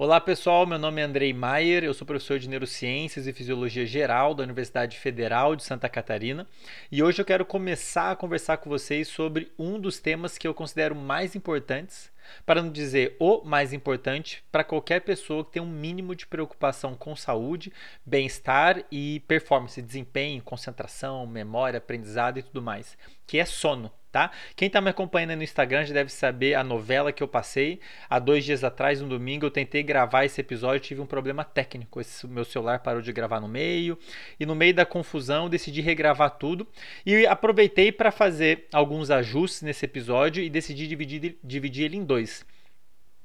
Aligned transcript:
Olá 0.00 0.20
pessoal, 0.20 0.64
meu 0.64 0.78
nome 0.78 1.00
é 1.00 1.04
Andrei 1.04 1.32
Maier, 1.32 1.82
eu 1.82 1.92
sou 1.92 2.06
professor 2.06 2.38
de 2.38 2.48
Neurociências 2.48 3.26
e 3.26 3.32
Fisiologia 3.32 3.84
Geral 3.84 4.32
da 4.32 4.44
Universidade 4.44 4.96
Federal 4.96 5.56
de 5.56 5.64
Santa 5.64 5.88
Catarina. 5.88 6.46
E 6.88 7.02
hoje 7.02 7.20
eu 7.20 7.24
quero 7.24 7.44
começar 7.44 8.12
a 8.12 8.16
conversar 8.16 8.58
com 8.58 8.70
vocês 8.70 9.08
sobre 9.08 9.50
um 9.58 9.76
dos 9.76 9.98
temas 9.98 10.38
que 10.38 10.46
eu 10.46 10.54
considero 10.54 10.94
mais 10.94 11.34
importantes, 11.34 12.12
para 12.46 12.62
não 12.62 12.70
dizer 12.70 13.16
o 13.18 13.42
mais 13.42 13.72
importante, 13.72 14.44
para 14.52 14.62
qualquer 14.62 15.00
pessoa 15.00 15.44
que 15.44 15.50
tem 15.50 15.62
um 15.62 15.66
mínimo 15.66 16.14
de 16.14 16.28
preocupação 16.28 16.94
com 16.94 17.16
saúde, 17.16 17.72
bem-estar 18.06 18.84
e 18.92 19.18
performance, 19.26 19.82
desempenho, 19.82 20.44
concentração, 20.44 21.26
memória, 21.26 21.78
aprendizado 21.78 22.38
e 22.38 22.42
tudo 22.44 22.62
mais, 22.62 22.96
que 23.26 23.36
é 23.36 23.44
sono 23.44 23.90
tá? 24.10 24.30
Quem 24.56 24.66
está 24.66 24.80
me 24.80 24.90
acompanhando 24.90 25.36
no 25.36 25.42
Instagram 25.42 25.84
já 25.84 25.94
deve 25.94 26.10
saber 26.10 26.54
a 26.54 26.64
novela 26.64 27.12
que 27.12 27.22
eu 27.22 27.28
passei. 27.28 27.80
Há 28.08 28.18
dois 28.18 28.44
dias 28.44 28.64
atrás, 28.64 29.00
no 29.00 29.08
domingo, 29.08 29.46
eu 29.46 29.50
tentei 29.50 29.82
gravar 29.82 30.24
esse 30.24 30.40
episódio, 30.40 30.80
tive 30.80 31.00
um 31.00 31.06
problema 31.06 31.44
técnico. 31.44 32.00
Esse, 32.00 32.26
meu 32.26 32.44
celular 32.44 32.78
parou 32.80 33.02
de 33.02 33.12
gravar 33.12 33.40
no 33.40 33.48
meio 33.48 33.98
e 34.38 34.46
no 34.46 34.54
meio 34.54 34.74
da 34.74 34.86
confusão 34.86 35.48
decidi 35.48 35.80
regravar 35.80 36.38
tudo 36.38 36.66
e 37.04 37.26
aproveitei 37.26 37.92
para 37.92 38.10
fazer 38.10 38.66
alguns 38.72 39.10
ajustes 39.10 39.62
nesse 39.62 39.84
episódio 39.84 40.42
e 40.42 40.48
decidi 40.48 40.86
dividir, 40.86 41.38
dividir 41.42 41.84
ele 41.84 41.96
em 41.96 42.04
dois. 42.04 42.44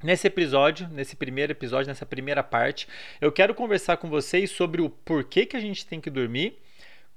Nesse 0.03 0.27
episódio, 0.27 0.89
nesse 0.89 1.15
primeiro 1.15 1.53
episódio, 1.53 1.87
nessa 1.87 2.05
primeira 2.05 2.43
parte, 2.43 2.89
eu 3.21 3.31
quero 3.31 3.55
conversar 3.55 3.95
com 3.95 4.09
vocês 4.09 4.51
sobre 4.51 4.81
o 4.81 4.89
porquê 4.89 5.45
que 5.45 5.55
a 5.55 5.61
gente 5.61 5.85
tem 5.85 6.01
que 6.01 6.09
dormir, 6.09 6.59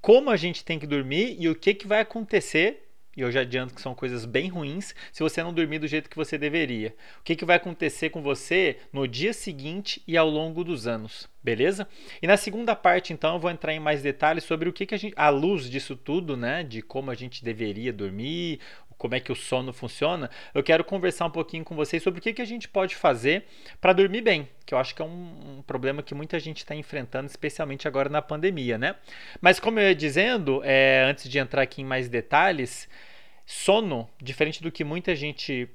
como 0.01 0.31
a 0.31 0.37
gente 0.37 0.65
tem 0.65 0.79
que 0.79 0.87
dormir 0.87 1.37
e 1.41 1.49
o 1.49 1.55
que, 1.57 1.75
que 1.75 1.85
vai 1.85 2.01
acontecer 2.01 2.86
e 3.17 3.21
eu 3.23 3.33
já 3.33 3.41
adianto 3.41 3.75
que 3.75 3.81
são 3.81 3.95
coisas 3.95 4.25
bem 4.25 4.49
ruins 4.49 4.95
se 5.13 5.23
você 5.23 5.43
não 5.43 5.53
dormir 5.53 5.79
do 5.79 5.89
jeito 5.89 6.11
que 6.11 6.17
você 6.17 6.37
deveria. 6.37 6.95
O 7.21 7.23
que, 7.23 7.35
que 7.35 7.45
vai 7.45 7.57
acontecer 7.57 8.11
com 8.11 8.21
você 8.21 8.77
no 8.93 9.09
dia 9.09 9.33
seguinte 9.33 10.03
e 10.07 10.17
ao 10.17 10.29
longo 10.29 10.63
dos 10.63 10.87
anos, 10.87 11.29
beleza? 11.43 11.89
E 12.21 12.27
na 12.27 12.37
segunda 12.37 12.77
parte, 12.77 13.13
então, 13.13 13.35
eu 13.35 13.41
vou 13.41 13.51
entrar 13.51 13.73
em 13.73 13.81
mais 13.81 14.03
detalhes 14.03 14.45
sobre 14.45 14.69
o 14.69 14.73
que, 14.73 14.85
que 14.85 14.95
a 14.95 14.99
gente, 14.99 15.15
à 15.17 15.29
luz 15.29 15.71
disso 15.71 15.97
tudo, 15.97 16.37
né, 16.37 16.63
de 16.63 16.83
como 16.83 17.11
a 17.11 17.15
gente 17.15 17.43
deveria 17.43 17.93
dormir, 17.93 18.61
como 18.99 19.15
é 19.15 19.21
que 19.21 19.31
o 19.31 19.37
sono 19.37 19.73
funciona, 19.73 20.31
eu 20.55 20.63
quero 20.63 20.85
conversar 20.85 21.27
um 21.27 21.31
pouquinho 21.31 21.65
com 21.65 21.75
vocês 21.75 22.03
sobre 22.03 22.19
o 22.19 22.23
que, 22.23 22.33
que 22.33 22.43
a 22.43 22.47
gente 22.47 22.69
pode 22.69 22.97
fazer 22.97 23.45
para 23.81 23.93
dormir 23.93 24.23
bem, 24.23 24.49
que 24.65 24.73
eu 24.73 24.79
acho 24.79 24.95
que 24.95 25.03
é 25.03 25.05
um, 25.05 25.59
um 25.59 25.63
problema 25.63 26.03
que 26.03 26.15
muita 26.15 26.39
gente 26.41 26.59
está 26.59 26.75
enfrentando, 26.75 27.27
especialmente 27.27 27.87
agora 27.87 28.09
na 28.09 28.23
pandemia, 28.23 28.79
né? 28.79 28.97
Mas 29.41 29.61
como 29.61 29.79
eu 29.79 29.89
ia 29.89 29.95
dizendo, 29.95 30.63
é, 30.65 31.05
antes 31.09 31.29
de 31.29 31.39
entrar 31.39 31.63
aqui 31.63 31.83
em 31.83 31.85
mais 31.85 32.09
detalhes, 32.09 32.89
sono, 33.47 34.11
diferente 34.21 34.63
do 34.63 34.73
que 34.73 34.85
muita 34.85 35.15
gente 35.15 35.69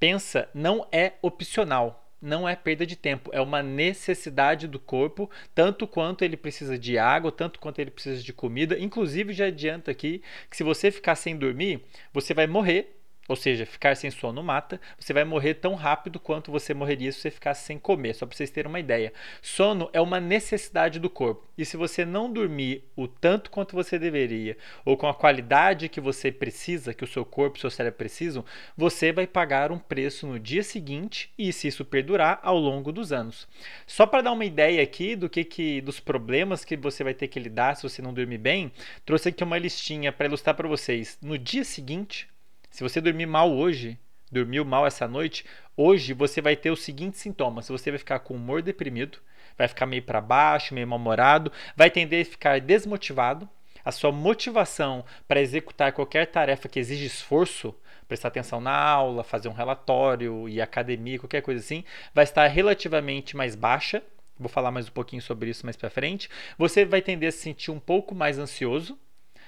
pensa, 0.00 0.48
não 0.52 0.86
é 0.90 1.12
opcional 1.22 2.08
não 2.20 2.48
é 2.48 2.56
perda 2.56 2.84
de 2.84 2.96
tempo, 2.96 3.30
é 3.32 3.40
uma 3.40 3.62
necessidade 3.62 4.66
do 4.66 4.78
corpo, 4.78 5.30
tanto 5.54 5.86
quanto 5.86 6.22
ele 6.22 6.36
precisa 6.36 6.76
de 6.76 6.98
água, 6.98 7.30
tanto 7.30 7.60
quanto 7.60 7.78
ele 7.78 7.90
precisa 7.90 8.22
de 8.22 8.32
comida. 8.32 8.78
Inclusive, 8.78 9.32
já 9.32 9.46
adianta 9.46 9.90
aqui 9.90 10.22
que 10.50 10.56
se 10.56 10.64
você 10.64 10.90
ficar 10.90 11.14
sem 11.14 11.36
dormir, 11.36 11.84
você 12.12 12.34
vai 12.34 12.46
morrer 12.46 12.97
ou 13.28 13.36
seja, 13.36 13.66
ficar 13.66 13.94
sem 13.94 14.10
sono 14.10 14.42
mata, 14.42 14.80
você 14.98 15.12
vai 15.12 15.22
morrer 15.22 15.54
tão 15.54 15.74
rápido 15.74 16.18
quanto 16.18 16.50
você 16.50 16.72
morreria 16.72 17.12
se 17.12 17.20
você 17.20 17.30
ficasse 17.30 17.66
sem 17.66 17.78
comer, 17.78 18.14
só 18.14 18.26
para 18.26 18.34
vocês 18.34 18.50
terem 18.50 18.70
uma 18.70 18.80
ideia. 18.80 19.12
Sono 19.42 19.90
é 19.92 20.00
uma 20.00 20.18
necessidade 20.18 20.98
do 20.98 21.10
corpo. 21.10 21.46
E 21.56 21.64
se 21.64 21.76
você 21.76 22.04
não 22.04 22.32
dormir 22.32 22.84
o 22.96 23.06
tanto 23.06 23.50
quanto 23.50 23.76
você 23.76 23.98
deveria, 23.98 24.56
ou 24.84 24.96
com 24.96 25.06
a 25.06 25.14
qualidade 25.14 25.88
que 25.88 26.00
você 26.00 26.32
precisa, 26.32 26.94
que 26.94 27.04
o 27.04 27.06
seu 27.06 27.24
corpo 27.24 27.56
e 27.56 27.58
o 27.58 27.60
seu 27.60 27.70
cérebro 27.70 27.98
precisam, 27.98 28.44
você 28.76 29.12
vai 29.12 29.26
pagar 29.26 29.70
um 29.70 29.78
preço 29.78 30.26
no 30.26 30.38
dia 30.38 30.62
seguinte 30.62 31.30
e 31.36 31.52
se 31.52 31.68
isso 31.68 31.84
perdurar 31.84 32.40
ao 32.42 32.58
longo 32.58 32.90
dos 32.90 33.12
anos. 33.12 33.46
Só 33.86 34.06
para 34.06 34.22
dar 34.22 34.32
uma 34.32 34.44
ideia 34.44 34.82
aqui 34.82 35.14
do 35.14 35.28
que, 35.28 35.44
que 35.44 35.80
dos 35.82 36.00
problemas 36.00 36.64
que 36.64 36.76
você 36.76 37.04
vai 37.04 37.12
ter 37.12 37.28
que 37.28 37.38
lidar 37.38 37.76
se 37.76 37.82
você 37.82 38.00
não 38.00 38.14
dormir 38.14 38.38
bem, 38.38 38.72
trouxe 39.04 39.28
aqui 39.28 39.44
uma 39.44 39.58
listinha 39.58 40.12
para 40.12 40.26
ilustrar 40.26 40.54
para 40.54 40.68
vocês. 40.68 41.18
No 41.20 41.36
dia 41.36 41.64
seguinte, 41.64 42.28
se 42.70 42.82
você 42.82 43.00
dormir 43.00 43.26
mal 43.26 43.52
hoje, 43.52 43.98
dormiu 44.30 44.64
mal 44.64 44.86
essa 44.86 45.08
noite, 45.08 45.44
hoje 45.76 46.12
você 46.12 46.40
vai 46.40 46.56
ter 46.56 46.70
os 46.70 46.82
seguintes 46.82 47.20
sintomas. 47.20 47.68
Você 47.68 47.90
vai 47.90 47.98
ficar 47.98 48.20
com 48.20 48.34
humor 48.34 48.62
deprimido, 48.62 49.18
vai 49.56 49.68
ficar 49.68 49.86
meio 49.86 50.02
para 50.02 50.20
baixo, 50.20 50.74
meio 50.74 50.86
mal-humorado, 50.86 51.52
vai 51.76 51.90
tender 51.90 52.26
a 52.26 52.30
ficar 52.30 52.60
desmotivado. 52.60 53.48
A 53.84 53.92
sua 53.92 54.12
motivação 54.12 55.04
para 55.26 55.40
executar 55.40 55.92
qualquer 55.92 56.26
tarefa 56.26 56.68
que 56.68 56.78
exige 56.78 57.06
esforço, 57.06 57.74
prestar 58.06 58.28
atenção 58.28 58.60
na 58.60 58.76
aula, 58.76 59.24
fazer 59.24 59.48
um 59.48 59.52
relatório, 59.52 60.46
à 60.60 60.64
academia, 60.64 61.18
qualquer 61.18 61.42
coisa 61.42 61.60
assim, 61.60 61.84
vai 62.12 62.24
estar 62.24 62.46
relativamente 62.48 63.36
mais 63.36 63.54
baixa. 63.54 64.02
Vou 64.38 64.48
falar 64.48 64.70
mais 64.70 64.88
um 64.88 64.92
pouquinho 64.92 65.22
sobre 65.22 65.50
isso 65.50 65.64
mais 65.64 65.76
para 65.76 65.90
frente. 65.90 66.28
Você 66.56 66.84
vai 66.84 67.02
tender 67.02 67.28
a 67.28 67.32
se 67.32 67.38
sentir 67.38 67.70
um 67.70 67.80
pouco 67.80 68.14
mais 68.14 68.38
ansioso. 68.38 68.98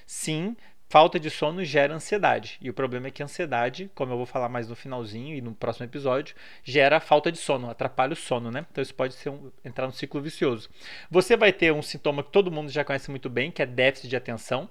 Sim, 0.05 0.55
Falta 0.91 1.17
de 1.17 1.29
sono 1.29 1.63
gera 1.63 1.93
ansiedade. 1.93 2.57
E 2.59 2.69
o 2.69 2.73
problema 2.73 3.07
é 3.07 3.11
que 3.11 3.21
a 3.21 3.25
ansiedade, 3.25 3.89
como 3.95 4.11
eu 4.11 4.17
vou 4.17 4.25
falar 4.25 4.49
mais 4.49 4.67
no 4.67 4.75
finalzinho 4.75 5.33
e 5.33 5.39
no 5.39 5.55
próximo 5.55 5.85
episódio, 5.85 6.35
gera 6.65 6.99
falta 6.99 7.31
de 7.31 7.37
sono, 7.37 7.69
atrapalha 7.69 8.11
o 8.11 8.15
sono, 8.15 8.51
né? 8.51 8.65
Então 8.69 8.81
isso 8.81 8.93
pode 8.93 9.13
ser 9.13 9.29
um, 9.29 9.49
entrar 9.63 9.85
num 9.85 9.93
ciclo 9.93 10.19
vicioso. 10.19 10.69
Você 11.09 11.37
vai 11.37 11.53
ter 11.53 11.71
um 11.71 11.81
sintoma 11.81 12.21
que 12.21 12.29
todo 12.29 12.51
mundo 12.51 12.69
já 12.69 12.83
conhece 12.83 13.09
muito 13.09 13.29
bem, 13.29 13.51
que 13.51 13.61
é 13.61 13.65
déficit 13.65 14.09
de 14.09 14.17
atenção. 14.17 14.69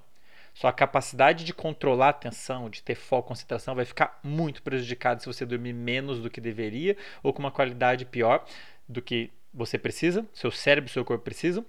Sua 0.53 0.75
capacidade 0.75 1.43
de 1.43 1.55
controlar 1.55 2.09
a 2.09 2.11
atenção, 2.11 2.69
de 2.69 2.83
ter 2.83 2.97
foco, 2.97 3.29
concentração, 3.29 3.75
vai 3.75 3.87
ficar 3.87 4.21
muito 4.23 4.63
prejudicada 4.63 5.21
se 5.21 5.27
você 5.27 5.47
dormir 5.47 5.73
menos 5.73 6.21
do 6.21 6.29
que 6.29 6.39
deveria 6.39 6.99
ou 7.23 7.33
com 7.33 7.39
uma 7.39 7.51
qualidade 7.51 8.05
pior 8.05 8.45
do 8.87 9.01
que 9.01 9.31
você 9.55 9.79
precisa, 9.79 10.27
seu 10.35 10.51
cérebro 10.51 10.91
e 10.91 10.93
seu 10.93 11.03
corpo 11.03 11.25
precisam 11.25 11.65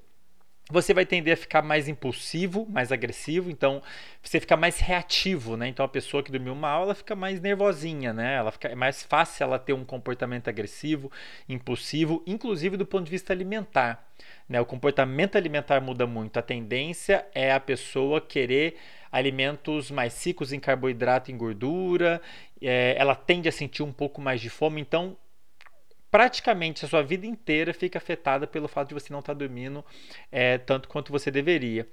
você 0.71 0.93
vai 0.93 1.05
tender 1.05 1.33
a 1.33 1.37
ficar 1.37 1.61
mais 1.61 1.87
impulsivo, 1.87 2.65
mais 2.69 2.91
agressivo, 2.91 3.51
então 3.51 3.81
você 4.23 4.39
fica 4.39 4.55
mais 4.55 4.79
reativo, 4.79 5.57
né? 5.57 5.67
Então 5.67 5.85
a 5.85 5.89
pessoa 5.89 6.23
que 6.23 6.31
dormiu 6.31 6.55
mal, 6.55 6.83
ela 6.83 6.95
fica 6.95 7.15
mais 7.15 7.41
nervosinha, 7.41 8.13
né? 8.13 8.35
Ela 8.35 8.51
fica 8.51 8.69
é 8.69 8.75
mais 8.75 9.03
fácil 9.03 9.43
ela 9.43 9.59
ter 9.59 9.73
um 9.73 9.83
comportamento 9.83 10.47
agressivo, 10.47 11.11
impulsivo, 11.47 12.23
inclusive 12.25 12.77
do 12.77 12.85
ponto 12.85 13.05
de 13.05 13.11
vista 13.11 13.33
alimentar, 13.33 14.07
né? 14.47 14.61
O 14.61 14.65
comportamento 14.65 15.35
alimentar 15.35 15.81
muda 15.81 16.07
muito. 16.07 16.37
A 16.37 16.41
tendência 16.41 17.25
é 17.33 17.51
a 17.51 17.59
pessoa 17.59 18.21
querer 18.21 18.77
alimentos 19.11 19.91
mais 19.91 20.25
ricos 20.25 20.53
em 20.53 20.59
carboidrato 20.59 21.29
e 21.29 21.33
em 21.33 21.37
gordura, 21.37 22.21
é, 22.61 22.95
ela 22.97 23.15
tende 23.15 23.49
a 23.49 23.51
sentir 23.51 23.83
um 23.83 23.91
pouco 23.91 24.21
mais 24.21 24.39
de 24.39 24.49
fome, 24.49 24.79
então 24.79 25.17
praticamente 26.11 26.83
a 26.83 26.87
sua 26.87 27.01
vida 27.01 27.25
inteira 27.25 27.73
fica 27.73 27.97
afetada 27.97 28.45
pelo 28.45 28.67
fato 28.67 28.89
de 28.89 28.93
você 28.93 29.11
não 29.11 29.19
estar 29.19 29.33
tá 29.33 29.39
dormindo 29.39 29.83
é, 30.29 30.57
tanto 30.57 30.89
quanto 30.89 31.11
você 31.11 31.31
deveria. 31.31 31.87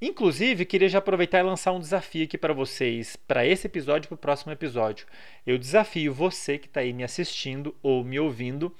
Inclusive, 0.00 0.66
queria 0.66 0.88
já 0.88 0.98
aproveitar 0.98 1.38
e 1.38 1.42
lançar 1.42 1.72
um 1.72 1.80
desafio 1.80 2.24
aqui 2.24 2.36
para 2.36 2.52
vocês, 2.52 3.16
para 3.16 3.46
esse 3.46 3.66
episódio 3.66 4.06
e 4.06 4.08
para 4.08 4.16
o 4.16 4.18
próximo 4.18 4.52
episódio. 4.52 5.06
Eu 5.46 5.56
desafio 5.56 6.12
você 6.12 6.58
que 6.58 6.66
está 6.66 6.80
aí 6.80 6.92
me 6.92 7.02
assistindo 7.02 7.74
ou 7.82 8.04
me 8.04 8.20
ouvindo, 8.20 8.74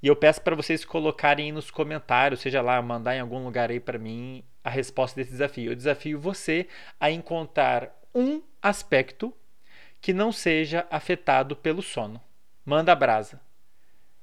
e 0.00 0.06
eu 0.06 0.14
peço 0.14 0.40
para 0.40 0.54
vocês 0.54 0.84
colocarem 0.84 1.50
nos 1.50 1.70
comentários, 1.70 2.40
seja 2.40 2.62
lá, 2.62 2.80
mandar 2.80 3.16
em 3.16 3.20
algum 3.20 3.42
lugar 3.42 3.70
aí 3.70 3.80
para 3.80 3.98
mim 3.98 4.44
a 4.62 4.70
resposta 4.70 5.16
desse 5.16 5.32
desafio. 5.32 5.72
Eu 5.72 5.76
desafio 5.76 6.20
você 6.20 6.68
a 7.00 7.10
encontrar 7.10 7.92
um 8.14 8.40
aspecto 8.62 9.34
que 10.00 10.12
não 10.12 10.30
seja 10.30 10.86
afetado 10.90 11.56
pelo 11.56 11.82
sono. 11.82 12.20
Manda 12.64 12.92
a 12.92 12.94
brasa. 12.94 13.47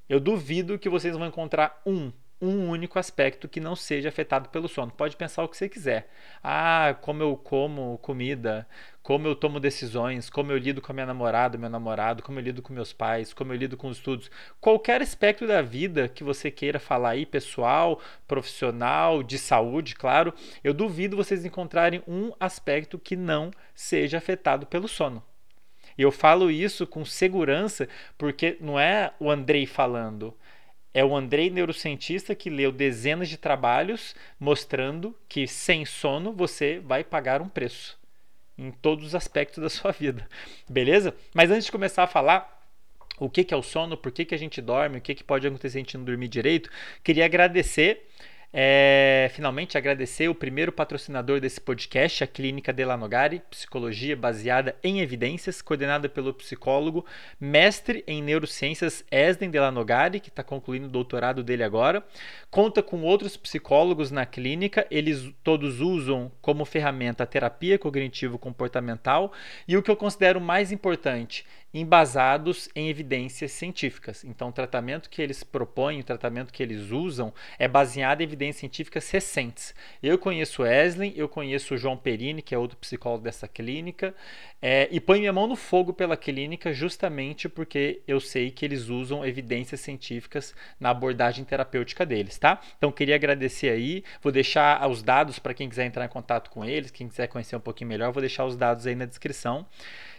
Eu 0.08 0.20
duvido 0.20 0.78
que 0.78 0.90
vocês 0.90 1.18
vão 1.18 1.28
encontrar 1.28 1.82
um, 1.86 2.12
um 2.40 2.70
único 2.70 3.00
aspecto 3.00 3.48
que 3.48 3.60
não 3.60 3.76
seja 3.76 4.10
afetado 4.10 4.50
pelo 4.50 4.68
sono. 4.68 4.92
Pode 4.92 5.16
pensar 5.16 5.44
o 5.44 5.48
que 5.48 5.58
você 5.58 5.68
quiser. 5.68 6.10
Ah, 6.44 6.96
como 7.02 7.24
eu 7.24 7.36
como 7.36 7.98
comida, 8.00 8.68
como 9.02 9.28
eu 9.28 9.36
tomo 9.36 9.60
decisões, 9.60 10.30
como 10.30 10.52
eu 10.52 10.58
lido 10.58 10.82
com 10.82 10.92
a 10.92 10.94
minha 10.94 11.06
namorada, 11.08 11.58
meu 11.58 11.70
namorado, 11.70 12.22
como 12.22 12.40
eu 12.40 12.44
lido 12.44 12.62
com 12.62 12.74
meus 12.74 12.94
pais, 12.94 13.34
como 13.34 13.52
eu 13.52 13.58
lido 13.58 13.76
com 13.78 13.88
os 13.88 13.98
estudos. 13.98 14.30
Qualquer 14.62 15.02
aspecto 15.02 15.48
da 15.48 15.62
vida 15.62 16.08
que 16.08 16.24
você 16.24 16.52
queira 16.52 16.80
falar 16.80 17.12
aí, 17.12 17.26
pessoal, 17.26 18.00
profissional, 18.28 19.24
de 19.24 19.40
saúde, 19.40 19.96
claro, 19.96 20.34
eu 20.64 20.74
duvido 20.74 21.18
vocês 21.18 21.46
encontrarem 21.46 22.04
um 22.08 22.32
aspecto 22.40 23.00
que 23.00 23.16
não 23.16 23.50
seja 23.74 24.20
afetado 24.20 24.68
pelo 24.68 24.88
sono. 24.88 25.24
E 25.98 26.02
eu 26.02 26.12
falo 26.12 26.52
isso 26.52 26.86
com 26.86 27.06
segurança 27.06 27.88
porque 28.18 28.58
não 28.60 28.80
é 28.80 29.14
o 29.20 29.30
Andrei 29.30 29.66
falando. 29.66 30.34
É 30.94 31.04
o 31.04 31.16
Andrei 31.16 31.50
neurocientista 31.50 32.34
que 32.34 32.50
leu 32.50 32.72
dezenas 32.72 33.28
de 33.28 33.38
trabalhos 33.38 34.16
mostrando 34.40 35.16
que 35.28 35.48
sem 35.48 35.86
sono 35.86 36.32
você 36.32 36.80
vai 36.80 37.04
pagar 37.04 37.42
um 37.42 37.50
preço 37.50 37.98
em 38.58 38.72
todos 38.72 39.08
os 39.08 39.16
aspectos 39.16 39.62
da 39.62 39.70
sua 39.70 39.92
vida. 39.92 40.28
Beleza? 40.70 41.14
Mas 41.34 41.52
antes 41.52 41.66
de 41.66 41.72
começar 41.72 42.04
a 42.04 42.08
falar 42.08 42.56
o 43.20 43.30
que, 43.30 43.54
é 43.54 43.58
o 43.58 43.64
sono, 43.64 43.96
por 43.96 44.12
que, 44.12 44.26
que 44.26 44.36
a 44.36 44.38
gente 44.38 44.62
dorme, 44.62 44.98
o 44.98 45.02
que, 45.02 45.16
que 45.16 45.24
pode 45.24 45.48
acontecer 45.48 45.72
se 45.72 45.78
a 45.78 45.82
gente 45.82 45.98
não 45.98 46.04
dormir 46.04 46.28
direito, 46.28 46.70
queria 47.04 47.26
agradecer 47.26 48.08
é, 48.58 49.30
finalmente 49.34 49.78
agradecer 49.78 50.30
o 50.30 50.34
primeiro 50.34 50.72
patrocinador 50.72 51.42
desse 51.42 51.60
podcast, 51.60 52.24
a 52.24 52.28
Clínica 52.28 52.72
Delanogari, 52.72 53.42
psicologia 53.50 54.16
baseada 54.16 54.74
em 54.82 55.02
evidências, 55.02 55.62
coordenada 55.62 56.08
pelo 56.08 56.34
psicólogo, 56.34 57.06
mestre 57.38 58.02
em 58.08 58.24
neurociências 58.24 59.04
Esden 59.12 59.50
Delanogari, 59.50 60.22
que 60.22 60.30
está 60.30 60.42
concluindo 60.42 60.88
o 60.88 60.90
doutorado 60.90 61.44
dele 61.44 61.66
agora. 61.66 62.02
Conta 62.50 62.82
com 62.82 63.02
outros 63.02 63.36
psicólogos 63.36 64.10
na 64.10 64.26
clínica, 64.26 64.88
eles 64.90 65.34
todos 65.44 65.82
usam 65.82 66.32
como 66.42 66.64
ferramenta 66.64 67.26
a 67.26 67.28
terapia 67.28 67.78
cognitivo-comportamental 67.78 69.34
e 69.68 69.76
o 69.76 69.84
que 69.84 69.92
eu 69.92 69.98
considero 69.98 70.40
mais 70.40 70.72
importante, 70.72 71.46
embasados 71.76 72.70
em 72.74 72.88
evidências 72.88 73.52
científicas. 73.52 74.24
Então, 74.24 74.48
o 74.48 74.52
tratamento 74.54 75.10
que 75.10 75.22
eles 75.22 75.44
propõem, 75.44 76.00
o 76.00 76.04
tratamento 76.06 76.54
que 76.54 76.64
eles 76.64 76.90
usam, 76.90 77.34
é 77.60 77.68
baseado 77.68 78.22
em 78.22 78.24
evidências 78.24 78.62
científicas 78.62 79.12
recentes. 79.12 79.76
Eu 80.02 80.18
conheço 80.18 80.62
Wesley, 80.62 81.14
eu 81.18 81.28
conheço 81.28 81.74
o 81.74 81.78
João 81.78 81.98
Perini, 81.98 82.42
que 82.42 82.56
é 82.56 82.58
outro 82.58 82.78
psicólogo 82.78 83.26
dessa 83.26 83.46
clínica, 83.46 84.16
é, 84.62 84.88
e 84.90 85.02
ponho 85.02 85.20
minha 85.20 85.34
mão 85.34 85.48
no 85.48 85.58
fogo 85.58 85.92
pela 85.92 86.16
clínica 86.16 86.72
justamente 86.72 87.50
porque 87.50 88.02
eu 88.08 88.22
sei 88.22 88.50
que 88.50 88.64
eles 88.64 88.88
usam 88.88 89.26
evidências 89.26 89.82
científicas 89.82 90.56
na 90.80 90.92
abordagem 90.92 91.44
terapêutica 91.44 92.06
deles, 92.06 92.38
tá? 92.38 92.62
Então, 92.78 92.90
queria 92.90 93.16
agradecer 93.16 93.68
aí, 93.68 94.02
vou 94.22 94.32
deixar 94.32 94.90
os 94.90 95.04
dados 95.04 95.40
para 95.40 95.54
quem 95.54 95.68
quiser 95.68 95.86
entrar 95.86 96.06
em 96.06 96.10
contato 96.10 96.50
com 96.50 96.64
eles, 96.64 96.90
quem 96.90 97.10
quiser 97.10 97.28
conhecer 97.28 97.58
um 97.58 97.60
pouquinho 97.60 97.90
melhor, 97.90 98.14
vou 98.14 98.22
deixar 98.22 98.46
os 98.46 98.56
dados 98.56 98.88
aí 98.88 98.96
na 98.96 99.06
descrição. 99.06 99.68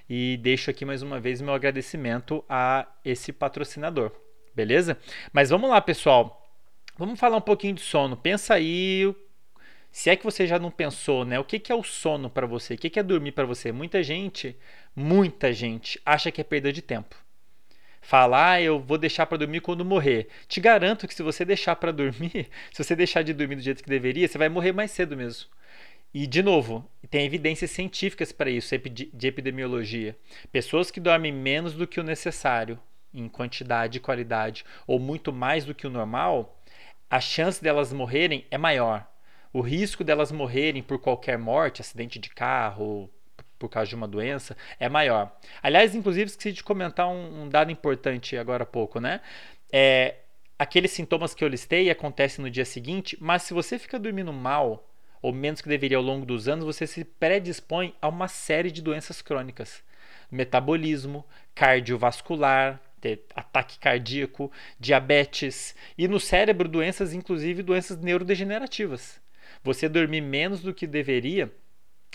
E 0.08 0.38
deixo 0.40 0.70
aqui 0.70 0.84
mais 0.84 1.02
uma 1.02 1.18
vez 1.18 1.40
meu 1.40 1.52
agradecimento 1.52 2.44
a 2.48 2.86
esse 3.04 3.32
patrocinador, 3.32 4.12
beleza? 4.54 4.96
Mas 5.32 5.50
vamos 5.50 5.68
lá, 5.68 5.80
pessoal. 5.80 6.48
Vamos 6.96 7.18
falar 7.18 7.36
um 7.36 7.42
pouquinho 7.42 7.74
de 7.74 7.80
sono. 7.80 8.16
Pensa 8.16 8.54
aí, 8.54 9.14
se 9.90 10.10
é 10.10 10.16
que 10.16 10.24
você 10.24 10.46
já 10.46 10.58
não 10.58 10.70
pensou, 10.70 11.24
né? 11.24 11.38
O 11.38 11.44
que, 11.44 11.72
é 11.72 11.74
o 11.74 11.82
sono 11.82 12.30
para 12.30 12.46
você? 12.46 12.74
O 12.74 12.78
que, 12.78 12.88
que 12.88 13.00
é 13.00 13.02
dormir 13.02 13.32
para 13.32 13.44
você? 13.44 13.72
Muita 13.72 14.02
gente, 14.02 14.56
muita 14.94 15.52
gente 15.52 16.00
acha 16.04 16.30
que 16.30 16.40
é 16.40 16.44
perda 16.44 16.72
de 16.72 16.82
tempo. 16.82 17.16
Falar, 18.00 18.52
ah, 18.52 18.62
eu 18.62 18.78
vou 18.78 18.98
deixar 18.98 19.26
para 19.26 19.38
dormir 19.38 19.60
quando 19.60 19.84
morrer. 19.84 20.28
Te 20.46 20.60
garanto 20.60 21.08
que 21.08 21.14
se 21.14 21.22
você 21.22 21.44
deixar 21.44 21.74
para 21.76 21.90
dormir, 21.90 22.48
se 22.72 22.84
você 22.84 22.94
deixar 22.94 23.22
de 23.22 23.32
dormir 23.32 23.56
do 23.56 23.62
jeito 23.62 23.82
que 23.82 23.88
deveria, 23.88 24.28
você 24.28 24.38
vai 24.38 24.48
morrer 24.48 24.72
mais 24.72 24.92
cedo 24.92 25.16
mesmo. 25.16 25.48
E, 26.12 26.26
de 26.26 26.42
novo, 26.42 26.88
tem 27.10 27.26
evidências 27.26 27.70
científicas 27.70 28.32
para 28.32 28.50
isso, 28.50 28.74
de 28.78 29.26
epidemiologia. 29.26 30.16
Pessoas 30.50 30.90
que 30.90 31.00
dormem 31.00 31.32
menos 31.32 31.74
do 31.74 31.86
que 31.86 32.00
o 32.00 32.04
necessário, 32.04 32.78
em 33.12 33.28
quantidade 33.28 33.98
e 33.98 34.00
qualidade, 34.00 34.64
ou 34.86 34.98
muito 34.98 35.32
mais 35.32 35.64
do 35.64 35.74
que 35.74 35.86
o 35.86 35.90
normal, 35.90 36.60
a 37.10 37.20
chance 37.20 37.62
delas 37.62 37.92
morrerem 37.92 38.46
é 38.50 38.58
maior. 38.58 39.06
O 39.52 39.60
risco 39.60 40.02
delas 40.02 40.32
morrerem 40.32 40.82
por 40.82 40.98
qualquer 40.98 41.38
morte, 41.38 41.80
acidente 41.80 42.18
de 42.18 42.30
carro, 42.30 43.10
por 43.58 43.68
causa 43.68 43.88
de 43.88 43.94
uma 43.94 44.08
doença, 44.08 44.56
é 44.78 44.88
maior. 44.88 45.34
Aliás, 45.62 45.94
inclusive, 45.94 46.26
esqueci 46.26 46.52
de 46.52 46.62
comentar 46.62 47.08
um, 47.08 47.42
um 47.42 47.48
dado 47.48 47.70
importante 47.70 48.36
agora 48.36 48.64
há 48.64 48.66
pouco, 48.66 49.00
né? 49.00 49.20
É, 49.72 50.16
aqueles 50.58 50.90
sintomas 50.90 51.34
que 51.34 51.42
eu 51.42 51.48
listei 51.48 51.90
acontecem 51.90 52.44
no 52.44 52.50
dia 52.50 52.64
seguinte, 52.64 53.16
mas 53.20 53.42
se 53.42 53.54
você 53.54 53.78
fica 53.78 53.98
dormindo 53.98 54.32
mal, 54.32 54.88
ou 55.26 55.32
menos 55.32 55.60
que 55.60 55.68
deveria 55.68 55.96
ao 55.96 56.02
longo 56.04 56.24
dos 56.24 56.46
anos, 56.46 56.64
você 56.64 56.86
se 56.86 57.04
predispõe 57.04 57.92
a 58.00 58.06
uma 58.06 58.28
série 58.28 58.70
de 58.70 58.80
doenças 58.80 59.20
crônicas. 59.20 59.82
Metabolismo, 60.30 61.26
cardiovascular, 61.52 62.80
ataque 63.34 63.76
cardíaco, 63.80 64.52
diabetes 64.78 65.74
e 65.98 66.06
no 66.06 66.20
cérebro 66.20 66.68
doenças, 66.68 67.12
inclusive 67.12 67.64
doenças 67.64 67.98
neurodegenerativas. 67.98 69.20
Você 69.64 69.88
dormir 69.88 70.20
menos 70.20 70.60
do 70.60 70.72
que 70.72 70.86
deveria 70.86 71.52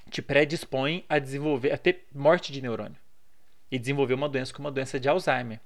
te 0.09 0.21
predispõe 0.21 1.03
a 1.09 1.19
desenvolver, 1.19 1.73
a 1.73 1.77
ter 1.77 2.05
morte 2.15 2.53
de 2.53 2.61
neurônio 2.61 2.95
e 3.69 3.77
desenvolver 3.77 4.13
uma 4.13 4.29
doença 4.29 4.53
como 4.53 4.69
a 4.69 4.71
doença 4.71 4.97
de 4.97 5.09
Alzheimer. 5.09 5.59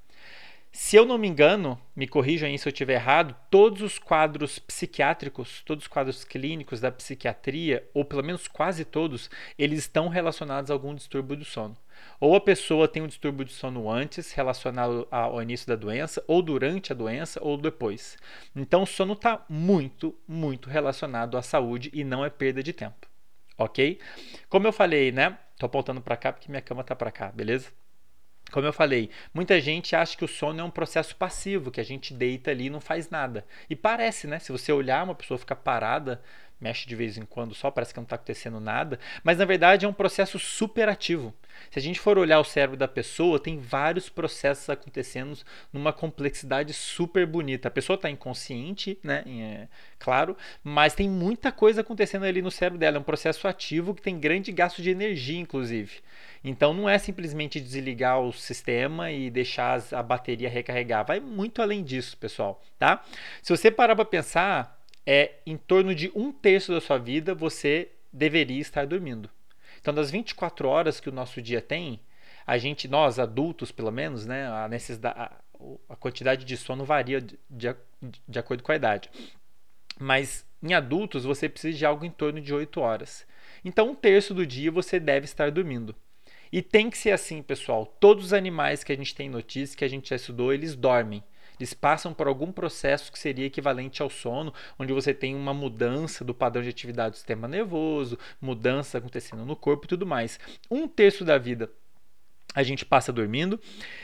Se 0.77 0.97
eu 0.97 1.05
não 1.05 1.17
me 1.17 1.25
engano, 1.25 1.79
me 1.95 2.05
corrijam 2.05 2.49
aí 2.49 2.59
se 2.59 2.67
eu 2.67 2.71
estiver 2.71 2.95
errado, 2.95 3.33
todos 3.49 3.81
os 3.81 3.97
quadros 3.97 4.59
psiquiátricos, 4.59 5.63
todos 5.65 5.85
os 5.85 5.87
quadros 5.87 6.25
clínicos 6.25 6.81
da 6.81 6.91
psiquiatria, 6.91 7.89
ou 7.93 8.03
pelo 8.03 8.21
menos 8.21 8.45
quase 8.49 8.83
todos, 8.83 9.29
eles 9.57 9.79
estão 9.79 10.09
relacionados 10.09 10.69
a 10.69 10.73
algum 10.73 10.93
distúrbio 10.93 11.37
do 11.37 11.45
sono. 11.45 11.77
Ou 12.19 12.35
a 12.35 12.41
pessoa 12.41 12.89
tem 12.89 13.01
um 13.01 13.07
distúrbio 13.07 13.45
do 13.45 13.51
sono 13.51 13.89
antes, 13.89 14.33
relacionado 14.33 15.07
ao 15.09 15.41
início 15.41 15.65
da 15.65 15.77
doença, 15.77 16.21
ou 16.27 16.41
durante 16.41 16.91
a 16.91 16.95
doença, 16.95 17.39
ou 17.41 17.57
depois. 17.57 18.17
Então 18.53 18.83
o 18.83 18.85
sono 18.85 19.13
está 19.13 19.45
muito, 19.47 20.13
muito 20.27 20.69
relacionado 20.69 21.37
à 21.37 21.41
saúde 21.41 21.89
e 21.93 22.03
não 22.03 22.23
é 22.23 22.29
perda 22.29 22.61
de 22.61 22.73
tempo. 22.73 23.07
Ok? 23.57 23.97
Como 24.49 24.67
eu 24.67 24.73
falei, 24.73 25.13
né? 25.13 25.39
Tô 25.57 25.67
apontando 25.67 26.01
para 26.01 26.17
cá 26.17 26.33
porque 26.33 26.51
minha 26.51 26.61
cama 26.61 26.83
tá 26.83 26.93
para 26.93 27.11
cá, 27.11 27.31
beleza? 27.31 27.71
Como 28.51 28.65
eu 28.65 28.73
falei, 28.73 29.09
muita 29.33 29.59
gente 29.59 29.95
acha 29.95 30.15
que 30.15 30.23
o 30.23 30.27
sono 30.27 30.61
é 30.61 30.63
um 30.63 30.69
processo 30.69 31.15
passivo, 31.15 31.71
que 31.71 31.81
a 31.81 31.83
gente 31.83 32.13
deita 32.13 32.51
ali 32.51 32.67
e 32.67 32.69
não 32.69 32.79
faz 32.79 33.09
nada. 33.09 33.45
E 33.69 33.75
parece, 33.75 34.27
né? 34.27 34.39
Se 34.39 34.51
você 34.51 34.71
olhar, 34.71 35.03
uma 35.03 35.15
pessoa 35.15 35.37
fica 35.37 35.55
parada, 35.55 36.21
mexe 36.59 36.87
de 36.87 36.95
vez 36.95 37.17
em 37.17 37.25
quando 37.25 37.53
só, 37.53 37.69
parece 37.69 37.93
que 37.93 37.99
não 37.99 38.03
está 38.03 38.15
acontecendo 38.15 38.59
nada, 38.59 38.99
mas 39.23 39.37
na 39.37 39.45
verdade 39.45 39.85
é 39.85 39.89
um 39.89 39.93
processo 39.93 40.39
superativo. 40.39 41.33
Se 41.71 41.79
a 41.79 41.81
gente 41.81 41.99
for 41.99 42.17
olhar 42.17 42.39
o 42.39 42.43
cérebro 42.43 42.77
da 42.77 42.87
pessoa, 42.87 43.39
tem 43.39 43.59
vários 43.59 44.09
processos 44.09 44.69
acontecendo 44.69 45.37
numa 45.71 45.91
complexidade 45.91 46.73
super 46.73 47.25
bonita. 47.25 47.67
A 47.67 47.71
pessoa 47.71 47.95
está 47.95 48.09
inconsciente, 48.09 48.97
né? 49.03 49.23
É, 49.27 49.67
claro, 49.99 50.35
mas 50.63 50.93
tem 50.93 51.09
muita 51.09 51.51
coisa 51.51 51.81
acontecendo 51.81 52.25
ali 52.25 52.41
no 52.41 52.51
cérebro 52.51 52.79
dela. 52.79 52.97
É 52.97 52.99
um 52.99 53.03
processo 53.03 53.47
ativo 53.47 53.93
que 53.93 54.01
tem 54.01 54.19
grande 54.19 54.51
gasto 54.51 54.81
de 54.81 54.89
energia, 54.89 55.39
inclusive. 55.39 55.99
Então 56.43 56.73
não 56.73 56.87
é 56.87 56.97
simplesmente 56.97 57.59
desligar 57.59 58.19
o 58.19 58.31
sistema 58.31 59.11
e 59.11 59.29
deixar 59.29 59.83
a 59.91 60.03
bateria 60.03 60.49
recarregar. 60.49 61.05
Vai 61.05 61.19
muito 61.19 61.61
além 61.61 61.83
disso, 61.83 62.15
pessoal, 62.17 62.61
tá? 62.77 63.03
Se 63.41 63.55
você 63.55 63.71
parar 63.71 63.95
para 63.95 64.05
pensar, 64.05 64.79
é 65.05 65.33
em 65.45 65.57
torno 65.57 65.93
de 65.93 66.11
um 66.15 66.31
terço 66.31 66.71
da 66.71 66.81
sua 66.81 66.97
vida 66.97 67.35
você 67.35 67.89
deveria 68.11 68.61
estar 68.61 68.85
dormindo. 68.85 69.29
Então, 69.85 69.93
das 69.93 70.09
24 70.09 70.67
horas 70.67 70.99
que 70.99 71.09
o 71.09 71.11
nosso 71.11 71.39
dia 71.39 71.61
tem, 71.61 71.99
a 72.43 72.57
gente, 72.57 72.87
nós 72.87 73.19
adultos 73.19 73.71
pelo 73.71 73.91
menos, 73.91 74.25
né, 74.25 74.47
a, 74.47 74.67
necessidade, 74.67 75.15
a, 75.15 75.31
a 75.87 75.95
quantidade 75.95 76.43
de 76.43 76.57
sono 76.57 76.83
varia 76.83 77.21
de, 77.21 77.37
de, 77.47 77.75
de 78.27 78.39
acordo 78.39 78.63
com 78.63 78.71
a 78.71 78.75
idade. 78.75 79.11
Mas 79.99 80.43
em 80.63 80.73
adultos 80.73 81.23
você 81.23 81.47
precisa 81.47 81.77
de 81.77 81.85
algo 81.85 82.03
em 82.03 82.09
torno 82.09 82.41
de 82.41 82.51
8 82.51 82.81
horas. 82.81 83.27
Então, 83.63 83.91
um 83.91 83.93
terço 83.93 84.33
do 84.33 84.43
dia 84.43 84.71
você 84.71 84.99
deve 84.99 85.25
estar 85.25 85.51
dormindo. 85.51 85.95
E 86.51 86.63
tem 86.63 86.89
que 86.89 86.97
ser 86.97 87.11
assim, 87.11 87.43
pessoal. 87.43 87.85
Todos 87.85 88.25
os 88.25 88.33
animais 88.33 88.83
que 88.83 88.91
a 88.91 88.97
gente 88.97 89.13
tem 89.13 89.29
notícia, 89.29 89.77
que 89.77 89.85
a 89.85 89.87
gente 89.87 90.09
já 90.09 90.15
estudou, 90.15 90.51
eles 90.51 90.75
dormem. 90.75 91.23
Eles 91.59 91.73
passam 91.73 92.13
por 92.13 92.27
algum 92.27 92.51
processo 92.51 93.11
que 93.11 93.19
seria 93.19 93.45
equivalente 93.45 94.01
ao 94.01 94.09
sono, 94.09 94.53
onde 94.77 94.93
você 94.93 95.13
tem 95.13 95.35
uma 95.35 95.53
mudança 95.53 96.23
do 96.23 96.33
padrão 96.33 96.63
de 96.63 96.69
atividade 96.69 97.11
do 97.11 97.17
sistema 97.17 97.47
nervoso, 97.47 98.17
mudança 98.39 98.97
acontecendo 98.97 99.45
no 99.45 99.55
corpo 99.55 99.85
e 99.85 99.89
tudo 99.89 100.05
mais. 100.05 100.39
Um 100.69 100.87
terço 100.87 101.23
da 101.23 101.37
vida 101.37 101.69
a 102.55 102.63
gente 102.63 102.85
passa 102.85 103.11
dormindo. 103.11 103.59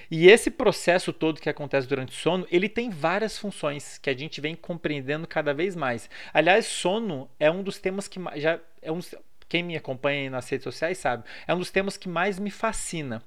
E 0.10 0.28
esse 0.28 0.52
processo 0.52 1.14
todo 1.14 1.40
que 1.40 1.50
acontece 1.50 1.88
durante 1.88 2.10
o 2.10 2.20
sono, 2.20 2.46
ele 2.52 2.68
tem 2.68 2.90
várias 2.90 3.38
funções 3.38 3.98
que 3.98 4.10
a 4.10 4.18
gente 4.18 4.42
vem 4.42 4.56
compreendendo 4.56 5.26
cada 5.26 5.54
vez 5.54 5.74
mais. 5.74 6.10
Aliás, 6.34 6.66
sono 6.66 7.30
é 7.40 7.50
um 7.50 7.64
dos 7.64 7.80
temas 7.80 8.10
que 8.10 8.20
já 8.36 8.60
é 8.82 8.92
um, 8.92 9.00
quem 9.48 9.64
me 9.64 9.78
acompanha 9.78 10.30
nas 10.30 10.50
redes 10.50 10.64
sociais 10.64 10.98
sabe, 10.98 11.24
é 11.48 11.54
um 11.54 11.60
dos 11.60 11.72
temas 11.72 11.96
que 11.96 12.10
mais 12.10 12.38
me 12.38 12.52
fascina. 12.52 13.24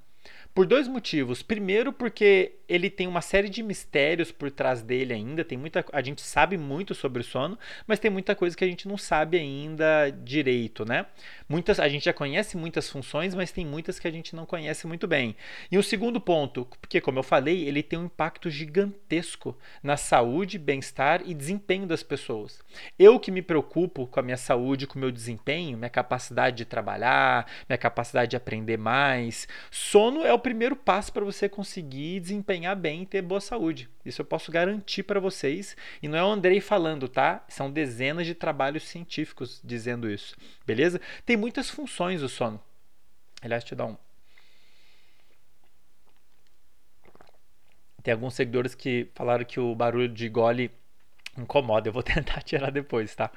Por 0.54 0.66
dois 0.66 0.86
motivos. 0.86 1.42
Primeiro, 1.42 1.92
porque 1.92 2.52
ele 2.68 2.88
tem 2.88 3.08
uma 3.08 3.20
série 3.20 3.48
de 3.48 3.60
mistérios 3.60 4.30
por 4.30 4.52
trás 4.52 4.82
dele 4.82 5.12
ainda. 5.12 5.44
Tem 5.44 5.58
muita, 5.58 5.84
a 5.92 6.00
gente 6.00 6.22
sabe 6.22 6.56
muito 6.56 6.94
sobre 6.94 7.22
o 7.22 7.24
sono, 7.24 7.58
mas 7.88 7.98
tem 7.98 8.08
muita 8.08 8.36
coisa 8.36 8.56
que 8.56 8.64
a 8.64 8.66
gente 8.66 8.86
não 8.86 8.96
sabe 8.96 9.36
ainda 9.36 10.10
direito, 10.10 10.84
né? 10.84 11.06
Muitas, 11.48 11.80
a 11.80 11.88
gente 11.88 12.04
já 12.04 12.12
conhece 12.12 12.56
muitas 12.56 12.88
funções, 12.88 13.34
mas 13.34 13.50
tem 13.50 13.66
muitas 13.66 13.98
que 13.98 14.06
a 14.06 14.10
gente 14.12 14.36
não 14.36 14.46
conhece 14.46 14.86
muito 14.86 15.08
bem. 15.08 15.34
E 15.72 15.76
o 15.76 15.82
segundo 15.82 16.20
ponto, 16.20 16.64
porque 16.80 17.00
como 17.00 17.18
eu 17.18 17.24
falei, 17.24 17.66
ele 17.66 17.82
tem 17.82 17.98
um 17.98 18.04
impacto 18.04 18.48
gigantesco 18.48 19.58
na 19.82 19.96
saúde, 19.96 20.56
bem-estar 20.56 21.20
e 21.26 21.34
desempenho 21.34 21.84
das 21.84 22.04
pessoas. 22.04 22.62
Eu 22.96 23.18
que 23.18 23.32
me 23.32 23.42
preocupo 23.42 24.06
com 24.06 24.20
a 24.20 24.22
minha 24.22 24.36
saúde, 24.36 24.86
com 24.86 24.96
o 24.96 25.00
meu 25.00 25.10
desempenho, 25.10 25.76
minha 25.76 25.90
capacidade 25.90 26.56
de 26.58 26.64
trabalhar, 26.64 27.50
minha 27.68 27.78
capacidade 27.78 28.30
de 28.30 28.36
aprender 28.36 28.78
mais, 28.78 29.48
sono 29.70 30.22
é 30.22 30.32
o 30.32 30.43
primeiro 30.44 30.76
passo 30.76 31.10
para 31.10 31.24
você 31.24 31.48
conseguir 31.48 32.20
desempenhar 32.20 32.76
bem 32.76 33.02
e 33.02 33.06
ter 33.06 33.22
boa 33.22 33.40
saúde. 33.40 33.88
Isso 34.04 34.20
eu 34.20 34.26
posso 34.26 34.52
garantir 34.52 35.02
para 35.02 35.18
vocês. 35.18 35.74
E 36.02 36.06
não 36.06 36.18
é 36.18 36.22
o 36.22 36.28
Andrei 36.28 36.60
falando, 36.60 37.08
tá? 37.08 37.42
São 37.48 37.70
dezenas 37.70 38.26
de 38.26 38.34
trabalhos 38.34 38.86
científicos 38.86 39.58
dizendo 39.64 40.08
isso. 40.08 40.36
Beleza? 40.66 41.00
Tem 41.24 41.34
muitas 41.34 41.70
funções 41.70 42.22
o 42.22 42.28
sono. 42.28 42.60
Aliás, 43.40 43.64
te 43.64 43.74
dá 43.74 43.86
um. 43.86 43.96
Tem 48.02 48.12
alguns 48.12 48.34
seguidores 48.34 48.74
que 48.74 49.08
falaram 49.14 49.46
que 49.46 49.58
o 49.58 49.74
barulho 49.74 50.10
de 50.10 50.28
gole 50.28 50.70
incomoda, 51.38 51.88
eu 51.88 51.92
vou 51.92 52.02
tentar 52.04 52.42
tirar 52.42 52.70
depois, 52.70 53.14
tá? 53.14 53.32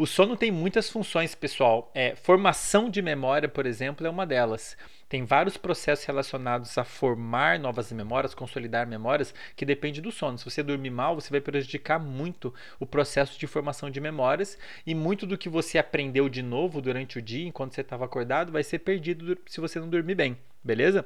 O 0.00 0.06
sono 0.06 0.34
tem 0.34 0.50
muitas 0.50 0.88
funções, 0.88 1.34
pessoal. 1.34 1.90
É, 1.94 2.16
formação 2.16 2.88
de 2.88 3.02
memória, 3.02 3.46
por 3.46 3.66
exemplo, 3.66 4.06
é 4.06 4.08
uma 4.08 4.24
delas. 4.24 4.74
Tem 5.10 5.26
vários 5.26 5.58
processos 5.58 6.06
relacionados 6.06 6.78
a 6.78 6.84
formar 6.84 7.58
novas 7.58 7.92
memórias, 7.92 8.34
consolidar 8.34 8.86
memórias, 8.86 9.34
que 9.54 9.66
depende 9.66 10.00
do 10.00 10.10
sono. 10.10 10.38
Se 10.38 10.44
você 10.46 10.62
dormir 10.62 10.88
mal, 10.88 11.14
você 11.14 11.28
vai 11.28 11.42
prejudicar 11.42 11.98
muito 11.98 12.54
o 12.78 12.86
processo 12.86 13.38
de 13.38 13.46
formação 13.46 13.90
de 13.90 14.00
memórias 14.00 14.56
e 14.86 14.94
muito 14.94 15.26
do 15.26 15.36
que 15.36 15.50
você 15.50 15.76
aprendeu 15.76 16.30
de 16.30 16.42
novo 16.42 16.80
durante 16.80 17.18
o 17.18 17.22
dia, 17.22 17.46
enquanto 17.46 17.74
você 17.74 17.82
estava 17.82 18.06
acordado, 18.06 18.50
vai 18.50 18.62
ser 18.62 18.78
perdido 18.78 19.36
se 19.44 19.60
você 19.60 19.78
não 19.78 19.90
dormir 19.90 20.14
bem, 20.14 20.38
beleza? 20.64 21.04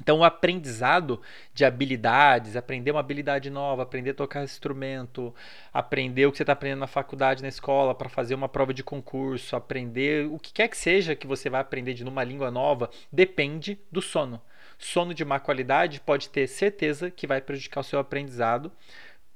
Então, 0.00 0.18
o 0.18 0.24
aprendizado 0.24 1.20
de 1.54 1.64
habilidades, 1.64 2.56
aprender 2.56 2.90
uma 2.90 3.00
habilidade 3.00 3.48
nova, 3.48 3.82
aprender 3.82 4.10
a 4.10 4.14
tocar 4.14 4.42
instrumento, 4.42 5.34
aprender 5.72 6.26
o 6.26 6.32
que 6.32 6.36
você 6.36 6.42
está 6.42 6.52
aprendendo 6.52 6.80
na 6.80 6.86
faculdade, 6.86 7.42
na 7.42 7.48
escola, 7.48 7.94
para 7.94 8.08
fazer 8.08 8.34
uma 8.34 8.48
prova 8.48 8.74
de 8.74 8.82
concurso, 8.82 9.54
aprender 9.54 10.26
o 10.26 10.38
que 10.38 10.52
quer 10.52 10.68
que 10.68 10.76
seja 10.76 11.14
que 11.14 11.26
você 11.26 11.48
vai 11.48 11.60
aprender 11.60 11.94
de 11.94 12.02
uma 12.04 12.24
língua 12.24 12.50
nova, 12.50 12.90
depende 13.10 13.78
do 13.90 14.02
sono. 14.02 14.40
Sono 14.78 15.14
de 15.14 15.24
má 15.24 15.38
qualidade 15.38 16.00
pode 16.00 16.28
ter 16.28 16.48
certeza 16.48 17.10
que 17.10 17.26
vai 17.26 17.40
prejudicar 17.40 17.80
o 17.80 17.84
seu 17.84 17.98
aprendizado 17.98 18.72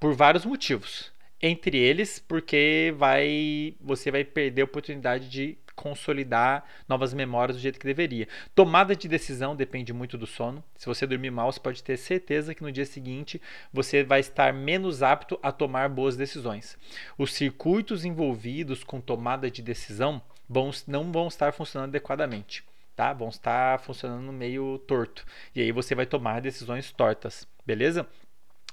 por 0.00 0.12
vários 0.14 0.44
motivos. 0.44 1.12
Entre 1.40 1.78
eles, 1.78 2.18
porque 2.18 2.92
vai, 2.96 3.74
você 3.80 4.10
vai 4.10 4.24
perder 4.24 4.62
a 4.62 4.64
oportunidade 4.64 5.28
de 5.28 5.56
consolidar 5.78 6.64
novas 6.88 7.14
memórias 7.14 7.56
do 7.56 7.62
jeito 7.62 7.78
que 7.78 7.86
deveria. 7.86 8.26
Tomada 8.52 8.96
de 8.96 9.06
decisão 9.06 9.54
depende 9.54 9.92
muito 9.92 10.18
do 10.18 10.26
sono. 10.26 10.62
Se 10.76 10.86
você 10.86 11.06
dormir 11.06 11.30
mal, 11.30 11.52
você 11.52 11.60
pode 11.60 11.84
ter 11.84 11.96
certeza 11.96 12.52
que 12.52 12.62
no 12.64 12.72
dia 12.72 12.84
seguinte 12.84 13.40
você 13.72 14.02
vai 14.02 14.18
estar 14.18 14.52
menos 14.52 15.04
apto 15.04 15.38
a 15.40 15.52
tomar 15.52 15.88
boas 15.88 16.16
decisões. 16.16 16.76
Os 17.16 17.32
circuitos 17.32 18.04
envolvidos 18.04 18.82
com 18.82 19.00
tomada 19.00 19.48
de 19.48 19.62
decisão 19.62 20.20
vão, 20.48 20.70
não 20.88 21.12
vão 21.12 21.28
estar 21.28 21.52
funcionando 21.52 21.90
adequadamente. 21.90 22.64
Tá? 22.96 23.12
Vão 23.12 23.28
estar 23.28 23.78
funcionando 23.78 24.32
meio 24.32 24.78
torto. 24.88 25.24
E 25.54 25.60
aí 25.60 25.70
você 25.70 25.94
vai 25.94 26.06
tomar 26.06 26.40
decisões 26.40 26.90
tortas, 26.90 27.46
beleza? 27.64 28.04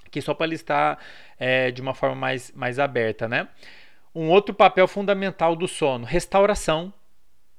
Aqui 0.04 0.20
só 0.20 0.34
para 0.34 0.46
listar 0.46 0.98
é, 1.38 1.70
de 1.70 1.80
uma 1.80 1.94
forma 1.94 2.16
mais, 2.16 2.50
mais 2.50 2.80
aberta, 2.80 3.28
né? 3.28 3.48
Um 4.18 4.30
outro 4.30 4.54
papel 4.54 4.88
fundamental 4.88 5.54
do 5.54 5.68
sono, 5.68 6.06
restauração 6.06 6.90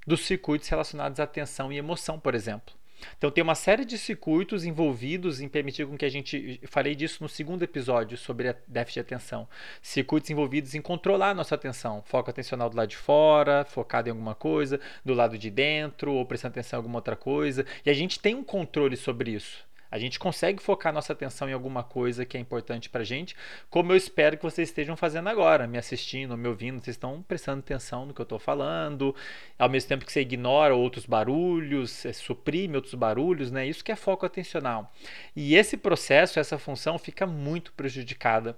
dos 0.08 0.26
circuitos 0.26 0.68
relacionados 0.68 1.20
à 1.20 1.24
atenção 1.24 1.72
e 1.72 1.78
emoção, 1.78 2.20
por 2.20 2.34
exemplo. 2.34 2.74
Então 3.16 3.30
tem 3.30 3.44
uma 3.44 3.54
série 3.54 3.86
de 3.86 3.96
circuitos 3.96 4.66
envolvidos 4.66 5.40
em 5.40 5.48
permitir 5.48 5.86
com 5.86 5.96
que 5.96 6.04
a 6.04 6.10
gente 6.10 6.60
falei 6.66 6.96
disso 6.96 7.22
no 7.22 7.30
segundo 7.30 7.62
episódio 7.62 8.18
sobre 8.18 8.50
a 8.50 8.56
déficit 8.68 8.96
de 8.96 9.02
atenção. 9.02 9.48
Circuitos 9.84 10.32
envolvidos 10.32 10.74
em 10.74 10.82
controlar 10.82 11.30
a 11.30 11.36
nossa 11.36 11.54
atenção, 11.54 12.02
foco 12.08 12.32
atencional 12.32 12.72
do 12.72 12.78
lado 12.78 12.90
de 12.90 12.98
fora, 12.98 13.64
focado 13.64 14.10
em 14.10 14.12
alguma 14.12 14.34
coisa, 14.34 14.80
do 15.06 15.14
lado 15.14 15.38
de 15.38 15.52
dentro, 15.52 16.12
ou 16.12 16.26
prestando 16.26 16.54
atenção 16.54 16.78
em 16.78 16.80
alguma 16.80 16.98
outra 16.98 17.16
coisa. 17.16 17.68
E 17.86 17.90
a 17.92 17.94
gente 17.94 18.20
tem 18.20 18.34
um 18.34 18.44
controle 18.44 18.98
sobre 18.98 19.30
isso. 19.30 19.67
A 19.90 19.98
gente 19.98 20.20
consegue 20.20 20.62
focar 20.62 20.94
nossa 20.94 21.14
atenção 21.14 21.50
em 21.50 21.54
alguma 21.54 21.84
coisa 21.84 22.26
que 22.26 22.38
é 22.38 22.40
importante 22.40 22.90
para 22.90 23.04
gente, 23.04 23.36
como 23.70 23.92
eu 23.92 23.98
espero 23.98 24.38
que 24.38 24.44
vocês 24.44 24.70
estejam 24.70 24.96
fazendo 24.96 25.30
agora, 25.30 25.68
me 25.68 25.78
assistindo, 25.78 26.38
me 26.38 26.48
ouvindo, 26.48 26.80
vocês 26.82 26.96
estão 26.96 27.22
prestando 27.22 27.60
atenção 27.60 28.06
no 28.06 28.14
que 28.14 28.22
eu 28.22 28.24
estou 28.24 28.40
falando, 28.40 29.16
ao 29.58 29.70
mesmo 29.70 29.90
tempo 29.90 30.06
que 30.06 30.12
você 30.12 30.22
ignora 30.22 30.76
outros 30.76 31.06
barulhos, 31.06 32.04
suprime 32.14 32.76
outros 32.76 32.94
barulhos, 32.94 33.52
né? 33.52 33.68
Isso 33.68 33.84
que 33.84 33.92
é 33.92 33.96
foco 33.96 34.26
atencional. 34.26 34.94
E 35.36 35.56
esse 35.56 35.78
processo, 35.78 36.40
essa 36.40 36.58
função 36.58 36.98
fica 36.98 37.26
muito 37.26 37.72
prejudicada 37.74 38.58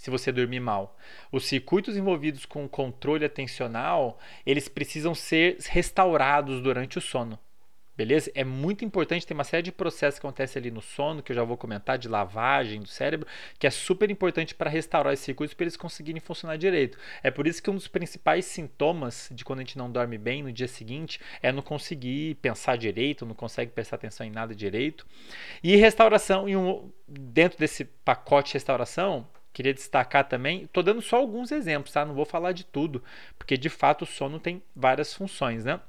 se 0.00 0.08
você 0.08 0.32
dormir 0.32 0.60
mal. 0.60 0.96
Os 1.30 1.44
circuitos 1.44 1.94
envolvidos 1.94 2.46
com 2.46 2.66
controle 2.66 3.22
atencional, 3.22 4.18
eles 4.46 4.66
precisam 4.66 5.14
ser 5.14 5.58
restaurados 5.68 6.62
durante 6.62 6.96
o 6.96 7.02
sono. 7.02 7.38
Beleza? 7.96 8.30
É 8.34 8.44
muito 8.44 8.84
importante, 8.84 9.26
tem 9.26 9.34
uma 9.34 9.44
série 9.44 9.62
de 9.62 9.72
processos 9.72 10.18
que 10.18 10.26
acontecem 10.26 10.58
ali 10.58 10.70
no 10.70 10.80
sono, 10.80 11.22
que 11.22 11.32
eu 11.32 11.36
já 11.36 11.44
vou 11.44 11.56
comentar, 11.56 11.98
de 11.98 12.08
lavagem 12.08 12.80
do 12.80 12.88
cérebro, 12.88 13.26
que 13.58 13.66
é 13.66 13.70
super 13.70 14.10
importante 14.10 14.54
para 14.54 14.70
restaurar 14.70 15.12
esses 15.12 15.24
circuitos 15.24 15.54
para 15.54 15.64
eles 15.64 15.76
conseguirem 15.76 16.20
funcionar 16.20 16.56
direito. 16.56 16.96
É 17.22 17.30
por 17.30 17.46
isso 17.46 17.62
que 17.62 17.68
um 17.68 17.74
dos 17.74 17.88
principais 17.88 18.46
sintomas 18.46 19.28
de 19.30 19.44
quando 19.44 19.58
a 19.58 19.62
gente 19.62 19.76
não 19.76 19.90
dorme 19.90 20.16
bem 20.16 20.42
no 20.42 20.52
dia 20.52 20.68
seguinte 20.68 21.20
é 21.42 21.52
não 21.52 21.62
conseguir 21.62 22.36
pensar 22.36 22.76
direito, 22.78 23.26
não 23.26 23.34
consegue 23.34 23.70
prestar 23.70 23.96
atenção 23.96 24.26
em 24.26 24.30
nada 24.30 24.54
direito. 24.54 25.06
E 25.62 25.76
restauração, 25.76 26.46
um, 26.46 26.90
dentro 27.06 27.58
desse 27.58 27.84
pacote 27.84 28.48
de 28.48 28.54
restauração, 28.54 29.26
queria 29.52 29.74
destacar 29.74 30.28
também, 30.28 30.62
estou 30.62 30.82
dando 30.82 31.02
só 31.02 31.16
alguns 31.16 31.52
exemplos, 31.52 31.92
tá? 31.92 32.04
Não 32.04 32.14
vou 32.14 32.24
falar 32.24 32.52
de 32.52 32.64
tudo, 32.64 33.02
porque 33.38 33.56
de 33.56 33.68
fato 33.68 34.02
o 34.02 34.06
sono 34.06 34.38
tem 34.38 34.62
várias 34.74 35.12
funções, 35.12 35.64
né? 35.64 35.80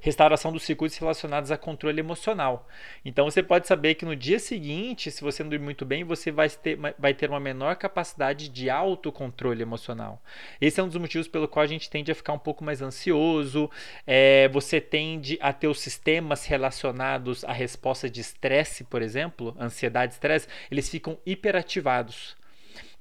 Restauração 0.00 0.52
dos 0.52 0.62
circuitos 0.62 0.96
relacionados 0.98 1.50
a 1.50 1.56
controle 1.56 2.00
emocional. 2.00 2.68
Então 3.04 3.24
você 3.24 3.42
pode 3.42 3.66
saber 3.66 3.94
que 3.94 4.04
no 4.04 4.16
dia 4.16 4.38
seguinte, 4.38 5.10
se 5.10 5.22
você 5.22 5.42
não 5.42 5.50
dormir 5.50 5.64
muito 5.64 5.84
bem, 5.84 6.04
você 6.04 6.30
vai 6.30 6.48
ter, 6.48 6.78
vai 6.98 7.14
ter 7.14 7.30
uma 7.30 7.40
menor 7.40 7.76
capacidade 7.76 8.48
de 8.48 8.70
autocontrole 8.70 9.62
emocional. 9.62 10.22
Esse 10.60 10.80
é 10.80 10.82
um 10.82 10.88
dos 10.88 10.96
motivos 10.96 11.28
pelo 11.28 11.48
qual 11.48 11.62
a 11.62 11.66
gente 11.66 11.90
tende 11.90 12.10
a 12.10 12.14
ficar 12.14 12.32
um 12.32 12.38
pouco 12.38 12.64
mais 12.64 12.82
ansioso, 12.82 13.70
é, 14.06 14.48
você 14.48 14.80
tende 14.80 15.38
a 15.40 15.52
ter 15.52 15.68
os 15.68 15.80
sistemas 15.80 16.46
relacionados 16.46 17.44
à 17.44 17.52
resposta 17.52 18.08
de 18.08 18.20
estresse, 18.20 18.84
por 18.84 19.02
exemplo, 19.02 19.56
ansiedade 19.58 20.14
estresse, 20.14 20.48
eles 20.70 20.88
ficam 20.88 21.18
hiperativados. 21.24 22.36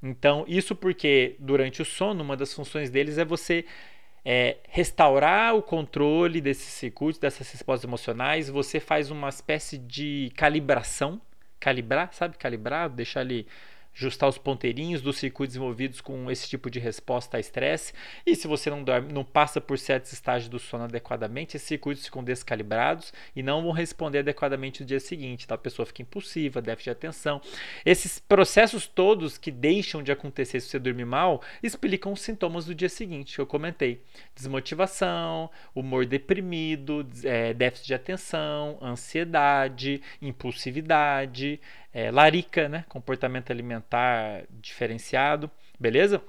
Então, 0.02 0.46
isso 0.48 0.76
porque 0.76 1.36
durante 1.40 1.82
o 1.82 1.86
sono, 1.86 2.24
uma 2.24 2.38
das 2.38 2.54
funções 2.54 2.90
deles 2.90 3.18
é 3.18 3.26
você 3.26 3.66
é, 4.26 4.58
restaurar 4.70 5.56
o 5.56 5.62
controle 5.62 6.42
desses 6.42 6.74
circuitos, 6.74 7.20
dessas 7.20 7.50
respostas 7.52 7.88
emocionais, 7.88 8.50
você 8.50 8.80
faz 8.80 9.12
uma 9.12 9.30
espécie 9.30 9.78
de 9.78 10.32
calibração, 10.36 11.22
calibrar, 11.60 12.12
sabe? 12.12 12.36
Calibrar, 12.36 12.90
deixar 12.90 13.22
ele 13.22 13.46
ajustar 13.96 14.28
os 14.28 14.38
ponteirinhos 14.38 15.02
dos 15.02 15.18
circuitos 15.18 15.56
envolvidos 15.56 16.02
com 16.02 16.30
esse 16.30 16.48
tipo 16.48 16.70
de 16.70 16.80
resposta 16.80 17.38
a 17.38 17.40
estresse. 17.40 17.94
E 18.26 18.36
se 18.36 18.48
você 18.48 18.70
não 18.70 18.84
dorme, 18.84 19.14
não 19.14 19.24
passa 19.24 19.62
por 19.62 19.80
certos 19.80 20.12
estágios 20.12 20.50
do 20.50 20.60
sono 20.60 20.84
adequadamente, 20.84 21.56
esses 21.56 21.68
circuitos 21.68 22.06
ficam 22.06 22.24
descalibrados 22.24 23.14
e 23.36 23.42
não 23.42 23.64
vão 23.64 23.72
responder 23.72 24.20
adequadamente 24.20 24.82
no 24.82 24.88
dia 24.88 25.00
seguinte. 25.00 25.46
Então 25.46 25.56
a 25.56 25.58
pessoa 25.58 25.86
fica 25.86 26.02
impulsiva, 26.02 26.62
déficit 26.62 26.86
de 26.86 26.90
atenção. 26.92 27.42
Esses 27.86 28.20
processos 28.20 28.86
todos 28.86 29.38
que 29.38 29.52
deixam 29.52 30.04
de 30.04 30.12
acontecer 30.12 30.60
se 30.60 30.68
você 30.70 30.80
dormir 30.80 31.06
mal 31.06 31.42
explicam 31.64 32.12
os 32.12 32.22
sintomas 32.22 32.66
do 32.66 32.76
dia 32.76 32.90
seguinte 32.90 33.36
que 33.36 33.42
eu 33.42 33.48
comentei: 33.48 34.02
desmotivação, 34.36 35.50
humor 35.74 36.06
deprimido, 36.06 37.08
é, 37.24 37.54
déficit 37.54 37.88
de 37.88 37.94
atenção, 37.94 38.78
ansiedade, 38.82 40.02
impulsividade 40.22 41.60
é, 41.96 42.12
larica, 42.12 42.68
né? 42.68 42.84
comportamento 42.90 43.52
alimentar 43.52 44.44
diferenciado, 44.50 45.50
beleza? 45.80 46.22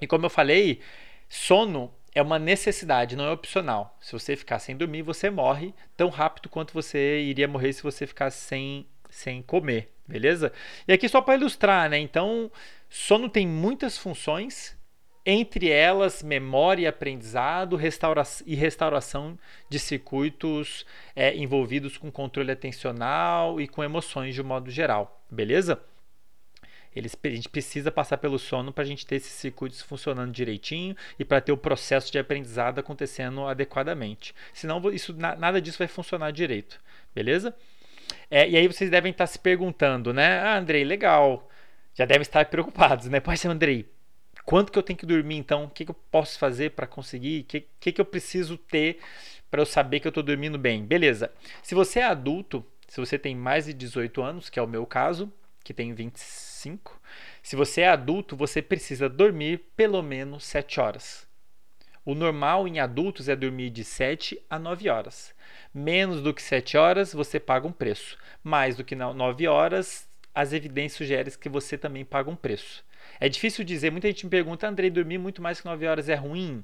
E 0.00 0.06
como 0.06 0.24
eu 0.24 0.30
falei, 0.30 0.80
sono 1.28 1.92
é 2.14 2.22
uma 2.22 2.38
necessidade, 2.38 3.14
não 3.14 3.26
é 3.26 3.30
opcional. 3.30 3.98
Se 4.00 4.12
você 4.12 4.34
ficar 4.34 4.58
sem 4.58 4.74
dormir, 4.74 5.02
você 5.02 5.28
morre 5.28 5.74
tão 5.94 6.08
rápido 6.08 6.48
quanto 6.48 6.72
você 6.72 7.20
iria 7.20 7.46
morrer 7.46 7.74
se 7.74 7.82
você 7.82 8.06
ficasse 8.06 8.38
sem, 8.38 8.86
sem 9.10 9.42
comer, 9.42 9.92
beleza? 10.08 10.50
E 10.88 10.92
aqui 10.94 11.06
só 11.06 11.20
para 11.20 11.34
ilustrar, 11.34 11.90
né? 11.90 11.98
Então, 11.98 12.50
sono 12.88 13.28
tem 13.28 13.46
muitas 13.46 13.98
funções 13.98 14.73
entre 15.26 15.70
elas 15.70 16.22
memória 16.22 16.82
e 16.82 16.86
aprendizado 16.86 17.76
restaura 17.76 18.22
e 18.44 18.54
restauração 18.54 19.38
de 19.68 19.78
circuitos 19.78 20.84
é, 21.16 21.34
envolvidos 21.34 21.96
com 21.96 22.10
controle 22.10 22.52
atencional 22.52 23.60
e 23.60 23.66
com 23.66 23.82
emoções 23.82 24.34
de 24.34 24.42
um 24.42 24.44
modo 24.44 24.70
geral, 24.70 25.24
beleza? 25.30 25.80
Eles, 26.94 27.16
a 27.24 27.28
gente 27.28 27.48
precisa 27.48 27.90
passar 27.90 28.18
pelo 28.18 28.38
sono 28.38 28.72
para 28.72 28.84
a 28.84 28.86
gente 28.86 29.04
ter 29.04 29.16
esses 29.16 29.32
circuitos 29.32 29.82
funcionando 29.82 30.30
direitinho 30.30 30.96
e 31.18 31.24
para 31.24 31.40
ter 31.40 31.50
o 31.50 31.56
processo 31.56 32.12
de 32.12 32.18
aprendizado 32.18 32.78
acontecendo 32.78 33.46
adequadamente. 33.46 34.32
Senão, 34.52 34.80
isso, 34.92 35.12
nada 35.12 35.60
disso 35.60 35.78
vai 35.78 35.88
funcionar 35.88 36.30
direito, 36.30 36.80
beleza? 37.12 37.54
É, 38.30 38.48
e 38.48 38.56
aí 38.56 38.68
vocês 38.68 38.90
devem 38.90 39.10
estar 39.10 39.26
se 39.26 39.38
perguntando, 39.38 40.12
né? 40.12 40.40
Ah, 40.40 40.56
Andrei, 40.56 40.84
legal. 40.84 41.48
Já 41.94 42.04
devem 42.04 42.22
estar 42.22 42.44
preocupados, 42.46 43.08
né? 43.08 43.18
Pode 43.18 43.40
ser, 43.40 43.48
Andrei, 43.48 43.88
Quanto 44.44 44.70
que 44.70 44.78
eu 44.78 44.82
tenho 44.82 44.98
que 44.98 45.06
dormir 45.06 45.36
então? 45.36 45.64
O 45.64 45.70
que, 45.70 45.84
que 45.84 45.90
eu 45.90 45.96
posso 46.10 46.38
fazer 46.38 46.72
para 46.72 46.86
conseguir? 46.86 47.40
O 47.40 47.44
que, 47.44 47.66
que, 47.80 47.92
que 47.92 48.00
eu 48.00 48.04
preciso 48.04 48.58
ter 48.58 48.98
para 49.50 49.62
eu 49.62 49.66
saber 49.66 50.00
que 50.00 50.06
eu 50.06 50.10
estou 50.10 50.22
dormindo 50.22 50.58
bem? 50.58 50.84
Beleza. 50.84 51.32
Se 51.62 51.74
você 51.74 52.00
é 52.00 52.04
adulto, 52.04 52.64
se 52.86 53.00
você 53.00 53.18
tem 53.18 53.34
mais 53.34 53.64
de 53.64 53.72
18 53.72 54.22
anos, 54.22 54.50
que 54.50 54.58
é 54.58 54.62
o 54.62 54.68
meu 54.68 54.84
caso, 54.84 55.32
que 55.62 55.72
tem 55.72 55.94
25, 55.94 57.00
se 57.42 57.56
você 57.56 57.82
é 57.82 57.88
adulto, 57.88 58.36
você 58.36 58.60
precisa 58.60 59.08
dormir 59.08 59.64
pelo 59.74 60.02
menos 60.02 60.44
7 60.44 60.78
horas. 60.78 61.26
O 62.04 62.14
normal 62.14 62.68
em 62.68 62.80
adultos 62.80 63.30
é 63.30 63.34
dormir 63.34 63.70
de 63.70 63.82
7 63.82 64.38
a 64.50 64.58
9 64.58 64.90
horas. 64.90 65.34
Menos 65.72 66.20
do 66.20 66.34
que 66.34 66.42
7 66.42 66.76
horas, 66.76 67.14
você 67.14 67.40
paga 67.40 67.66
um 67.66 67.72
preço. 67.72 68.18
Mais 68.42 68.76
do 68.76 68.84
que 68.84 68.94
9 68.94 69.48
horas, 69.48 70.06
as 70.34 70.52
evidências 70.52 70.98
sugerem 70.98 71.32
que 71.40 71.48
você 71.48 71.78
também 71.78 72.04
paga 72.04 72.30
um 72.30 72.36
preço. 72.36 72.84
É 73.24 73.28
difícil 73.30 73.64
dizer, 73.64 73.90
muita 73.90 74.06
gente 74.08 74.26
me 74.26 74.30
pergunta, 74.30 74.68
Andrei, 74.68 74.90
dormir 74.90 75.16
muito 75.16 75.40
mais 75.40 75.58
que 75.58 75.64
9 75.64 75.86
horas 75.86 76.10
é 76.10 76.14
ruim? 76.14 76.62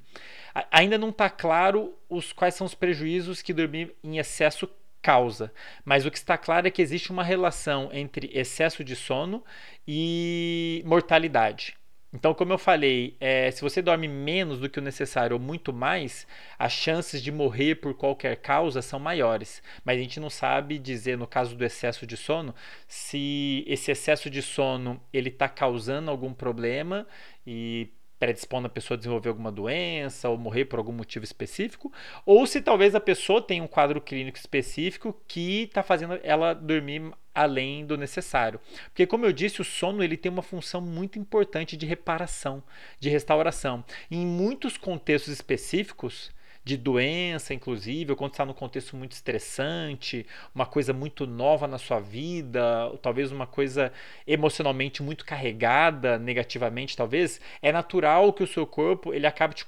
ainda 0.71 0.99
não 0.99 1.09
está 1.09 1.31
claro 1.31 1.95
os, 2.07 2.35
quais 2.35 2.55
são 2.55 2.67
os 2.67 2.75
prejuízos 2.75 3.41
que 3.41 3.55
dormir 3.55 3.95
em 4.05 4.19
excesso 4.19 4.69
causa. 5.01 5.51
Mas 5.83 6.05
o 6.05 6.11
que 6.11 6.19
está 6.19 6.37
claro 6.37 6.69
é 6.69 6.71
que 6.71 6.83
existe 6.83 7.11
uma 7.11 7.25
relação 7.25 7.89
entre 7.95 8.31
excesso 8.35 8.85
de 8.85 8.95
sono 8.95 9.43
e 9.89 10.83
mortalidade. 10.85 11.79
Então, 12.13 12.35
como 12.35 12.53
eu 12.53 12.59
falei, 12.59 13.17
é, 13.21 13.51
se 13.53 13.63
você 13.63 13.81
dorme 13.81 14.09
menos 14.09 14.59
do 14.59 14.69
que 14.69 14.81
o 14.81 14.83
necessário 14.83 15.37
ou 15.37 15.41
muito 15.41 15.73
mais, 15.73 16.27
as 16.59 16.73
chances 16.73 17.23
de 17.23 17.31
morrer 17.31 17.77
por 17.77 17.95
qualquer 17.95 18.37
causa 18.37 18.83
são 18.83 18.99
maiores. 18.99 19.63
Mas 19.85 19.97
a 19.99 20.01
gente 20.03 20.19
não 20.19 20.29
sabe 20.29 20.77
dizer, 20.79 21.17
no 21.17 21.27
caso 21.27 21.55
do 21.55 21.65
excesso 21.65 22.05
de 22.07 22.17
sono, 22.17 22.53
se 22.89 23.65
esse 23.67 23.93
excesso 23.93 24.29
de 24.29 24.43
sono 24.43 25.01
ele 25.13 25.29
está 25.29 25.49
causando 25.49 26.11
algum 26.11 26.35
problema 26.35 27.07
e 27.47 27.93
predispondo 28.19 28.67
a 28.67 28.71
pessoa 28.71 28.97
a 28.97 28.99
desenvolver 28.99 29.31
alguma 29.31 29.51
doença 29.51 30.29
ou 30.29 30.37
morrer 30.37 30.67
por 30.67 30.79
algum 30.79 30.93
motivo 30.93 31.25
específico, 31.25 31.93
ou 32.27 32.47
se 32.47 32.61
talvez 32.61 32.95
a 32.95 33.01
pessoa 33.01 33.41
tenha 33.41 33.63
um 33.63 33.69
quadro 33.69 34.01
clínico 34.01 34.37
específico 34.37 35.19
que 35.27 35.63
está 35.63 35.83
fazendo 35.83 36.21
ela 36.23 36.53
dormir 36.53 37.13
além 37.35 37.87
do 37.87 37.97
necessário. 37.97 38.61
Porque 38.87 39.07
como 39.07 39.27
eu 39.27 39.33
disse, 39.33 39.61
o 39.61 39.65
sono 39.65 40.03
ele 40.03 40.17
tem 40.17 40.31
uma 40.31 40.43
função 40.43 40.81
muito 40.81 41.19
importante 41.19 41.77
de 41.77 41.87
reparação, 41.87 42.63
de 42.99 43.09
restauração. 43.09 43.85
Em 44.11 44.27
muitos 44.27 44.77
contextos 44.77 45.33
específicos, 45.33 46.31
de 46.63 46.77
doença, 46.77 47.55
inclusive, 47.55 48.13
ou 48.13 48.17
quando 48.17 48.33
está 48.33 48.45
num 48.45 48.53
contexto 48.53 48.95
muito 48.95 49.13
estressante, 49.13 50.27
uma 50.55 50.67
coisa 50.67 50.93
muito 50.93 51.27
nova 51.27 51.67
na 51.67 51.79
sua 51.79 52.01
vida, 52.01 52.93
talvez 53.01 53.33
uma 53.33 53.47
coisa 53.47 53.93
emocionalmente 54.27 55.03
muito 55.03 55.25
carregada 55.25 56.19
negativamente, 56.19 56.97
talvez, 56.97 57.41
é 57.63 57.73
natural 57.73 58.33
que 58.33 58.43
o 58.43 58.47
seu 58.47 58.67
corpo 58.67 59.15
ele 59.15 59.27
acabe 59.27 59.55
te 59.55 59.65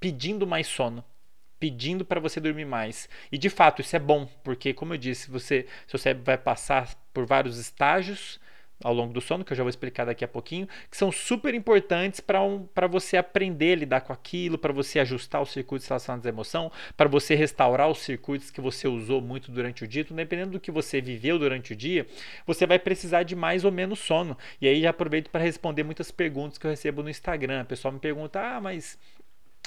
pedindo 0.00 0.46
mais 0.46 0.66
sono 0.66 1.04
pedindo 1.64 2.04
para 2.04 2.20
você 2.20 2.38
dormir 2.38 2.66
mais. 2.66 3.08
E 3.32 3.38
de 3.38 3.48
fato, 3.48 3.80
isso 3.80 3.96
é 3.96 3.98
bom, 3.98 4.28
porque 4.42 4.74
como 4.74 4.92
eu 4.92 4.98
disse, 4.98 5.30
você, 5.30 5.64
seu 5.86 5.98
cérebro 5.98 6.22
vai 6.22 6.36
passar 6.36 6.94
por 7.10 7.24
vários 7.24 7.56
estágios 7.56 8.38
ao 8.82 8.92
longo 8.92 9.14
do 9.14 9.20
sono, 9.22 9.42
que 9.42 9.50
eu 9.54 9.56
já 9.56 9.62
vou 9.62 9.70
explicar 9.70 10.04
daqui 10.04 10.22
a 10.22 10.28
pouquinho, 10.28 10.68
que 10.90 10.96
são 10.96 11.10
super 11.10 11.54
importantes 11.54 12.20
para 12.20 12.42
um, 12.42 12.68
você 12.90 13.16
aprender 13.16 13.72
a 13.72 13.76
lidar 13.76 14.00
com 14.02 14.12
aquilo, 14.12 14.58
para 14.58 14.74
você 14.74 14.98
ajustar 14.98 15.40
os 15.40 15.52
circuitos 15.52 15.88
relacionados 15.88 16.26
à 16.26 16.28
emoção, 16.28 16.70
para 16.98 17.08
você 17.08 17.34
restaurar 17.34 17.88
os 17.88 18.00
circuitos 18.00 18.50
que 18.50 18.60
você 18.60 18.86
usou 18.86 19.22
muito 19.22 19.50
durante 19.50 19.84
o 19.84 19.88
dia. 19.88 20.02
Então, 20.02 20.14
dependendo 20.14 20.50
do 20.50 20.60
que 20.60 20.70
você 20.70 21.00
viveu 21.00 21.38
durante 21.38 21.72
o 21.72 21.76
dia, 21.76 22.06
você 22.46 22.66
vai 22.66 22.78
precisar 22.78 23.22
de 23.22 23.34
mais 23.34 23.64
ou 23.64 23.72
menos 23.72 24.00
sono. 24.00 24.36
E 24.60 24.68
aí 24.68 24.82
já 24.82 24.90
aproveito 24.90 25.30
para 25.30 25.42
responder 25.42 25.82
muitas 25.82 26.10
perguntas 26.10 26.58
que 26.58 26.66
eu 26.66 26.70
recebo 26.70 27.02
no 27.02 27.08
Instagram. 27.08 27.62
O 27.62 27.66
pessoal 27.66 27.94
me 27.94 28.00
pergunta: 28.00 28.38
ah, 28.38 28.60
mas 28.60 28.98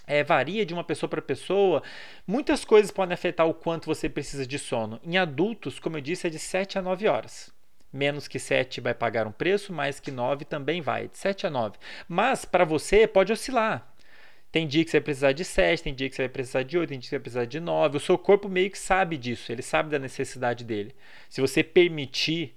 é, 0.07 0.23
varia 0.23 0.65
de 0.65 0.73
uma 0.73 0.83
pessoa 0.83 1.09
para 1.09 1.21
pessoa. 1.21 1.83
Muitas 2.25 2.65
coisas 2.65 2.89
podem 2.89 3.13
afetar 3.13 3.45
o 3.45 3.53
quanto 3.53 3.85
você 3.85 4.09
precisa 4.09 4.47
de 4.47 4.57
sono. 4.57 4.99
Em 5.03 5.17
adultos, 5.17 5.77
como 5.77 5.97
eu 5.97 6.01
disse, 6.01 6.25
é 6.25 6.29
de 6.29 6.39
7 6.39 6.79
a 6.79 6.81
9 6.81 7.07
horas 7.07 7.55
menos 7.91 8.27
que 8.27 8.37
7 8.37 8.81
vai 8.81 8.93
pagar 8.93 9.27
um 9.27 9.31
preço, 9.31 9.73
mais 9.73 9.99
que 9.99 10.11
9 10.11 10.45
também 10.45 10.81
vai, 10.81 11.07
de 11.07 11.17
7 11.17 11.47
a 11.47 11.49
9. 11.49 11.77
Mas 12.07 12.45
para 12.45 12.65
você 12.65 13.07
pode 13.07 13.31
oscilar. 13.31 13.93
Tem 14.51 14.65
dia 14.65 14.83
que 14.83 14.91
você 14.91 14.97
vai 14.97 15.03
precisar 15.05 15.31
de 15.33 15.43
7, 15.43 15.83
tem 15.83 15.93
dia 15.93 16.09
que 16.09 16.15
você 16.15 16.23
vai 16.23 16.29
precisar 16.29 16.63
de 16.63 16.77
8, 16.77 16.89
tem 16.89 16.99
dia 16.99 17.01
que 17.01 17.09
você 17.09 17.15
vai 17.17 17.23
precisar 17.23 17.45
de 17.45 17.59
9. 17.59 17.97
O 17.97 17.99
seu 17.99 18.17
corpo 18.17 18.47
meio 18.47 18.71
que 18.71 18.79
sabe 18.79 19.17
disso, 19.17 19.51
ele 19.51 19.61
sabe 19.61 19.89
da 19.89 19.99
necessidade 19.99 20.63
dele. 20.63 20.95
Se 21.29 21.41
você 21.41 21.63
permitir 21.63 22.56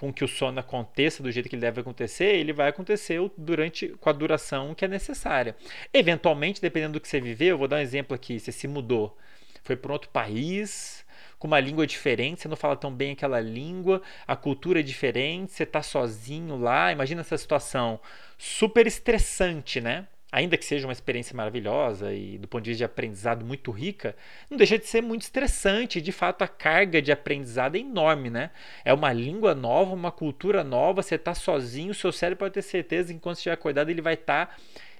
com 0.00 0.10
que 0.10 0.24
o 0.24 0.28
sono 0.28 0.58
aconteça 0.58 1.22
do 1.22 1.30
jeito 1.30 1.46
que 1.46 1.54
ele 1.54 1.60
deve 1.60 1.82
acontecer, 1.82 2.34
ele 2.34 2.54
vai 2.54 2.70
acontecer 2.70 3.20
durante 3.36 3.88
com 4.00 4.08
a 4.08 4.12
duração 4.12 4.74
que 4.74 4.82
é 4.82 4.88
necessária. 4.88 5.54
Eventualmente, 5.92 6.58
dependendo 6.58 6.94
do 6.94 7.00
que 7.00 7.06
você 7.06 7.20
viveu, 7.20 7.48
eu 7.48 7.58
vou 7.58 7.68
dar 7.68 7.76
um 7.76 7.80
exemplo 7.80 8.14
aqui, 8.14 8.40
você 8.40 8.50
se 8.50 8.66
mudou, 8.66 9.14
foi 9.62 9.76
para 9.76 9.92
outro 9.92 10.08
país, 10.08 11.04
com 11.38 11.46
uma 11.46 11.60
língua 11.60 11.86
diferente, 11.86 12.40
você 12.40 12.48
não 12.48 12.56
fala 12.56 12.76
tão 12.76 12.90
bem 12.90 13.12
aquela 13.12 13.40
língua, 13.40 14.00
a 14.26 14.34
cultura 14.34 14.80
é 14.80 14.82
diferente, 14.82 15.52
você 15.52 15.64
está 15.64 15.82
sozinho 15.82 16.56
lá. 16.56 16.92
Imagina 16.92 17.20
essa 17.20 17.36
situação 17.36 18.00
super 18.38 18.86
estressante, 18.86 19.82
né? 19.82 20.06
Ainda 20.32 20.56
que 20.56 20.64
seja 20.64 20.86
uma 20.86 20.92
experiência 20.92 21.36
maravilhosa 21.36 22.12
e 22.12 22.38
do 22.38 22.46
ponto 22.46 22.62
de 22.62 22.70
vista 22.70 22.78
de 22.78 22.84
aprendizado 22.84 23.44
muito 23.44 23.70
rica, 23.70 24.14
não 24.48 24.56
deixa 24.56 24.78
de 24.78 24.86
ser 24.86 25.02
muito 25.02 25.22
estressante. 25.22 26.00
De 26.00 26.12
fato, 26.12 26.42
a 26.42 26.48
carga 26.48 27.02
de 27.02 27.10
aprendizado 27.10 27.76
é 27.76 27.80
enorme, 27.80 28.30
né? 28.30 28.50
É 28.84 28.94
uma 28.94 29.12
língua 29.12 29.54
nova, 29.54 29.92
uma 29.92 30.12
cultura 30.12 30.62
nova, 30.62 31.02
você 31.02 31.16
está 31.16 31.34
sozinho, 31.34 31.92
seu 31.92 32.12
cérebro 32.12 32.40
pode 32.40 32.54
ter 32.54 32.62
certeza 32.62 33.08
que 33.08 33.14
enquanto 33.14 33.38
estiver 33.38 33.54
acordado 33.54 33.90
ele 33.90 34.02
vai 34.02 34.14
estar 34.14 34.46
tá 34.46 34.56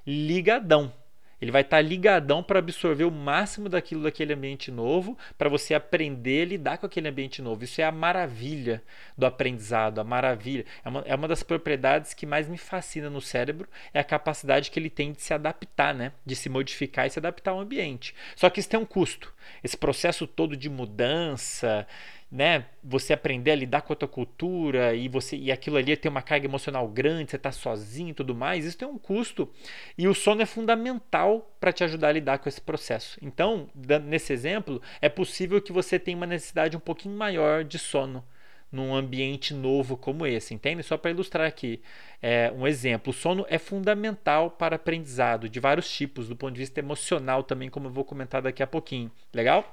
ligadão. 0.06 0.92
Ele 1.40 1.50
vai 1.50 1.62
estar 1.62 1.78
tá 1.78 1.80
ligadão 1.80 2.42
para 2.42 2.58
absorver 2.58 3.04
o 3.04 3.10
máximo 3.10 3.68
daquilo 3.68 4.02
daquele 4.02 4.34
ambiente 4.34 4.70
novo, 4.70 5.16
para 5.38 5.48
você 5.48 5.74
aprender 5.74 6.42
a 6.42 6.46
lidar 6.46 6.78
com 6.78 6.86
aquele 6.86 7.08
ambiente 7.08 7.40
novo. 7.40 7.64
Isso 7.64 7.80
é 7.80 7.84
a 7.84 7.92
maravilha 7.92 8.82
do 9.16 9.24
aprendizado, 9.24 10.00
a 10.00 10.04
maravilha. 10.04 10.64
É 10.84 10.88
uma, 10.88 11.00
é 11.06 11.14
uma 11.14 11.28
das 11.28 11.42
propriedades 11.42 12.12
que 12.12 12.26
mais 12.26 12.48
me 12.48 12.58
fascina 12.58 13.08
no 13.08 13.20
cérebro, 13.20 13.68
é 13.94 14.00
a 14.00 14.04
capacidade 14.04 14.70
que 14.70 14.78
ele 14.78 14.90
tem 14.90 15.12
de 15.12 15.22
se 15.22 15.32
adaptar, 15.32 15.94
né? 15.94 16.12
de 16.24 16.36
se 16.36 16.48
modificar 16.48 17.06
e 17.06 17.10
se 17.10 17.18
adaptar 17.18 17.52
ao 17.52 17.60
ambiente. 17.60 18.14
Só 18.36 18.50
que 18.50 18.60
isso 18.60 18.68
tem 18.68 18.78
um 18.78 18.84
custo. 18.84 19.32
Esse 19.64 19.76
processo 19.76 20.26
todo 20.26 20.56
de 20.56 20.68
mudança, 20.68 21.86
né, 22.30 22.66
você 22.82 23.12
aprender 23.12 23.50
a 23.50 23.56
lidar 23.56 23.82
com 23.82 23.92
a 23.92 23.96
tua 23.96 24.08
cultura 24.08 24.94
e 24.94 25.08
você 25.08 25.36
e 25.36 25.50
aquilo 25.50 25.76
ali 25.76 25.96
tem 25.96 26.08
uma 26.08 26.22
carga 26.22 26.46
emocional 26.46 26.86
grande, 26.86 27.30
você 27.30 27.36
está 27.36 27.50
sozinho 27.50 28.10
e 28.10 28.14
tudo 28.14 28.34
mais, 28.34 28.64
isso 28.64 28.78
tem 28.78 28.86
um 28.86 28.98
custo 28.98 29.50
e 29.98 30.06
o 30.06 30.14
sono 30.14 30.42
é 30.42 30.46
fundamental 30.46 31.50
para 31.58 31.72
te 31.72 31.82
ajudar 31.82 32.08
a 32.08 32.12
lidar 32.12 32.38
com 32.38 32.48
esse 32.48 32.60
processo. 32.60 33.18
Então, 33.20 33.68
nesse 34.04 34.32
exemplo, 34.32 34.80
é 35.00 35.08
possível 35.08 35.60
que 35.60 35.72
você 35.72 35.98
tenha 35.98 36.16
uma 36.16 36.26
necessidade 36.26 36.76
um 36.76 36.80
pouquinho 36.80 37.16
maior 37.16 37.64
de 37.64 37.78
sono 37.78 38.24
num 38.70 38.94
ambiente 38.94 39.52
novo 39.52 39.96
como 39.96 40.26
esse, 40.26 40.54
entende? 40.54 40.82
Só 40.82 40.96
para 40.96 41.10
ilustrar 41.10 41.46
aqui 41.46 41.80
é, 42.22 42.52
um 42.54 42.66
exemplo. 42.66 43.10
O 43.10 43.14
sono 43.14 43.44
é 43.48 43.58
fundamental 43.58 44.50
para 44.50 44.76
aprendizado 44.76 45.48
de 45.48 45.58
vários 45.58 45.90
tipos, 45.90 46.28
do 46.28 46.36
ponto 46.36 46.54
de 46.54 46.60
vista 46.60 46.78
emocional 46.78 47.42
também, 47.42 47.68
como 47.68 47.88
eu 47.88 47.92
vou 47.92 48.04
comentar 48.04 48.40
daqui 48.42 48.62
a 48.62 48.66
pouquinho. 48.66 49.10
Legal? 49.34 49.72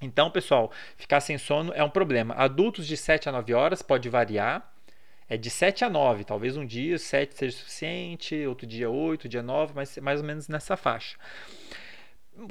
Então, 0.00 0.30
pessoal, 0.30 0.72
ficar 0.96 1.20
sem 1.20 1.36
sono 1.38 1.72
é 1.74 1.84
um 1.84 1.90
problema. 1.90 2.34
Adultos 2.34 2.86
de 2.86 2.96
7 2.96 3.28
a 3.28 3.32
9 3.32 3.54
horas 3.54 3.82
pode 3.82 4.08
variar. 4.08 4.70
É 5.28 5.36
de 5.36 5.48
7 5.48 5.84
a 5.84 5.88
9, 5.88 6.24
talvez 6.24 6.58
um 6.58 6.66
dia 6.66 6.98
7 6.98 7.34
seja 7.34 7.56
suficiente, 7.56 8.46
outro 8.46 8.66
dia 8.66 8.90
8, 8.90 9.28
dia 9.28 9.42
9, 9.42 9.72
mas 9.74 9.96
mais 9.96 10.20
ou 10.20 10.26
menos 10.26 10.46
nessa 10.46 10.76
faixa. 10.76 11.16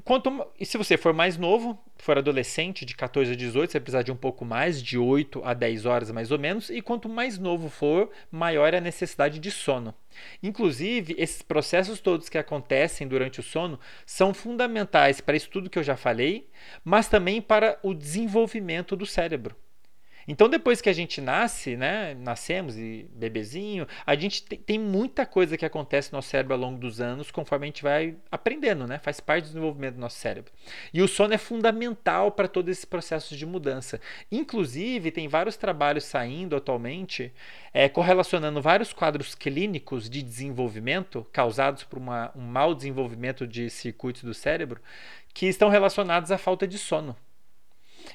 Quanto, 0.04 0.48
e 0.60 0.66
se 0.66 0.78
você 0.78 0.98
for 0.98 1.14
mais 1.14 1.38
novo, 1.38 1.78
for 1.98 2.18
adolescente, 2.18 2.86
de 2.86 2.96
14 2.96 3.32
a 3.32 3.36
18, 3.36 3.72
você 3.72 3.80
vai 3.80 3.84
precisar 3.84 4.02
de 4.04 4.12
um 4.12 4.16
pouco 4.16 4.46
mais, 4.46 4.82
de 4.82 4.98
8 4.98 5.42
a 5.44 5.54
10 5.54 5.86
horas 5.86 6.12
mais 6.12 6.32
ou 6.32 6.40
menos. 6.40 6.70
E 6.70 6.82
quanto 6.82 7.10
mais 7.10 7.38
novo 7.38 7.70
for, 7.70 8.10
maior 8.32 8.74
é 8.74 8.78
a 8.78 8.82
necessidade 8.82 9.40
de 9.40 9.52
sono. 9.52 9.94
Inclusive, 10.42 11.16
esses 11.18 11.42
processos 11.42 12.00
todos 12.00 12.30
que 12.30 12.38
acontecem 12.38 13.08
durante 13.08 13.40
o 13.40 13.44
sono 13.44 13.80
são 14.06 14.34
fundamentais 14.34 15.22
para 15.22 15.36
isso 15.36 15.50
tudo 15.50 15.70
que 15.70 15.80
eu 15.80 15.84
já 15.84 15.98
falei, 15.98 16.50
mas 16.84 17.08
também 17.08 17.42
para 17.42 17.80
o 17.84 17.94
desenvolvimento 17.94 18.96
do 18.96 19.06
cérebro. 19.06 19.56
Então, 20.28 20.48
depois 20.48 20.82
que 20.82 20.90
a 20.90 20.94
gente 20.94 21.20
nasce, 21.20 21.76
né, 21.76 22.14
nascemos 22.16 22.78
e 22.78 23.10
bebezinho, 23.14 23.88
a 24.06 24.16
gente 24.16 24.44
tem, 24.44 24.60
tem, 24.60 24.80
muita 24.80 25.26
coisa 25.26 25.58
que 25.58 25.66
acontece 25.66 26.12
no 26.12 26.18
nosso 26.18 26.30
cérebro 26.30 26.54
ao 26.54 26.60
longo 26.60 26.80
dos 26.80 27.02
anos, 27.02 27.32
conforme 27.32 27.66
a 27.66 27.68
gente 27.68 27.84
vai 27.84 28.16
aprendendo, 28.32 28.88
né? 28.88 29.00
Faz 29.00 29.20
parte 29.20 29.46
do 29.46 29.48
desenvolvimento 29.48 29.96
do 29.96 30.02
nosso 30.02 30.18
cérebro. 30.18 30.52
E 30.94 31.02
o 31.02 31.08
sono 31.08 31.34
é 31.34 31.38
fundamental 31.38 32.32
para 32.32 32.48
todos 32.48 32.72
esses 32.72 32.86
processos 32.86 33.38
de 33.38 33.46
mudança. 33.46 34.00
Inclusive, 34.32 35.12
tem 35.12 35.28
vários 35.28 35.58
trabalhos 35.58 36.04
saindo 36.04 36.56
atualmente 36.56 37.34
é, 37.74 37.88
correlacionando 37.88 38.62
vários 38.62 38.94
quadros 38.94 39.36
clínicos 39.36 40.10
de 40.10 40.22
desenvolvimento 40.22 41.26
causados 41.32 41.84
por 41.84 41.98
uma, 41.98 42.32
um 42.36 42.42
mau 42.42 42.76
desenvolvimento 42.76 43.48
de 43.48 43.70
circuitos 43.70 44.24
do 44.24 44.34
cérebro 44.34 44.82
que 45.34 45.48
estão 45.48 45.70
relacionados 45.70 46.32
à 46.32 46.38
falta 46.38 46.68
de 46.68 46.78
sono. 46.78 47.16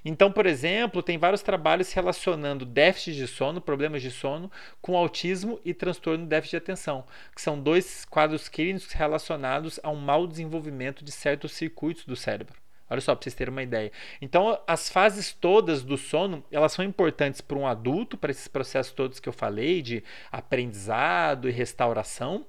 Então, 0.05 0.31
por 0.31 0.46
exemplo, 0.46 1.03
tem 1.03 1.18
vários 1.18 1.42
trabalhos 1.42 1.92
relacionando 1.92 2.64
déficit 2.64 3.16
de 3.16 3.27
sono, 3.27 3.61
problemas 3.61 4.03
de 4.03 4.11
sono, 4.11 4.51
com 4.81 4.96
autismo 4.96 5.61
e 5.64 5.75
transtorno 5.75 6.25
de 6.25 6.31
déficit 6.31 6.53
de 6.53 6.57
atenção, 6.57 7.05
que 7.35 7.42
são 7.42 7.61
dois 7.61 8.05
quadros 8.05 8.49
clínicos 8.49 8.92
relacionados 8.92 9.81
a 9.83 9.90
um 9.90 9.96
mau 9.96 10.27
desenvolvimento 10.27 11.05
de 11.05 11.12
certos 11.12 11.53
circuitos 11.53 12.05
do 12.05 12.16
cérebro. 12.16 12.55
Olha 12.88 13.01
só, 13.01 13.14
para 13.14 13.25
vocês 13.25 13.35
terem 13.35 13.53
uma 13.53 13.62
ideia. 13.62 13.90
Então, 14.22 14.61
as 14.66 14.88
fases 14.88 15.33
todas 15.33 15.83
do 15.83 15.96
sono, 15.96 16.44
elas 16.53 16.72
são 16.72 16.85
importantes 16.85 17.40
para 17.40 17.59
um 17.59 17.66
adulto, 17.66 18.16
para 18.16 18.31
esses 18.31 18.46
processos 18.46 18.92
todos 18.92 19.18
que 19.18 19.29
eu 19.29 19.33
falei, 19.33 19.83
de 19.83 20.05
aprendizado 20.31 21.49
e 21.49 21.53
restauração, 21.53 22.46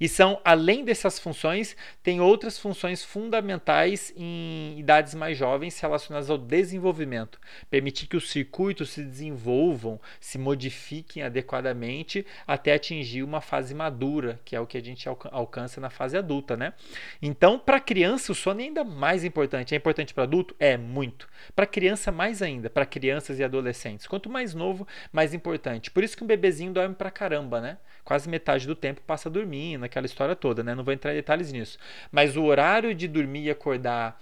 E 0.00 0.08
são, 0.08 0.40
além 0.44 0.84
dessas 0.84 1.18
funções, 1.18 1.76
tem 2.02 2.20
outras 2.20 2.58
funções 2.58 3.04
fundamentais 3.04 4.12
em 4.16 4.78
idades 4.78 5.14
mais 5.14 5.36
jovens 5.36 5.78
relacionadas 5.78 6.30
ao 6.30 6.38
desenvolvimento. 6.38 7.38
Permitir 7.70 8.06
que 8.06 8.16
os 8.16 8.30
circuitos 8.30 8.90
se 8.90 9.02
desenvolvam, 9.02 10.00
se 10.20 10.38
modifiquem 10.38 11.22
adequadamente 11.22 12.26
até 12.46 12.74
atingir 12.74 13.22
uma 13.22 13.40
fase 13.40 13.74
madura, 13.74 14.40
que 14.44 14.54
é 14.54 14.60
o 14.60 14.66
que 14.66 14.78
a 14.78 14.82
gente 14.82 15.08
alcança 15.08 15.80
na 15.80 15.90
fase 15.90 16.16
adulta, 16.16 16.56
né? 16.56 16.72
Então, 17.20 17.58
para 17.58 17.80
criança, 17.80 18.32
o 18.32 18.34
sono 18.34 18.60
é 18.60 18.64
ainda 18.64 18.84
mais 18.84 19.24
importante. 19.24 19.74
É 19.74 19.76
importante 19.76 20.14
para 20.14 20.24
adulto? 20.24 20.54
É 20.58 20.76
muito. 20.76 21.28
Para 21.54 21.66
criança, 21.66 22.12
mais 22.12 22.42
ainda. 22.42 22.70
Para 22.70 22.86
crianças 22.86 23.38
e 23.38 23.44
adolescentes. 23.44 24.06
Quanto 24.06 24.30
mais 24.30 24.54
novo, 24.54 24.86
mais 25.12 25.34
importante. 25.34 25.90
Por 25.90 26.04
isso 26.04 26.16
que 26.16 26.24
um 26.24 26.26
bebezinho 26.26 26.72
dorme 26.72 26.94
pra 26.94 27.10
caramba, 27.10 27.60
né? 27.60 27.78
Quase 28.04 28.28
metade 28.28 28.66
do 28.66 28.74
tempo 28.74 29.00
passa 29.06 29.30
dormindo, 29.30 29.73
aquela 29.82 30.06
história 30.06 30.36
toda, 30.36 30.62
né? 30.62 30.74
Não 30.74 30.84
vou 30.84 30.94
entrar 30.94 31.12
em 31.12 31.16
detalhes 31.16 31.50
nisso. 31.50 31.78
Mas 32.12 32.36
o 32.36 32.44
horário 32.44 32.94
de 32.94 33.08
dormir 33.08 33.44
e 33.44 33.50
acordar, 33.50 34.20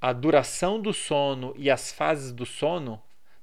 a 0.00 0.12
duração 0.12 0.80
do 0.80 0.92
sono 0.92 1.54
e 1.56 1.70
as 1.70 1.92
fases 1.92 2.32
do 2.32 2.46
sono, 2.46 3.00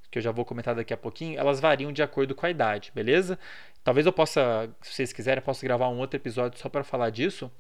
que 0.10 0.18
eu 0.18 0.22
já 0.24 0.32
vou 0.32 0.46
comentar 0.46 0.76
daqui 0.76 0.94
a 0.94 0.98
pouquinho, 0.98 1.40
elas 1.40 1.60
variam 1.60 1.92
de 1.92 2.02
acordo 2.02 2.34
com 2.34 2.46
a 2.46 2.50
idade, 2.50 2.92
beleza? 2.96 3.38
Talvez 3.84 4.06
eu 4.06 4.14
possa, 4.14 4.70
se 4.82 4.94
vocês 4.94 5.14
quiserem, 5.14 5.40
eu 5.40 5.46
possa 5.46 5.66
gravar 5.66 5.90
um 5.90 6.00
outro 6.00 6.18
episódio 6.18 6.60
só 6.60 6.68
para 6.68 6.84
falar 6.84 7.10
disso. 7.10 7.52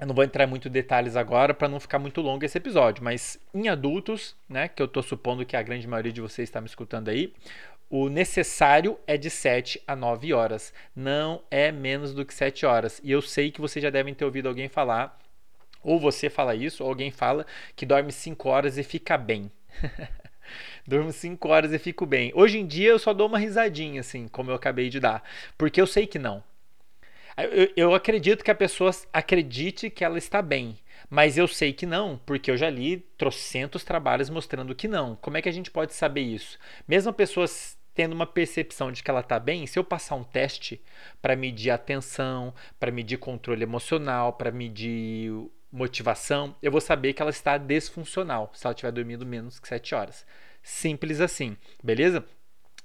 Eu 0.00 0.06
não 0.06 0.14
vou 0.14 0.24
entrar 0.24 0.44
em 0.44 0.46
muitos 0.46 0.72
detalhes 0.72 1.14
agora 1.14 1.52
para 1.52 1.68
não 1.68 1.78
ficar 1.78 1.98
muito 1.98 2.22
longo 2.22 2.42
esse 2.42 2.56
episódio, 2.56 3.04
mas 3.04 3.38
em 3.52 3.68
adultos, 3.68 4.34
né, 4.48 4.66
que 4.66 4.80
eu 4.80 4.86
estou 4.86 5.02
supondo 5.02 5.44
que 5.44 5.54
a 5.54 5.62
grande 5.62 5.86
maioria 5.86 6.10
de 6.10 6.22
vocês 6.22 6.48
está 6.48 6.58
me 6.58 6.66
escutando 6.66 7.10
aí, 7.10 7.34
o 7.90 8.08
necessário 8.08 8.96
é 9.04 9.16
de 9.16 9.28
7 9.28 9.82
a 9.84 9.96
9 9.96 10.32
horas, 10.32 10.72
não 10.94 11.42
é 11.50 11.72
menos 11.72 12.14
do 12.14 12.24
que 12.24 12.32
7 12.32 12.64
horas. 12.64 13.00
E 13.02 13.10
eu 13.10 13.20
sei 13.20 13.50
que 13.50 13.60
vocês 13.60 13.82
já 13.82 13.90
devem 13.90 14.14
ter 14.14 14.24
ouvido 14.24 14.48
alguém 14.48 14.68
falar, 14.68 15.18
ou 15.82 15.98
você 15.98 16.30
fala 16.30 16.54
isso, 16.54 16.84
ou 16.84 16.88
alguém 16.88 17.10
fala 17.10 17.44
que 17.74 17.84
dorme 17.84 18.12
5 18.12 18.48
horas 18.48 18.78
e 18.78 18.84
fica 18.84 19.18
bem. 19.18 19.50
Durmo 20.86 21.12
5 21.12 21.48
horas 21.48 21.72
e 21.72 21.78
fico 21.78 22.06
bem. 22.06 22.32
Hoje 22.34 22.58
em 22.58 22.66
dia 22.66 22.90
eu 22.90 22.98
só 22.98 23.12
dou 23.12 23.26
uma 23.26 23.38
risadinha, 23.38 24.00
assim, 24.00 24.28
como 24.28 24.50
eu 24.50 24.54
acabei 24.54 24.88
de 24.88 25.00
dar, 25.00 25.22
porque 25.58 25.80
eu 25.80 25.86
sei 25.86 26.06
que 26.06 26.18
não. 26.18 26.42
Eu, 27.36 27.72
eu 27.76 27.94
acredito 27.94 28.44
que 28.44 28.50
a 28.50 28.54
pessoa 28.54 28.90
acredite 29.12 29.90
que 29.90 30.04
ela 30.04 30.18
está 30.18 30.42
bem, 30.42 30.78
mas 31.08 31.38
eu 31.38 31.48
sei 31.48 31.72
que 31.72 31.86
não, 31.86 32.20
porque 32.24 32.50
eu 32.50 32.56
já 32.56 32.68
li 32.68 32.98
trocentos 33.16 33.82
trabalhos 33.82 34.30
mostrando 34.30 34.74
que 34.74 34.86
não. 34.86 35.16
Como 35.16 35.36
é 35.36 35.42
que 35.42 35.48
a 35.48 35.52
gente 35.52 35.70
pode 35.70 35.94
saber 35.94 36.22
isso? 36.22 36.58
Mesmo 36.86 37.12
pessoas 37.12 37.79
tendo 37.94 38.12
uma 38.12 38.26
percepção 38.26 38.92
de 38.92 39.02
que 39.02 39.10
ela 39.10 39.20
está 39.20 39.38
bem, 39.38 39.66
se 39.66 39.78
eu 39.78 39.84
passar 39.84 40.14
um 40.14 40.24
teste 40.24 40.80
para 41.20 41.36
medir 41.36 41.70
atenção, 41.70 42.54
para 42.78 42.90
medir 42.90 43.18
controle 43.18 43.62
emocional, 43.62 44.32
para 44.32 44.50
medir 44.50 45.32
motivação, 45.72 46.54
eu 46.62 46.72
vou 46.72 46.80
saber 46.80 47.12
que 47.12 47.22
ela 47.22 47.30
está 47.30 47.56
desfuncional 47.56 48.50
se 48.54 48.66
ela 48.66 48.72
estiver 48.72 48.92
dormindo 48.92 49.24
menos 49.24 49.60
que 49.60 49.68
7 49.68 49.94
horas. 49.94 50.26
Simples 50.62 51.20
assim, 51.20 51.56
beleza? 51.82 52.24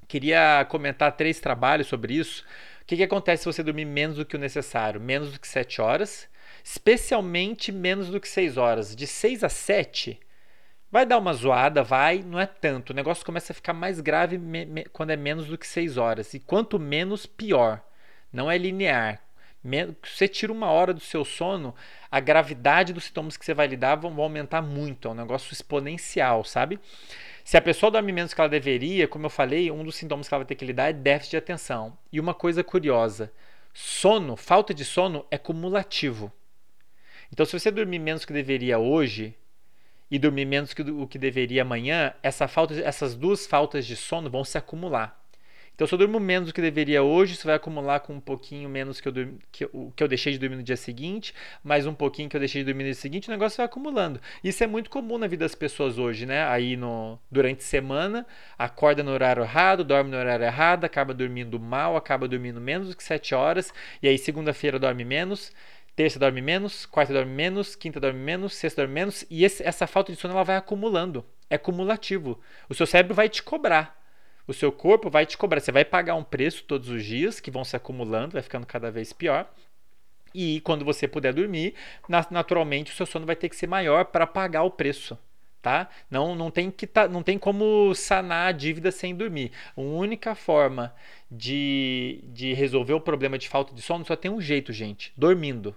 Queria 0.07 0.65
comentar 0.69 1.15
três 1.15 1.39
trabalhos 1.39 1.87
sobre 1.87 2.13
isso 2.13 2.45
o 2.85 2.87
que, 2.87 2.97
que 2.97 3.03
acontece 3.03 3.41
se 3.41 3.47
você 3.51 3.63
dormir 3.63 3.85
menos 3.85 4.17
do 4.17 4.25
que 4.25 4.35
o 4.35 4.39
necessário? 4.39 5.01
Menos 5.01 5.31
do 5.31 5.39
que 5.39 5.47
7 5.47 5.81
horas, 5.81 6.29
especialmente 6.63 7.71
menos 7.71 8.09
do 8.09 8.21
que 8.21 8.27
6 8.27 8.57
horas. 8.57 8.95
De 8.95 9.07
6 9.07 9.43
a 9.43 9.49
7, 9.49 10.19
vai 10.91 11.05
dar 11.05 11.17
uma 11.17 11.33
zoada, 11.33 11.83
vai, 11.83 12.23
não 12.23 12.39
é 12.39 12.45
tanto. 12.45 12.91
O 12.91 12.93
negócio 12.93 13.25
começa 13.25 13.51
a 13.51 13.55
ficar 13.55 13.73
mais 13.73 13.99
grave 13.99 14.37
me, 14.37 14.65
me, 14.65 14.85
quando 14.85 15.11
é 15.11 15.15
menos 15.15 15.47
do 15.47 15.57
que 15.57 15.67
6 15.67 15.97
horas. 15.97 16.33
E 16.33 16.39
quanto 16.39 16.79
menos, 16.79 17.25
pior. 17.25 17.81
Não 18.31 18.49
é 18.49 18.57
linear. 18.57 19.21
Você 20.03 20.27
tira 20.27 20.51
uma 20.51 20.67
hora 20.67 20.93
do 20.93 20.99
seu 20.99 21.25
sono, 21.25 21.73
a 22.11 22.19
gravidade 22.19 22.93
dos 22.93 23.05
sintomas 23.05 23.35
que 23.35 23.43
você 23.43 23.53
vai 23.53 23.65
lidar 23.65 23.95
vão 23.95 24.21
aumentar 24.21 24.61
muito. 24.61 25.07
É 25.07 25.11
um 25.11 25.15
negócio 25.15 25.51
exponencial, 25.51 26.43
sabe? 26.43 26.79
Se 27.43 27.57
a 27.57 27.61
pessoa 27.61 27.91
dorme 27.91 28.11
menos 28.11 28.33
que 28.33 28.39
ela 28.39 28.49
deveria, 28.49 29.07
como 29.07 29.25
eu 29.25 29.29
falei, 29.29 29.71
um 29.71 29.83
dos 29.83 29.95
sintomas 29.95 30.27
que 30.27 30.33
ela 30.33 30.43
vai 30.43 30.47
ter 30.47 30.55
que 30.55 30.65
lidar 30.65 30.89
é 30.89 30.93
déficit 30.93 31.31
de 31.31 31.37
atenção. 31.37 31.97
E 32.11 32.19
uma 32.19 32.33
coisa 32.33 32.63
curiosa: 32.63 33.31
sono, 33.73 34.35
falta 34.35 34.73
de 34.73 34.85
sono 34.85 35.25
é 35.31 35.37
cumulativo. 35.37 36.31
Então, 37.31 37.45
se 37.45 37.57
você 37.57 37.71
dormir 37.71 37.99
menos 37.99 38.23
que 38.23 38.33
deveria 38.33 38.77
hoje 38.77 39.35
e 40.09 40.19
dormir 40.19 40.45
menos 40.45 40.73
que 40.73 40.81
o 40.81 41.07
que 41.07 41.17
deveria 41.17 41.63
amanhã, 41.63 42.13
essa 42.21 42.47
falta, 42.47 42.73
essas 42.79 43.15
duas 43.15 43.47
faltas 43.47 43.85
de 43.85 43.95
sono 43.95 44.29
vão 44.29 44.43
se 44.43 44.57
acumular. 44.57 45.25
Então, 45.75 45.85
se 45.85 45.93
eu 45.93 45.97
durmo 45.97 46.21
menos 46.21 46.47
do 46.47 46.53
que 46.53 46.61
deveria 46.61 47.03
hoje, 47.03 47.33
isso 47.33 47.45
vai 47.45 47.57
acumular 47.57 47.99
com 47.99 48.13
um 48.13 48.19
pouquinho 48.19 48.69
menos 48.69 49.01
que 49.01 49.09
eu, 49.09 49.13
que, 49.51 49.65
eu, 49.65 49.91
que 49.93 50.01
eu 50.01 50.07
deixei 50.07 50.31
de 50.31 50.39
dormir 50.39 50.55
no 50.55 50.63
dia 50.63 50.77
seguinte, 50.77 51.33
mais 51.61 51.85
um 51.85 51.93
pouquinho 51.93 52.29
que 52.29 52.35
eu 52.37 52.39
deixei 52.39 52.61
de 52.61 52.71
dormir 52.71 52.85
no 52.85 52.91
dia 52.91 53.01
seguinte, 53.01 53.27
o 53.27 53.31
negócio 53.31 53.57
vai 53.57 53.65
acumulando. 53.65 54.21
Isso 54.41 54.63
é 54.63 54.67
muito 54.67 54.89
comum 54.89 55.17
na 55.17 55.27
vida 55.27 55.43
das 55.43 55.53
pessoas 55.53 55.97
hoje, 55.97 56.25
né? 56.25 56.47
Aí 56.47 56.77
no, 56.77 57.19
durante 57.29 57.59
a 57.59 57.63
semana, 57.63 58.25
acorda 58.57 59.03
no 59.03 59.11
horário 59.11 59.43
errado, 59.43 59.83
dorme 59.83 60.09
no 60.09 60.17
horário 60.17 60.45
errado, 60.45 60.85
acaba 60.85 61.13
dormindo 61.13 61.59
mal, 61.59 61.97
acaba 61.97 62.25
dormindo 62.25 62.61
menos 62.61 62.87
do 62.87 62.95
que 62.95 63.03
7 63.03 63.35
horas, 63.35 63.73
e 64.01 64.07
aí 64.07 64.17
segunda-feira 64.17 64.79
dorme 64.79 65.03
menos 65.03 65.51
terça 65.95 66.19
dorme 66.19 66.41
menos, 66.41 66.85
quarta 66.85 67.13
dorme 67.13 67.31
menos, 67.31 67.75
quinta 67.75 67.99
dorme 67.99 68.19
menos, 68.19 68.53
sexta 68.53 68.81
dorme 68.81 68.93
menos, 68.93 69.25
e 69.29 69.43
esse, 69.43 69.63
essa 69.63 69.87
falta 69.87 70.11
de 70.11 70.19
sono 70.19 70.33
ela 70.33 70.43
vai 70.43 70.57
acumulando. 70.57 71.25
É 71.49 71.57
cumulativo. 71.57 72.39
O 72.67 72.73
seu 72.73 72.85
cérebro 72.85 73.13
vai 73.13 73.29
te 73.29 73.43
cobrar 73.43 73.95
o 74.47 74.53
seu 74.53 74.71
corpo 74.71 75.09
vai 75.09 75.25
te 75.25 75.37
cobrar. 75.37 75.59
Você 75.59 75.71
vai 75.71 75.83
pagar 75.83 76.15
um 76.15 76.23
preço 76.23 76.63
todos 76.63 76.89
os 76.89 77.03
dias, 77.03 77.39
que 77.39 77.51
vão 77.51 77.63
se 77.63 77.75
acumulando, 77.75 78.33
vai 78.33 78.41
ficando 78.41 78.65
cada 78.65 78.91
vez 78.91 79.11
pior. 79.11 79.51
E 80.33 80.59
quando 80.61 80.83
você 80.83 81.07
puder 81.07 81.33
dormir, 81.33 81.73
naturalmente 82.29 82.91
o 82.91 82.95
seu 82.95 83.05
sono 83.05 83.25
vai 83.25 83.35
ter 83.35 83.49
que 83.49 83.55
ser 83.55 83.67
maior 83.67 84.05
para 84.05 84.27
pagar 84.27 84.63
o 84.63 84.71
preço. 84.71 85.17
Tá? 85.61 85.89
Não, 86.11 86.35
não, 86.35 86.51
tem 86.51 86.69
que 86.69 86.85
tá, 86.85 87.07
não 87.07 87.23
tem 87.23 87.39
como 87.39 87.91
sanar 87.95 88.49
a 88.49 88.51
dívida 88.51 88.91
sem 88.91 89.15
dormir. 89.15 89.51
A 89.75 89.81
única 89.81 90.35
forma 90.35 90.93
de, 91.31 92.23
de 92.25 92.53
resolver 92.53 92.93
o 92.93 93.01
problema 93.01 93.35
de 93.35 93.49
falta 93.49 93.73
de 93.73 93.81
sono 93.81 94.05
só 94.05 94.15
tem 94.15 94.29
um 94.29 94.39
jeito, 94.39 94.71
gente: 94.71 95.11
dormindo 95.17 95.75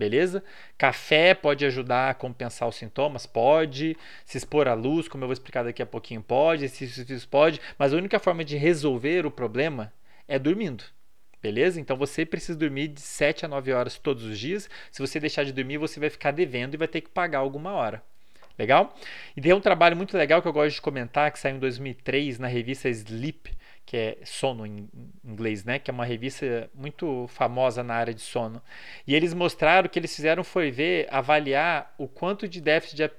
beleza? 0.00 0.42
Café 0.78 1.34
pode 1.34 1.66
ajudar 1.66 2.08
a 2.08 2.14
compensar 2.14 2.66
os 2.66 2.76
sintomas, 2.76 3.26
pode. 3.26 3.94
Se 4.24 4.38
expor 4.38 4.66
à 4.66 4.72
luz, 4.72 5.06
como 5.06 5.22
eu 5.22 5.28
vou 5.28 5.34
explicar 5.34 5.62
daqui 5.62 5.82
a 5.82 5.86
pouquinho, 5.86 6.22
pode. 6.22 6.64
Exercícios 6.64 7.26
pode. 7.26 7.60
Mas 7.78 7.92
a 7.92 7.96
única 7.96 8.18
forma 8.18 8.42
de 8.42 8.56
resolver 8.56 9.26
o 9.26 9.30
problema 9.30 9.92
é 10.26 10.38
dormindo. 10.38 10.84
Beleza? 11.42 11.78
Então 11.78 11.96
você 11.98 12.24
precisa 12.24 12.58
dormir 12.58 12.88
de 12.88 13.00
7 13.00 13.44
a 13.44 13.48
9 13.48 13.72
horas 13.72 13.98
todos 13.98 14.24
os 14.24 14.38
dias. 14.38 14.70
Se 14.90 15.00
você 15.00 15.20
deixar 15.20 15.44
de 15.44 15.52
dormir, 15.52 15.76
você 15.76 16.00
vai 16.00 16.08
ficar 16.08 16.30
devendo 16.30 16.74
e 16.74 16.78
vai 16.78 16.88
ter 16.88 17.02
que 17.02 17.10
pagar 17.10 17.38
alguma 17.40 17.72
hora. 17.72 18.02
Legal? 18.58 18.94
E 19.36 19.40
tem 19.40 19.52
um 19.52 19.60
trabalho 19.60 19.96
muito 19.96 20.16
legal 20.16 20.40
que 20.40 20.48
eu 20.48 20.52
gosto 20.52 20.76
de 20.76 20.82
comentar, 20.82 21.30
que 21.30 21.38
saiu 21.38 21.56
em 21.56 21.58
2003 21.58 22.38
na 22.38 22.46
revista 22.46 22.88
Sleep, 22.88 23.50
que 23.90 23.96
é 23.96 24.18
Sono 24.24 24.64
em 24.64 24.88
inglês, 25.24 25.64
né? 25.64 25.80
Que 25.80 25.90
é 25.90 25.92
uma 25.92 26.04
revista 26.04 26.70
muito 26.72 27.26
famosa 27.26 27.82
na 27.82 27.94
área 27.94 28.14
de 28.14 28.20
sono. 28.20 28.62
E 29.04 29.16
eles 29.16 29.34
mostraram 29.34 29.88
que 29.88 29.98
eles 29.98 30.14
fizeram 30.14 30.44
foi 30.44 30.70
ver, 30.70 31.08
avaliar 31.10 31.92
o 31.98 32.06
quanto 32.06 32.46
de 32.46 32.60
déficit 32.60 32.96
de 32.98 33.10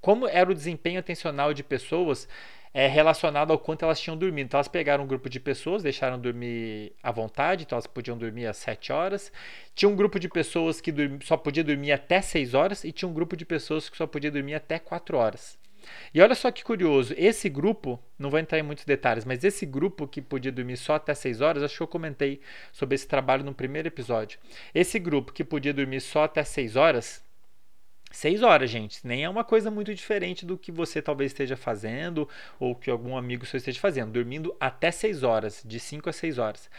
como 0.00 0.26
era 0.26 0.50
o 0.50 0.54
desempenho 0.54 0.98
atencional 0.98 1.54
de 1.54 1.62
pessoas 1.62 2.28
é, 2.74 2.88
relacionado 2.88 3.52
ao 3.52 3.60
quanto 3.60 3.84
elas 3.84 4.00
tinham 4.00 4.16
dormido. 4.16 4.46
Então, 4.46 4.58
elas 4.58 4.66
pegaram 4.66 5.04
um 5.04 5.06
grupo 5.06 5.30
de 5.30 5.38
pessoas, 5.38 5.84
deixaram 5.84 6.18
dormir 6.18 6.92
à 7.00 7.12
vontade, 7.12 7.62
então 7.62 7.76
elas 7.76 7.86
podiam 7.86 8.18
dormir 8.18 8.46
às 8.46 8.56
7 8.56 8.92
horas. 8.92 9.30
Tinha 9.72 9.88
um 9.88 9.94
grupo 9.94 10.18
de 10.18 10.28
pessoas 10.28 10.80
que 10.80 10.92
só 11.22 11.36
podia 11.36 11.62
dormir 11.62 11.92
até 11.92 12.20
6 12.20 12.54
horas 12.54 12.82
e 12.82 12.90
tinha 12.90 13.08
um 13.08 13.14
grupo 13.14 13.36
de 13.36 13.44
pessoas 13.44 13.88
que 13.88 13.96
só 13.96 14.06
podia 14.06 14.32
dormir 14.32 14.54
até 14.54 14.80
4 14.80 15.16
horas. 15.16 15.56
E 16.12 16.20
olha 16.20 16.34
só 16.34 16.50
que 16.50 16.64
curioso, 16.64 17.14
esse 17.16 17.48
grupo, 17.48 18.02
não 18.18 18.30
vou 18.30 18.38
entrar 18.38 18.58
em 18.58 18.62
muitos 18.62 18.84
detalhes, 18.84 19.24
mas 19.24 19.44
esse 19.44 19.66
grupo 19.66 20.06
que 20.06 20.22
podia 20.22 20.52
dormir 20.52 20.76
só 20.76 20.94
até 20.94 21.14
6 21.14 21.40
horas, 21.40 21.62
acho 21.62 21.76
que 21.76 21.82
eu 21.82 21.88
comentei 21.88 22.40
sobre 22.72 22.94
esse 22.94 23.06
trabalho 23.06 23.44
no 23.44 23.54
primeiro 23.54 23.88
episódio. 23.88 24.38
Esse 24.74 24.98
grupo 24.98 25.32
que 25.32 25.44
podia 25.44 25.72
dormir 25.74 26.00
só 26.00 26.24
até 26.24 26.42
6 26.42 26.76
horas, 26.76 27.22
6 28.10 28.42
horas, 28.42 28.70
gente, 28.70 29.06
nem 29.06 29.24
é 29.24 29.28
uma 29.28 29.44
coisa 29.44 29.70
muito 29.70 29.94
diferente 29.94 30.46
do 30.46 30.56
que 30.56 30.72
você 30.72 31.02
talvez 31.02 31.32
esteja 31.32 31.56
fazendo 31.56 32.28
ou 32.58 32.74
que 32.74 32.90
algum 32.90 33.16
amigo 33.16 33.44
seu 33.44 33.58
esteja 33.58 33.80
fazendo, 33.80 34.12
dormindo 34.12 34.56
até 34.58 34.90
6 34.90 35.22
horas, 35.22 35.62
de 35.64 35.78
5 35.78 36.08
a 36.08 36.12
6 36.12 36.38
horas. 36.38 36.70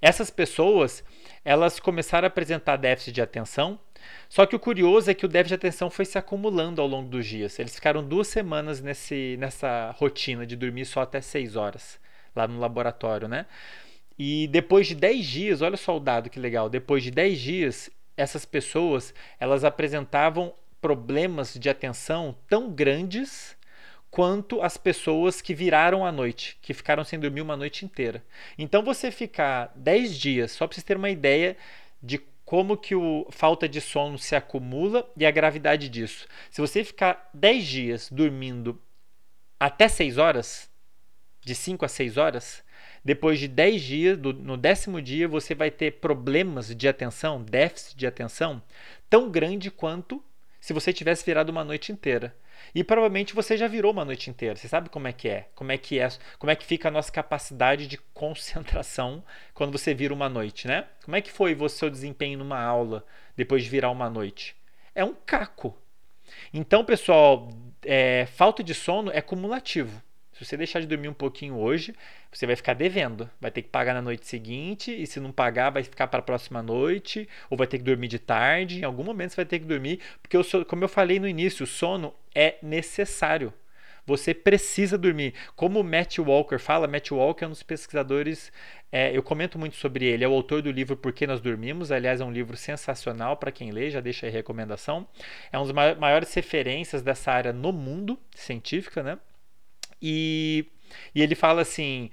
Essas 0.00 0.30
pessoas, 0.30 1.04
elas 1.44 1.78
começaram 1.78 2.26
a 2.26 2.28
apresentar 2.28 2.76
déficit 2.76 3.12
de 3.12 3.20
atenção, 3.20 3.78
só 4.28 4.46
que 4.46 4.56
o 4.56 4.58
curioso 4.58 5.10
é 5.10 5.14
que 5.14 5.26
o 5.26 5.28
déficit 5.28 5.50
de 5.50 5.66
atenção 5.66 5.90
foi 5.90 6.04
se 6.04 6.16
acumulando 6.16 6.80
ao 6.80 6.88
longo 6.88 7.08
dos 7.08 7.26
dias. 7.26 7.58
Eles 7.58 7.74
ficaram 7.74 8.02
duas 8.02 8.28
semanas 8.28 8.80
nesse, 8.80 9.36
nessa 9.38 9.90
rotina 9.98 10.46
de 10.46 10.56
dormir 10.56 10.86
só 10.86 11.02
até 11.02 11.20
6 11.20 11.54
horas, 11.54 12.00
lá 12.34 12.48
no 12.48 12.58
laboratório, 12.58 13.28
né? 13.28 13.46
E 14.18 14.48
depois 14.48 14.86
de 14.86 14.94
10 14.94 15.26
dias, 15.26 15.62
olha 15.62 15.76
só 15.76 15.96
o 15.96 16.00
dado 16.00 16.30
que 16.30 16.40
legal, 16.40 16.68
depois 16.68 17.02
de 17.02 17.10
10 17.10 17.38
dias, 17.38 17.90
essas 18.16 18.44
pessoas, 18.44 19.14
elas 19.38 19.64
apresentavam 19.64 20.54
problemas 20.80 21.54
de 21.54 21.68
atenção 21.68 22.36
tão 22.48 22.70
grandes 22.70 23.56
quanto 24.10 24.60
as 24.60 24.76
pessoas 24.76 25.40
que 25.40 25.54
viraram 25.54 26.04
a 26.04 26.10
noite, 26.10 26.58
que 26.60 26.74
ficaram 26.74 27.04
sem 27.04 27.18
dormir 27.18 27.40
uma 27.40 27.56
noite 27.56 27.84
inteira. 27.84 28.24
Então 28.58 28.82
você 28.82 29.10
ficar 29.10 29.72
10 29.76 30.18
dias, 30.18 30.52
só 30.52 30.66
para 30.66 30.74
vocês 30.74 30.84
terem 30.84 31.00
uma 31.00 31.10
ideia 31.10 31.56
de 32.02 32.18
como 32.44 32.76
que 32.76 32.96
o 32.96 33.28
falta 33.30 33.68
de 33.68 33.80
sono 33.80 34.18
se 34.18 34.34
acumula 34.34 35.08
e 35.16 35.24
a 35.24 35.30
gravidade 35.30 35.88
disso. 35.88 36.26
Se 36.50 36.60
você 36.60 36.82
ficar 36.82 37.30
10 37.32 37.64
dias 37.64 38.08
dormindo 38.10 38.80
até 39.58 39.86
6 39.86 40.18
horas, 40.18 40.68
de 41.42 41.54
5 41.54 41.84
a 41.84 41.88
6 41.88 42.16
horas, 42.16 42.64
depois 43.04 43.38
de 43.38 43.46
10 43.46 43.82
dias, 43.82 44.18
do, 44.18 44.32
no 44.32 44.56
décimo 44.56 45.00
dia, 45.00 45.28
você 45.28 45.54
vai 45.54 45.70
ter 45.70 46.00
problemas 46.00 46.74
de 46.74 46.88
atenção, 46.88 47.42
déficit 47.42 47.96
de 47.96 48.06
atenção, 48.06 48.60
tão 49.08 49.30
grande 49.30 49.70
quanto 49.70 50.22
se 50.60 50.72
você 50.72 50.92
tivesse 50.92 51.24
virado 51.24 51.50
uma 51.50 51.64
noite 51.64 51.92
inteira. 51.92 52.36
E 52.74 52.84
provavelmente 52.84 53.34
você 53.34 53.56
já 53.56 53.66
virou 53.66 53.92
uma 53.92 54.04
noite 54.04 54.30
inteira. 54.30 54.56
Você 54.56 54.68
sabe 54.68 54.88
como 54.88 55.08
é 55.08 55.12
que 55.12 55.28
é? 55.28 55.48
Como 55.54 55.72
é 55.72 55.78
que 55.78 55.98
é? 55.98 56.08
Como 56.38 56.50
é 56.50 56.56
que 56.56 56.64
fica 56.64 56.88
a 56.88 56.90
nossa 56.90 57.10
capacidade 57.10 57.86
de 57.86 57.98
concentração 58.14 59.24
quando 59.54 59.76
você 59.76 59.94
vira 59.94 60.14
uma 60.14 60.28
noite, 60.28 60.66
né? 60.66 60.86
Como 61.04 61.16
é 61.16 61.20
que 61.20 61.30
foi 61.30 61.54
o 61.54 61.68
seu 61.68 61.90
desempenho 61.90 62.38
numa 62.38 62.60
aula 62.60 63.04
depois 63.36 63.64
de 63.64 63.70
virar 63.70 63.90
uma 63.90 64.08
noite? 64.08 64.56
É 64.94 65.04
um 65.04 65.14
caco. 65.14 65.76
Então, 66.52 66.84
pessoal, 66.84 67.48
é, 67.84 68.26
falta 68.26 68.62
de 68.62 68.74
sono 68.74 69.10
é 69.12 69.20
cumulativo. 69.20 70.02
Se 70.32 70.46
você 70.46 70.56
deixar 70.56 70.80
de 70.80 70.86
dormir 70.86 71.08
um 71.08 71.14
pouquinho 71.14 71.58
hoje, 71.58 71.94
você 72.32 72.46
vai 72.46 72.56
ficar 72.56 72.72
devendo. 72.72 73.28
Vai 73.38 73.50
ter 73.50 73.60
que 73.60 73.68
pagar 73.68 73.92
na 73.92 74.00
noite 74.00 74.26
seguinte, 74.26 74.90
e 74.90 75.06
se 75.06 75.20
não 75.20 75.30
pagar, 75.30 75.68
vai 75.68 75.82
ficar 75.82 76.06
para 76.06 76.20
a 76.20 76.22
próxima 76.22 76.62
noite, 76.62 77.28
ou 77.50 77.58
vai 77.58 77.66
ter 77.66 77.76
que 77.76 77.84
dormir 77.84 78.08
de 78.08 78.18
tarde. 78.18 78.80
Em 78.80 78.84
algum 78.84 79.04
momento 79.04 79.30
você 79.32 79.36
vai 79.36 79.44
ter 79.44 79.58
que 79.58 79.66
dormir, 79.66 80.00
porque, 80.22 80.38
como 80.64 80.82
eu 80.82 80.88
falei 80.88 81.20
no 81.20 81.28
início, 81.28 81.64
o 81.64 81.66
sono 81.66 82.14
é 82.34 82.56
necessário. 82.62 83.52
Você 84.06 84.34
precisa 84.34 84.98
dormir. 84.98 85.34
Como 85.54 85.82
Matt 85.82 86.18
Walker 86.18 86.58
fala, 86.58 86.88
Matt 86.88 87.10
Walker 87.12 87.44
é 87.44 87.46
um 87.46 87.50
dos 87.50 87.62
pesquisadores, 87.62 88.50
é, 88.90 89.16
eu 89.16 89.22
comento 89.22 89.58
muito 89.58 89.76
sobre 89.76 90.04
ele, 90.04 90.24
é 90.24 90.28
o 90.28 90.32
autor 90.32 90.62
do 90.62 90.70
livro 90.70 90.96
Por 90.96 91.12
que 91.12 91.26
Nós 91.26 91.40
Dormimos. 91.40 91.92
Aliás, 91.92 92.20
é 92.20 92.24
um 92.24 92.32
livro 92.32 92.56
sensacional 92.56 93.36
para 93.36 93.52
quem 93.52 93.70
lê, 93.70 93.90
já 93.90 94.00
deixa 94.00 94.26
aí 94.26 94.32
recomendação. 94.32 95.06
É 95.52 95.58
uma 95.58 95.72
das 95.72 95.98
maiores 95.98 96.34
referências 96.34 97.02
dessa 97.02 97.30
área 97.30 97.52
no 97.52 97.72
mundo 97.72 98.18
científica, 98.34 99.02
né? 99.02 99.18
E, 100.02 100.66
e 101.14 101.22
ele 101.22 101.34
fala 101.34 101.62
assim: 101.62 102.10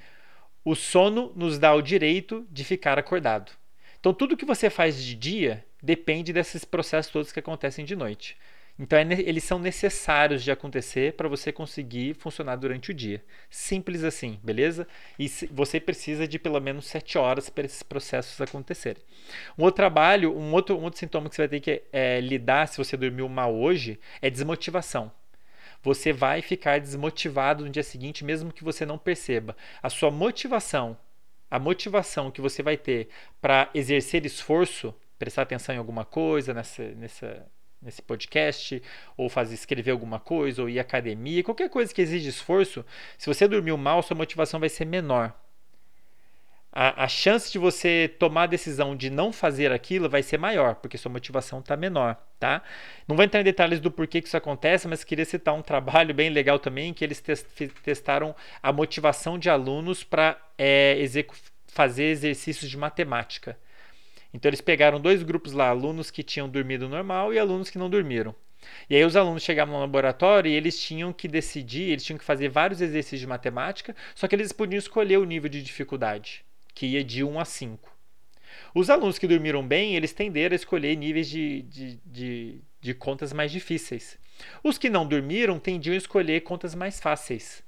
o 0.64 0.76
sono 0.76 1.32
nos 1.36 1.58
dá 1.58 1.74
o 1.74 1.82
direito 1.82 2.46
de 2.52 2.64
ficar 2.64 3.00
acordado. 3.00 3.52
Então, 4.00 4.14
tudo 4.14 4.38
que 4.38 4.46
você 4.46 4.70
faz 4.70 5.04
de 5.04 5.16
dia 5.16 5.66
depende 5.82 6.32
desses 6.32 6.64
processos 6.64 7.12
todos 7.12 7.32
que 7.32 7.40
acontecem 7.40 7.84
de 7.86 7.96
noite. 7.96 8.38
Então, 8.80 9.00
é, 9.00 9.04
eles 9.22 9.44
são 9.44 9.58
necessários 9.58 10.44
de 10.44 10.52
acontecer 10.52 11.14
para 11.14 11.28
você 11.28 11.52
conseguir 11.52 12.14
funcionar 12.14 12.56
durante 12.58 12.92
o 12.92 12.94
dia. 12.94 13.24
Simples 13.50 14.04
assim, 14.04 14.40
beleza? 14.44 14.88
E 15.18 15.28
você 15.52 15.80
precisa 15.80 16.28
de 16.28 16.38
pelo 16.38 16.60
menos 16.60 16.86
7 16.86 17.18
horas 17.18 17.50
para 17.50 17.66
esses 17.66 17.82
processos 17.82 18.40
acontecerem. 18.40 19.02
Um 19.58 19.64
outro 19.64 19.78
trabalho, 19.78 20.38
um 20.38 20.54
outro, 20.54 20.78
um 20.78 20.84
outro 20.84 21.00
sintoma 21.00 21.30
que 21.30 21.36
você 21.36 21.42
vai 21.42 21.50
ter 21.50 21.60
que 21.60 21.84
é, 21.92 22.22
lidar 22.22 22.68
se 22.68 22.78
você 22.78 22.96
dormiu 22.96 23.28
mal 23.28 23.56
hoje 23.56 24.00
é 24.22 24.30
desmotivação 24.30 25.12
você 25.82 26.12
vai 26.12 26.42
ficar 26.42 26.80
desmotivado 26.80 27.64
no 27.64 27.70
dia 27.70 27.84
seguinte, 27.84 28.26
mesmo 28.26 28.52
que 28.52 28.64
você 28.64 28.86
não 28.86 28.98
perceba. 28.98 29.56
A 29.82 29.90
sua 29.90 30.12
motivação, 30.12 30.98
a 31.50 31.58
motivação 31.60 32.32
que 32.32 32.42
você 32.42 32.62
vai 32.62 32.76
ter 32.76 33.08
para 33.40 33.70
exercer 33.74 34.26
esforço, 34.26 34.94
prestar 35.18 35.44
atenção 35.44 35.74
em 35.74 35.78
alguma 35.78 36.04
coisa 36.04 36.54
nessa, 36.54 36.84
nessa, 36.90 37.48
nesse 37.82 38.02
podcast, 38.02 38.82
ou 39.16 39.30
fazer 39.30 39.54
escrever 39.54 39.92
alguma 39.92 40.20
coisa, 40.20 40.62
ou 40.62 40.70
ir 40.70 40.80
à 40.80 40.82
academia, 40.82 41.44
qualquer 41.44 41.70
coisa 41.70 41.94
que 41.94 42.02
exige 42.02 42.30
esforço, 42.30 42.86
se 43.18 43.28
você 43.28 43.48
dormiu 43.48 43.78
mal, 43.78 44.02
sua 44.04 44.16
motivação 44.18 44.60
vai 44.60 44.70
ser 44.70 44.86
menor 44.86 45.34
a, 46.80 47.06
a 47.06 47.08
chance 47.08 47.52
de 47.52 47.58
você 47.58 48.08
tomar 48.20 48.44
a 48.44 48.46
decisão 48.46 48.96
de 48.96 49.10
não 49.10 49.34
fazer 49.34 49.72
aquilo 49.72 50.08
vai 50.08 50.22
ser 50.22 50.38
maior, 50.38 50.76
porque 50.76 50.96
sua 50.96 51.12
motivação 51.12 51.58
está 51.58 51.76
menor, 51.76 52.16
tá? 52.40 52.62
Não 53.08 53.16
vou 53.16 53.26
entrar 53.26 53.42
em 53.42 53.44
detalhes 53.44 53.80
do 53.80 53.90
porquê 53.90 54.22
que 54.22 54.28
isso 54.28 54.38
acontece, 54.38 54.88
mas 54.88 55.04
queria 55.04 55.26
citar 55.26 55.56
um 55.56 55.64
trabalho 55.64 56.14
bem 56.14 56.30
legal 56.30 56.60
também, 56.60 56.94
que 56.94 57.04
eles 57.04 57.24
testaram 57.84 58.36
a 58.62 58.72
motivação 58.72 59.40
de 59.40 59.50
alunos 59.50 60.04
para 60.04 60.38
é, 60.56 60.96
fazer 61.68 62.06
exercícios 62.06 62.70
de 62.70 62.78
matemática. 62.78 63.58
Então 64.38 64.50
eles 64.50 64.62
pegaram 64.62 65.02
dois 65.02 65.24
grupos 65.24 65.52
lá, 65.52 65.70
alunos 65.70 66.12
que 66.12 66.22
tinham 66.22 66.48
dormido 66.48 66.88
normal 66.88 67.34
e 67.34 67.40
alunos 67.40 67.72
que 67.72 67.80
não 67.80 67.90
dormiram. 67.90 68.36
E 68.88 68.96
aí 68.96 69.04
os 69.04 69.16
alunos 69.16 69.42
chegavam 69.42 69.74
no 69.74 69.80
laboratório 69.80 70.48
e 70.48 70.54
eles 70.54 70.80
tinham 70.80 71.12
que 71.12 71.28
decidir, 71.28 71.90
eles 71.90 72.04
tinham 72.04 72.20
que 72.20 72.24
fazer 72.24 72.48
vários 72.48 72.80
exercícios 72.80 73.20
de 73.20 73.26
matemática, 73.26 73.96
só 74.14 74.28
que 74.28 74.36
eles 74.36 74.52
podiam 74.52 74.78
escolher 74.78 75.18
o 75.18 75.26
nível 75.26 75.50
de 75.50 75.60
dificuldade 75.64 76.46
que 76.76 76.86
ia 76.86 77.04
de 77.04 77.24
1 77.24 77.40
a 77.40 77.46
5. 77.46 77.92
Os 78.76 78.92
alunos 78.92 79.18
que 79.18 79.28
dormiram 79.28 79.68
bem, 79.68 79.96
eles 79.96 80.14
tenderam 80.14 80.54
a 80.54 80.56
escolher 80.56 80.96
níveis 80.96 81.28
de, 81.28 81.64
de, 81.64 82.00
de, 82.06 82.62
de 82.80 82.94
contas 82.94 83.34
mais 83.34 83.52
difíceis. 83.52 84.20
Os 84.64 84.78
que 84.78 84.88
não 84.88 85.08
dormiram 85.08 85.58
tendiam 85.58 85.96
a 85.96 85.98
escolher 85.98 86.42
contas 86.42 86.76
mais 86.76 87.00
fáceis. 87.00 87.64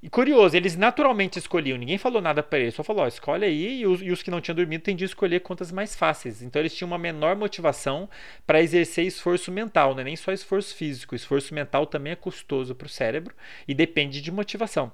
E 0.00 0.08
curioso, 0.08 0.56
eles 0.56 0.76
naturalmente 0.76 1.40
escolhiam, 1.40 1.76
ninguém 1.76 1.98
falou 1.98 2.22
nada 2.22 2.40
para 2.40 2.60
eles, 2.60 2.74
só 2.74 2.84
falou, 2.84 3.02
ó, 3.02 3.08
escolhe 3.08 3.44
aí, 3.44 3.80
e 3.80 3.86
os, 3.86 4.00
e 4.00 4.12
os, 4.12 4.22
que 4.22 4.30
não 4.30 4.40
tinham 4.40 4.54
dormido 4.54 4.84
tendiam 4.84 5.06
a 5.06 5.10
escolher 5.10 5.40
contas 5.40 5.72
mais 5.72 5.96
fáceis. 5.96 6.40
Então 6.40 6.62
eles 6.62 6.72
tinham 6.72 6.86
uma 6.86 6.98
menor 6.98 7.34
motivação 7.34 8.08
para 8.46 8.62
exercer 8.62 9.04
esforço 9.04 9.50
mental, 9.50 9.94
não 9.94 10.00
é 10.02 10.04
nem 10.04 10.14
só 10.14 10.30
esforço 10.30 10.76
físico, 10.76 11.16
esforço 11.16 11.52
mental 11.52 11.84
também 11.84 12.12
é 12.12 12.16
custoso 12.16 12.76
para 12.76 12.86
o 12.86 12.88
cérebro 12.88 13.34
e 13.66 13.74
depende 13.74 14.20
de 14.20 14.30
motivação. 14.30 14.92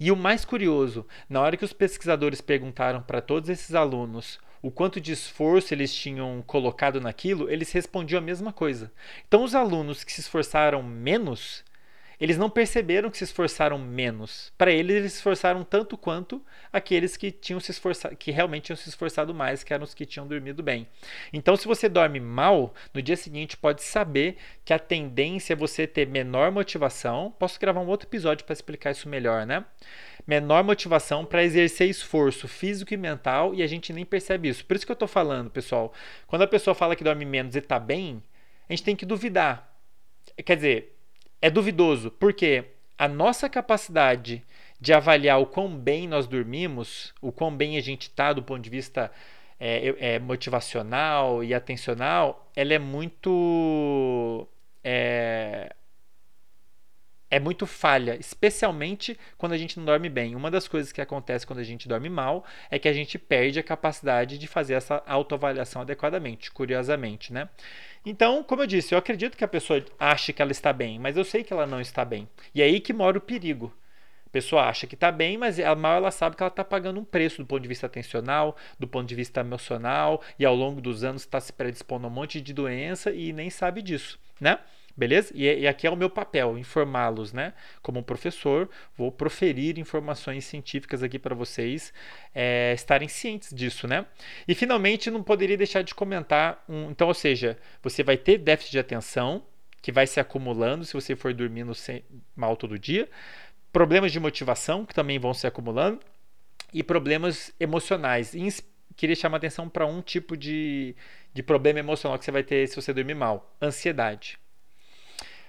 E 0.00 0.10
o 0.10 0.16
mais 0.16 0.42
curioso, 0.42 1.06
na 1.28 1.40
hora 1.40 1.56
que 1.56 1.64
os 1.64 1.74
pesquisadores 1.74 2.40
perguntaram 2.40 3.02
para 3.02 3.20
todos 3.20 3.50
esses 3.50 3.74
alunos 3.74 4.38
o 4.60 4.70
quanto 4.70 5.00
de 5.00 5.12
esforço 5.12 5.72
eles 5.72 5.94
tinham 5.94 6.42
colocado 6.46 7.00
naquilo, 7.00 7.50
eles 7.50 7.70
respondiam 7.70 8.18
a 8.18 8.24
mesma 8.24 8.52
coisa. 8.52 8.90
Então, 9.26 9.44
os 9.44 9.54
alunos 9.54 10.02
que 10.02 10.12
se 10.12 10.20
esforçaram 10.20 10.82
menos, 10.82 11.64
eles 12.20 12.36
não 12.36 12.50
perceberam 12.50 13.10
que 13.10 13.18
se 13.18 13.24
esforçaram 13.24 13.78
menos. 13.78 14.52
Para 14.58 14.72
eles, 14.72 14.96
eles 14.96 15.12
se 15.12 15.18
esforçaram 15.18 15.62
tanto 15.62 15.96
quanto 15.96 16.44
aqueles 16.72 17.16
que 17.16 17.30
tinham 17.30 17.60
se 17.60 17.70
esforçado, 17.70 18.16
que 18.16 18.32
realmente 18.32 18.64
tinham 18.64 18.76
se 18.76 18.88
esforçado 18.88 19.32
mais, 19.32 19.62
que 19.62 19.72
eram 19.72 19.84
os 19.84 19.94
que 19.94 20.04
tinham 20.04 20.26
dormido 20.26 20.62
bem. 20.62 20.88
Então, 21.32 21.56
se 21.56 21.66
você 21.66 21.88
dorme 21.88 22.18
mal, 22.18 22.74
no 22.92 23.00
dia 23.00 23.16
seguinte 23.16 23.56
pode 23.56 23.82
saber 23.82 24.36
que 24.64 24.72
a 24.72 24.78
tendência 24.78 25.52
é 25.52 25.56
você 25.56 25.86
ter 25.86 26.08
menor 26.08 26.50
motivação. 26.50 27.32
Posso 27.38 27.60
gravar 27.60 27.80
um 27.80 27.86
outro 27.86 28.08
episódio 28.08 28.44
para 28.44 28.52
explicar 28.52 28.90
isso 28.90 29.08
melhor, 29.08 29.46
né? 29.46 29.64
Menor 30.26 30.64
motivação 30.64 31.24
para 31.24 31.44
exercer 31.44 31.88
esforço 31.88 32.48
físico 32.48 32.92
e 32.92 32.96
mental 32.96 33.54
e 33.54 33.62
a 33.62 33.66
gente 33.66 33.92
nem 33.92 34.04
percebe 34.04 34.48
isso. 34.48 34.64
Por 34.64 34.76
isso 34.76 34.84
que 34.84 34.90
eu 34.90 34.94
estou 34.94 35.08
falando, 35.08 35.50
pessoal. 35.50 35.92
Quando 36.26 36.42
a 36.42 36.48
pessoa 36.48 36.74
fala 36.74 36.96
que 36.96 37.04
dorme 37.04 37.24
menos 37.24 37.54
e 37.54 37.60
está 37.60 37.78
bem, 37.78 38.22
a 38.68 38.72
gente 38.72 38.82
tem 38.82 38.96
que 38.96 39.06
duvidar. 39.06 39.72
Quer 40.44 40.56
dizer, 40.56 40.97
é 41.40 41.50
duvidoso, 41.50 42.10
porque 42.10 42.64
a 42.96 43.06
nossa 43.08 43.48
capacidade 43.48 44.42
de 44.80 44.92
avaliar 44.92 45.40
o 45.40 45.46
quão 45.46 45.74
bem 45.76 46.06
nós 46.06 46.26
dormimos, 46.26 47.12
o 47.20 47.32
quão 47.32 47.54
bem 47.54 47.76
a 47.76 47.80
gente 47.80 48.02
está 48.02 48.32
do 48.32 48.42
ponto 48.42 48.60
de 48.60 48.70
vista 48.70 49.10
é, 49.58 50.14
é, 50.14 50.18
motivacional 50.18 51.42
e 51.42 51.52
atencional, 51.52 52.48
ela 52.54 52.74
é 52.74 52.78
muito 52.78 54.46
é, 54.84 55.74
é 57.30 57.38
muito 57.38 57.66
falha, 57.66 58.16
especialmente 58.18 59.18
quando 59.36 59.52
a 59.52 59.58
gente 59.58 59.78
não 59.78 59.84
dorme 59.84 60.08
bem. 60.08 60.34
Uma 60.34 60.50
das 60.50 60.66
coisas 60.66 60.92
que 60.92 61.00
acontece 61.00 61.46
quando 61.46 61.58
a 61.58 61.64
gente 61.64 61.88
dorme 61.88 62.08
mal 62.08 62.44
é 62.70 62.78
que 62.78 62.88
a 62.88 62.92
gente 62.92 63.18
perde 63.18 63.58
a 63.58 63.62
capacidade 63.62 64.38
de 64.38 64.46
fazer 64.46 64.74
essa 64.74 65.02
autoavaliação 65.06 65.82
adequadamente, 65.82 66.50
curiosamente, 66.50 67.32
né? 67.32 67.48
Então, 68.04 68.42
como 68.42 68.62
eu 68.62 68.66
disse, 68.66 68.94
eu 68.94 68.98
acredito 68.98 69.36
que 69.36 69.44
a 69.44 69.48
pessoa 69.48 69.84
ache 69.98 70.32
que 70.32 70.40
ela 70.40 70.52
está 70.52 70.72
bem, 70.72 70.98
mas 70.98 71.16
eu 71.16 71.24
sei 71.24 71.44
que 71.44 71.52
ela 71.52 71.66
não 71.66 71.80
está 71.80 72.04
bem. 72.04 72.28
E 72.54 72.62
é 72.62 72.64
aí 72.64 72.80
que 72.80 72.92
mora 72.92 73.18
o 73.18 73.20
perigo. 73.20 73.74
A 74.26 74.30
pessoa 74.30 74.64
acha 74.64 74.86
que 74.86 74.94
está 74.94 75.10
bem, 75.10 75.38
mas 75.38 75.58
mal 75.78 75.96
ela 75.96 76.10
sabe 76.10 76.36
que 76.36 76.42
ela 76.42 76.50
está 76.50 76.62
pagando 76.62 77.00
um 77.00 77.04
preço 77.04 77.42
do 77.42 77.46
ponto 77.46 77.62
de 77.62 77.68
vista 77.68 77.86
atencional, 77.86 78.56
do 78.78 78.86
ponto 78.86 79.08
de 79.08 79.14
vista 79.14 79.40
emocional, 79.40 80.22
e 80.38 80.44
ao 80.44 80.54
longo 80.54 80.82
dos 80.82 81.02
anos 81.02 81.22
está 81.22 81.40
se 81.40 81.50
predispondo 81.50 82.06
a 82.06 82.10
um 82.10 82.12
monte 82.12 82.40
de 82.40 82.52
doença 82.52 83.10
e 83.10 83.32
nem 83.32 83.48
sabe 83.48 83.80
disso, 83.80 84.18
né? 84.38 84.58
Beleza? 84.98 85.32
E, 85.32 85.44
e 85.44 85.68
aqui 85.68 85.86
é 85.86 85.90
o 85.90 85.94
meu 85.94 86.10
papel, 86.10 86.58
informá-los, 86.58 87.32
né? 87.32 87.54
Como 87.80 88.02
professor, 88.02 88.68
vou 88.96 89.12
proferir 89.12 89.78
informações 89.78 90.44
científicas 90.44 91.04
aqui 91.04 91.20
para 91.20 91.36
vocês 91.36 91.92
é, 92.34 92.72
estarem 92.74 93.06
cientes 93.06 93.54
disso, 93.54 93.86
né? 93.86 94.04
E 94.48 94.56
finalmente, 94.56 95.08
não 95.08 95.22
poderia 95.22 95.56
deixar 95.56 95.82
de 95.82 95.94
comentar, 95.94 96.64
um, 96.68 96.90
então, 96.90 97.06
ou 97.06 97.14
seja, 97.14 97.56
você 97.80 98.02
vai 98.02 98.16
ter 98.16 98.38
déficit 98.38 98.72
de 98.72 98.78
atenção, 98.80 99.46
que 99.80 99.92
vai 99.92 100.04
se 100.04 100.18
acumulando 100.18 100.84
se 100.84 100.94
você 100.94 101.14
for 101.14 101.32
dormindo 101.32 101.72
sem, 101.76 102.04
mal 102.34 102.56
todo 102.56 102.76
dia, 102.76 103.08
problemas 103.72 104.10
de 104.10 104.18
motivação, 104.18 104.84
que 104.84 104.92
também 104.92 105.16
vão 105.16 105.32
se 105.32 105.46
acumulando, 105.46 106.00
e 106.74 106.82
problemas 106.82 107.54
emocionais. 107.60 108.34
E 108.34 108.48
queria 108.96 109.14
chamar 109.14 109.36
atenção 109.36 109.68
para 109.68 109.86
um 109.86 110.02
tipo 110.02 110.36
de, 110.36 110.96
de 111.32 111.40
problema 111.40 111.78
emocional 111.78 112.18
que 112.18 112.24
você 112.24 112.32
vai 112.32 112.42
ter 112.42 112.66
se 112.66 112.74
você 112.74 112.92
dormir 112.92 113.14
mal: 113.14 113.56
ansiedade. 113.62 114.36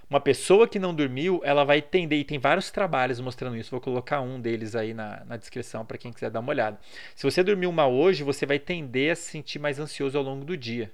Uma 0.10 0.19
pessoa 0.19 0.67
que 0.67 0.80
não 0.80 0.93
dormiu, 0.93 1.39
ela 1.43 1.63
vai 1.63 1.84
tender, 1.84 2.17
e 2.17 2.24
tem 2.24 2.39
vários 2.39 2.72
trabalhos 2.72 3.19
mostrando 3.19 3.56
isso, 3.56 3.69
vou 3.69 3.80
colocar 3.80 4.22
um 4.22 4.41
deles 4.41 4.76
aí 4.76 4.91
na, 4.91 5.24
na 5.26 5.38
descrição 5.38 5.86
para 5.86 6.00
quem 6.00 6.12
quiser 6.12 6.32
dar 6.32 6.39
uma 6.39 6.50
olhada. 6.50 6.80
Se 7.15 7.24
você 7.24 7.43
dormiu 7.43 7.72
mal 7.72 7.93
hoje, 7.93 8.24
você 8.24 8.43
vai 8.43 8.58
tender 8.58 9.12
a 9.12 9.15
se 9.15 9.30
sentir 9.30 9.60
mais 9.60 9.80
ansioso 9.80 10.17
ao 10.17 10.24
longo 10.24 10.43
do 10.43 10.58
dia. 10.58 10.91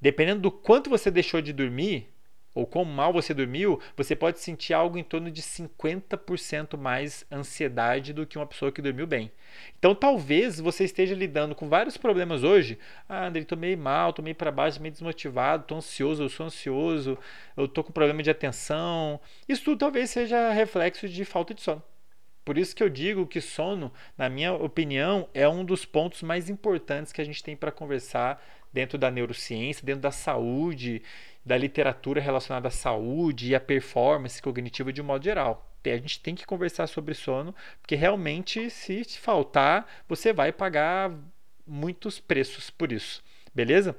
Dependendo 0.00 0.40
do 0.40 0.50
quanto 0.50 0.90
você 0.90 1.08
deixou 1.08 1.40
de 1.40 1.52
dormir, 1.52 2.08
ou 2.54 2.66
quão 2.66 2.84
mal 2.84 3.12
você 3.12 3.32
dormiu, 3.32 3.80
você 3.96 4.16
pode 4.16 4.40
sentir 4.40 4.74
algo 4.74 4.98
em 4.98 5.04
torno 5.04 5.30
de 5.30 5.42
50% 5.42 6.76
mais 6.76 7.24
ansiedade 7.30 8.12
do 8.12 8.26
que 8.26 8.38
uma 8.38 8.46
pessoa 8.46 8.72
que 8.72 8.82
dormiu 8.82 9.06
bem. 9.06 9.30
Então 9.78 9.94
talvez 9.94 10.58
você 10.58 10.84
esteja 10.84 11.14
lidando 11.14 11.54
com 11.54 11.68
vários 11.68 11.96
problemas 11.96 12.42
hoje. 12.42 12.78
Ah, 13.08 13.26
André, 13.26 13.44
tô 13.44 13.56
meio 13.56 13.78
mal, 13.78 14.12
tô 14.12 14.22
meio 14.22 14.36
para 14.36 14.50
baixo, 14.50 14.80
meio 14.80 14.92
desmotivado, 14.92 15.64
tô 15.64 15.76
ansioso, 15.76 16.22
eu 16.22 16.28
sou 16.28 16.46
ansioso, 16.46 17.16
eu 17.56 17.68
tô 17.68 17.84
com 17.84 17.92
problema 17.92 18.22
de 18.22 18.30
atenção. 18.30 19.20
Isso 19.48 19.64
tudo 19.64 19.78
talvez 19.78 20.10
seja 20.10 20.50
reflexo 20.52 21.08
de 21.08 21.24
falta 21.24 21.54
de 21.54 21.62
sono. 21.62 21.82
Por 22.44 22.56
isso 22.56 22.74
que 22.74 22.82
eu 22.82 22.88
digo 22.88 23.26
que 23.26 23.42
sono, 23.42 23.92
na 24.16 24.26
minha 24.30 24.54
opinião, 24.54 25.28
é 25.34 25.46
um 25.46 25.62
dos 25.62 25.84
pontos 25.84 26.22
mais 26.22 26.48
importantes 26.48 27.12
que 27.12 27.20
a 27.20 27.24
gente 27.24 27.42
tem 27.42 27.54
para 27.54 27.70
conversar 27.70 28.42
dentro 28.72 28.96
da 28.96 29.10
neurociência, 29.10 29.84
dentro 29.84 30.00
da 30.00 30.10
saúde 30.10 31.02
da 31.48 31.56
literatura 31.56 32.20
relacionada 32.20 32.68
à 32.68 32.70
saúde 32.70 33.48
e 33.48 33.54
à 33.54 33.60
performance 33.60 34.40
cognitiva 34.40 34.92
de 34.92 35.00
um 35.00 35.04
modo 35.04 35.24
geral. 35.24 35.64
A 35.82 35.96
gente 35.96 36.20
tem 36.20 36.34
que 36.34 36.44
conversar 36.44 36.86
sobre 36.86 37.14
sono, 37.14 37.54
porque 37.80 37.94
realmente, 37.94 38.68
se 38.68 39.02
faltar, 39.18 39.88
você 40.06 40.34
vai 40.34 40.52
pagar 40.52 41.10
muitos 41.66 42.20
preços 42.20 42.68
por 42.68 42.92
isso. 42.92 43.24
Beleza? 43.54 43.96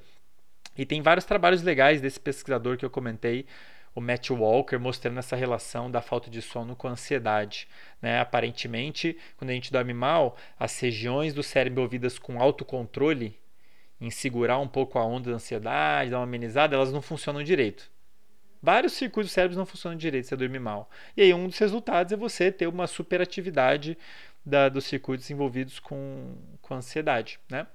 E 0.77 0.85
tem 0.85 1.01
vários 1.01 1.25
trabalhos 1.25 1.63
legais 1.63 1.99
desse 1.99 2.19
pesquisador 2.19 2.77
que 2.77 2.85
eu 2.85 2.91
comentei, 2.91 3.47
o 3.95 3.99
Matt 3.99 4.29
Walker, 4.29 4.77
mostrando 4.77 5.17
essa 5.17 5.35
relação 5.35 5.89
da 5.89 5.99
falta 5.99 6.29
de 6.29 6.43
sono 6.43 6.75
com 6.75 6.87
a 6.87 6.91
ansiedade. 6.91 7.67
Né? 7.99 8.19
Aparentemente, 8.19 9.17
quando 9.35 9.49
a 9.49 9.53
gente 9.53 9.71
dorme 9.71 9.95
mal, 9.95 10.37
as 10.59 10.79
regiões 10.79 11.33
do 11.33 11.41
cérebro 11.41 11.79
envolvidas 11.81 12.19
com 12.19 12.39
autocontrole 12.39 13.38
em 13.99 14.09
segurar 14.09 14.59
um 14.59 14.67
pouco 14.67 14.97
a 14.97 15.05
onda 15.05 15.29
da 15.29 15.35
ansiedade, 15.35 16.11
dar 16.11 16.17
uma 16.17 16.23
amenizada, 16.23 16.75
elas 16.75 16.91
não 16.91 17.01
funcionam 17.01 17.43
direito. 17.43 17.89
Vários 18.61 18.93
circuitos 18.93 19.31
cérebros 19.31 19.57
não 19.57 19.65
funcionam 19.65 19.97
direito 19.97 20.25
se 20.25 20.29
você 20.29 20.35
dormir 20.35 20.59
mal. 20.59 20.89
E 21.15 21.21
aí 21.21 21.33
um 21.33 21.47
dos 21.47 21.57
resultados 21.57 22.11
é 22.11 22.17
você 22.17 22.51
ter 22.51 22.67
uma 22.67 22.87
superatividade 22.87 23.97
da, 24.45 24.69
dos 24.69 24.85
circuitos 24.85 25.29
envolvidos 25.29 25.79
com, 25.79 26.35
com 26.61 26.75
ansiedade, 26.75 27.39
né? 27.49 27.67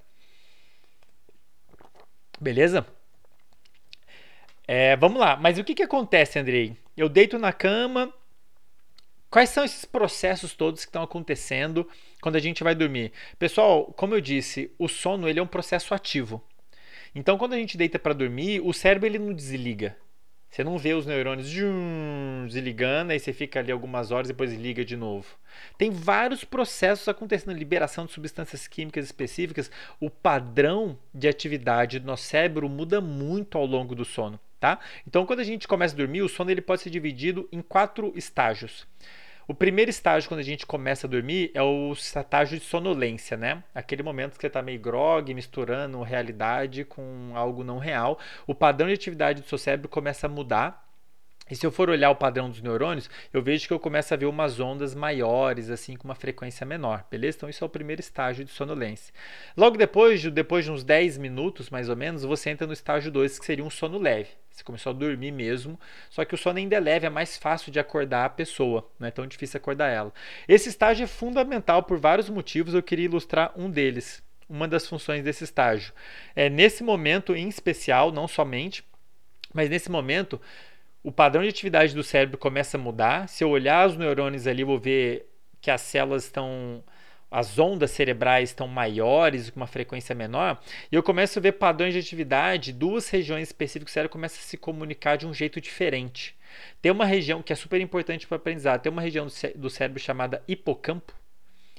Beleza? 2.41 2.87
É, 4.67 4.97
vamos 4.97 5.21
lá. 5.21 5.37
Mas 5.37 5.59
o 5.59 5.65
que, 5.65 5.75
que 5.75 5.83
acontece, 5.83 6.39
Andrei? 6.39 6.77
Eu 6.97 7.09
deito 7.09 7.39
na 7.39 7.53
cama, 7.53 8.13
Quais 9.35 9.51
são 9.51 9.65
esses 9.65 9.85
processos 9.85 10.55
todos 10.55 10.85
que 10.85 10.91
estão 10.91 11.03
acontecendo 11.03 11.89
quando 12.25 12.37
a 12.37 12.41
gente 12.41 12.65
vai 12.65 12.75
dormir? 12.75 13.13
Pessoal, 13.39 13.85
como 13.85 14.15
eu 14.15 14.21
disse, 14.23 14.71
o 14.79 14.89
sono 14.89 15.29
ele 15.29 15.39
é 15.39 15.43
um 15.43 15.47
processo 15.47 15.93
ativo. 15.93 16.43
Então, 17.15 17.37
quando 17.37 17.53
a 17.53 17.59
gente 17.59 17.77
deita 17.77 17.99
para 17.99 18.15
dormir, 18.15 18.63
o 18.65 18.73
cérebro 18.73 19.07
ele 19.07 19.19
não 19.19 19.35
desliga. 19.35 19.95
Você 20.49 20.65
não 20.65 20.79
vê 20.79 20.95
os 20.95 21.05
neurônios 21.05 21.53
desligando, 22.51 23.13
aí 23.13 23.21
você 23.21 23.31
fica 23.31 23.61
ali 23.61 23.71
algumas 23.71 24.11
horas 24.11 24.31
e 24.31 24.33
depois 24.33 24.55
liga 24.55 24.83
de 24.83 24.97
novo. 24.97 25.37
Tem 25.77 25.91
vários 25.91 26.45
processos 26.45 27.07
acontecendo, 27.09 27.55
liberação 27.55 28.07
de 28.07 28.13
substâncias 28.13 28.67
químicas 28.67 29.05
específicas. 29.05 29.71
O 30.01 30.09
padrão 30.09 30.99
de 31.13 31.29
atividade 31.29 31.99
do 31.99 32.07
nosso 32.07 32.23
cérebro 32.23 32.71
muda 32.71 33.03
muito 33.03 33.59
ao 33.59 33.67
longo 33.67 33.95
do 33.95 34.05
sono, 34.07 34.41
tá? 34.59 34.79
Então, 35.07 35.27
quando 35.27 35.41
a 35.41 35.45
gente 35.45 35.69
começa 35.69 35.93
a 35.93 35.99
dormir, 35.99 36.23
o 36.23 36.29
sono 36.31 36.51
ele 36.51 36.63
pode 36.63 36.81
ser 36.81 36.89
dividido 36.89 37.47
em 37.53 37.61
quatro 37.61 38.15
estágios. 38.17 38.87
O 39.47 39.55
primeiro 39.55 39.91
estágio, 39.91 40.29
quando 40.29 40.41
a 40.41 40.45
gente 40.45 40.65
começa 40.67 41.07
a 41.07 41.11
dormir, 41.11 41.51
é 41.55 41.63
o 41.63 41.93
estágio 41.93 42.59
de 42.59 42.65
sonolência, 42.65 43.37
né? 43.37 43.63
Aquele 43.75 44.03
momento 44.03 44.37
que 44.37 44.41
você 44.41 44.47
está 44.47 44.63
meio 44.63 44.81
grog, 44.81 45.33
misturando 45.35 46.03
realidade 46.03 46.85
com 46.85 47.33
algo 47.35 47.63
não 47.63 47.79
real. 47.79 48.19
O 48.47 48.55
padrão 48.55 48.89
de 48.89 48.95
atividade 48.95 49.43
do 49.43 49.49
seu 49.49 49.59
cérebro 49.59 49.89
começa 49.89 50.27
a 50.27 50.31
mudar 50.31 50.85
e 51.51 51.55
se 51.55 51.67
eu 51.67 51.71
for 51.71 51.91
olhar 51.91 52.11
o 52.11 52.17
padrão 52.17 52.49
dos 52.49 52.63
neurônios, 52.63 53.11
eu 53.31 53.43
vejo 53.43 53.67
que 53.67 53.73
eu 53.73 53.79
começo 53.79 54.15
a 54.15 54.17
ver 54.17 54.25
umas 54.25 54.59
ondas 54.61 54.95
maiores, 54.95 55.69
assim, 55.69 55.95
com 55.95 56.09
uma 56.09 56.15
frequência 56.15 56.65
menor, 56.65 57.05
beleza? 57.11 57.37
Então, 57.37 57.49
isso 57.51 57.63
é 57.63 57.67
o 57.67 57.71
primeiro 57.71 58.01
estágio 58.01 58.47
de 58.47 58.51
sonolência. 58.51 59.13
Logo 59.55 59.77
depois, 59.77 60.25
depois 60.25 60.65
de 60.65 60.71
uns 60.71 60.83
10 60.83 61.19
minutos, 61.19 61.69
mais 61.69 61.91
ou 61.91 61.97
menos, 61.97 62.25
você 62.25 62.49
entra 62.49 62.67
no 62.67 62.73
estágio 62.73 63.13
2, 63.13 63.39
que 63.39 63.45
seria 63.45 63.65
um 63.65 63.69
sono 63.69 63.99
leve. 63.99 64.31
Você 64.55 64.63
começou 64.63 64.91
a 64.91 64.95
dormir 64.95 65.33
mesmo, 65.33 65.79
só 66.09 66.25
que 66.25 66.33
o 66.33 66.39
sono 66.39 66.59
ainda 66.59 66.77
é 66.77 66.81
leve, 66.81 67.07
é 67.07 67.11
mais 67.11 67.37
fácil 67.37 67.73
de 67.73 67.81
acordar 67.81 68.25
a 68.25 68.31
pessoa, 68.31 68.89
não 69.01 69.09
é 69.09 69.11
tão 69.11 69.27
difícil 69.27 69.59
acordar 69.59 69.89
ela. 69.89 70.15
Esse 70.47 70.69
estágio 70.69 71.03
é 71.03 71.09
fundamental 71.09 71.83
por 71.83 71.99
vários 71.99 72.31
motivos, 72.31 72.73
eu 72.73 72.83
queria 72.83 73.07
ilustrar 73.07 73.53
um 73.57 73.69
deles, 73.69 74.23
uma 74.49 74.69
das 74.69 74.87
funções 74.87 75.25
desse 75.25 75.43
estágio. 75.43 75.93
É 76.37 76.49
nesse 76.49 76.85
momento 76.85 77.35
em 77.35 77.49
especial, 77.49 78.13
não 78.13 78.29
somente, 78.29 78.85
mas 79.53 79.69
nesse 79.69 79.91
momento 79.91 80.41
o 81.03 81.11
padrão 81.11 81.43
de 81.43 81.49
atividade 81.49 81.93
do 81.93 82.05
cérebro 82.05 82.39
começa 82.39 82.77
a 82.77 82.81
mudar. 82.81 83.29
Se 83.29 83.43
eu 83.43 83.51
olhar 83.51 83.89
os 83.89 83.97
neurônios 83.97 84.47
ali, 84.47 84.63
vou 84.63 84.79
ver 84.79 85.29
que 85.61 85.71
as 85.71 85.81
células 85.81 86.27
estão. 86.27 86.83
As 87.35 87.59
ondas 87.59 87.91
cerebrais 87.91 88.51
estão 88.51 88.69
maiores, 88.69 89.51
com 89.51 89.59
uma 89.59 89.67
frequência 89.67 90.15
menor, 90.15 90.63
e 90.93 90.95
eu 90.95 91.03
começo 91.03 91.37
a 91.37 91.43
ver 91.43 91.51
padrões 91.51 91.93
de 91.93 91.99
atividade, 91.99 92.73
duas 92.73 93.09
regiões 93.09 93.49
específicas 93.49 93.91
do 93.91 93.95
cérebro 93.95 94.13
começam 94.13 94.39
a 94.39 94.43
se 94.43 94.57
comunicar 94.57 95.17
de 95.17 95.27
um 95.27 95.35
jeito 95.35 95.61
diferente. 95.61 96.37
Tem 96.81 96.93
uma 96.93 97.05
região 97.05 97.43
que 97.43 97.53
é 97.53 97.57
super 97.57 97.81
importante 97.81 98.25
para 98.25 98.37
aprendizado, 98.37 98.83
tem 98.83 98.93
uma 98.93 99.03
região 99.03 99.27
do 99.57 99.69
cérebro 99.69 100.01
chamada 100.01 100.45
hipocampo, 100.47 101.13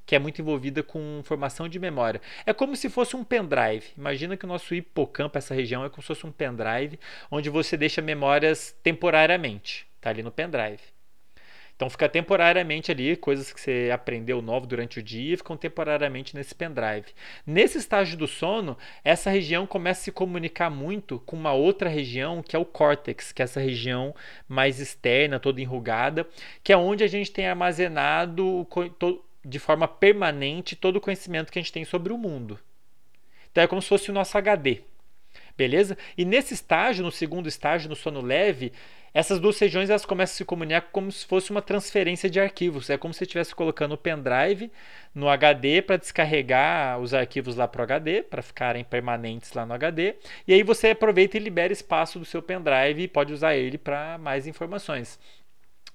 que 0.05 0.13
é 0.13 0.19
muito 0.19 0.41
envolvida 0.41 0.83
com 0.83 1.21
formação 1.23 1.69
de 1.69 1.79
memória. 1.79 2.21
É 2.45 2.51
como 2.51 2.75
se 2.75 2.89
fosse 2.89 3.15
um 3.15 3.23
pendrive. 3.23 3.85
Imagina 3.97 4.35
que 4.35 4.43
o 4.43 4.49
nosso 4.49 4.75
hipocampo, 4.75 5.37
essa 5.37 5.55
região, 5.55 5.85
é 5.85 5.89
como 5.89 6.01
se 6.01 6.07
fosse 6.07 6.27
um 6.27 6.33
pendrive, 6.33 6.99
onde 7.31 7.49
você 7.49 7.77
deixa 7.77 8.01
memórias 8.01 8.75
temporariamente. 8.83 9.87
Está 9.95 10.09
ali 10.09 10.21
no 10.21 10.31
pendrive. 10.31 10.94
Então 11.75 11.89
fica 11.89 12.07
temporariamente 12.07 12.89
ali, 12.89 13.17
coisas 13.17 13.51
que 13.51 13.59
você 13.59 13.89
aprendeu 13.93 14.41
novo 14.41 14.65
durante 14.65 14.99
o 14.99 15.03
dia, 15.03 15.35
ficam 15.35 15.57
temporariamente 15.57 16.33
nesse 16.33 16.55
pendrive. 16.55 17.07
Nesse 17.45 17.77
estágio 17.77 18.17
do 18.17 18.27
sono, 18.27 18.77
essa 19.03 19.29
região 19.29 19.67
começa 19.67 20.01
a 20.01 20.03
se 20.05 20.11
comunicar 20.11 20.69
muito 20.69 21.19
com 21.25 21.35
uma 21.35 21.51
outra 21.51 21.89
região, 21.89 22.41
que 22.41 22.55
é 22.55 22.59
o 22.59 22.63
córtex, 22.63 23.33
que 23.33 23.41
é 23.41 23.43
essa 23.43 23.59
região 23.59 24.15
mais 24.47 24.79
externa, 24.79 25.37
toda 25.37 25.59
enrugada, 25.59 26.25
que 26.63 26.71
é 26.71 26.77
onde 26.77 27.03
a 27.03 27.07
gente 27.07 27.31
tem 27.31 27.45
armazenado 27.45 28.65
de 29.43 29.59
forma 29.59 29.87
permanente 29.87 30.77
todo 30.77 30.95
o 30.95 31.01
conhecimento 31.01 31.51
que 31.51 31.59
a 31.59 31.61
gente 31.61 31.73
tem 31.73 31.83
sobre 31.83 32.13
o 32.13 32.17
mundo. 32.17 32.57
Então 33.51 33.63
é 33.63 33.67
como 33.67 33.81
se 33.81 33.89
fosse 33.89 34.09
o 34.09 34.13
nosso 34.13 34.37
HD. 34.37 34.81
Beleza? 35.57 35.97
E 36.17 36.25
nesse 36.25 36.53
estágio, 36.53 37.03
no 37.03 37.11
segundo 37.11 37.47
estágio, 37.47 37.89
no 37.89 37.95
sono 37.95 38.21
leve, 38.21 38.73
essas 39.15 39.39
duas 39.39 39.57
regiões 39.57 39.89
elas 39.89 40.05
começam 40.05 40.33
a 40.33 40.37
se 40.39 40.43
comunicar 40.43 40.81
como 40.91 41.09
se 41.09 41.25
fosse 41.25 41.49
uma 41.49 41.61
transferência 41.61 42.29
de 42.29 42.37
arquivos. 42.37 42.89
É 42.89 42.97
como 42.97 43.13
se 43.13 43.23
estivesse 43.23 43.55
colocando 43.55 43.93
o 43.93 43.97
pendrive 43.97 44.69
no 45.13 45.29
HD 45.29 45.81
para 45.81 45.95
descarregar 45.95 46.99
os 46.99 47.13
arquivos 47.13 47.55
lá 47.55 47.65
para 47.65 47.79
o 47.79 47.83
HD, 47.83 48.23
para 48.23 48.41
ficarem 48.41 48.83
permanentes 48.83 49.53
lá 49.53 49.65
no 49.65 49.73
HD. 49.73 50.15
E 50.45 50.53
aí 50.53 50.63
você 50.63 50.89
aproveita 50.89 51.37
e 51.37 51.39
libera 51.39 51.71
espaço 51.71 52.19
do 52.19 52.25
seu 52.25 52.43
pendrive 52.43 53.03
e 53.03 53.07
pode 53.07 53.31
usar 53.31 53.55
ele 53.55 53.77
para 53.77 54.17
mais 54.17 54.47
informações. 54.47 55.17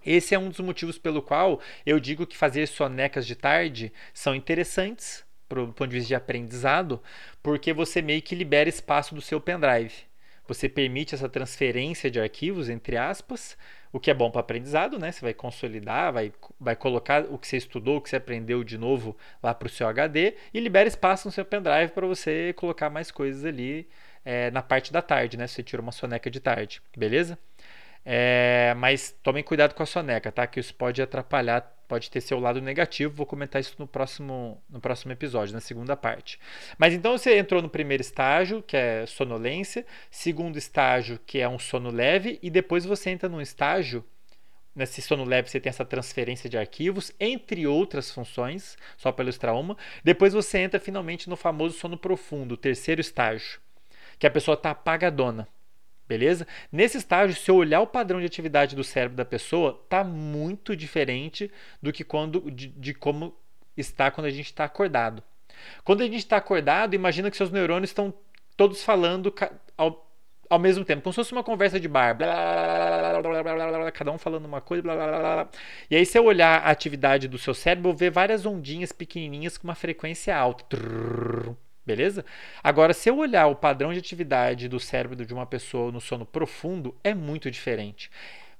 Esse 0.04 0.34
é 0.34 0.38
um 0.38 0.48
dos 0.48 0.60
motivos 0.60 0.96
pelo 0.96 1.20
qual 1.20 1.60
eu 1.84 2.00
digo 2.00 2.26
que 2.26 2.38
fazer 2.38 2.66
sonecas 2.68 3.26
de 3.26 3.36
tarde 3.36 3.92
são 4.14 4.34
interessantes 4.34 5.22
para 5.46 5.62
o 5.62 5.66
ponto 5.66 5.88
de 5.88 5.96
vista 5.96 6.08
de 6.08 6.14
aprendizado, 6.14 7.02
porque 7.42 7.70
você 7.74 8.00
meio 8.00 8.22
que 8.22 8.34
libera 8.34 8.66
espaço 8.66 9.14
do 9.14 9.20
seu 9.20 9.38
pendrive. 9.38 10.09
Você 10.50 10.68
permite 10.68 11.14
essa 11.14 11.28
transferência 11.28 12.10
de 12.10 12.18
arquivos, 12.18 12.68
entre 12.68 12.96
aspas, 12.96 13.56
o 13.92 14.00
que 14.00 14.10
é 14.10 14.14
bom 14.14 14.32
para 14.32 14.40
aprendizado, 14.40 14.98
né? 14.98 15.12
Você 15.12 15.20
vai 15.20 15.32
consolidar, 15.32 16.12
vai, 16.12 16.32
vai 16.58 16.74
colocar 16.74 17.22
o 17.30 17.38
que 17.38 17.46
você 17.46 17.56
estudou, 17.56 17.98
o 17.98 18.00
que 18.00 18.10
você 18.10 18.16
aprendeu 18.16 18.64
de 18.64 18.76
novo 18.76 19.16
lá 19.40 19.54
para 19.54 19.66
o 19.66 19.70
seu 19.70 19.86
HD 19.86 20.34
e 20.52 20.58
libera 20.58 20.88
espaço 20.88 21.28
no 21.28 21.30
seu 21.30 21.44
pendrive 21.44 21.92
para 21.92 22.04
você 22.04 22.52
colocar 22.56 22.90
mais 22.90 23.12
coisas 23.12 23.44
ali 23.44 23.88
é, 24.24 24.50
na 24.50 24.60
parte 24.60 24.92
da 24.92 25.00
tarde, 25.00 25.36
né? 25.36 25.46
Você 25.46 25.62
tira 25.62 25.80
uma 25.80 25.92
soneca 25.92 26.28
de 26.28 26.40
tarde, 26.40 26.82
beleza? 26.96 27.38
É, 28.04 28.74
mas 28.78 29.14
tomem 29.22 29.42
cuidado 29.42 29.74
com 29.74 29.82
a 29.82 29.86
soneca, 29.86 30.32
tá? 30.32 30.46
Que 30.46 30.60
isso 30.60 30.74
pode 30.74 31.02
atrapalhar, 31.02 31.60
pode 31.86 32.10
ter 32.10 32.20
seu 32.20 32.38
lado 32.38 32.60
negativo. 32.60 33.14
Vou 33.14 33.26
comentar 33.26 33.60
isso 33.60 33.74
no 33.78 33.86
próximo, 33.86 34.62
no 34.68 34.80
próximo 34.80 35.12
episódio, 35.12 35.54
na 35.54 35.60
segunda 35.60 35.96
parte. 35.96 36.38
Mas 36.78 36.94
então 36.94 37.16
você 37.16 37.36
entrou 37.38 37.60
no 37.60 37.68
primeiro 37.68 38.00
estágio, 38.00 38.62
que 38.62 38.76
é 38.76 39.04
sonolência, 39.06 39.84
segundo 40.10 40.56
estágio, 40.56 41.20
que 41.26 41.40
é 41.40 41.48
um 41.48 41.58
sono 41.58 41.90
leve, 41.90 42.38
e 42.42 42.50
depois 42.50 42.84
você 42.84 43.10
entra 43.10 43.28
num 43.28 43.40
estágio. 43.40 44.04
Nesse 44.74 45.02
sono 45.02 45.24
leve 45.24 45.50
você 45.50 45.60
tem 45.60 45.68
essa 45.68 45.84
transferência 45.84 46.48
de 46.48 46.56
arquivos, 46.56 47.12
entre 47.18 47.66
outras 47.66 48.10
funções, 48.10 48.78
só 48.96 49.12
para 49.12 49.24
ilustrar 49.24 49.54
uma. 49.54 49.76
Depois 50.02 50.32
você 50.32 50.58
entra 50.58 50.80
finalmente 50.80 51.28
no 51.28 51.36
famoso 51.36 51.76
sono 51.76 51.98
profundo, 51.98 52.56
terceiro 52.56 53.00
estágio, 53.00 53.60
que 54.18 54.26
a 54.26 54.30
pessoa 54.30 54.54
está 54.54 54.70
apagadona 54.70 55.46
Beleza? 56.10 56.44
Nesse 56.72 56.98
estágio, 56.98 57.36
se 57.36 57.48
eu 57.48 57.54
olhar 57.54 57.80
o 57.80 57.86
padrão 57.86 58.18
de 58.18 58.26
atividade 58.26 58.74
do 58.74 58.82
cérebro 58.82 59.16
da 59.16 59.24
pessoa, 59.24 59.80
tá 59.88 60.02
muito 60.02 60.74
diferente 60.74 61.48
do 61.80 61.92
que 61.92 62.02
quando 62.02 62.50
de, 62.50 62.66
de 62.66 62.92
como 62.92 63.32
está 63.76 64.10
quando 64.10 64.26
a 64.26 64.30
gente 64.30 64.46
está 64.46 64.64
acordado. 64.64 65.22
Quando 65.84 66.00
a 66.00 66.06
gente 66.06 66.16
está 66.16 66.36
acordado, 66.36 66.94
imagina 66.94 67.30
que 67.30 67.36
seus 67.36 67.52
neurônios 67.52 67.90
estão 67.90 68.12
todos 68.56 68.82
falando 68.82 69.32
ao, 69.78 70.12
ao 70.48 70.58
mesmo 70.58 70.84
tempo, 70.84 71.00
como 71.00 71.12
se 71.12 71.16
fosse 71.18 71.30
uma 71.30 71.44
conversa 71.44 71.78
de 71.78 71.86
bar. 71.86 72.16
Blá, 72.16 73.22
blá, 73.22 73.42
blá, 73.44 73.92
cada 73.92 74.10
um 74.10 74.18
falando 74.18 74.46
uma 74.46 74.60
coisa. 74.60 74.82
E 75.88 75.94
aí, 75.94 76.04
se 76.04 76.18
eu 76.18 76.24
olhar 76.24 76.60
a 76.60 76.70
atividade 76.70 77.28
do 77.28 77.38
seu 77.38 77.54
cérebro, 77.54 77.90
eu 77.90 77.92
vou 77.92 77.98
ver 77.98 78.10
várias 78.10 78.44
ondinhas 78.44 78.90
pequenininhas 78.90 79.56
com 79.56 79.68
uma 79.68 79.76
frequência 79.76 80.36
alta. 80.36 80.76
Beleza? 81.84 82.24
Agora, 82.62 82.92
se 82.92 83.08
eu 83.08 83.18
olhar 83.18 83.46
o 83.46 83.56
padrão 83.56 83.92
de 83.92 83.98
atividade 83.98 84.68
do 84.68 84.78
cérebro 84.78 85.24
de 85.24 85.34
uma 85.34 85.46
pessoa 85.46 85.90
no 85.90 86.00
sono 86.00 86.26
profundo, 86.26 86.94
é 87.02 87.14
muito 87.14 87.50
diferente. 87.50 88.10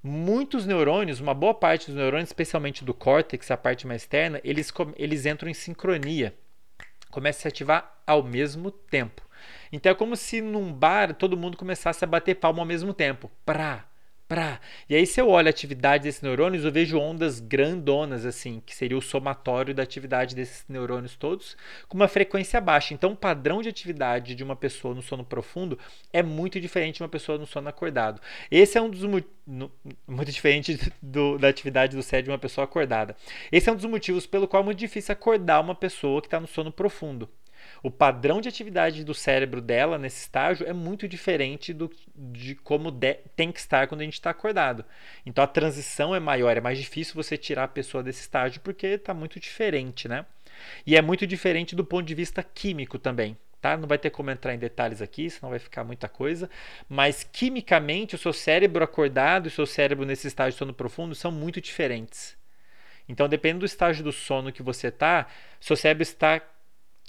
Muitos 0.03 0.65
neurônios, 0.65 1.21
uma 1.21 1.35
boa 1.35 1.53
parte 1.53 1.87
dos 1.87 1.95
neurônios, 1.97 2.31
especialmente 2.31 2.85
do 2.85 2.95
córtex, 2.95 3.51
a 3.51 3.57
parte 3.57 3.87
mais 3.87 4.03
externa, 4.03 4.41
eles, 4.43 4.73
eles 4.97 5.27
entram 5.27 5.51
em 5.51 5.55
sincronia. 5.55 6.35
Começam 7.11 7.41
a 7.41 7.43
se 7.43 7.49
ativar 7.49 8.01
ao 8.07 8.23
mesmo 8.23 8.71
tempo. 8.71 9.23
Então 9.71 9.93
é 9.93 9.95
como 9.95 10.17
se 10.17 10.41
num 10.41 10.73
bar 10.73 11.15
todo 11.15 11.37
mundo 11.37 11.57
começasse 11.57 12.03
a 12.05 12.09
bater 12.09 12.37
palma 12.37 12.61
ao 12.61 12.67
mesmo 12.67 12.95
tempo. 12.95 13.31
Pra, 13.45 13.85
Pra. 14.31 14.61
E 14.89 14.95
aí, 14.95 15.05
se 15.09 15.21
eu 15.21 15.29
olho 15.29 15.49
a 15.49 15.51
atividade 15.51 16.05
desses 16.05 16.23
neurônios, 16.23 16.65
eu 16.65 16.71
vejo 16.71 16.97
ondas 16.97 17.41
grandonas, 17.41 18.25
assim, 18.25 18.63
que 18.65 18.77
seria 18.77 18.97
o 18.97 19.03
somatório 19.03 19.75
da 19.75 19.83
atividade 19.83 20.37
desses 20.37 20.65
neurônios 20.69 21.17
todos, 21.17 21.57
com 21.89 21.97
uma 21.97 22.07
frequência 22.07 22.61
baixa. 22.61 22.95
Então, 22.95 23.11
o 23.11 23.17
padrão 23.17 23.61
de 23.61 23.69
atividade 23.69 24.37
de 24.37 24.45
uma 24.45 24.55
pessoa 24.55 24.95
no 24.95 25.03
sono 25.03 25.25
profundo 25.25 25.77
é 26.13 26.23
muito 26.23 26.61
diferente 26.61 26.99
de 26.99 27.03
uma 27.03 27.09
pessoa 27.09 27.39
no 27.39 27.45
sono 27.45 27.69
acordado. 27.69 28.21
Esse 28.53 28.79
é 28.79 28.81
um 28.81 28.89
dos 28.89 29.03
muito 29.03 29.29
diferente 30.31 30.79
do, 31.03 31.37
da 31.37 31.49
atividade 31.49 31.97
do 31.97 32.03
cérebro 32.05 32.27
de 32.27 32.31
uma 32.31 32.39
pessoa 32.39 32.67
acordada. 32.67 33.17
Esse 33.51 33.69
é 33.69 33.73
um 33.73 33.77
dos 33.77 33.87
motivos 33.87 34.29
pelo 34.29 34.47
qual 34.47 34.63
é 34.63 34.65
muito 34.65 34.79
difícil 34.79 35.13
acordar 35.13 35.61
uma 35.61 35.75
pessoa 35.75 36.21
que 36.21 36.29
está 36.29 36.39
no 36.39 36.47
sono 36.47 36.71
profundo 36.71 37.29
o 37.83 37.91
padrão 37.91 38.41
de 38.41 38.49
atividade 38.49 39.05
do 39.05 39.15
cérebro 39.15 39.61
dela 39.61 39.99
nesse 39.99 40.21
estágio 40.21 40.67
é 40.67 40.73
muito 40.73 41.09
diferente 41.09 41.73
do, 41.73 41.91
de 42.15 42.55
como 42.57 42.91
de, 42.91 43.15
tem 43.35 43.51
que 43.51 43.59
estar 43.59 43.87
quando 43.87 44.03
a 44.03 44.05
gente 44.05 44.15
está 44.15 44.31
acordado. 44.31 44.85
Então 45.25 45.43
a 45.43 45.47
transição 45.47 46.15
é 46.15 46.21
maior, 46.21 46.57
é 46.57 46.61
mais 46.61 46.79
difícil 46.79 47.15
você 47.15 47.37
tirar 47.37 47.65
a 47.65 47.69
pessoa 47.69 48.03
desse 48.03 48.21
estágio 48.21 48.61
porque 48.61 48.87
está 48.87 49.15
muito 49.15 49.41
diferente, 49.41 50.09
né? 50.09 50.27
E 50.87 50.97
é 50.97 51.03
muito 51.03 51.27
diferente 51.27 51.75
do 51.75 51.85
ponto 51.85 52.07
de 52.07 52.15
vista 52.15 52.43
químico 52.43 52.99
também. 52.99 53.37
Tá? 53.61 53.77
Não 53.77 53.87
vai 53.87 53.99
ter 53.99 54.09
como 54.09 54.31
entrar 54.31 54.55
em 54.55 54.59
detalhes 54.59 55.03
aqui, 55.03 55.29
senão 55.29 55.51
vai 55.51 55.59
ficar 55.59 55.85
muita 55.85 56.09
coisa. 56.09 56.49
Mas 56.89 57.29
quimicamente, 57.31 58.15
o 58.15 58.19
seu 58.19 58.33
cérebro 58.33 58.83
acordado 58.83 59.47
e 59.47 59.49
o 59.49 59.51
seu 59.51 59.67
cérebro 59.67 60.07
nesse 60.07 60.27
estágio 60.27 60.53
de 60.53 60.59
sono 60.59 60.73
profundo 60.73 61.15
são 61.15 61.31
muito 61.31 61.61
diferentes. 61.61 62.37
Então, 63.07 63.29
dependendo 63.29 63.61
do 63.61 63.67
estágio 63.67 64.03
do 64.03 64.13
sono 64.13 64.53
que 64.53 64.63
você 64.63 64.89
está, 64.89 65.27
seu 65.61 65.77
cérebro 65.77 66.03
está 66.03 66.41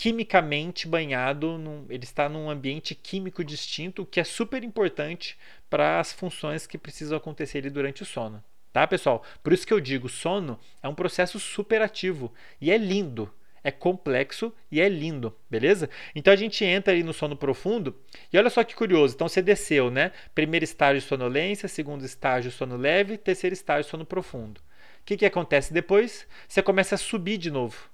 quimicamente 0.02 0.88
banhado, 0.88 1.60
num, 1.60 1.86
ele 1.88 2.06
está 2.06 2.28
num 2.28 2.50
ambiente 2.50 2.96
químico 2.96 3.44
distinto, 3.44 4.04
que 4.04 4.20
é 4.20 4.24
super 4.24 4.64
importante 4.64 5.38
para 5.70 6.00
as 6.00 6.12
funções 6.12 6.66
que 6.66 6.76
precisam 6.76 7.16
acontecer 7.16 7.60
ali 7.60 7.70
durante 7.70 8.02
o 8.02 8.06
sono. 8.06 8.44
Tá, 8.74 8.88
pessoal? 8.88 9.24
Por 9.44 9.54
isso 9.54 9.68
que 9.68 9.72
eu 9.72 9.80
digo, 9.80 10.10
sono 10.10 10.60
é 10.82 10.88
um 10.88 10.96
processo 10.96 11.40
super 11.40 11.84
ativo 11.84 12.34
e 12.60 12.72
é 12.72 12.80
lindo. 12.80 13.32
É 13.64 13.70
complexo 13.70 14.52
e 14.72 14.82
é 14.82 14.90
lindo, 14.90 15.38
beleza? 15.48 15.88
Então 16.16 16.34
a 16.34 16.36
gente 16.36 16.66
entra 16.66 16.92
ali 16.92 17.04
no 17.04 17.14
sono 17.14 17.36
profundo 17.36 17.96
e 18.34 18.40
olha 18.40 18.50
só 18.50 18.64
que 18.64 18.74
curioso. 18.74 19.14
Então 19.14 19.30
você 19.30 19.40
desceu, 19.40 19.92
né? 19.92 20.14
Primeiro 20.34 20.64
estágio 20.64 21.00
sonolência, 21.04 21.68
segundo 21.68 22.04
estágio 22.04 22.50
sono 22.50 22.76
leve, 22.76 23.20
terceiro 23.20 23.54
estágio 23.54 23.88
sono 23.88 24.04
profundo. 24.04 24.62
O 25.02 25.06
que, 25.06 25.16
que 25.16 25.28
acontece 25.28 25.72
depois? 25.72 26.26
Você 26.48 26.64
começa 26.64 26.96
a 26.96 26.98
subir 26.98 27.38
de 27.38 27.52
novo. 27.52 27.91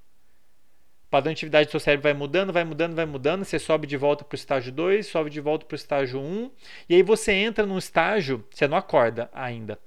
Padrão 1.09 1.31
de 1.31 1.37
atividade 1.37 1.67
do 1.67 1.71
seu 1.71 1.79
cérebro 1.79 2.03
vai 2.03 2.13
mudando, 2.13 2.51
vai 2.51 2.65
mudando, 2.65 2.95
vai 2.95 3.05
mudando. 3.05 3.45
Você 3.45 3.57
sobe 3.57 3.87
de 3.87 3.95
volta 3.95 4.25
para 4.25 4.35
o 4.35 4.37
estágio 4.37 4.71
2, 4.73 5.07
sobe 5.07 5.29
de 5.29 5.39
volta 5.39 5.65
para 5.65 5.75
o 5.75 5.77
estágio 5.77 6.19
1. 6.19 6.23
Um, 6.23 6.51
e 6.89 6.95
aí 6.95 7.03
você 7.03 7.31
entra 7.31 7.65
num 7.65 7.77
estágio, 7.77 8.45
você 8.51 8.67
não 8.67 8.77
acorda 8.77 9.29
ainda. 9.33 9.79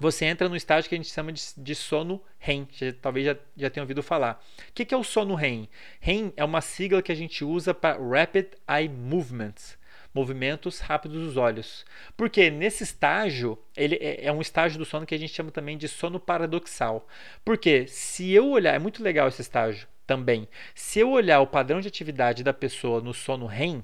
Você 0.00 0.24
entra 0.24 0.48
no 0.48 0.56
estágio 0.56 0.88
que 0.88 0.94
a 0.94 0.98
gente 0.98 1.12
chama 1.12 1.32
de, 1.32 1.42
de 1.56 1.74
sono 1.74 2.22
REM. 2.38 2.68
Já, 2.72 2.92
talvez 2.92 3.26
já, 3.26 3.36
já 3.56 3.70
tenha 3.70 3.82
ouvido 3.82 4.02
falar. 4.02 4.42
O 4.68 4.72
que, 4.72 4.84
que 4.84 4.94
é 4.94 4.96
o 4.96 5.04
sono 5.04 5.34
REM? 5.34 5.68
REM 6.00 6.32
é 6.36 6.44
uma 6.44 6.60
sigla 6.60 7.02
que 7.02 7.12
a 7.12 7.16
gente 7.16 7.44
usa 7.44 7.72
para 7.72 7.98
Rapid 7.98 8.46
Eye 8.68 8.88
Movements 8.88 9.78
movimentos 10.14 10.80
rápidos 10.80 11.22
dos 11.22 11.36
olhos. 11.36 11.84
Porque 12.16 12.50
nesse 12.50 12.82
estágio, 12.82 13.58
ele 13.76 13.96
é, 14.00 14.24
é 14.26 14.32
um 14.32 14.40
estágio 14.40 14.78
do 14.78 14.84
sono 14.84 15.06
que 15.06 15.14
a 15.14 15.18
gente 15.18 15.32
chama 15.32 15.50
também 15.50 15.76
de 15.78 15.86
sono 15.86 16.18
paradoxal. 16.18 17.06
Porque 17.44 17.86
se 17.86 18.32
eu 18.32 18.48
olhar, 18.48 18.74
é 18.74 18.78
muito 18.78 19.02
legal 19.02 19.28
esse 19.28 19.42
estágio 19.42 19.86
também. 20.08 20.48
Se 20.74 20.98
eu 20.98 21.10
olhar 21.10 21.40
o 21.40 21.46
padrão 21.46 21.80
de 21.80 21.86
atividade 21.86 22.42
da 22.42 22.54
pessoa 22.54 23.00
no 23.00 23.12
sono 23.12 23.46
REM, 23.46 23.82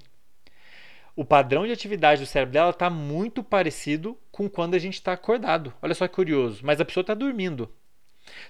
o 1.14 1.24
padrão 1.24 1.66
de 1.66 1.72
atividade 1.72 2.22
do 2.22 2.26
cérebro 2.26 2.54
dela 2.54 2.70
está 2.70 2.88
muito 2.90 3.44
parecido 3.44 4.18
com 4.32 4.48
quando 4.48 4.74
a 4.74 4.78
gente 4.78 4.94
está 4.94 5.12
acordado. 5.12 5.72
Olha 5.80 5.94
só 5.94 6.08
que 6.08 6.14
curioso, 6.14 6.62
mas 6.64 6.80
a 6.80 6.84
pessoa 6.84 7.02
está 7.02 7.14
dormindo. 7.14 7.70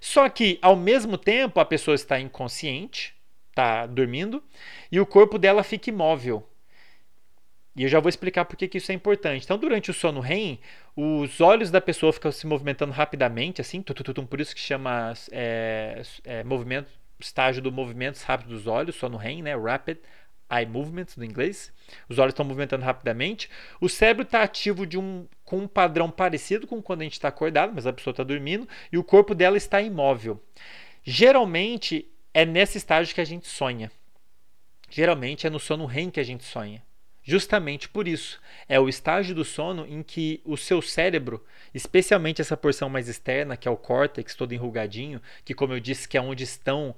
Só 0.00 0.28
que, 0.28 0.58
ao 0.62 0.76
mesmo 0.76 1.18
tempo, 1.18 1.58
a 1.58 1.64
pessoa 1.64 1.96
está 1.96 2.18
inconsciente, 2.18 3.12
está 3.50 3.86
dormindo, 3.86 4.42
e 4.90 5.00
o 5.00 5.04
corpo 5.04 5.36
dela 5.36 5.64
fica 5.64 5.90
imóvel. 5.90 6.48
E 7.76 7.82
eu 7.82 7.88
já 7.88 7.98
vou 7.98 8.08
explicar 8.08 8.44
por 8.44 8.56
que 8.56 8.78
isso 8.78 8.92
é 8.92 8.94
importante. 8.94 9.42
Então, 9.42 9.58
durante 9.58 9.90
o 9.90 9.94
sono 9.94 10.20
REM, 10.20 10.60
os 10.94 11.40
olhos 11.40 11.72
da 11.72 11.80
pessoa 11.80 12.12
ficam 12.12 12.30
se 12.30 12.46
movimentando 12.46 12.92
rapidamente, 12.92 13.60
assim, 13.60 13.82
tututum, 13.82 14.24
por 14.24 14.40
isso 14.40 14.54
que 14.54 14.60
chama 14.60 15.12
é, 15.32 16.00
é, 16.22 16.44
movimento 16.44 16.88
estágio 17.18 17.62
do 17.62 17.72
movimentos 17.72 18.22
rápidos 18.22 18.58
dos 18.58 18.66
olhos, 18.66 18.96
só 18.96 19.08
no 19.08 19.16
REM, 19.16 19.42
né? 19.42 19.56
Rapid 19.56 19.98
Eye 20.50 20.66
Movements 20.66 21.16
no 21.16 21.24
inglês. 21.24 21.72
Os 22.08 22.18
olhos 22.18 22.32
estão 22.32 22.44
movimentando 22.44 22.84
rapidamente. 22.84 23.50
O 23.80 23.88
cérebro 23.88 24.24
está 24.24 24.42
ativo 24.42 24.86
de 24.86 24.98
um, 24.98 25.26
com 25.44 25.58
um 25.58 25.68
padrão 25.68 26.10
parecido 26.10 26.66
com 26.66 26.82
quando 26.82 27.00
a 27.00 27.04
gente 27.04 27.14
está 27.14 27.28
acordado, 27.28 27.72
mas 27.74 27.86
a 27.86 27.92
pessoa 27.92 28.12
está 28.12 28.22
dormindo, 28.22 28.68
e 28.92 28.98
o 28.98 29.04
corpo 29.04 29.34
dela 29.34 29.56
está 29.56 29.80
imóvel. 29.80 30.42
Geralmente 31.02 32.08
é 32.32 32.44
nesse 32.44 32.78
estágio 32.78 33.14
que 33.14 33.20
a 33.20 33.26
gente 33.26 33.46
sonha. 33.46 33.90
Geralmente 34.88 35.46
é 35.46 35.50
no 35.50 35.58
sono 35.58 35.86
REM 35.86 36.10
que 36.10 36.20
a 36.20 36.24
gente 36.24 36.44
sonha. 36.44 36.82
Justamente 37.24 37.88
por 37.88 38.06
isso, 38.06 38.38
é 38.68 38.78
o 38.78 38.86
estágio 38.86 39.34
do 39.34 39.46
sono 39.46 39.86
em 39.88 40.02
que 40.02 40.42
o 40.44 40.58
seu 40.58 40.82
cérebro, 40.82 41.42
especialmente 41.72 42.42
essa 42.42 42.56
porção 42.56 42.90
mais 42.90 43.08
externa, 43.08 43.56
que 43.56 43.66
é 43.66 43.70
o 43.70 43.78
córtex 43.78 44.34
todo 44.34 44.52
enrugadinho, 44.52 45.22
que 45.42 45.54
como 45.54 45.72
eu 45.72 45.80
disse, 45.80 46.06
que 46.06 46.18
é 46.18 46.20
onde 46.20 46.44
estão, 46.44 46.94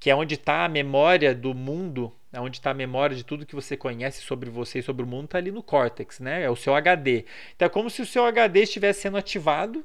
que 0.00 0.08
é 0.08 0.16
onde 0.16 0.36
está 0.36 0.64
a 0.64 0.68
memória 0.70 1.34
do 1.34 1.52
mundo, 1.52 2.10
é 2.32 2.40
onde 2.40 2.56
está 2.56 2.70
a 2.70 2.74
memória 2.74 3.14
de 3.14 3.24
tudo 3.24 3.44
que 3.44 3.54
você 3.54 3.76
conhece 3.76 4.22
sobre 4.22 4.48
você 4.48 4.78
e 4.78 4.82
sobre 4.82 5.04
o 5.04 5.06
mundo, 5.06 5.26
está 5.26 5.36
ali 5.36 5.50
no 5.50 5.62
córtex, 5.62 6.18
né? 6.18 6.42
É 6.42 6.50
o 6.50 6.56
seu 6.56 6.74
HD. 6.74 7.26
Então 7.54 7.66
é 7.66 7.68
como 7.68 7.90
se 7.90 8.00
o 8.00 8.06
seu 8.06 8.24
HD 8.24 8.62
estivesse 8.62 9.02
sendo 9.02 9.18
ativado. 9.18 9.84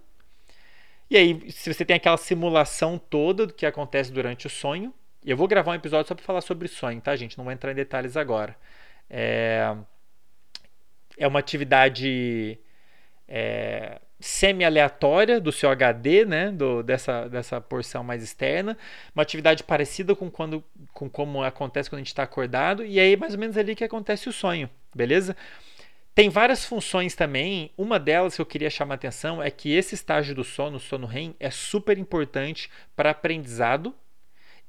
E 1.10 1.18
aí, 1.18 1.52
se 1.52 1.74
você 1.74 1.84
tem 1.84 1.98
aquela 1.98 2.18
simulação 2.18 2.98
toda 2.98 3.48
do 3.48 3.54
que 3.54 3.66
acontece 3.66 4.12
durante 4.14 4.48
o 4.48 4.50
sonho, 4.50 4.94
eu 5.26 5.36
vou 5.36 5.48
gravar 5.48 5.72
um 5.72 5.76
episódio 5.76 6.08
só 6.08 6.16
para 6.16 6.24
falar 6.24 6.42
sobre 6.42 6.70
sonho, 6.70 7.02
tá, 7.02 7.14
gente? 7.18 7.38
Não 7.38 7.44
vou 7.44 7.52
entrar 7.52 7.72
em 7.72 7.76
detalhes 7.76 8.16
agora. 8.16 8.56
É, 9.10 9.76
é 11.18 11.28
uma 11.28 11.40
atividade 11.40 12.60
é, 13.28 14.00
semi-aleatória 14.20 15.40
do 15.40 15.52
seu 15.52 15.70
HD, 15.70 16.26
né, 16.26 16.52
do, 16.52 16.82
dessa, 16.82 17.28
dessa 17.28 17.62
porção 17.62 18.04
mais 18.04 18.24
externa, 18.24 18.78
uma 19.14 19.22
atividade 19.22 19.64
parecida 19.64 20.16
com, 20.16 20.30
quando, 20.30 20.64
com 20.94 21.10
como 21.10 21.44
acontece 21.44 21.90
quando 21.90 22.00
a 22.00 22.04
gente 22.04 22.08
está 22.08 22.24
acordado, 22.24 22.86
e 22.86 23.00
aí 23.00 23.16
mais 23.16 23.34
ou 23.34 23.40
menos 23.40 23.58
ali 23.58 23.76
que 23.76 23.84
acontece 23.84 24.28
o 24.28 24.34
sonho, 24.34 24.70
beleza? 24.96 25.36
Tem 26.16 26.30
várias 26.30 26.66
funções 26.66 27.14
também, 27.14 27.70
uma 27.78 28.00
delas 28.00 28.36
que 28.36 28.42
eu 28.42 28.46
queria 28.46 28.72
chamar 28.72 28.96
a 28.96 28.96
atenção 28.96 29.42
é 29.42 29.52
que 29.52 29.72
esse 29.72 29.94
estágio 29.94 30.34
do 30.34 30.44
sono, 30.44 30.78
o 30.78 30.80
sono 30.80 31.06
REM, 31.06 31.36
é 31.40 31.52
super 31.52 31.96
importante 32.00 32.72
para 32.96 33.12
aprendizado, 33.12 33.94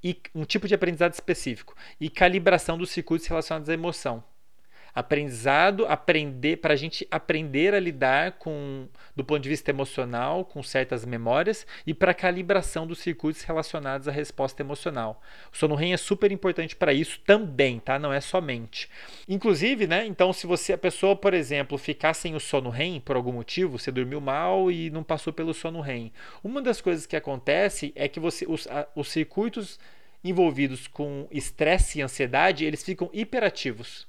e 0.02 0.20
um 0.34 0.44
tipo 0.44 0.68
de 0.68 0.74
aprendizado 0.74 1.12
específico 1.12 1.74
e 2.00 2.08
calibração 2.08 2.78
dos 2.78 2.90
circuitos 2.90 3.26
relacionados 3.26 3.68
à 3.68 3.74
emoção. 3.74 4.22
Aprendizado, 4.98 5.86
aprender 5.86 6.56
para 6.56 6.74
a 6.74 6.76
gente 6.76 7.06
aprender 7.08 7.72
a 7.72 7.78
lidar 7.78 8.32
com, 8.32 8.88
do 9.14 9.22
ponto 9.22 9.40
de 9.40 9.48
vista 9.48 9.70
emocional, 9.70 10.44
com 10.44 10.60
certas 10.60 11.04
memórias 11.04 11.64
e 11.86 11.94
para 11.94 12.12
calibração 12.12 12.84
dos 12.84 12.98
circuitos 12.98 13.42
relacionados 13.42 14.08
à 14.08 14.10
resposta 14.10 14.60
emocional. 14.60 15.22
O 15.52 15.56
sono 15.56 15.76
REM 15.76 15.92
é 15.92 15.96
super 15.96 16.32
importante 16.32 16.74
para 16.74 16.92
isso 16.92 17.20
também, 17.20 17.78
tá? 17.78 17.96
Não 17.96 18.12
é 18.12 18.20
somente. 18.20 18.90
Inclusive, 19.28 19.86
né? 19.86 20.04
Então, 20.04 20.32
se 20.32 20.48
você 20.48 20.72
a 20.72 20.78
pessoa, 20.78 21.14
por 21.14 21.32
exemplo, 21.32 21.78
ficar 21.78 22.12
sem 22.12 22.34
o 22.34 22.40
sono 22.40 22.68
REM 22.68 22.98
por 22.98 23.14
algum 23.14 23.30
motivo, 23.30 23.78
você 23.78 23.92
dormiu 23.92 24.20
mal 24.20 24.68
e 24.68 24.90
não 24.90 25.04
passou 25.04 25.32
pelo 25.32 25.54
sono 25.54 25.80
REM, 25.80 26.12
uma 26.42 26.60
das 26.60 26.80
coisas 26.80 27.06
que 27.06 27.14
acontece 27.14 27.92
é 27.94 28.08
que 28.08 28.18
você 28.18 28.46
os, 28.48 28.66
a, 28.66 28.88
os 28.96 29.06
circuitos 29.12 29.78
envolvidos 30.24 30.88
com 30.88 31.28
estresse 31.30 32.00
e 32.00 32.02
ansiedade, 32.02 32.64
eles 32.64 32.82
ficam 32.82 33.08
hiperativos. 33.12 34.07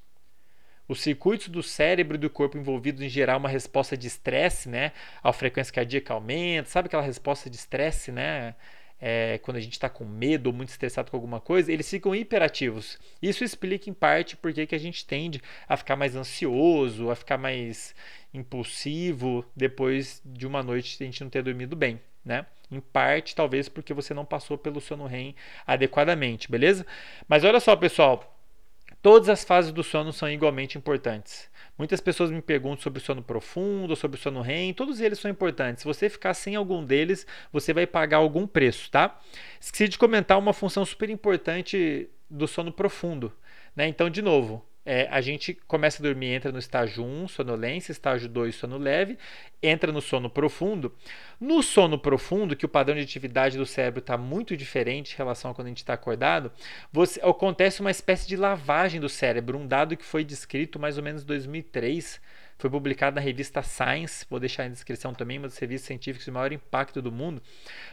Os 0.89 1.01
circuitos 1.01 1.49
do 1.49 1.61
cérebro 1.61 2.15
e 2.15 2.19
do 2.19 2.31
corpo 2.31 2.57
envolvidos 2.57 3.03
em 3.03 3.07
gerar 3.07 3.37
uma 3.37 3.47
resposta 3.47 3.95
de 3.95 4.07
estresse, 4.07 4.67
né? 4.67 4.91
A 5.21 5.31
frequência 5.31 5.71
cardíaca 5.71 6.15
aumenta, 6.15 6.67
sabe 6.67 6.87
aquela 6.87 7.03
resposta 7.03 7.47
de 7.47 7.55
estresse, 7.55 8.11
né? 8.11 8.55
É, 8.99 9.37
quando 9.43 9.57
a 9.57 9.59
gente 9.59 9.73
está 9.73 9.87
com 9.87 10.03
medo 10.03 10.47
ou 10.47 10.53
muito 10.53 10.69
estressado 10.69 11.11
com 11.11 11.15
alguma 11.15 11.39
coisa, 11.39 11.71
eles 11.71 11.87
ficam 11.87 12.15
hiperativos. 12.15 12.97
Isso 13.21 13.43
explica 13.43 13.87
em 13.87 13.93
parte 13.93 14.35
por 14.35 14.51
que 14.51 14.73
a 14.73 14.79
gente 14.79 15.05
tende 15.05 15.39
a 15.67 15.77
ficar 15.77 15.95
mais 15.95 16.15
ansioso, 16.15 17.11
a 17.11 17.15
ficar 17.15 17.37
mais 17.37 17.93
impulsivo 18.33 19.45
depois 19.55 20.21
de 20.25 20.47
uma 20.47 20.63
noite 20.63 20.97
a 21.01 21.05
gente 21.05 21.23
não 21.23 21.29
ter 21.29 21.43
dormido 21.43 21.75
bem, 21.75 22.01
né? 22.25 22.47
Em 22.71 22.79
parte, 22.79 23.35
talvez 23.35 23.69
porque 23.69 23.93
você 23.93 24.11
não 24.11 24.25
passou 24.25 24.57
pelo 24.57 24.81
sono 24.81 25.05
REM 25.05 25.35
adequadamente, 25.67 26.51
beleza? 26.51 26.85
Mas 27.27 27.43
olha 27.43 27.59
só, 27.59 27.75
pessoal, 27.75 28.38
todas 29.01 29.29
as 29.29 29.43
fases 29.43 29.71
do 29.71 29.83
sono 29.83 30.11
são 30.11 30.29
igualmente 30.29 30.77
importantes. 30.77 31.49
Muitas 31.77 32.01
pessoas 32.01 32.29
me 32.29 32.41
perguntam 32.41 32.81
sobre 32.81 32.99
o 32.99 33.01
sono 33.01 33.23
profundo, 33.23 33.95
sobre 33.95 34.17
o 34.17 34.21
sono 34.21 34.41
REM, 34.41 34.73
todos 34.73 34.99
eles 34.99 35.19
são 35.19 35.31
importantes. 35.31 35.81
Se 35.81 35.87
você 35.87 36.09
ficar 36.09 36.33
sem 36.33 36.55
algum 36.55 36.83
deles, 36.83 37.25
você 37.53 37.73
vai 37.73 37.87
pagar 37.87 38.17
algum 38.17 38.45
preço, 38.45 38.91
tá? 38.91 39.17
Esqueci 39.59 39.87
de 39.87 39.97
comentar 39.97 40.37
uma 40.37 40.51
função 40.51 40.83
super 40.85 41.09
importante 41.09 42.09
do 42.29 42.47
sono 42.47 42.71
profundo, 42.71 43.31
né? 43.75 43.87
Então, 43.87 44.09
de 44.09 44.21
novo, 44.21 44.65
é, 44.85 45.07
a 45.11 45.21
gente 45.21 45.53
começa 45.67 46.01
a 46.01 46.03
dormir, 46.03 46.27
entra 46.27 46.51
no 46.51 46.59
estágio 46.59 47.03
1, 47.03 47.27
sonolência, 47.27 47.91
estágio 47.91 48.29
2, 48.29 48.55
sono 48.55 48.77
leve, 48.77 49.17
entra 49.61 49.91
no 49.91 50.01
sono 50.01 50.29
profundo. 50.29 50.95
No 51.39 51.61
sono 51.61 51.99
profundo, 51.99 52.55
que 52.55 52.65
o 52.65 52.69
padrão 52.69 52.95
de 52.95 53.03
atividade 53.03 53.57
do 53.57 53.65
cérebro 53.65 53.99
está 53.99 54.17
muito 54.17 54.55
diferente 54.55 55.13
em 55.13 55.17
relação 55.17 55.51
a 55.51 55.53
quando 55.53 55.67
a 55.67 55.69
gente 55.69 55.77
está 55.77 55.93
acordado, 55.93 56.51
você, 56.91 57.19
acontece 57.21 57.81
uma 57.81 57.91
espécie 57.91 58.27
de 58.27 58.35
lavagem 58.35 58.99
do 58.99 59.09
cérebro, 59.09 59.57
um 59.57 59.67
dado 59.67 59.97
que 59.97 60.05
foi 60.05 60.23
descrito 60.23 60.79
mais 60.79 60.97
ou 60.97 61.03
menos 61.03 61.23
em 61.23 61.25
2003, 61.25 62.19
foi 62.59 62.69
publicado 62.69 63.15
na 63.15 63.21
revista 63.21 63.63
Science, 63.63 64.25
vou 64.29 64.37
deixar 64.37 64.63
na 64.63 64.69
descrição 64.69 65.13
também, 65.13 65.37
uma 65.37 65.47
das 65.47 65.57
revistas 65.57 65.87
científicas 65.87 66.25
de 66.25 66.31
maior 66.31 66.51
impacto 66.51 67.01
do 67.01 67.09
mundo, 67.09 67.41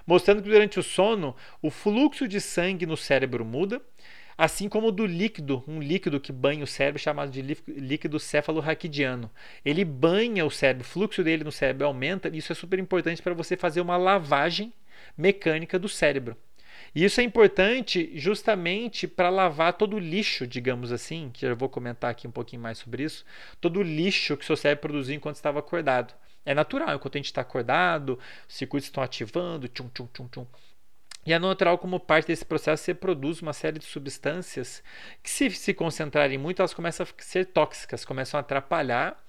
mostrando 0.04 0.42
que 0.42 0.48
durante 0.48 0.80
o 0.80 0.82
sono 0.82 1.36
o 1.62 1.70
fluxo 1.70 2.26
de 2.26 2.40
sangue 2.40 2.84
no 2.84 2.96
cérebro 2.96 3.44
muda, 3.44 3.80
assim 4.36 4.68
como 4.68 4.92
do 4.92 5.06
líquido, 5.06 5.64
um 5.66 5.80
líquido 5.80 6.20
que 6.20 6.32
banha 6.32 6.64
o 6.64 6.66
cérebro 6.66 7.00
chamado 7.00 7.30
de 7.30 7.42
líquido 7.42 8.18
cefalorraquidiano. 8.20 9.30
Ele 9.64 9.84
banha 9.84 10.44
o 10.44 10.50
cérebro, 10.50 10.82
o 10.84 10.88
fluxo 10.88 11.24
dele 11.24 11.44
no 11.44 11.52
cérebro 11.52 11.86
aumenta, 11.86 12.28
e 12.28 12.38
isso 12.38 12.52
é 12.52 12.54
super 12.54 12.78
importante 12.78 13.22
para 13.22 13.34
você 13.34 13.56
fazer 13.56 13.80
uma 13.80 13.96
lavagem 13.96 14.72
mecânica 15.16 15.78
do 15.78 15.88
cérebro. 15.88 16.36
E 16.94 17.04
isso 17.04 17.20
é 17.20 17.24
importante 17.24 18.10
justamente 18.14 19.06
para 19.06 19.28
lavar 19.28 19.74
todo 19.74 19.96
o 19.96 19.98
lixo, 19.98 20.46
digamos 20.46 20.92
assim, 20.92 21.30
que 21.32 21.44
eu 21.44 21.56
vou 21.56 21.68
comentar 21.68 22.10
aqui 22.10 22.26
um 22.26 22.30
pouquinho 22.30 22.62
mais 22.62 22.78
sobre 22.78 23.02
isso, 23.02 23.24
todo 23.60 23.80
o 23.80 23.82
lixo 23.82 24.36
que 24.36 24.44
o 24.44 24.46
seu 24.46 24.56
cérebro 24.56 24.82
produziu 24.88 25.14
enquanto 25.14 25.36
estava 25.36 25.58
acordado. 25.58 26.14
É 26.44 26.54
natural, 26.54 26.94
enquanto 26.94 27.16
a 27.16 27.18
gente 27.18 27.26
está 27.26 27.40
acordado, 27.40 28.18
os 28.48 28.54
circuitos 28.54 28.86
estão 28.86 29.02
ativando, 29.02 29.68
tchum, 29.68 29.88
tchum, 29.88 30.06
tchum, 30.06 30.28
tchum. 30.28 30.46
E 31.26 31.32
é 31.32 31.38
natural, 31.38 31.76
como 31.76 31.98
parte 31.98 32.28
desse 32.28 32.44
processo, 32.44 32.84
você 32.84 32.94
produz 32.94 33.42
uma 33.42 33.52
série 33.52 33.78
de 33.78 33.84
substâncias 33.84 34.82
que, 35.22 35.28
se 35.28 35.50
se 35.50 35.74
concentrarem 35.74 36.38
muito, 36.38 36.60
elas 36.60 36.72
começam 36.72 37.04
a 37.04 37.22
ser 37.22 37.46
tóxicas, 37.46 38.04
começam 38.04 38.38
a 38.38 38.40
atrapalhar 38.40 39.20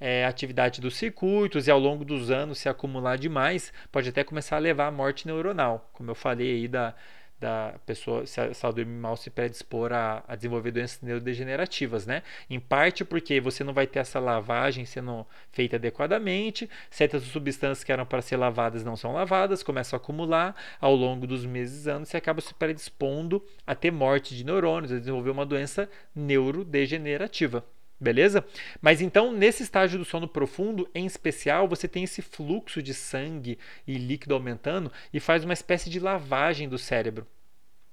é, 0.00 0.24
a 0.24 0.28
atividade 0.28 0.80
dos 0.80 0.96
circuitos 0.96 1.66
e 1.66 1.70
ao 1.70 1.78
longo 1.78 2.04
dos 2.04 2.30
anos 2.30 2.58
se 2.58 2.68
acumular 2.68 3.16
demais, 3.16 3.72
pode 3.92 4.08
até 4.08 4.24
começar 4.24 4.56
a 4.56 4.58
levar 4.58 4.86
à 4.86 4.90
morte 4.90 5.26
neuronal, 5.26 5.90
como 5.92 6.10
eu 6.10 6.14
falei 6.14 6.52
aí 6.52 6.68
da, 6.68 6.94
da 7.40 7.74
pessoa, 7.86 8.26
se 8.26 8.38
ela 8.38 8.72
dormir 8.72 8.98
mal, 8.98 9.16
se 9.16 9.30
predispor 9.30 9.92
a, 9.92 10.22
a, 10.28 10.36
desenvolver 10.36 10.70
doenças 10.70 11.00
neurodegenerativas, 11.00 12.06
né? 12.06 12.22
Em 12.50 12.60
parte 12.60 13.04
porque 13.04 13.40
você 13.40 13.64
não 13.64 13.72
vai 13.72 13.86
ter 13.86 14.00
essa 14.00 14.20
lavagem 14.20 14.84
sendo 14.84 15.26
feita 15.50 15.76
adequadamente, 15.76 16.68
certas 16.90 17.22
substâncias 17.22 17.82
que 17.82 17.90
eram 17.90 18.04
para 18.04 18.20
ser 18.20 18.36
lavadas 18.36 18.84
não 18.84 18.94
são 18.94 19.12
lavadas, 19.12 19.62
começam 19.62 19.96
a 19.96 20.00
acumular 20.00 20.54
ao 20.78 20.94
longo 20.94 21.26
dos 21.26 21.46
meses 21.46 21.86
e 21.86 21.90
anos 21.90 22.12
e 22.12 22.16
acaba 22.16 22.42
se 22.42 22.52
predispondo 22.52 23.42
a 23.66 23.74
ter 23.74 23.90
morte 23.90 24.36
de 24.36 24.44
neurônios, 24.44 24.92
a 24.92 24.98
desenvolver 24.98 25.30
uma 25.30 25.46
doença 25.46 25.88
neurodegenerativa. 26.14 27.64
Beleza? 28.00 28.44
Mas 28.80 29.02
então, 29.02 29.30
nesse 29.30 29.62
estágio 29.62 29.98
do 29.98 30.06
sono 30.06 30.26
profundo, 30.26 30.88
em 30.94 31.04
especial, 31.04 31.68
você 31.68 31.86
tem 31.86 32.04
esse 32.04 32.22
fluxo 32.22 32.82
de 32.82 32.94
sangue 32.94 33.58
e 33.86 33.98
líquido 33.98 34.32
aumentando 34.32 34.90
e 35.12 35.20
faz 35.20 35.44
uma 35.44 35.52
espécie 35.52 35.90
de 35.90 36.00
lavagem 36.00 36.66
do 36.66 36.78
cérebro. 36.78 37.26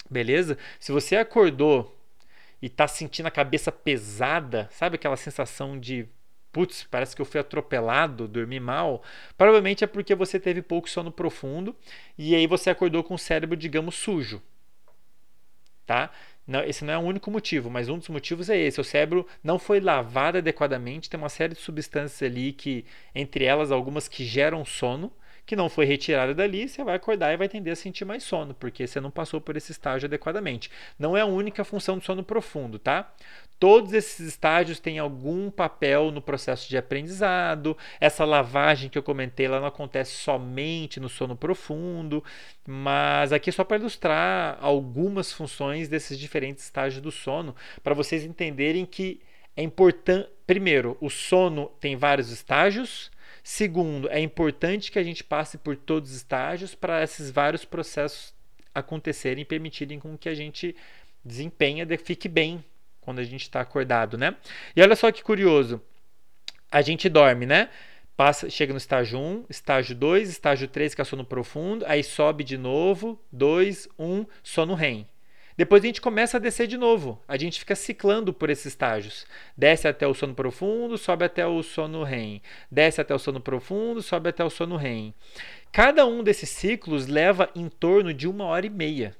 Beleza? 0.09 0.57
Se 0.79 0.93
você 0.93 1.17
acordou 1.17 1.93
e 2.61 2.67
está 2.67 2.87
sentindo 2.87 3.25
a 3.25 3.31
cabeça 3.31 3.69
pesada, 3.69 4.69
sabe 4.71 4.95
aquela 4.95 5.17
sensação 5.17 5.77
de 5.77 6.07
putz, 6.53 6.87
parece 6.89 7.15
que 7.15 7.21
eu 7.21 7.25
fui 7.25 7.39
atropelado, 7.39 8.27
dormi 8.27 8.59
mal, 8.59 9.03
provavelmente 9.37 9.83
é 9.83 9.87
porque 9.87 10.15
você 10.15 10.39
teve 10.39 10.61
pouco 10.61 10.89
sono 10.89 11.11
profundo 11.11 11.75
e 12.17 12.33
aí 12.33 12.47
você 12.47 12.69
acordou 12.69 13.03
com 13.03 13.13
o 13.13 13.19
cérebro, 13.19 13.55
digamos, 13.55 13.93
sujo. 13.95 14.41
Tá? 15.85 16.11
Não, 16.47 16.63
esse 16.63 16.85
não 16.85 16.93
é 16.93 16.97
o 16.97 17.01
único 17.01 17.29
motivo, 17.29 17.69
mas 17.69 17.89
um 17.89 17.97
dos 17.97 18.07
motivos 18.07 18.49
é 18.49 18.57
esse. 18.57 18.79
O 18.79 18.83
cérebro 18.83 19.27
não 19.43 19.59
foi 19.59 19.81
lavado 19.81 20.37
adequadamente, 20.37 21.09
tem 21.09 21.19
uma 21.19 21.29
série 21.29 21.53
de 21.53 21.59
substâncias 21.59 22.23
ali 22.23 22.53
que, 22.53 22.85
entre 23.13 23.43
elas, 23.43 23.71
algumas 23.71 24.07
que 24.07 24.23
geram 24.23 24.63
sono, 24.63 25.11
que 25.47 25.55
não 25.55 25.69
foi 25.69 25.85
retirada 25.85 26.35
dali, 26.35 26.67
você 26.67 26.83
vai 26.83 26.97
acordar 26.97 27.33
e 27.33 27.37
vai 27.37 27.47
tender 27.47 27.71
a 27.71 27.75
sentir 27.75 28.03
mais 28.03 28.21
sono, 28.21 28.53
porque 28.53 28.85
você 28.85 28.99
não 28.99 29.09
passou 29.09 29.39
por 29.39 29.55
esse 29.55 29.71
estágio 29.71 30.05
adequadamente. 30.05 30.69
Não 30.99 31.15
é 31.15 31.21
a 31.21 31.25
única 31.25 31.63
função 31.63 31.97
do 31.97 32.03
sono 32.03 32.21
profundo, 32.21 32.77
tá? 32.77 33.13
Todos 33.57 33.93
esses 33.93 34.19
estágios 34.27 34.77
têm 34.77 34.99
algum 34.99 35.49
papel 35.49 36.11
no 36.11 36.21
processo 36.21 36.67
de 36.67 36.77
aprendizado. 36.77 37.77
Essa 37.97 38.25
lavagem 38.25 38.89
que 38.89 38.97
eu 38.97 39.01
comentei, 39.01 39.45
ela 39.45 39.61
não 39.61 39.67
acontece 39.67 40.17
somente 40.17 40.99
no 40.99 41.07
sono 41.07 41.33
profundo, 41.33 42.21
mas 42.67 43.31
aqui 43.31 43.49
é 43.49 43.53
só 43.53 43.63
para 43.63 43.77
ilustrar 43.77 44.57
algumas 44.59 45.31
funções 45.31 45.87
desses 45.87 46.19
diferentes 46.19 46.65
estágios 46.65 47.01
do 47.01 47.09
sono, 47.09 47.55
para 47.81 47.95
vocês 47.95 48.25
entenderem 48.25 48.85
que 48.85 49.21
é 49.55 49.63
importante. 49.63 50.29
Primeiro, 50.45 50.97
o 50.99 51.09
sono 51.09 51.71
tem 51.79 51.95
vários 51.95 52.31
estágios 52.31 53.09
Segundo, 53.49 54.09
é 54.09 54.19
importante 54.19 54.91
que 54.91 54.99
a 54.99 55.03
gente 55.03 55.23
passe 55.23 55.57
por 55.57 55.77
todos 55.77 56.09
os 56.09 56.17
estágios 56.17 56.75
para 56.75 57.01
esses 57.01 57.31
vários 57.31 57.63
processos 57.63 58.33
acontecerem 58.75 59.43
e 59.43 59.45
permitirem 59.45 60.01
com 60.01 60.17
que 60.17 60.27
a 60.27 60.35
gente 60.35 60.75
desempenhe, 61.23 61.81
fique 61.97 62.27
bem 62.27 62.61
quando 62.99 63.19
a 63.19 63.23
gente 63.23 63.43
está 63.43 63.61
acordado, 63.61 64.17
né? 64.17 64.35
E 64.75 64.81
olha 64.81 64.97
só 64.97 65.09
que 65.13 65.23
curioso, 65.23 65.81
a 66.69 66.81
gente 66.81 67.07
dorme, 67.07 67.45
né? 67.45 67.69
Passa, 68.17 68.49
chega 68.49 68.73
no 68.73 68.77
estágio 68.77 69.17
1, 69.17 69.45
estágio 69.49 69.95
2, 69.95 70.29
estágio 70.29 70.67
3, 70.67 70.93
que 70.93 71.01
é 71.01 71.05
sono 71.05 71.23
profundo, 71.23 71.85
aí 71.87 72.03
sobe 72.03 72.43
de 72.43 72.57
novo, 72.57 73.17
2, 73.31 73.87
1, 73.97 74.25
sono 74.43 74.73
REM. 74.73 75.07
Depois 75.57 75.83
a 75.83 75.87
gente 75.87 75.99
começa 75.99 76.37
a 76.37 76.39
descer 76.39 76.67
de 76.67 76.77
novo. 76.77 77.19
A 77.27 77.35
gente 77.35 77.59
fica 77.59 77.73
ciclando 77.75 78.31
por 78.31 78.51
esses 78.51 78.67
estágios. 78.67 79.25
Desce 79.57 79.87
até 79.87 80.05
o 80.05 80.13
sono 80.13 80.35
profundo, 80.35 80.99
sobe 80.99 81.25
até 81.25 81.47
o 81.47 81.63
sono 81.63 82.03
REM. 82.03 82.43
Desce 82.69 83.01
até 83.01 83.15
o 83.15 83.17
sono 83.17 83.41
profundo, 83.41 84.03
sobe 84.03 84.29
até 84.29 84.43
o 84.43 84.51
sono 84.51 84.77
REM. 84.77 85.15
Cada 85.71 86.05
um 86.05 86.23
desses 86.23 86.49
ciclos 86.49 87.07
leva 87.07 87.49
em 87.55 87.69
torno 87.69 88.13
de 88.13 88.27
uma 88.27 88.45
hora 88.45 88.67
e 88.67 88.69
meia, 88.69 89.17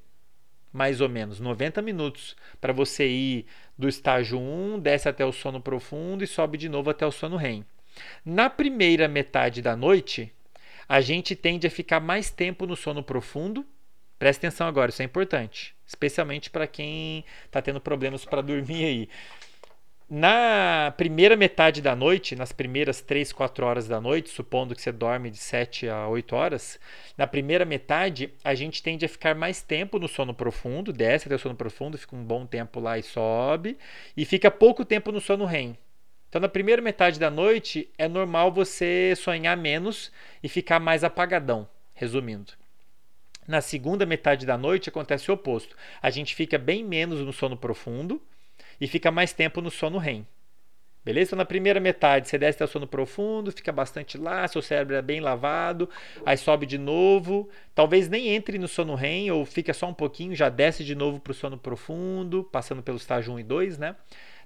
mais 0.72 1.02
ou 1.02 1.10
menos, 1.10 1.40
90 1.40 1.82
minutos, 1.82 2.36
para 2.62 2.72
você 2.72 3.08
ir 3.08 3.46
do 3.76 3.90
estágio 3.90 4.40
1, 4.40 4.80
desce 4.80 5.10
até 5.10 5.26
o 5.26 5.32
sono 5.32 5.60
profundo 5.60 6.24
e 6.24 6.28
sobe 6.28 6.56
de 6.56 6.70
novo 6.70 6.92
até 6.92 7.06
o 7.06 7.12
sono 7.12 7.36
REM. 7.36 7.66
Na 8.24 8.48
primeira 8.48 9.08
metade 9.08 9.60
da 9.60 9.76
noite, 9.76 10.32
a 10.88 11.02
gente 11.02 11.36
tende 11.36 11.66
a 11.66 11.72
ficar 11.72 12.00
mais 12.00 12.30
tempo 12.30 12.68
no 12.68 12.76
sono 12.76 13.02
profundo 13.02 13.66
Preste 14.18 14.40
atenção 14.40 14.68
agora, 14.68 14.90
isso 14.90 15.02
é 15.02 15.06
importante, 15.06 15.76
especialmente 15.86 16.50
para 16.50 16.66
quem 16.66 17.24
está 17.46 17.62
tendo 17.62 17.80
problemas 17.80 18.26
para 18.26 18.42
dormir 18.42 18.86
aí. 18.86 19.10
Na 20.10 20.94
primeira 20.96 21.36
metade 21.36 21.82
da 21.82 21.94
noite, 21.94 22.34
nas 22.34 22.54
primeiras 22.54 23.02
3, 23.02 23.34
4 23.34 23.66
horas 23.66 23.88
da 23.90 24.00
noite, 24.00 24.30
supondo 24.30 24.74
que 24.74 24.82
você 24.82 24.90
dorme 24.90 25.30
de 25.30 25.38
7 25.38 25.90
a 25.90 26.08
8 26.08 26.34
horas, 26.34 26.80
na 27.18 27.28
primeira 27.28 27.66
metade 27.66 28.34
a 28.42 28.56
gente 28.56 28.82
tende 28.82 29.06
a 29.06 29.10
ficar 29.10 29.36
mais 29.36 29.62
tempo 29.62 30.00
no 30.00 30.08
sono 30.08 30.34
profundo, 30.34 30.94
desce 30.94 31.28
até 31.28 31.36
o 31.36 31.40
sono 31.40 31.56
profundo, 31.56 31.98
fica 31.98 32.16
um 32.16 32.24
bom 32.24 32.46
tempo 32.46 32.80
lá 32.80 32.98
e 32.98 33.04
sobe, 33.04 33.78
e 34.16 34.24
fica 34.24 34.50
pouco 34.50 34.86
tempo 34.86 35.12
no 35.12 35.20
sono 35.20 35.44
REM. 35.44 35.78
Então, 36.30 36.42
na 36.42 36.50
primeira 36.50 36.82
metade 36.82 37.20
da 37.20 37.30
noite, 37.30 37.90
é 37.98 38.08
normal 38.08 38.52
você 38.52 39.14
sonhar 39.16 39.58
menos 39.58 40.10
e 40.42 40.48
ficar 40.48 40.80
mais 40.80 41.04
apagadão, 41.04 41.68
resumindo. 41.94 42.54
Na 43.48 43.62
segunda 43.62 44.06
metade 44.06 44.46
da 44.46 44.58
noite 44.58 44.90
acontece 44.90 45.32
o 45.32 45.34
oposto. 45.34 45.76
A 46.02 46.10
gente 46.10 46.36
fica 46.36 46.58
bem 46.58 46.84
menos 46.84 47.22
no 47.22 47.32
sono 47.32 47.56
profundo 47.56 48.22
e 48.80 48.88
fica 48.88 49.10
mais 49.10 49.32
tempo 49.32 49.62
no 49.62 49.72
sono 49.72 49.98
REM. 49.98 50.28
Beleza? 51.04 51.30
Então, 51.30 51.38
na 51.38 51.46
primeira 51.46 51.80
metade, 51.80 52.28
você 52.28 52.38
desce 52.38 52.58
até 52.58 52.66
o 52.66 52.68
sono 52.68 52.86
profundo, 52.86 53.50
fica 53.50 53.72
bastante 53.72 54.18
lá, 54.18 54.46
seu 54.46 54.62
cérebro 54.62 54.94
é 54.94 55.02
bem 55.02 55.22
lavado, 55.22 55.90
aí 56.26 56.36
sobe 56.36 56.66
de 56.66 56.78
novo. 56.78 57.50
Talvez 57.74 58.10
nem 58.10 58.28
entre 58.28 58.58
no 58.58 58.68
sono 58.68 58.94
REM 58.94 59.32
ou 59.32 59.46
fica 59.46 59.74
só 59.74 59.88
um 59.88 59.94
pouquinho, 59.94 60.36
já 60.36 60.50
desce 60.50 60.84
de 60.84 60.94
novo 60.94 61.22
para 61.22 61.32
o 61.32 61.34
sono 61.34 61.58
profundo, 61.58 62.44
passando 62.52 62.84
pelo 62.84 62.98
estágio 62.98 63.34
1 63.34 63.40
e 63.40 63.44
2, 63.44 63.78
né? 63.78 63.96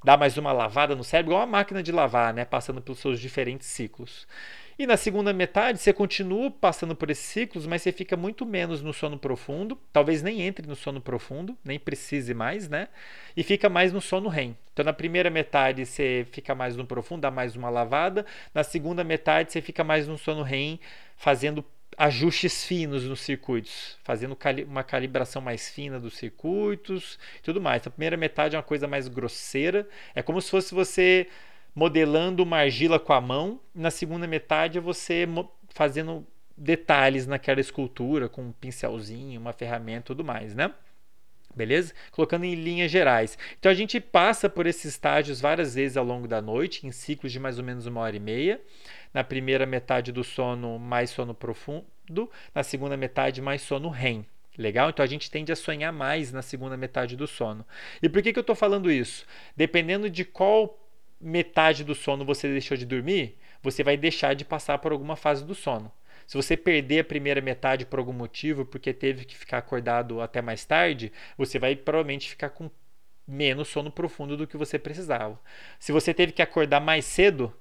dá 0.04 0.18
mais 0.18 0.38
uma 0.38 0.52
lavada 0.52 0.96
no 0.96 1.04
cérebro, 1.04 1.34
igual 1.34 1.46
uma 1.46 1.58
máquina 1.58 1.84
de 1.84 1.92
lavar, 1.92 2.34
né? 2.34 2.44
Passando 2.44 2.82
pelos 2.82 3.00
seus 3.00 3.20
diferentes 3.20 3.68
ciclos. 3.68 4.28
E 4.80 4.88
na 4.88 4.98
segunda 4.98 5.34
metade, 5.34 5.80
você 5.80 5.94
continua 5.94 6.50
passando 6.50 6.96
por 6.96 7.10
esses 7.10 7.26
ciclos, 7.26 7.68
mas 7.68 7.82
você 7.82 7.92
fica 7.92 8.18
muito 8.18 8.46
menos 8.46 8.82
no 8.82 8.94
sono 8.94 9.18
profundo. 9.18 9.78
Talvez 9.92 10.24
nem 10.24 10.42
entre 10.42 10.68
no 10.68 10.76
sono 10.76 11.02
profundo, 11.02 11.58
nem 11.64 11.80
precise 11.80 12.34
mais, 12.34 12.68
né? 12.68 12.88
E 13.36 13.44
fica 13.44 13.70
mais 13.70 13.94
no 13.94 14.02
sono 14.02 14.30
REM. 14.30 14.58
Então, 14.74 14.86
na 14.86 14.94
primeira 14.94 15.30
metade, 15.30 15.86
você 15.86 16.26
fica 16.32 16.56
mais 16.56 16.76
no 16.76 16.86
profundo, 16.86 17.22
dá 17.22 17.32
mais 17.32 17.56
uma 17.56 17.70
lavada. 17.70 18.26
Na 18.54 18.64
segunda 18.64 19.04
metade, 19.04 19.52
você 19.52 19.62
fica 19.62 19.84
mais 19.84 20.08
no 20.08 20.18
sono 20.18 20.42
REM, 20.42 20.80
fazendo 21.16 21.64
ajustes 21.98 22.64
finos 22.64 23.04
nos 23.04 23.20
circuitos, 23.20 23.98
fazendo 24.04 24.38
uma 24.66 24.84
calibração 24.84 25.42
mais 25.42 25.70
fina 25.70 26.00
dos 26.00 26.16
circuitos 26.16 27.20
e 27.40 27.44
tudo 27.44 27.60
mais. 27.60 27.82
Então, 27.82 27.92
a 27.92 27.94
primeira 27.94 28.18
metade 28.18 28.56
é 28.56 28.58
uma 28.58 28.64
coisa 28.64 28.88
mais 28.88 29.08
grosseira. 29.08 29.88
É 30.16 30.24
como 30.24 30.42
se 30.42 30.50
fosse 30.50 30.74
você 30.74 31.28
modelando 31.74 32.44
uma 32.44 32.58
argila 32.58 33.00
com 33.00 33.14
a 33.14 33.22
mão. 33.22 33.60
Na 33.74 33.92
segunda 33.92 34.28
metade 34.28 34.78
é 34.78 34.82
você 34.82 35.28
fazendo 35.70 36.26
detalhes 36.58 37.26
naquela 37.26 37.60
escultura 37.60 38.30
com 38.30 38.44
um 38.44 38.52
pincelzinho, 38.52 39.40
uma 39.40 39.54
ferramenta 39.54 40.00
e 40.00 40.08
tudo 40.08 40.24
mais, 40.24 40.54
né? 40.54 40.74
Beleza? 41.56 41.94
Colocando 42.12 42.46
em 42.46 42.56
linhas 42.56 42.90
gerais. 42.90 43.38
Então 43.60 43.72
a 43.72 43.76
gente 43.76 44.00
passa 44.00 44.50
por 44.50 44.66
esses 44.66 44.86
estágios 44.86 45.42
várias 45.42 45.76
vezes 45.76 45.98
ao 45.98 46.06
longo 46.06 46.28
da 46.28 46.42
noite, 46.42 46.88
em 46.88 46.92
ciclos 46.92 47.32
de 47.32 47.40
mais 47.40 47.58
ou 47.58 47.64
menos 47.64 47.86
uma 47.86 48.02
hora 48.02 48.16
e 48.16 48.20
meia. 48.20 48.62
Na 49.14 49.24
primeira 49.24 49.66
metade 49.66 50.12
do 50.12 50.24
sono, 50.24 50.80
mais 50.80 51.10
sono 51.10 51.34
profundo. 51.34 52.30
Na 52.56 52.64
segunda 52.64 52.96
metade, 52.96 53.42
mais 53.42 53.62
sono 53.62 53.90
REM. 53.90 54.26
Legal? 54.58 54.90
Então 54.90 55.04
a 55.04 55.08
gente 55.08 55.32
tende 55.32 55.52
a 55.52 55.56
sonhar 55.56 55.92
mais 55.92 56.32
na 56.32 56.42
segunda 56.42 56.78
metade 56.78 57.16
do 57.16 57.28
sono. 57.28 57.66
E 58.02 58.08
por 58.08 58.22
que, 58.22 58.32
que 58.32 58.40
eu 58.40 58.42
estou 58.42 58.56
falando 58.56 58.92
isso? 58.92 59.26
Dependendo 59.56 60.10
de 60.10 60.24
qual 60.24 60.78
metade 61.22 61.84
do 61.84 61.96
sono 61.96 62.26
você 62.26 62.48
deixou 62.48 62.76
de 62.76 62.86
dormir, 62.86 63.38
você 63.62 63.84
vai 63.84 63.96
deixar 63.96 64.34
de 64.34 64.44
passar 64.44 64.78
por 64.80 64.92
alguma 64.92 65.16
fase 65.16 65.46
do 65.46 65.54
sono. 65.54 65.92
Se 66.28 66.38
você 66.38 66.56
perder 66.56 67.00
a 67.00 67.04
primeira 67.04 67.42
metade 67.42 67.86
por 67.86 68.00
algum 68.00 68.14
motivo, 68.14 68.66
porque 68.66 68.94
teve 68.94 69.26
que 69.26 69.38
ficar 69.38 69.58
acordado 69.58 70.22
até 70.22 70.42
mais 70.42 70.64
tarde, 70.66 71.12
você 71.38 71.60
vai 71.60 71.76
provavelmente 71.76 72.30
ficar 72.30 72.50
com 72.50 72.70
menos 73.28 73.68
sono 73.68 73.92
profundo 73.92 74.36
do 74.38 74.48
que 74.48 74.58
você 74.58 74.80
precisava. 74.80 75.40
Se 75.80 75.92
você 75.92 76.14
teve 76.14 76.32
que 76.32 76.42
acordar 76.42 76.80
mais 76.80 77.06
cedo, 77.06 77.54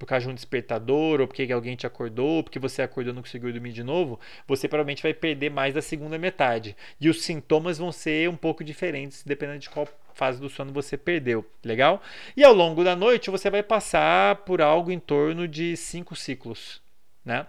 por 0.00 0.06
causa 0.06 0.24
de 0.24 0.32
um 0.32 0.34
despertador, 0.34 1.20
ou 1.20 1.28
porque 1.28 1.52
alguém 1.52 1.76
te 1.76 1.86
acordou, 1.86 2.36
ou 2.36 2.42
porque 2.42 2.58
você 2.58 2.80
acordou 2.80 3.12
e 3.12 3.14
não 3.14 3.20
conseguiu 3.20 3.52
dormir 3.52 3.72
de 3.72 3.84
novo, 3.84 4.18
você 4.48 4.66
provavelmente 4.66 5.02
vai 5.02 5.12
perder 5.12 5.50
mais 5.50 5.74
da 5.74 5.82
segunda 5.82 6.16
metade. 6.18 6.74
E 6.98 7.10
os 7.10 7.20
sintomas 7.22 7.76
vão 7.76 7.92
ser 7.92 8.26
um 8.30 8.34
pouco 8.34 8.64
diferentes, 8.64 9.22
dependendo 9.22 9.58
de 9.58 9.68
qual 9.68 9.86
fase 10.14 10.40
do 10.40 10.48
sono 10.48 10.72
você 10.72 10.96
perdeu. 10.96 11.44
Legal? 11.62 12.02
E 12.34 12.42
ao 12.42 12.54
longo 12.54 12.82
da 12.82 12.96
noite 12.96 13.28
você 13.28 13.50
vai 13.50 13.62
passar 13.62 14.36
por 14.36 14.62
algo 14.62 14.90
em 14.90 14.98
torno 14.98 15.46
de 15.46 15.76
cinco 15.76 16.16
ciclos, 16.16 16.80
né? 17.22 17.46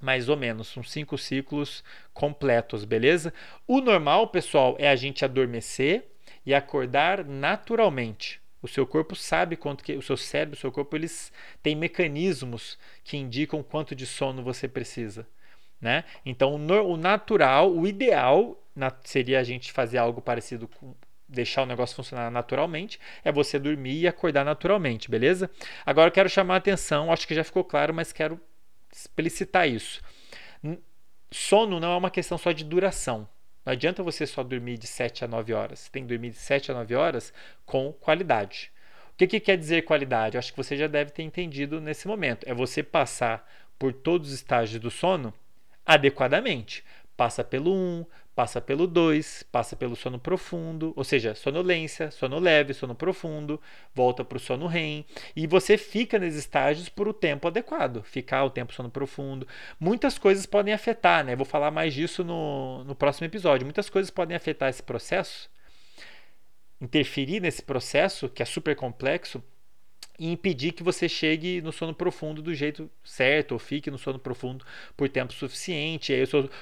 mais 0.00 0.30
ou 0.30 0.36
menos, 0.36 0.68
são 0.68 0.82
cinco 0.82 1.18
ciclos 1.18 1.84
completos, 2.12 2.84
beleza? 2.84 3.34
O 3.66 3.80
normal, 3.82 4.28
pessoal, 4.28 4.76
é 4.78 4.88
a 4.88 4.96
gente 4.96 5.24
adormecer 5.24 6.06
e 6.44 6.54
acordar 6.54 7.24
naturalmente. 7.24 8.40
O 8.66 8.68
seu 8.68 8.84
corpo 8.84 9.14
sabe 9.14 9.56
quanto 9.56 9.84
que 9.84 9.94
o 9.94 10.02
seu 10.02 10.16
cérebro, 10.16 10.56
o 10.56 10.60
seu 10.60 10.72
corpo, 10.72 10.96
eles 10.96 11.32
têm 11.62 11.76
mecanismos 11.76 12.76
que 13.04 13.16
indicam 13.16 13.62
quanto 13.62 13.94
de 13.94 14.04
sono 14.04 14.42
você 14.42 14.66
precisa, 14.66 15.24
né? 15.80 16.02
Então, 16.24 16.56
o 16.56 16.96
natural, 16.96 17.72
o 17.72 17.86
ideal 17.86 18.60
seria 19.04 19.38
a 19.38 19.44
gente 19.44 19.70
fazer 19.72 19.98
algo 19.98 20.20
parecido 20.20 20.66
com 20.66 20.94
deixar 21.28 21.62
o 21.62 21.66
negócio 21.66 21.94
funcionar 21.94 22.28
naturalmente, 22.30 23.00
é 23.24 23.30
você 23.30 23.56
dormir 23.56 24.00
e 24.00 24.08
acordar 24.08 24.44
naturalmente, 24.44 25.08
beleza? 25.08 25.48
Agora 25.84 26.08
eu 26.08 26.12
quero 26.12 26.28
chamar 26.28 26.54
a 26.54 26.58
atenção, 26.58 27.12
acho 27.12 27.26
que 27.26 27.34
já 27.34 27.44
ficou 27.44 27.62
claro, 27.62 27.94
mas 27.94 28.12
quero 28.12 28.40
explicitar 28.92 29.68
isso. 29.68 30.00
Sono 31.30 31.78
não 31.78 31.92
é 31.92 31.96
uma 31.96 32.10
questão 32.10 32.36
só 32.36 32.50
de 32.50 32.64
duração. 32.64 33.28
Não 33.66 33.72
adianta 33.72 34.00
você 34.00 34.24
só 34.24 34.44
dormir 34.44 34.78
de 34.78 34.86
7 34.86 35.24
a 35.24 35.28
9 35.28 35.52
horas. 35.52 35.80
Você 35.80 35.90
tem 35.90 36.04
que 36.04 36.08
dormir 36.08 36.30
de 36.30 36.36
7 36.36 36.70
a 36.70 36.74
9 36.74 36.94
horas 36.94 37.32
com 37.64 37.92
qualidade. 37.92 38.70
O 39.12 39.16
que, 39.16 39.26
que 39.26 39.40
quer 39.40 39.58
dizer 39.58 39.82
qualidade? 39.82 40.38
Acho 40.38 40.52
que 40.52 40.56
você 40.56 40.76
já 40.76 40.86
deve 40.86 41.10
ter 41.10 41.24
entendido 41.24 41.80
nesse 41.80 42.06
momento. 42.06 42.48
É 42.48 42.54
você 42.54 42.80
passar 42.80 43.50
por 43.76 43.92
todos 43.92 44.28
os 44.28 44.34
estágios 44.34 44.80
do 44.80 44.88
sono 44.88 45.34
adequadamente. 45.84 46.84
Passa 47.16 47.42
pelo 47.42 47.72
1, 47.72 48.04
passa 48.34 48.60
pelo 48.60 48.86
2, 48.86 49.44
passa 49.50 49.74
pelo 49.74 49.96
sono 49.96 50.18
profundo, 50.18 50.92
ou 50.94 51.02
seja, 51.02 51.34
sonolência, 51.34 52.10
sono 52.10 52.38
leve, 52.38 52.74
sono 52.74 52.94
profundo, 52.94 53.58
volta 53.94 54.22
para 54.22 54.36
o 54.36 54.40
sono 54.40 54.66
REM, 54.66 55.06
e 55.34 55.46
você 55.46 55.78
fica 55.78 56.18
nesses 56.18 56.40
estágios 56.40 56.90
por 56.90 57.08
o 57.08 57.14
tempo 57.14 57.48
adequado, 57.48 58.02
ficar 58.02 58.44
o 58.44 58.50
tempo 58.50 58.74
sono 58.74 58.90
profundo. 58.90 59.48
Muitas 59.80 60.18
coisas 60.18 60.44
podem 60.44 60.74
afetar, 60.74 61.24
né? 61.24 61.34
Vou 61.34 61.46
falar 61.46 61.70
mais 61.70 61.94
disso 61.94 62.22
no, 62.22 62.84
no 62.84 62.94
próximo 62.94 63.26
episódio. 63.26 63.64
Muitas 63.64 63.88
coisas 63.88 64.10
podem 64.10 64.36
afetar 64.36 64.68
esse 64.68 64.82
processo, 64.82 65.50
interferir 66.78 67.40
nesse 67.40 67.62
processo, 67.62 68.28
que 68.28 68.42
é 68.42 68.46
super 68.46 68.76
complexo, 68.76 69.42
e 70.18 70.30
impedir 70.30 70.72
que 70.72 70.82
você 70.82 71.08
chegue 71.08 71.60
no 71.60 71.72
sono 71.72 71.94
profundo 71.94 72.40
do 72.40 72.54
jeito 72.54 72.90
certo, 73.04 73.52
ou 73.52 73.58
fique 73.58 73.90
no 73.90 73.98
sono 73.98 74.18
profundo 74.18 74.64
por 74.96 75.08
tempo 75.08 75.32
suficiente. 75.32 76.12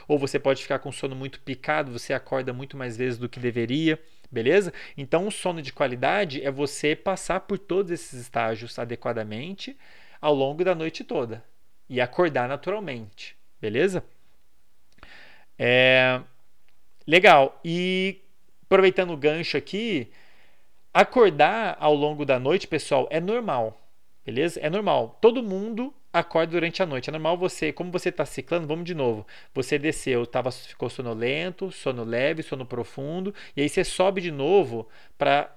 Ou 0.09 0.19
você 0.19 0.39
pode 0.39 0.63
ficar 0.63 0.79
com 0.79 0.91
sono 0.91 1.15
muito 1.15 1.41
picado, 1.41 1.93
você 1.93 2.13
acorda 2.13 2.53
muito 2.53 2.77
mais 2.77 2.97
vezes 2.97 3.19
do 3.19 3.29
que 3.29 3.39
deveria, 3.39 4.01
beleza? 4.31 4.73
Então, 4.97 5.27
o 5.27 5.31
sono 5.31 5.63
de 5.63 5.73
qualidade 5.73 6.45
é 6.45 6.51
você 6.51 6.97
passar 6.97 7.41
por 7.41 7.59
todos 7.59 7.91
esses 7.91 8.21
estágios 8.21 8.79
adequadamente 8.79 9.77
ao 10.21 10.35
longo 10.35 10.65
da 10.65 10.75
noite 10.75 11.05
toda 11.05 11.45
e 11.89 12.01
acordar 12.01 12.49
naturalmente, 12.49 13.37
beleza? 13.61 14.05
É... 15.59 16.21
Legal. 17.07 17.61
E 17.65 18.21
aproveitando 18.65 19.13
o 19.13 19.17
gancho 19.17 19.57
aqui, 19.57 20.11
Acordar 20.95 21.77
ao 21.81 21.93
longo 21.93 22.25
da 22.25 22.39
noite, 22.39 22.69
pessoal, 22.69 23.09
é 23.11 23.21
normal. 23.21 23.85
Beleza? 24.25 24.61
É 24.61 24.71
normal. 24.71 25.19
Todo 25.21 25.43
mundo 25.43 25.93
acorda 26.13 26.53
durante 26.53 26.81
a 26.81 26.87
noite. 26.87 27.11
É 27.11 27.13
normal 27.13 27.37
você, 27.37 27.73
como 27.73 27.91
você 27.91 28.11
está 28.11 28.25
ciclando, 28.25 28.69
vamos 28.69 28.85
de 28.85 28.95
novo. 28.95 29.27
Você 29.53 29.77
desceu, 29.77 30.25
tava, 30.25 30.53
ficou 30.53 30.89
sonolento, 30.89 31.73
sono 31.73 32.05
leve, 32.05 32.45
sono 32.45 32.65
profundo, 32.65 33.35
e 33.57 33.63
aí 33.63 33.69
você 33.69 33.83
sobe 33.83 34.21
de 34.21 34.31
novo 34.31 34.89
para 35.19 35.53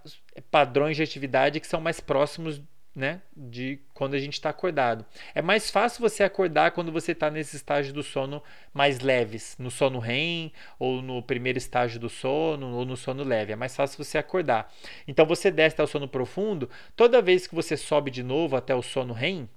padrões 0.49 0.97
de 0.97 1.03
atividade 1.03 1.59
que 1.59 1.67
são 1.67 1.79
mais 1.79 1.99
próximos 1.99 2.59
né, 2.97 3.21
de 3.35 3.79
quando 3.93 4.15
a 4.15 4.19
gente 4.19 4.33
está 4.33 4.49
acordado. 4.49 5.05
É 5.35 5.41
mais 5.41 5.69
fácil 5.69 6.01
você 6.01 6.23
acordar 6.23 6.71
quando 6.71 6.91
você 6.91 7.11
está 7.11 7.29
nesse 7.29 7.55
estágio 7.55 7.93
do 7.93 8.01
sono 8.01 8.41
mais 8.73 8.99
leves, 9.01 9.55
no 9.59 9.69
sono 9.69 9.99
REM, 9.99 10.51
ou 10.79 10.99
no 10.99 11.21
primeiro 11.21 11.59
estágio 11.59 11.99
do 11.99 12.09
sono, 12.09 12.75
ou 12.75 12.85
no 12.85 12.97
sono 12.97 13.23
leve. 13.23 13.53
É 13.53 13.55
mais 13.55 13.75
fácil 13.75 14.03
você 14.03 14.17
acordar. 14.17 14.73
Então 15.07 15.27
você 15.27 15.51
desce 15.51 15.75
até 15.75 15.83
o 15.83 15.87
sono 15.87 16.07
profundo, 16.07 16.67
toda 16.95 17.21
vez 17.21 17.45
que 17.45 17.53
você 17.53 17.77
sobe 17.77 18.09
de 18.09 18.23
novo 18.23 18.55
até 18.55 18.73
o 18.73 18.81
sono 18.81 19.13
REM, 19.13 19.47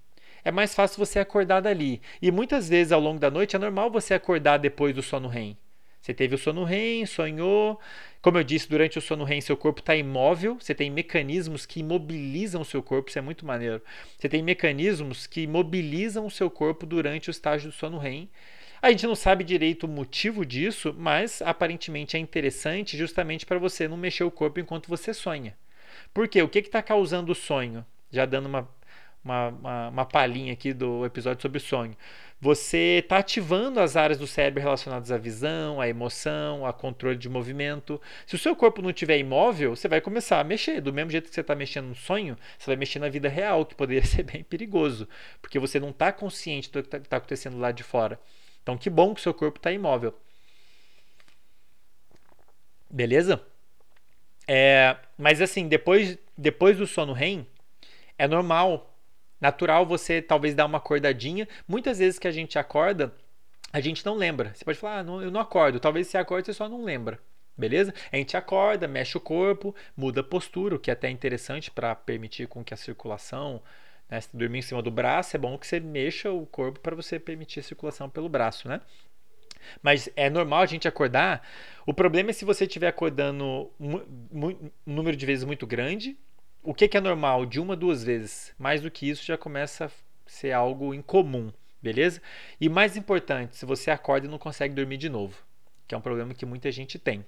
é 0.45 0.51
mais 0.51 0.74
fácil 0.74 0.99
você 0.99 1.18
acordar 1.18 1.61
dali. 1.61 2.03
E 2.20 2.30
muitas 2.30 2.68
vezes 2.68 2.93
ao 2.93 3.01
longo 3.01 3.18
da 3.18 3.30
noite 3.30 3.57
é 3.57 3.59
normal 3.59 3.91
você 3.91 4.12
acordar 4.12 4.59
depois 4.59 4.95
do 4.95 5.03
sono 5.03 5.28
REM. 5.28 5.57
Você 6.01 6.14
teve 6.14 6.34
o 6.34 6.38
sono 6.38 6.64
REM, 6.64 7.05
sonhou. 7.05 7.78
Como 8.22 8.38
eu 8.38 8.44
disse, 8.44 8.68
durante 8.68 8.98
o 8.98 9.03
sono 9.03 9.24
REM, 9.24 9.40
seu 9.40 9.57
corpo 9.57 9.80
está 9.80 9.94
imóvel. 9.94 10.57
Você 10.59 10.74
tem 10.74 10.90
mecanismos 10.90 11.66
que 11.66 11.80
imobilizam 11.80 12.62
o 12.62 12.64
seu 12.64 12.82
corpo. 12.82 13.11
Isso 13.11 13.18
é 13.18 13.22
muito 13.22 13.44
maneiro. 13.44 13.82
Você 14.18 14.28
tem 14.28 14.42
mecanismos 14.42 15.26
que 15.26 15.42
imobilizam 15.42 16.24
o 16.24 16.30
seu 16.30 16.51
corpo 16.51 16.86
durante 16.86 17.28
o 17.28 17.30
estágio 17.30 17.70
do 17.70 17.74
sono 17.74 17.98
REM. 17.98 18.30
A 18.80 18.90
gente 18.90 19.07
não 19.07 19.14
sabe 19.14 19.44
direito 19.44 19.84
o 19.84 19.88
motivo 19.88 20.44
disso, 20.46 20.94
mas 20.96 21.42
aparentemente 21.42 22.16
é 22.16 22.20
interessante 22.20 22.96
justamente 22.96 23.44
para 23.44 23.59
você 23.59 23.86
não 23.86 23.96
mexer 23.96 24.24
o 24.24 24.30
corpo 24.30 24.59
enquanto 24.59 24.88
você 24.88 25.12
sonha. 25.12 25.55
Por 26.14 26.26
quê? 26.28 26.40
O 26.40 26.48
que 26.48 26.61
está 26.61 26.80
causando 26.80 27.32
o 27.32 27.34
sonho? 27.34 27.84
Já 28.11 28.24
dando 28.24 28.46
uma, 28.46 28.66
uma, 29.22 29.48
uma, 29.48 29.88
uma 29.90 30.05
palhinha 30.07 30.55
aqui 30.55 30.72
do 30.72 31.05
episódio 31.05 31.42
sobre 31.42 31.61
sonho 31.61 31.94
você 32.41 33.01
está 33.03 33.18
ativando 33.18 33.80
as 33.80 33.97
áreas 33.97 34.18
do 34.18 34.26
cérebro 34.26 34.62
relacionadas 34.62 35.12
à 35.12 35.18
visão, 35.18 35.78
à 35.78 35.86
emoção, 35.86 36.64
a 36.64 36.72
controle 36.72 37.18
de 37.18 37.28
movimento. 37.28 38.01
Se 38.26 38.34
o 38.34 38.38
seu 38.38 38.57
corpo 38.57 38.80
não 38.80 38.88
estiver 38.88 39.18
imóvel, 39.18 39.76
você 39.76 39.86
vai 39.86 40.01
começar 40.01 40.41
a 40.41 40.45
mexer. 40.45 40.80
Do 40.80 40.93
mesmo 40.93 41.11
jeito 41.11 41.28
que 41.28 41.34
você 41.34 41.43
está 41.43 41.55
mexendo 41.55 41.88
no 41.88 41.95
sonho, 41.95 42.38
você 42.59 42.66
vai 42.66 42.76
mexer 42.76 42.99
na 42.99 43.11
vida 43.11 43.28
real, 43.28 43.66
que 43.66 43.74
poderia 43.74 44.05
ser 44.07 44.22
bem 44.22 44.43
perigoso, 44.43 45.07
porque 45.43 45.59
você 45.59 45.78
não 45.78 45.91
está 45.91 46.11
consciente 46.12 46.70
do 46.70 46.82
que 46.82 46.88
está 46.88 46.99
tá 47.01 47.16
acontecendo 47.18 47.59
lá 47.59 47.72
de 47.72 47.82
fora. 47.82 48.18
Então, 48.62 48.78
que 48.78 48.88
bom 48.88 49.12
que 49.14 49.20
o 49.20 49.22
seu 49.22 49.34
corpo 49.34 49.59
está 49.59 49.70
imóvel. 49.70 50.14
Beleza? 52.88 53.43
É, 54.49 54.97
mas 55.16 55.43
assim, 55.43 55.68
depois, 55.68 56.18
depois 56.36 56.78
do 56.78 56.86
sono 56.86 57.12
REM, 57.12 57.47
é 58.18 58.26
normal 58.26 58.89
natural 59.41 59.86
você 59.86 60.20
talvez 60.20 60.55
dar 60.55 60.66
uma 60.66 60.78
acordadinha. 60.78 61.49
Muitas 61.66 61.99
vezes 61.99 62.18
que 62.18 62.28
a 62.28 62.32
gente 62.32 62.59
acorda, 62.59 63.14
a 63.72 63.80
gente 63.80 64.05
não 64.05 64.14
lembra. 64.14 64.53
Você 64.55 64.64
pode 64.64 64.78
falar, 64.78 64.99
ah, 64.99 65.05
não, 65.05 65.22
eu 65.22 65.30
não 65.30 65.41
acordo. 65.41 65.80
Talvez 65.80 66.09
você 66.09 66.18
acorde, 66.18 66.47
você 66.47 66.53
só 66.53 66.68
não 66.68 66.84
lembra. 66.84 67.20
Beleza? 67.57 67.95
A 68.11 68.16
gente 68.16 68.36
acorda, 68.36 68.88
mexe 68.88 69.16
o 69.16 69.20
corpo, 69.20 69.74
muda 69.97 70.22
a 70.22 70.24
postura, 70.24 70.74
o 70.74 70.78
que 70.78 70.91
é 70.91 70.95
até 70.95 71.11
interessante 71.11 71.70
para 71.70 71.95
permitir 71.95 72.49
com 72.49 72.64
que 72.64 72.72
a 72.72 72.76
circulação, 72.76 73.62
né, 74.09 74.20
se 74.20 74.34
dormir 74.34 74.61
em 74.61 74.62
cima 74.62 74.82
do 74.82 74.91
braço, 74.91 75.36
é 75.36 75.38
bom 75.38 75.59
que 75.59 75.66
você 75.66 75.78
mexa 75.78 76.32
o 76.32 76.47
corpo 76.47 76.80
para 76.80 76.97
você 76.97 77.18
permitir 77.18 77.61
a 77.61 77.62
circulação 77.62 78.09
pelo 78.09 78.28
braço, 78.28 78.66
né? 78.66 78.80
Mas 79.82 80.09
é 80.16 80.30
normal 80.30 80.62
a 80.62 80.66
gente 80.66 80.88
acordar. 80.88 81.47
O 81.86 81.93
problema 81.93 82.30
é 82.30 82.32
se 82.32 82.47
você 82.47 82.64
estiver 82.64 82.88
acordando 82.88 83.70
um, 83.78 83.97
um 84.32 84.70
número 84.86 85.16
de 85.16 85.26
vezes 85.26 85.45
muito 85.45 85.66
grande. 85.66 86.16
O 86.62 86.74
que, 86.74 86.88
que 86.88 86.96
é 86.96 87.00
normal? 87.00 87.46
De 87.46 87.58
uma, 87.61 87.74
duas 87.74 88.04
vezes. 88.04 88.54
Mais 88.58 88.82
do 88.82 88.90
que 88.90 89.08
isso 89.08 89.24
já 89.24 89.36
começa 89.38 89.86
a 89.86 89.90
ser 90.26 90.52
algo 90.52 90.94
incomum, 90.94 91.52
beleza? 91.82 92.20
E 92.61 92.68
mais 92.68 92.96
importante, 92.96 93.56
se 93.56 93.66
você 93.66 93.90
acorda 93.90 94.26
e 94.26 94.30
não 94.30 94.38
consegue 94.38 94.74
dormir 94.74 94.96
de 94.96 95.08
novo, 95.08 95.42
que 95.88 95.94
é 95.94 95.98
um 95.98 96.02
problema 96.02 96.34
que 96.34 96.46
muita 96.46 96.70
gente 96.70 96.98
tem 96.98 97.24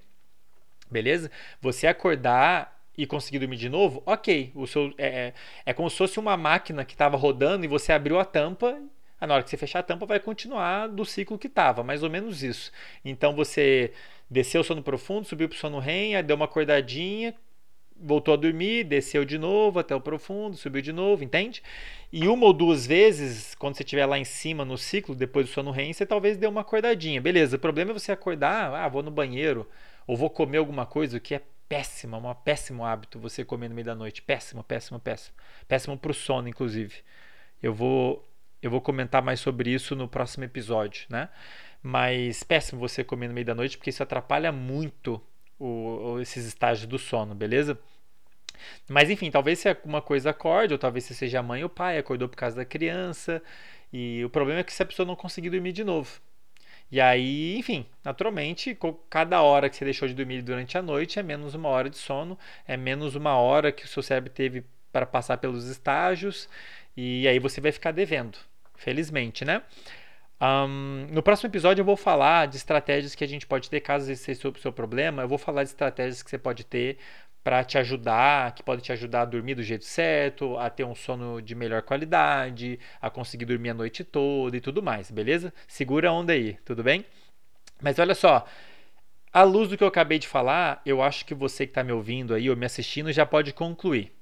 beleza? 0.93 1.31
Você 1.61 1.87
acordar 1.87 2.81
e 2.97 3.07
conseguir 3.07 3.39
dormir 3.39 3.57
de 3.57 3.71
novo, 3.71 4.03
ok. 4.05 4.53
O 4.55 4.67
seu, 4.67 4.93
é, 4.99 5.07
é, 5.07 5.35
é 5.67 5.73
como 5.73 5.89
se 5.89 5.97
fosse 5.97 6.21
uma 6.21 6.37
máquina 6.37 6.85
que 6.85 6.93
estava 6.93 7.17
rodando 7.17 7.65
e 7.65 7.69
você 7.69 7.93
abriu 7.93 8.21
a 8.21 8.25
tampa. 8.25 8.79
Na 9.19 9.35
hora 9.35 9.43
que 9.43 9.51
você 9.51 9.57
fechar 9.57 9.79
a 9.79 9.85
tampa, 9.85 10.05
vai 10.05 10.19
continuar 10.21 10.89
do 10.89 11.05
ciclo 11.05 11.39
que 11.39 11.47
estava, 11.47 11.83
mais 11.83 12.03
ou 12.03 12.11
menos 12.11 12.43
isso. 12.43 12.71
Então 13.05 13.35
você 13.35 13.93
desceu 14.29 14.61
o 14.61 14.65
sono 14.65 14.83
profundo, 14.83 15.27
subiu 15.27 15.49
para 15.49 15.57
o 15.57 15.59
sono 15.59 15.79
REM, 15.79 16.23
deu 16.25 16.37
uma 16.37 16.45
acordadinha, 16.45 17.35
voltou 18.03 18.35
a 18.35 18.37
dormir, 18.37 18.85
desceu 18.85 19.25
de 19.25 19.39
novo 19.39 19.79
até 19.79 19.95
o 19.95 20.01
profundo, 20.01 20.57
subiu 20.57 20.83
de 20.83 20.93
novo, 20.93 21.23
entende? 21.23 21.63
E 22.13 22.29
uma 22.29 22.47
ou 22.47 22.53
duas 22.53 22.87
vezes, 22.87 23.55
quando 23.55 23.77
você 23.77 23.83
estiver 23.83 24.05
lá 24.07 24.19
em 24.19 24.25
cima 24.25 24.65
no 24.65 24.77
ciclo, 24.77 25.15
depois 25.15 25.47
do 25.47 25.53
sono 25.53 25.71
REM, 25.71 25.93
você 25.93 26.05
talvez 26.05 26.37
dê 26.37 26.47
uma 26.47 26.61
acordadinha. 26.63 27.21
Beleza, 27.21 27.57
o 27.57 27.61
problema 27.61 27.93
é 27.93 27.95
você 27.95 28.13
acordar, 28.13 28.75
ah, 28.75 28.89
vou 28.89 29.03
no 29.03 29.11
banheiro, 29.11 29.69
ou 30.07 30.17
vou 30.17 30.29
comer 30.29 30.59
alguma 30.59 30.85
coisa, 30.85 31.21
que 31.21 31.35
é 31.35 31.41
péssima, 31.69 32.19
um 32.19 32.35
péssimo 32.35 32.85
hábito 32.85 33.19
você 33.19 33.45
comer 33.45 33.69
no 33.69 33.75
meio 33.75 33.87
da 33.87 33.95
noite. 33.95 34.21
Péssimo, 34.21 34.63
péssimo, 34.63 35.01
péssimo. 35.01 35.35
Péssimo 35.67 35.97
para 35.97 36.11
o 36.11 36.15
sono, 36.15 36.49
inclusive. 36.49 36.97
Eu 37.63 37.73
vou, 37.73 38.29
eu 38.61 38.71
vou 38.71 38.81
comentar 38.81 39.23
mais 39.23 39.41
sobre 39.41 39.71
isso 39.71 39.97
no 39.97 40.07
próximo 40.07 40.45
episódio, 40.45 41.07
né? 41.09 41.31
Mas 41.83 42.43
péssimo 42.43 42.79
você 42.79 43.03
comer 43.03 43.29
no 43.29 43.35
meio 43.35 43.47
da 43.47 43.55
noite, 43.55 43.79
porque 43.79 43.89
isso 43.89 44.03
atrapalha 44.03 44.53
muito 44.53 45.19
o, 45.65 46.21
esses 46.21 46.45
estágios 46.47 46.87
do 46.87 46.99
sono, 46.99 47.35
beleza? 47.35 47.79
Mas 48.89 49.11
enfim, 49.11 49.31
talvez 49.31 49.59
se 49.59 49.69
alguma 49.69 50.03
coisa 50.03 50.31
acorde, 50.31 50.75
ou 50.75 50.79
talvez 50.79 51.05
se 51.05 51.15
seja 51.15 51.41
a 51.41 51.43
mãe 51.43 51.63
ou 51.63 51.67
o 51.67 51.71
pai, 51.71 51.99
acordou 51.99 52.29
por 52.29 52.37
causa 52.37 52.57
da 52.57 52.65
criança. 52.65 53.43
E 53.93 54.25
o 54.25 54.31
problema 54.31 54.61
é 54.61 54.65
que 54.65 54.73
se 54.73 54.83
a 54.83 54.87
pessoa 54.87 55.07
não 55.07 55.17
conseguir 55.17 55.51
dormir 55.51 55.73
de 55.73 55.85
novo. 55.85 56.21
E 56.91 57.01
aí, 57.01 57.57
enfim, 57.59 57.87
naturalmente, 58.05 58.77
cada 59.09 59.41
hora 59.43 59.71
que 59.71 59.77
você 59.77 59.85
deixou 59.85 60.07
de 60.07 60.15
dormir 60.15 60.43
durante 60.43 60.77
a 60.77 60.83
noite 60.83 61.19
é 61.19 61.23
menos 61.23 61.55
uma 61.55 61.69
hora 61.69 61.89
de 61.89 61.97
sono, 61.97 62.39
é 62.67 62.77
menos 62.77 63.15
uma 63.15 63.37
hora 63.37 63.73
que 63.73 63.85
o 63.85 63.89
seu 63.89 64.03
cérebro 64.03 64.31
teve 64.31 64.65
para 64.93 65.07
passar 65.07 65.39
pelos 65.39 65.67
estágios, 65.69 66.49
e 66.97 67.27
aí 67.27 67.39
você 67.39 67.61
vai 67.63 67.73
ficar 67.73 67.93
devendo, 67.93 68.39
felizmente, 68.77 69.43
né? 69.45 69.63
Um, 70.43 71.07
no 71.13 71.23
próximo 71.23 71.49
episódio 71.49 71.83
eu 71.83 71.87
vou 71.87 71.97
falar 71.97 72.49
de 72.49 72.57
estratégias 72.57 73.15
que 73.15 73.23
a 73.23 73.29
gente 73.29 73.47
pode 73.47 73.71
ter 73.71 73.81
caso 73.81 74.11
esse 74.11 74.25
seja 74.25 74.49
o 74.49 74.59
seu 74.59 74.73
problema. 74.73 75.23
Eu 75.23 75.29
vou 75.29 75.39
falar 75.39 75.63
de 75.63 75.71
estratégias 75.71 76.21
que 76.21 76.29
você 76.29 76.37
pode 76.37 76.65
ter 76.65 76.99
para 77.45 77.63
te 77.63 77.79
ajudar, 77.79 78.53
que 78.53 78.63
pode 78.63 78.83
te 78.83 78.91
ajudar 78.91 79.23
a 79.23 79.25
dormir 79.25 79.55
do 79.55 79.63
jeito 79.63 79.85
certo, 79.85 80.59
a 80.59 80.69
ter 80.69 80.83
um 80.85 80.97
sono 80.97 81.41
de 81.41 81.55
melhor 81.55 81.83
qualidade, 81.83 82.79
a 83.01 83.09
conseguir 83.09 83.45
dormir 83.45 83.71
a 83.71 83.75
noite 83.75 84.03
toda 84.03 84.57
e 84.57 84.61
tudo 84.61 84.83
mais, 84.83 85.13
beleza? 85.13 85.53
Segura 85.69 86.09
a 86.09 86.13
onda 86.13 86.33
aí, 86.33 86.55
tudo 86.65 86.83
bem? 86.83 87.05
Mas 87.81 87.99
olha 88.01 88.15
só, 88.15 88.45
à 89.33 89.43
luz 89.45 89.69
do 89.69 89.77
que 89.79 89.85
eu 89.85 89.89
acabei 89.89 90.19
de 90.19 90.27
falar, 90.29 90.83
eu 90.85 91.03
acho 91.03 91.25
que 91.25 91.35
você 91.35 91.67
que 91.67 91.71
está 91.71 91.85
me 91.85 91.93
ouvindo 91.93 92.35
aí 92.35 92.51
ou 92.51 92.57
me 92.57 92.67
assistindo 92.67 93.13
já 93.13 93.25
pode 93.25 93.53
concluir. 93.53 94.13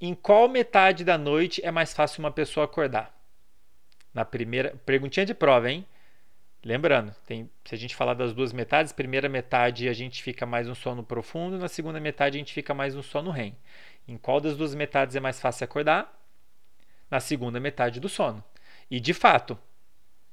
Em 0.00 0.14
qual 0.14 0.48
metade 0.48 1.02
da 1.02 1.16
noite 1.18 1.64
é 1.64 1.70
mais 1.70 1.94
fácil 1.94 2.20
uma 2.20 2.30
pessoa 2.30 2.64
acordar? 2.64 3.17
Na 4.12 4.24
primeira. 4.24 4.74
Perguntinha 4.84 5.26
de 5.26 5.34
prova, 5.34 5.70
hein? 5.70 5.86
Lembrando, 6.64 7.14
tem, 7.24 7.48
se 7.64 7.74
a 7.74 7.78
gente 7.78 7.94
falar 7.94 8.14
das 8.14 8.32
duas 8.32 8.52
metades, 8.52 8.92
primeira 8.92 9.28
metade 9.28 9.88
a 9.88 9.92
gente 9.92 10.22
fica 10.22 10.44
mais 10.44 10.66
no 10.66 10.74
sono 10.74 11.04
profundo, 11.04 11.56
na 11.56 11.68
segunda 11.68 12.00
metade 12.00 12.36
a 12.36 12.40
gente 12.40 12.52
fica 12.52 12.74
mais 12.74 12.94
no 12.96 13.02
sono 13.02 13.30
REM. 13.30 13.56
Em 14.08 14.16
qual 14.16 14.40
das 14.40 14.56
duas 14.56 14.74
metades 14.74 15.14
é 15.14 15.20
mais 15.20 15.40
fácil 15.40 15.64
acordar? 15.64 16.12
Na 17.10 17.20
segunda 17.20 17.60
metade 17.60 18.00
do 18.00 18.08
sono. 18.08 18.42
E 18.90 18.98
de 18.98 19.14
fato, 19.14 19.56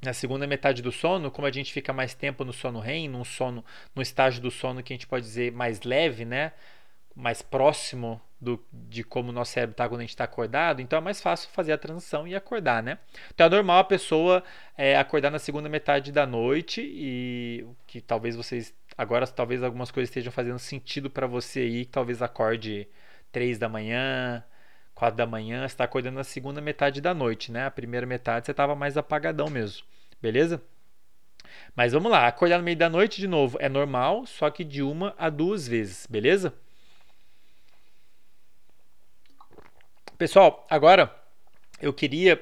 na 0.01 0.13
segunda 0.13 0.47
metade 0.47 0.81
do 0.81 0.91
sono, 0.91 1.29
como 1.29 1.45
a 1.45 1.51
gente 1.51 1.71
fica 1.71 1.93
mais 1.93 2.15
tempo 2.15 2.43
no 2.43 2.51
sono 2.51 2.79
REM, 2.79 3.07
num 3.07 3.23
sono, 3.23 3.63
no 3.93 4.01
estágio 4.01 4.41
do 4.41 4.49
sono 4.49 4.81
que 4.81 4.93
a 4.93 4.95
gente 4.95 5.07
pode 5.07 5.25
dizer 5.25 5.51
mais 5.51 5.83
leve, 5.83 6.25
né? 6.25 6.53
mais 7.15 7.41
próximo 7.41 8.21
do, 8.39 8.63
de 8.71 9.03
como 9.03 9.29
o 9.29 9.31
nosso 9.31 9.53
cérebro 9.53 9.71
está 9.71 9.87
quando 9.87 10.01
a 10.01 10.03
gente 10.03 10.09
está 10.11 10.23
acordado, 10.25 10.81
então 10.81 10.99
é 10.99 11.01
mais 11.01 11.21
fácil 11.21 11.49
fazer 11.51 11.71
a 11.71 11.77
transição 11.77 12.27
e 12.27 12.35
acordar, 12.35 12.83
né? 12.83 12.99
Então 13.33 13.47
é 13.47 13.49
normal 13.49 13.79
a 13.79 13.83
pessoa 13.83 14.43
é, 14.77 14.97
acordar 14.97 15.31
na 15.31 15.39
segunda 15.39 15.69
metade 15.69 16.11
da 16.11 16.25
noite 16.25 16.81
e 16.83 17.65
que 17.87 18.01
talvez 18.01 18.35
vocês 18.35 18.73
agora 18.97 19.25
talvez 19.27 19.63
algumas 19.63 19.91
coisas 19.91 20.09
estejam 20.09 20.31
fazendo 20.31 20.59
sentido 20.59 21.09
para 21.09 21.27
você 21.27 21.61
aí, 21.61 21.85
que 21.85 21.91
talvez 21.91 22.21
acorde 22.21 22.87
três 23.31 23.57
da 23.57 23.67
manhã, 23.69 24.43
quatro 24.93 25.17
da 25.17 25.25
manhã, 25.25 25.61
você 25.61 25.65
está 25.73 25.83
acordando 25.85 26.15
na 26.15 26.23
segunda 26.23 26.61
metade 26.61 27.01
da 27.01 27.13
noite, 27.13 27.51
né? 27.51 27.65
A 27.65 27.71
primeira 27.71 28.05
metade 28.05 28.45
você 28.45 28.51
estava 28.51 28.75
mais 28.75 28.97
apagadão 28.97 29.49
mesmo, 29.49 29.85
beleza? 30.21 30.61
Mas 31.75 31.93
vamos 31.93 32.11
lá, 32.11 32.27
acordar 32.27 32.57
no 32.57 32.63
meio 32.63 32.77
da 32.77 32.89
noite 32.89 33.19
de 33.19 33.27
novo 33.27 33.57
é 33.61 33.69
normal, 33.69 34.25
só 34.25 34.49
que 34.49 34.63
de 34.63 34.81
uma 34.81 35.13
a 35.17 35.29
duas 35.29 35.67
vezes, 35.67 36.05
beleza? 36.07 36.53
Pessoal, 40.17 40.65
agora 40.69 41.13
eu 41.81 41.93
queria, 41.93 42.41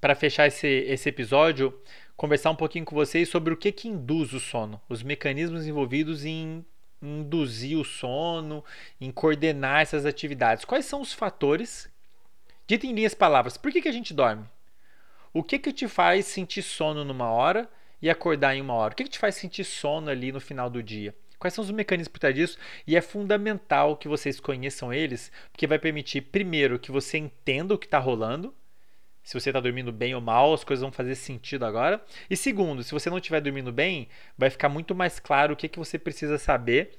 para 0.00 0.14
fechar 0.14 0.46
esse, 0.46 0.66
esse 0.66 1.06
episódio, 1.06 1.78
conversar 2.16 2.50
um 2.50 2.56
pouquinho 2.56 2.86
com 2.86 2.94
vocês 2.94 3.28
sobre 3.28 3.52
o 3.52 3.58
que, 3.58 3.70
que 3.70 3.88
induz 3.88 4.32
o 4.32 4.40
sono, 4.40 4.80
os 4.88 5.02
mecanismos 5.02 5.66
envolvidos 5.66 6.24
em 6.24 6.64
induzir 7.02 7.76
o 7.76 7.84
sono, 7.84 8.64
em 8.98 9.10
coordenar 9.10 9.82
essas 9.82 10.06
atividades. 10.06 10.64
Quais 10.64 10.86
são 10.86 11.02
os 11.02 11.12
fatores? 11.12 11.90
Dito 12.66 12.86
em 12.86 12.94
linhas 12.94 13.12
palavras, 13.12 13.58
por 13.58 13.70
que, 13.70 13.82
que 13.82 13.88
a 13.88 13.92
gente 13.92 14.14
dorme? 14.14 14.46
O 15.30 15.42
que, 15.42 15.58
que 15.58 15.74
te 15.74 15.88
faz 15.88 16.24
sentir 16.24 16.62
sono 16.62 17.04
numa 17.04 17.30
hora 17.30 17.68
e 18.00 18.08
acordar 18.08 18.56
em 18.56 18.62
uma 18.62 18.72
hora? 18.72 18.94
O 18.94 18.96
que, 18.96 19.04
que 19.04 19.10
te 19.10 19.18
faz 19.18 19.34
sentir 19.34 19.64
sono 19.64 20.08
ali 20.08 20.32
no 20.32 20.40
final 20.40 20.70
do 20.70 20.82
dia? 20.82 21.14
Quais 21.40 21.54
são 21.54 21.64
os 21.64 21.70
mecanismos 21.70 22.12
por 22.12 22.18
trás 22.18 22.34
disso? 22.34 22.58
E 22.86 22.94
é 22.94 23.00
fundamental 23.00 23.96
que 23.96 24.06
vocês 24.06 24.38
conheçam 24.38 24.92
eles, 24.92 25.32
porque 25.50 25.66
vai 25.66 25.78
permitir, 25.78 26.20
primeiro, 26.20 26.78
que 26.78 26.92
você 26.92 27.16
entenda 27.16 27.72
o 27.72 27.78
que 27.78 27.86
está 27.86 27.98
rolando. 27.98 28.54
Se 29.22 29.32
você 29.32 29.48
está 29.48 29.58
dormindo 29.58 29.90
bem 29.90 30.14
ou 30.14 30.20
mal, 30.20 30.52
as 30.52 30.62
coisas 30.62 30.82
vão 30.82 30.92
fazer 30.92 31.14
sentido 31.14 31.64
agora. 31.64 32.04
E 32.28 32.36
segundo, 32.36 32.82
se 32.82 32.92
você 32.92 33.08
não 33.08 33.16
estiver 33.16 33.40
dormindo 33.40 33.72
bem, 33.72 34.08
vai 34.36 34.50
ficar 34.50 34.68
muito 34.68 34.94
mais 34.94 35.18
claro 35.18 35.54
o 35.54 35.56
que, 35.56 35.66
que 35.66 35.78
você 35.78 35.98
precisa 35.98 36.36
saber 36.36 36.98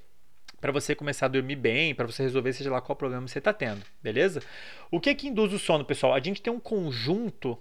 para 0.60 0.72
você 0.72 0.96
começar 0.96 1.28
a 1.28 1.30
dormir 1.30 1.56
bem, 1.56 1.94
para 1.94 2.08
você 2.08 2.24
resolver 2.24 2.54
seja 2.54 2.72
lá 2.72 2.82
qual 2.82 2.96
problema 2.96 3.28
você 3.28 3.38
está 3.38 3.54
tendo, 3.54 3.84
beleza? 4.02 4.42
O 4.90 5.00
que 5.00 5.14
que 5.14 5.28
induz 5.28 5.54
o 5.54 5.60
sono, 5.60 5.86
pessoal? 5.86 6.16
A 6.16 6.20
gente 6.20 6.42
tem 6.42 6.52
um 6.52 6.60
conjunto 6.60 7.58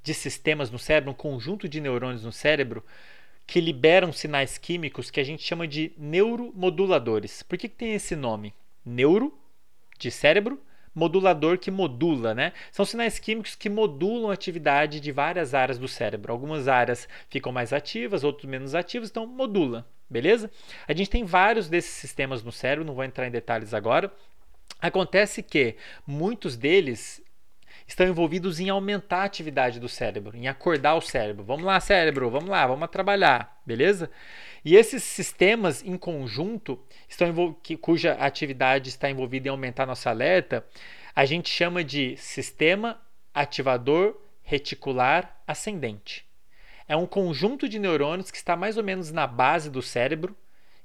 de 0.00 0.14
sistemas 0.14 0.70
no 0.70 0.78
cérebro, 0.78 1.10
um 1.10 1.14
conjunto 1.14 1.68
de 1.68 1.80
neurônios 1.80 2.24
no 2.24 2.32
cérebro 2.32 2.84
que 3.50 3.60
liberam 3.60 4.12
sinais 4.12 4.56
químicos 4.56 5.10
que 5.10 5.18
a 5.18 5.24
gente 5.24 5.42
chama 5.42 5.66
de 5.66 5.92
neuromoduladores. 5.98 7.42
Por 7.42 7.58
que, 7.58 7.68
que 7.68 7.74
tem 7.74 7.94
esse 7.94 8.14
nome? 8.14 8.54
Neuro, 8.86 9.36
de 9.98 10.08
cérebro, 10.08 10.62
modulador 10.94 11.58
que 11.58 11.68
modula, 11.68 12.32
né? 12.32 12.52
São 12.70 12.84
sinais 12.84 13.18
químicos 13.18 13.56
que 13.56 13.68
modulam 13.68 14.30
a 14.30 14.34
atividade 14.34 15.00
de 15.00 15.10
várias 15.10 15.52
áreas 15.52 15.78
do 15.78 15.88
cérebro. 15.88 16.32
Algumas 16.32 16.68
áreas 16.68 17.08
ficam 17.28 17.50
mais 17.50 17.72
ativas, 17.72 18.22
outras 18.22 18.48
menos 18.48 18.72
ativas, 18.72 19.10
então 19.10 19.26
modula, 19.26 19.84
beleza? 20.08 20.48
A 20.86 20.92
gente 20.92 21.10
tem 21.10 21.24
vários 21.24 21.68
desses 21.68 21.90
sistemas 21.90 22.44
no 22.44 22.52
cérebro, 22.52 22.86
não 22.86 22.94
vou 22.94 23.02
entrar 23.02 23.26
em 23.26 23.32
detalhes 23.32 23.74
agora. 23.74 24.12
Acontece 24.80 25.42
que 25.42 25.74
muitos 26.06 26.56
deles 26.56 27.20
estão 27.90 28.06
envolvidos 28.06 28.60
em 28.60 28.70
aumentar 28.70 29.22
a 29.22 29.24
atividade 29.24 29.80
do 29.80 29.88
cérebro, 29.88 30.36
em 30.36 30.46
acordar 30.46 30.94
o 30.94 31.00
cérebro. 31.00 31.44
Vamos 31.44 31.64
lá, 31.64 31.80
cérebro, 31.80 32.30
vamos 32.30 32.48
lá, 32.48 32.64
vamos 32.64 32.88
trabalhar, 32.88 33.60
beleza? 33.66 34.08
E 34.64 34.76
esses 34.76 35.02
sistemas 35.02 35.84
em 35.84 35.98
conjunto, 35.98 36.78
estão 37.08 37.52
que, 37.60 37.76
cuja 37.76 38.12
atividade 38.12 38.90
está 38.90 39.10
envolvida 39.10 39.48
em 39.48 39.50
aumentar 39.50 39.86
nossa 39.86 40.08
alerta, 40.08 40.64
a 41.16 41.24
gente 41.24 41.48
chama 41.48 41.82
de 41.82 42.16
sistema 42.16 43.00
ativador 43.34 44.16
reticular 44.44 45.42
ascendente. 45.44 46.24
É 46.86 46.94
um 46.94 47.06
conjunto 47.06 47.68
de 47.68 47.80
neurônios 47.80 48.30
que 48.30 48.36
está 48.36 48.54
mais 48.54 48.76
ou 48.76 48.84
menos 48.84 49.10
na 49.10 49.26
base 49.26 49.68
do 49.68 49.82
cérebro, 49.82 50.36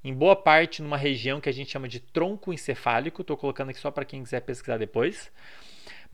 em 0.04 0.14
boa 0.14 0.36
parte 0.36 0.82
numa 0.82 0.98
região 0.98 1.40
que 1.40 1.50
a 1.50 1.54
gente 1.54 1.72
chama 1.72 1.88
de 1.88 2.00
tronco 2.00 2.52
encefálico. 2.52 3.22
Estou 3.22 3.38
colocando 3.38 3.70
aqui 3.70 3.80
só 3.80 3.92
para 3.92 4.06
quem 4.06 4.24
quiser 4.24 4.42
pesquisar 4.42 4.78
depois. 4.78 5.32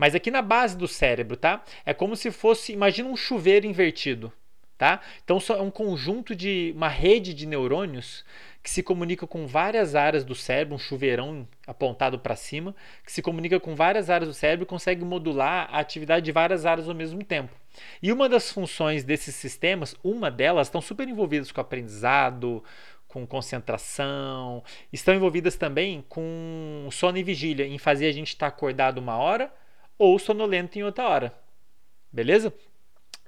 Mas 0.02 0.16
aqui 0.16 0.32
na 0.32 0.42
base 0.42 0.76
do 0.76 0.88
cérebro, 0.88 1.38
tá? 1.38 1.64
É 1.86 1.94
como 1.94 2.16
se 2.16 2.32
fosse, 2.32 2.74
imagina 2.74 3.08
um 3.08 3.16
chuveiro 3.16 3.68
invertido. 3.68 4.34
Tá? 4.76 5.00
Então 5.24 5.38
é 5.50 5.62
um 5.62 5.70
conjunto 5.70 6.36
de 6.36 6.74
uma 6.76 6.88
rede 6.88 7.36
de 7.36 7.46
neurônios 7.46 8.26
que 8.64 8.70
se 8.72 8.82
comunica 8.82 9.28
com 9.28 9.46
várias 9.46 9.94
áreas 9.94 10.26
do 10.26 10.34
cérebro, 10.34 10.74
um 10.74 10.80
chuveirão 10.80 11.48
apontado 11.68 12.18
para 12.18 12.36
cima, 12.36 12.76
que 13.06 13.12
se 13.12 13.22
comunica 13.22 13.60
com 13.60 13.76
várias 13.76 14.10
áreas 14.10 14.28
do 14.28 14.34
cérebro 14.34 14.64
e 14.64 14.66
consegue 14.66 15.06
modular 15.06 15.70
a 15.72 15.78
atividade 15.78 16.26
de 16.26 16.32
várias 16.32 16.66
áreas 16.66 16.90
ao 16.90 16.96
mesmo 16.96 17.24
tempo. 17.24 17.54
E 18.02 18.12
uma 18.12 18.28
das 18.28 18.52
funções 18.52 19.04
desses 19.04 19.36
sistemas, 19.36 19.96
uma 20.04 20.32
delas, 20.32 20.66
estão 20.66 20.82
super 20.82 21.08
envolvidas 21.08 21.52
com 21.52 21.62
aprendizado, 21.62 22.64
com 23.08 23.28
concentração, 23.28 24.64
estão 24.92 25.14
envolvidas 25.14 25.58
também 25.58 26.04
com 26.10 26.88
sono 26.92 27.20
e 27.20 27.24
vigília, 27.24 27.68
em 27.68 27.78
fazer 27.78 28.08
a 28.08 28.12
gente 28.12 28.30
estar 28.30 28.50
tá 28.50 28.56
acordado 28.56 28.98
uma 28.98 29.16
hora 29.16 29.61
ou 30.02 30.18
sonolento 30.18 30.80
em 30.80 30.84
outra 30.84 31.08
hora. 31.08 31.34
Beleza? 32.12 32.52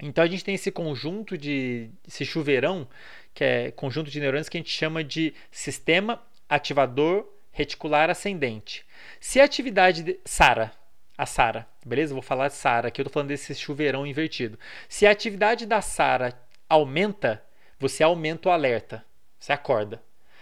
Então 0.02 0.24
a 0.24 0.28
gente 0.28 0.44
tem 0.44 0.56
esse 0.56 0.72
conjunto 0.72 1.38
de 1.38 1.92
esse 2.08 2.26
chuveirão 2.26 2.88
que 3.32 3.44
é 3.44 3.72
conjunto 3.72 4.10
de 4.10 4.20
neurônios 4.20 4.50
que 4.50 4.58
a 4.58 4.60
gente 4.60 4.72
chama 4.72 5.04
de 5.04 5.36
sistema 5.52 6.20
ativador 6.50 7.28
reticular 7.52 8.10
ascendente. 8.10 8.84
Se 9.20 9.40
a 9.40 9.44
atividade 9.44 10.02
de 10.02 10.20
SARA, 10.26 10.72
a 11.16 11.28
SARA, 11.28 11.68
beleza? 11.86 12.16
Vou 12.16 12.24
falar 12.24 12.48
de 12.48 12.56
SARA, 12.56 12.88
aqui 12.88 13.00
eu 13.00 13.04
estou 13.04 13.14
falando 13.14 13.30
desse 13.30 13.54
chuveirão 13.54 14.08
invertido. 14.08 14.58
Se 14.90 15.06
a 15.06 15.12
atividade 15.12 15.68
da 15.68 15.80
SARA 15.80 16.34
aumenta, 16.68 17.44
você 17.80 18.02
aumenta 18.02 18.50
o 18.50 18.52
alerta, 18.52 19.06
você 19.40 19.54
acorda. 19.54 20.02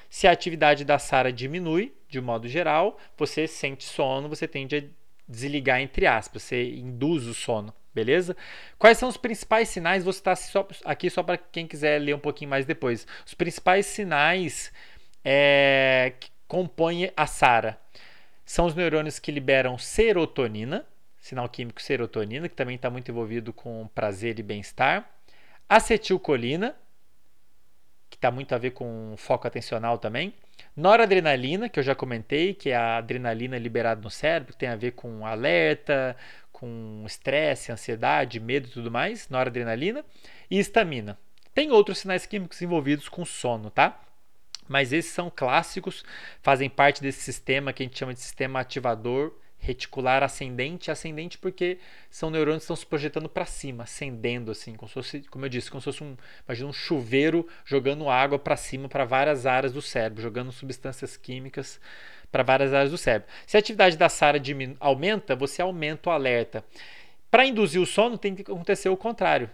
Se 0.10 0.28
a 0.28 0.32
atividade 0.32 0.86
da 0.86 0.98
SARA 0.98 1.32
diminui, 1.34 1.94
de 2.08 2.22
modo 2.22 2.48
geral, 2.48 2.98
você 3.18 3.48
sente 3.48 3.84
sono, 3.84 4.30
você 4.30 4.48
tende 4.48 4.78
a 4.78 5.01
desligar 5.32 5.80
entre 5.80 6.06
aspas, 6.06 6.44
você 6.44 6.76
induz 6.76 7.26
o 7.26 7.34
sono. 7.34 7.74
Beleza? 7.94 8.38
Quais 8.80 8.98
são 8.98 9.10
os 9.10 9.18
principais 9.18 9.68
sinais? 9.68 10.04
Vou 10.04 10.14
citar 10.14 10.38
só, 10.38 10.66
aqui 10.86 11.10
só 11.10 11.22
para 11.22 11.38
quem 11.38 11.68
quiser 11.68 12.00
ler 12.00 12.16
um 12.16 12.20
pouquinho 12.20 12.50
mais 12.50 12.66
depois. 12.66 13.06
Os 13.26 13.34
principais 13.34 13.86
sinais 13.86 14.72
é, 15.26 16.14
que 16.18 16.30
compõem 16.48 17.12
a 17.18 17.28
SARA 17.28 17.78
são 18.46 18.66
os 18.66 18.76
neurônios 18.76 19.20
que 19.20 19.32
liberam 19.32 19.78
serotonina, 19.78 20.86
sinal 21.20 21.48
químico 21.50 21.82
serotonina, 21.82 22.48
que 22.48 22.56
também 22.56 22.76
está 22.76 22.90
muito 22.90 23.12
envolvido 23.12 23.54
com 23.54 23.90
prazer 23.94 24.40
e 24.40 24.44
bem-estar, 24.44 25.10
acetilcolina, 25.70 26.76
está 28.22 28.30
muito 28.30 28.54
a 28.54 28.58
ver 28.60 28.72
com 28.72 29.16
foco 29.18 29.48
atencional 29.48 29.98
também, 29.98 30.32
noradrenalina, 30.78 31.68
que 31.68 31.80
eu 31.80 31.84
já 31.84 31.96
comentei, 31.96 32.54
que 32.54 32.70
é 32.70 32.76
a 32.76 32.98
adrenalina 32.98 33.58
liberada 33.58 34.00
no 34.00 34.12
cérebro, 34.12 34.54
que 34.54 34.60
tem 34.60 34.70
a 34.70 34.76
ver 34.76 34.92
com 34.92 35.26
alerta, 35.26 36.16
com 36.52 37.04
estresse, 37.04 37.72
ansiedade, 37.72 38.40
medo 38.40 38.68
e 38.68 38.72
tudo 38.72 38.92
mais, 38.92 39.28
noradrenalina, 39.28 40.06
e 40.52 40.60
estamina. 40.60 41.18
Tem 41.52 41.72
outros 41.72 41.98
sinais 41.98 42.28
químicos 42.28 42.62
envolvidos 42.62 43.10
com 43.10 43.26
sono, 43.26 43.72
tá? 43.72 44.00
Mas 44.68 44.94
esses 44.94 45.12
são 45.12 45.32
clássicos, 45.36 46.06
fazem 46.44 46.70
parte 46.70 47.02
desse 47.02 47.22
sistema 47.22 47.74
que 47.74 47.82
a 47.82 47.86
gente 47.88 47.98
chama 47.98 48.14
de 48.14 48.20
sistema 48.20 48.60
ativador 48.60 49.34
reticular 49.62 50.24
ascendente, 50.24 50.90
ascendente 50.90 51.38
porque 51.38 51.78
são 52.10 52.32
neurônios 52.32 52.64
que 52.64 52.66
estão 52.66 52.76
se 52.76 52.86
projetando 52.86 53.30
para 53.30 53.46
cima, 53.46 53.84
ascendendo 53.84 54.50
assim, 54.50 54.74
como, 54.74 54.90
fosse, 54.90 55.22
como 55.30 55.46
eu 55.46 55.50
disse, 55.50 55.70
como 55.70 55.80
se 55.80 55.86
fosse 55.86 56.04
um, 56.04 56.18
imagina 56.46 56.68
um 56.68 56.74
chuveiro 56.74 57.48
jogando 57.64 58.10
água 58.10 58.40
para 58.40 58.58
cima 58.58 58.90
para 58.90 59.06
várias 59.06 59.46
áreas 59.46 59.72
do 59.72 59.82
cérebro, 59.82 60.22
jogando 60.22 60.52
substâncias 60.52 61.16
químicas 61.16 61.80
para 62.32 62.42
várias 62.42 62.74
áreas 62.74 62.90
do 62.90 62.98
cérebro. 62.98 63.30
Se 63.46 63.56
a 63.56 63.60
atividade 63.60 63.96
da 63.98 64.10
SARA 64.10 64.42
aumenta, 64.80 65.36
você 65.36 65.62
aumenta 65.62 66.10
o 66.10 66.14
alerta. 66.14 66.66
Para 67.30 67.46
induzir 67.46 67.80
o 67.80 67.86
sono, 67.86 68.18
tem 68.18 68.34
que 68.34 68.42
acontecer 68.42 68.90
o 68.90 68.98
contrário. 68.98 69.48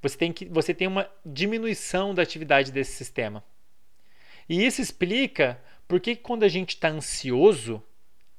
Você 0.00 0.16
tem, 0.16 0.32
que, 0.32 0.44
você 0.44 0.72
tem 0.72 0.86
uma 0.86 1.10
diminuição 1.26 2.14
da 2.14 2.22
atividade 2.22 2.70
desse 2.70 2.92
sistema. 2.92 3.42
E 4.48 4.64
isso 4.64 4.80
explica 4.80 5.60
por 5.88 5.98
que 5.98 6.14
quando 6.14 6.44
a 6.44 6.48
gente 6.48 6.70
está 6.70 6.88
ansioso, 6.88 7.82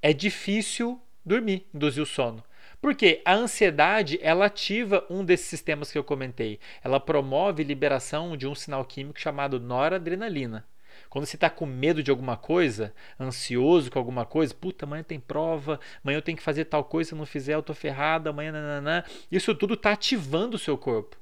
é 0.01 0.13
difícil 0.13 1.01
dormir, 1.25 1.67
induzir 1.73 2.01
o 2.01 2.05
sono. 2.05 2.43
Porque 2.81 3.21
a 3.25 3.33
ansiedade 3.33 4.17
ela 4.21 4.45
ativa 4.45 5.05
um 5.09 5.23
desses 5.23 5.47
sistemas 5.47 5.91
que 5.91 5.97
eu 5.97 6.03
comentei. 6.03 6.59
Ela 6.81 6.99
promove 6.99 7.63
liberação 7.63 8.37
de 8.37 8.47
um 8.47 8.55
sinal 8.55 8.85
químico 8.85 9.19
chamado 9.19 9.59
noradrenalina. 9.59 10.65
Quando 11.09 11.25
você 11.25 11.35
está 11.35 11.49
com 11.49 11.65
medo 11.65 12.03
de 12.03 12.11
alguma 12.11 12.37
coisa, 12.37 12.93
ansioso 13.19 13.91
com 13.91 13.99
alguma 13.99 14.25
coisa, 14.25 14.53
puta, 14.53 14.85
amanhã 14.85 15.03
tem 15.03 15.19
prova, 15.19 15.79
amanhã 16.03 16.17
eu 16.17 16.21
tenho 16.21 16.37
que 16.37 16.43
fazer 16.43 16.65
tal 16.65 16.83
coisa, 16.83 17.09
se 17.09 17.13
eu 17.15 17.17
não 17.17 17.25
fizer 17.25 17.55
eu 17.55 17.63
tô 17.63 17.73
ferrado, 17.73 18.29
amanhã 18.29 18.51
nananã. 18.51 19.03
Isso 19.31 19.53
tudo 19.55 19.73
está 19.73 19.91
ativando 19.91 20.55
o 20.55 20.59
seu 20.59 20.77
corpo. 20.77 21.17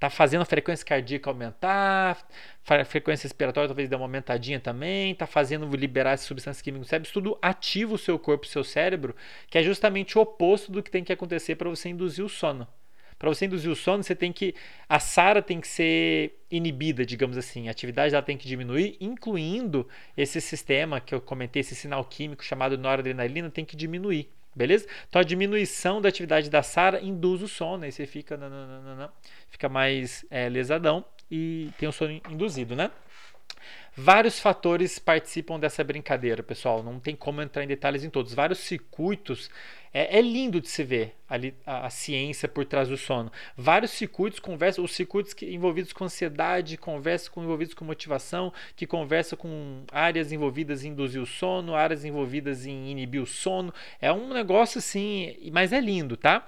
Está 0.00 0.08
fazendo 0.08 0.40
a 0.40 0.46
frequência 0.46 0.86
cardíaca 0.86 1.28
aumentar, 1.28 2.26
a 2.66 2.84
frequência 2.86 3.24
respiratória 3.24 3.68
talvez 3.68 3.86
dê 3.86 3.94
uma 3.94 4.06
aumentadinha 4.06 4.58
também, 4.58 5.12
está 5.12 5.26
fazendo 5.26 5.66
liberar 5.76 6.12
essas 6.12 6.26
substâncias 6.26 6.62
químicas 6.62 6.86
no 6.86 6.88
cérebro. 6.88 7.12
Tudo 7.12 7.38
ativa 7.42 7.92
o 7.92 7.98
seu 7.98 8.18
corpo, 8.18 8.46
o 8.46 8.48
seu 8.48 8.64
cérebro, 8.64 9.14
que 9.50 9.58
é 9.58 9.62
justamente 9.62 10.16
o 10.16 10.22
oposto 10.22 10.72
do 10.72 10.82
que 10.82 10.90
tem 10.90 11.04
que 11.04 11.12
acontecer 11.12 11.56
para 11.56 11.68
você 11.68 11.90
induzir 11.90 12.24
o 12.24 12.30
sono. 12.30 12.66
Para 13.18 13.28
você 13.28 13.44
induzir 13.44 13.70
o 13.70 13.76
sono, 13.76 14.02
você 14.02 14.16
tem 14.16 14.32
que. 14.32 14.54
A 14.88 14.98
SARA 14.98 15.42
tem 15.42 15.60
que 15.60 15.68
ser 15.68 16.34
inibida, 16.50 17.04
digamos 17.04 17.36
assim. 17.36 17.68
A 17.68 17.70
atividade 17.70 18.14
ela 18.14 18.22
tem 18.22 18.38
que 18.38 18.48
diminuir, 18.48 18.96
incluindo 19.02 19.86
esse 20.16 20.40
sistema 20.40 20.98
que 20.98 21.14
eu 21.14 21.20
comentei, 21.20 21.60
esse 21.60 21.74
sinal 21.74 22.02
químico 22.06 22.42
chamado 22.42 22.78
noradrenalina, 22.78 23.50
tem 23.50 23.66
que 23.66 23.76
diminuir. 23.76 24.30
Beleza? 24.54 24.86
Então 25.08 25.20
a 25.20 25.24
diminuição 25.24 26.00
da 26.00 26.08
atividade 26.08 26.50
da 26.50 26.62
SARA 26.62 27.00
induz 27.00 27.42
o 27.42 27.48
sono, 27.48 27.84
aí 27.84 27.92
você 27.92 28.06
fica, 28.06 28.36
não, 28.36 29.10
fica 29.48 29.68
mais 29.68 30.24
é, 30.30 30.48
lesadão 30.48 31.04
e 31.30 31.70
tem 31.78 31.88
o 31.88 31.92
sono 31.92 32.20
induzido, 32.28 32.74
né? 32.74 32.90
Vários 33.96 34.38
fatores 34.38 34.98
participam 34.98 35.58
dessa 35.58 35.82
brincadeira, 35.82 36.42
pessoal. 36.42 36.82
Não 36.82 37.00
tem 37.00 37.16
como 37.16 37.42
entrar 37.42 37.64
em 37.64 37.66
detalhes 37.66 38.04
em 38.04 38.10
todos. 38.10 38.32
Vários 38.32 38.60
circuitos. 38.60 39.50
É, 39.92 40.18
é 40.18 40.22
lindo 40.22 40.60
de 40.60 40.68
se 40.68 40.84
ver 40.84 41.16
ali, 41.28 41.52
a, 41.66 41.86
a, 41.86 41.90
ciência 41.90 42.48
por 42.48 42.64
trás 42.64 42.88
do 42.88 42.96
sono. 42.96 43.32
Vários 43.56 43.90
circuitos 43.90 44.38
conversam, 44.38 44.84
os 44.84 44.92
circuitos 44.92 45.34
que, 45.34 45.52
envolvidos 45.52 45.92
com 45.92 46.04
ansiedade, 46.04 46.76
conversam 46.76 47.32
com 47.32 47.42
envolvidos 47.42 47.74
com 47.74 47.84
motivação, 47.84 48.52
que 48.76 48.86
conversam 48.86 49.36
com 49.36 49.82
áreas 49.90 50.30
envolvidas 50.30 50.84
em 50.84 50.90
induzir 50.90 51.20
o 51.20 51.26
sono, 51.26 51.74
áreas 51.74 52.04
envolvidas 52.04 52.66
em 52.66 52.90
inibir 52.92 53.20
o 53.20 53.26
sono. 53.26 53.74
É 54.00 54.12
um 54.12 54.32
negócio 54.32 54.78
assim, 54.78 55.36
mas 55.52 55.72
é 55.72 55.80
lindo, 55.80 56.16
tá? 56.16 56.46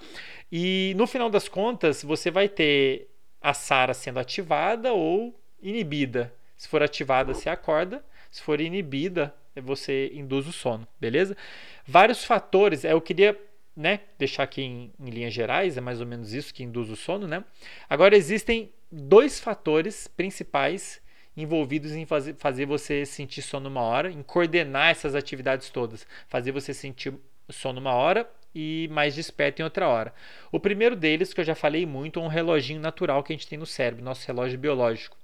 E 0.51 0.95
no 0.97 1.09
final 1.09 1.29
das 1.29 1.49
contas, 1.49 2.05
você 2.05 2.31
vai 2.31 2.49
ter 2.49 3.09
a 3.41 3.53
SARA 3.53 3.95
sendo 3.95 4.21
ativada 4.21 4.93
ou 4.93 5.37
inibida 5.61 6.33
se 6.63 6.69
for 6.69 6.81
ativada, 6.81 7.35
você 7.35 7.49
acorda. 7.49 8.05
Se 8.31 8.41
for 8.41 8.61
inibida, 8.61 9.35
você 9.57 10.13
induz 10.15 10.47
o 10.47 10.53
sono, 10.53 10.87
beleza? 11.01 11.37
Vários 11.85 12.25
fatores, 12.25 12.85
eu 12.85 13.01
queria 13.01 13.37
né, 13.77 13.99
deixar 14.17 14.45
aqui 14.45 14.63
em, 14.63 14.93
em 15.01 15.11
linhas 15.11 15.35
gerais, 15.35 15.77
é 15.77 15.81
mais 15.81 16.01
ou 16.01 16.07
menos 16.07 16.33
isso 16.33 16.55
que 16.55 16.63
induz 16.63 16.89
o 16.89 16.95
sono, 16.95 17.27
né? 17.27 17.43
Agora 17.91 18.17
existem 18.17 18.71
dois 18.93 19.41
fatores 19.41 20.07
principais 20.07 21.03
envolvidos 21.37 21.91
em 21.97 22.07
fazer, 22.07 22.37
fazer 22.37 22.65
você 22.65 23.05
sentir 23.05 23.43
sono 23.43 23.69
uma 23.69 23.81
hora, 23.81 24.13
em 24.13 24.23
coordenar 24.23 24.91
essas 24.91 25.17
atividades 25.17 25.69
todas, 25.69 26.07
fazer 26.29 26.53
você 26.53 26.73
sentir 26.73 27.13
sono 27.51 27.81
uma 27.81 27.93
hora 27.93 28.31
e 28.55 28.89
mais 28.93 29.17
desperto 29.17 29.61
em 29.61 29.65
outra 29.65 29.89
hora. 29.89 30.15
O 30.53 30.61
primeiro 30.61 30.95
deles, 30.95 31.35
que 31.35 31.41
eu 31.41 31.45
já 31.45 31.57
falei 31.57 31.85
muito, 31.85 32.21
é 32.21 32.23
um 32.23 32.29
reloginho 32.29 32.81
natural 32.81 33.25
que 33.25 33.33
a 33.33 33.37
gente 33.37 33.49
tem 33.49 33.59
no 33.59 33.67
cérebro, 33.67 34.05
nosso 34.05 34.25
relógio 34.29 34.57
biológico. 34.57 35.22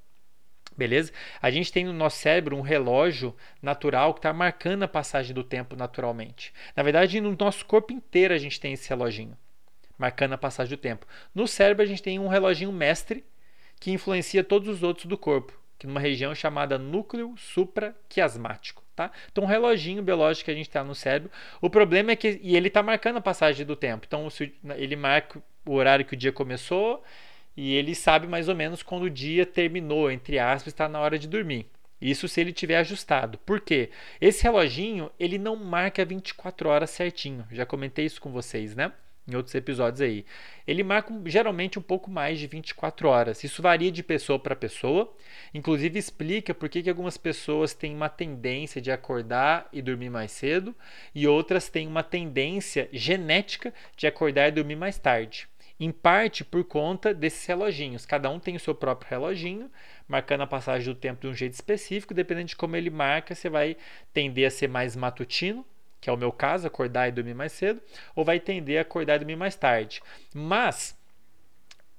Beleza? 0.78 1.12
A 1.42 1.50
gente 1.50 1.72
tem 1.72 1.84
no 1.84 1.92
nosso 1.92 2.18
cérebro 2.18 2.56
um 2.56 2.60
relógio 2.60 3.34
natural 3.60 4.14
que 4.14 4.20
está 4.20 4.32
marcando 4.32 4.84
a 4.84 4.88
passagem 4.88 5.34
do 5.34 5.42
tempo 5.42 5.74
naturalmente. 5.74 6.54
Na 6.76 6.84
verdade, 6.84 7.20
no 7.20 7.36
nosso 7.36 7.66
corpo 7.66 7.92
inteiro 7.92 8.32
a 8.32 8.38
gente 8.38 8.60
tem 8.60 8.72
esse 8.72 8.88
reloginho, 8.88 9.36
marcando 9.98 10.34
a 10.34 10.38
passagem 10.38 10.76
do 10.76 10.80
tempo. 10.80 11.04
No 11.34 11.48
cérebro 11.48 11.82
a 11.82 11.86
gente 11.86 12.00
tem 12.00 12.20
um 12.20 12.28
reloginho 12.28 12.70
mestre 12.70 13.24
que 13.80 13.90
influencia 13.90 14.44
todos 14.44 14.68
os 14.68 14.84
outros 14.84 15.06
do 15.06 15.18
corpo, 15.18 15.52
que 15.76 15.86
numa 15.86 15.98
região 15.98 16.32
chamada 16.32 16.78
núcleo 16.78 17.34
supraquiasmático. 17.36 18.84
Tá? 18.94 19.10
Então, 19.32 19.42
um 19.42 19.48
reloginho 19.48 20.02
biológico 20.02 20.44
que 20.44 20.50
a 20.52 20.54
gente 20.54 20.70
tem 20.70 20.82
no 20.84 20.94
cérebro. 20.94 21.30
O 21.60 21.68
problema 21.68 22.12
é 22.12 22.16
que 22.16 22.38
e 22.40 22.56
ele 22.56 22.68
está 22.68 22.84
marcando 22.84 23.16
a 23.16 23.20
passagem 23.20 23.66
do 23.66 23.74
tempo. 23.74 24.06
Então, 24.06 24.28
ele 24.76 24.94
marca 24.94 25.42
o 25.66 25.74
horário 25.74 26.04
que 26.04 26.14
o 26.14 26.16
dia 26.16 26.32
começou 26.32 27.02
e 27.60 27.74
ele 27.74 27.92
sabe 27.92 28.28
mais 28.28 28.48
ou 28.48 28.54
menos 28.54 28.84
quando 28.84 29.02
o 29.02 29.10
dia 29.10 29.44
terminou, 29.44 30.08
entre 30.12 30.38
aspas, 30.38 30.72
está 30.72 30.88
na 30.88 31.00
hora 31.00 31.18
de 31.18 31.26
dormir. 31.26 31.66
Isso 32.00 32.28
se 32.28 32.40
ele 32.40 32.52
tiver 32.52 32.76
ajustado. 32.76 33.36
Por 33.38 33.60
quê? 33.60 33.90
Esse 34.20 34.44
reloginho, 34.44 35.10
ele 35.18 35.38
não 35.38 35.56
marca 35.56 36.04
24 36.04 36.68
horas 36.68 36.90
certinho. 36.90 37.44
Já 37.50 37.66
comentei 37.66 38.04
isso 38.04 38.20
com 38.20 38.30
vocês, 38.30 38.76
né? 38.76 38.92
Em 39.26 39.34
outros 39.34 39.56
episódios 39.56 40.00
aí. 40.00 40.24
Ele 40.68 40.84
marca 40.84 41.12
geralmente 41.26 41.80
um 41.80 41.82
pouco 41.82 42.08
mais 42.08 42.38
de 42.38 42.46
24 42.46 43.08
horas. 43.08 43.42
Isso 43.42 43.60
varia 43.60 43.90
de 43.90 44.04
pessoa 44.04 44.38
para 44.38 44.54
pessoa. 44.54 45.12
Inclusive 45.52 45.98
explica 45.98 46.54
por 46.54 46.68
que, 46.68 46.84
que 46.84 46.88
algumas 46.88 47.16
pessoas 47.16 47.74
têm 47.74 47.92
uma 47.92 48.08
tendência 48.08 48.80
de 48.80 48.92
acordar 48.92 49.68
e 49.72 49.82
dormir 49.82 50.10
mais 50.10 50.30
cedo 50.30 50.76
e 51.12 51.26
outras 51.26 51.68
têm 51.68 51.88
uma 51.88 52.04
tendência 52.04 52.88
genética 52.92 53.74
de 53.96 54.06
acordar 54.06 54.46
e 54.46 54.52
dormir 54.52 54.76
mais 54.76 54.96
tarde. 54.96 55.48
Em 55.80 55.92
parte 55.92 56.44
por 56.44 56.64
conta 56.64 57.14
desses 57.14 57.46
reloginhos. 57.46 58.04
Cada 58.04 58.28
um 58.28 58.40
tem 58.40 58.56
o 58.56 58.60
seu 58.60 58.74
próprio 58.74 59.10
reloginho, 59.10 59.70
marcando 60.08 60.42
a 60.42 60.46
passagem 60.46 60.92
do 60.92 60.98
tempo 60.98 61.20
de 61.20 61.28
um 61.28 61.34
jeito 61.34 61.52
específico. 61.52 62.12
Dependendo 62.12 62.48
de 62.48 62.56
como 62.56 62.74
ele 62.74 62.90
marca, 62.90 63.34
você 63.34 63.48
vai 63.48 63.76
tender 64.12 64.46
a 64.46 64.50
ser 64.50 64.68
mais 64.68 64.96
matutino, 64.96 65.64
que 66.00 66.10
é 66.10 66.12
o 66.12 66.16
meu 66.16 66.32
caso, 66.32 66.66
acordar 66.66 67.08
e 67.08 67.12
dormir 67.12 67.34
mais 67.34 67.52
cedo, 67.52 67.80
ou 68.14 68.24
vai 68.24 68.40
tender 68.40 68.78
a 68.78 68.82
acordar 68.82 69.16
e 69.16 69.18
dormir 69.20 69.36
mais 69.36 69.54
tarde. 69.54 70.02
Mas 70.34 70.98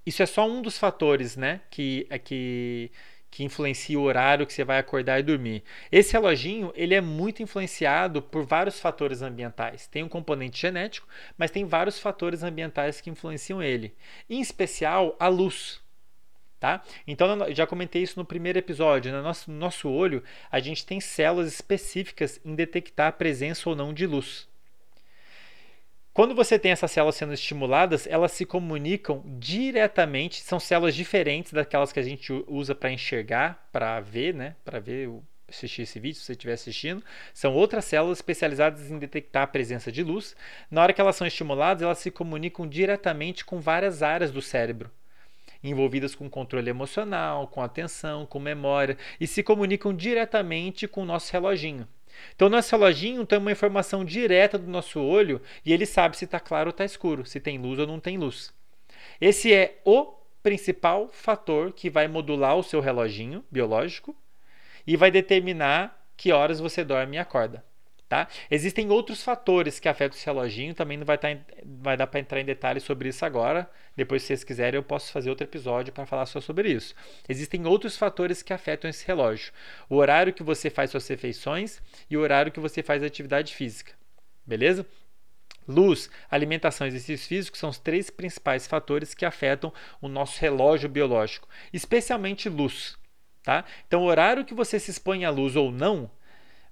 isso 0.05 0.23
é 0.23 0.25
só 0.25 0.47
um 0.47 0.61
dos 0.61 0.77
fatores, 0.77 1.37
né, 1.37 1.61
que 1.69 2.07
é 2.09 2.17
que 2.17 2.91
que 3.31 3.43
influencia 3.43 3.99
o 3.99 4.03
horário 4.03 4.45
que 4.45 4.53
você 4.53 4.63
vai 4.63 4.79
acordar 4.79 5.19
e 5.19 5.23
dormir. 5.23 5.63
Esse 5.91 6.13
reloginho 6.13 6.73
ele 6.75 6.95
é 6.95 7.01
muito 7.01 7.43
influenciado 7.43 8.21
por 8.21 8.45
vários 8.45 8.79
fatores 8.79 9.21
ambientais. 9.21 9.87
Tem 9.87 10.03
um 10.03 10.09
componente 10.09 10.59
genético, 10.59 11.07
mas 11.37 11.51
tem 11.51 11.65
vários 11.65 11.99
fatores 11.99 12.43
ambientais 12.43 12.99
que 12.99 13.09
influenciam 13.09 13.61
ele. 13.61 13.93
Em 14.29 14.41
especial 14.41 15.15
a 15.19 15.27
luz. 15.27 15.81
Tá? 16.59 16.83
Então, 17.07 17.53
já 17.53 17.65
comentei 17.65 18.03
isso 18.03 18.19
no 18.19 18.25
primeiro 18.25 18.59
episódio. 18.59 19.13
No 19.13 19.23
nosso, 19.23 19.49
no 19.49 19.57
nosso 19.57 19.89
olho, 19.89 20.21
a 20.51 20.59
gente 20.59 20.85
tem 20.85 20.99
células 20.99 21.53
específicas 21.53 22.41
em 22.43 22.53
detectar 22.53 23.07
a 23.07 23.13
presença 23.13 23.69
ou 23.69 23.75
não 23.77 23.93
de 23.93 24.05
luz. 24.05 24.48
Quando 26.13 26.35
você 26.35 26.59
tem 26.59 26.71
essas 26.71 26.91
células 26.91 27.15
sendo 27.15 27.33
estimuladas, 27.33 28.07
elas 28.07 28.31
se 28.31 28.45
comunicam 28.45 29.23
diretamente, 29.39 30.41
são 30.41 30.59
células 30.59 30.95
diferentes 30.95 31.53
daquelas 31.53 31.93
que 31.93 31.99
a 31.99 32.03
gente 32.03 32.33
usa 32.47 32.75
para 32.75 32.91
enxergar, 32.91 33.69
para 33.71 33.99
ver, 33.99 34.33
né? 34.33 34.55
Para 34.65 34.79
ver, 34.79 35.09
assistir 35.47 35.83
esse 35.83 35.99
vídeo, 35.99 36.19
se 36.19 36.25
você 36.25 36.33
estiver 36.33 36.53
assistindo. 36.53 37.03
São 37.33 37.53
outras 37.53 37.85
células 37.85 38.17
especializadas 38.17 38.89
em 38.91 38.99
detectar 38.99 39.43
a 39.43 39.47
presença 39.47 39.91
de 39.91 40.03
luz. 40.03 40.35
Na 40.69 40.81
hora 40.81 40.93
que 40.93 41.01
elas 41.01 41.15
são 41.15 41.27
estimuladas, 41.27 41.83
elas 41.83 41.99
se 41.99 42.11
comunicam 42.11 42.67
diretamente 42.67 43.45
com 43.45 43.59
várias 43.59 44.03
áreas 44.03 44.31
do 44.31 44.41
cérebro 44.41 44.91
envolvidas 45.61 46.15
com 46.15 46.29
controle 46.29 46.69
emocional, 46.69 47.47
com 47.47 47.61
atenção, 47.61 48.25
com 48.25 48.39
memória 48.39 48.97
e 49.19 49.27
se 49.27 49.43
comunicam 49.43 49.93
diretamente 49.93 50.87
com 50.87 51.01
o 51.01 51.05
nosso 51.05 51.31
reloginho. 51.33 51.85
Então, 52.35 52.49
nosso 52.49 52.75
reloginho 52.75 53.25
tem 53.25 53.39
uma 53.39 53.51
informação 53.51 54.03
direta 54.05 54.57
do 54.57 54.69
nosso 54.69 54.99
olho 54.99 55.41
e 55.65 55.73
ele 55.73 55.85
sabe 55.85 56.17
se 56.17 56.25
está 56.25 56.39
claro 56.39 56.69
ou 56.69 56.71
está 56.71 56.85
escuro, 56.85 57.25
se 57.25 57.39
tem 57.39 57.57
luz 57.57 57.79
ou 57.79 57.87
não 57.87 57.99
tem 57.99 58.17
luz. 58.17 58.53
Esse 59.19 59.53
é 59.53 59.79
o 59.85 60.13
principal 60.41 61.09
fator 61.09 61.73
que 61.73 61.89
vai 61.89 62.07
modular 62.07 62.55
o 62.55 62.63
seu 62.63 62.79
reloginho 62.79 63.43
biológico 63.51 64.15
e 64.87 64.95
vai 64.95 65.11
determinar 65.11 66.07
que 66.15 66.31
horas 66.31 66.59
você 66.59 66.83
dorme 66.83 67.17
e 67.17 67.19
acorda. 67.19 67.63
Tá? 68.09 68.27
Existem 68.49 68.89
outros 68.89 69.21
fatores 69.21 69.79
que 69.79 69.87
afetam 69.87 70.17
esse 70.17 70.25
reloginho, 70.25 70.73
também 70.73 70.97
não 70.97 71.05
vai, 71.05 71.15
tá, 71.15 71.27
vai 71.63 71.95
dar 71.95 72.07
para 72.07 72.19
entrar 72.19 72.41
em 72.41 72.45
detalhes 72.45 72.81
sobre 72.81 73.09
isso 73.09 73.23
agora. 73.23 73.69
Depois, 73.95 74.23
se 74.23 74.29
vocês 74.29 74.43
quiserem, 74.43 74.79
eu 74.79 74.83
posso 74.83 75.11
fazer 75.11 75.29
outro 75.29 75.45
episódio 75.45 75.93
para 75.93 76.07
falar 76.07 76.25
só 76.25 76.41
sobre 76.41 76.71
isso. 76.71 76.95
Existem 77.29 77.67
outros 77.67 77.95
fatores 77.95 78.41
que 78.41 78.51
afetam 78.51 78.89
esse 78.89 79.05
relógio: 79.05 79.53
o 79.87 79.97
horário 79.97 80.33
que 80.33 80.41
você 80.41 80.71
faz 80.71 80.89
suas 80.89 81.07
refeições 81.07 81.79
e 82.09 82.17
o 82.17 82.21
horário 82.21 82.51
que 82.51 82.59
você 82.59 82.81
faz 82.81 83.03
atividade 83.03 83.53
física. 83.53 83.93
Beleza? 84.43 84.87
Luz, 85.67 86.09
alimentação 86.31 86.87
e 86.87 86.89
exercícios 86.89 87.27
físicos 87.27 87.59
são 87.59 87.69
os 87.69 87.77
três 87.77 88.09
principais 88.09 88.65
fatores 88.65 89.13
que 89.13 89.23
afetam 89.23 89.71
o 90.01 90.07
nosso 90.07 90.41
relógio 90.41 90.89
biológico, 90.89 91.47
especialmente 91.71 92.49
luz. 92.49 92.97
Tá? 93.43 93.63
Então, 93.87 94.01
o 94.01 94.05
horário 94.05 94.43
que 94.43 94.55
você 94.55 94.79
se 94.79 94.89
expõe 94.89 95.25
à 95.25 95.29
luz 95.29 95.55
ou 95.55 95.71
não 95.71 96.09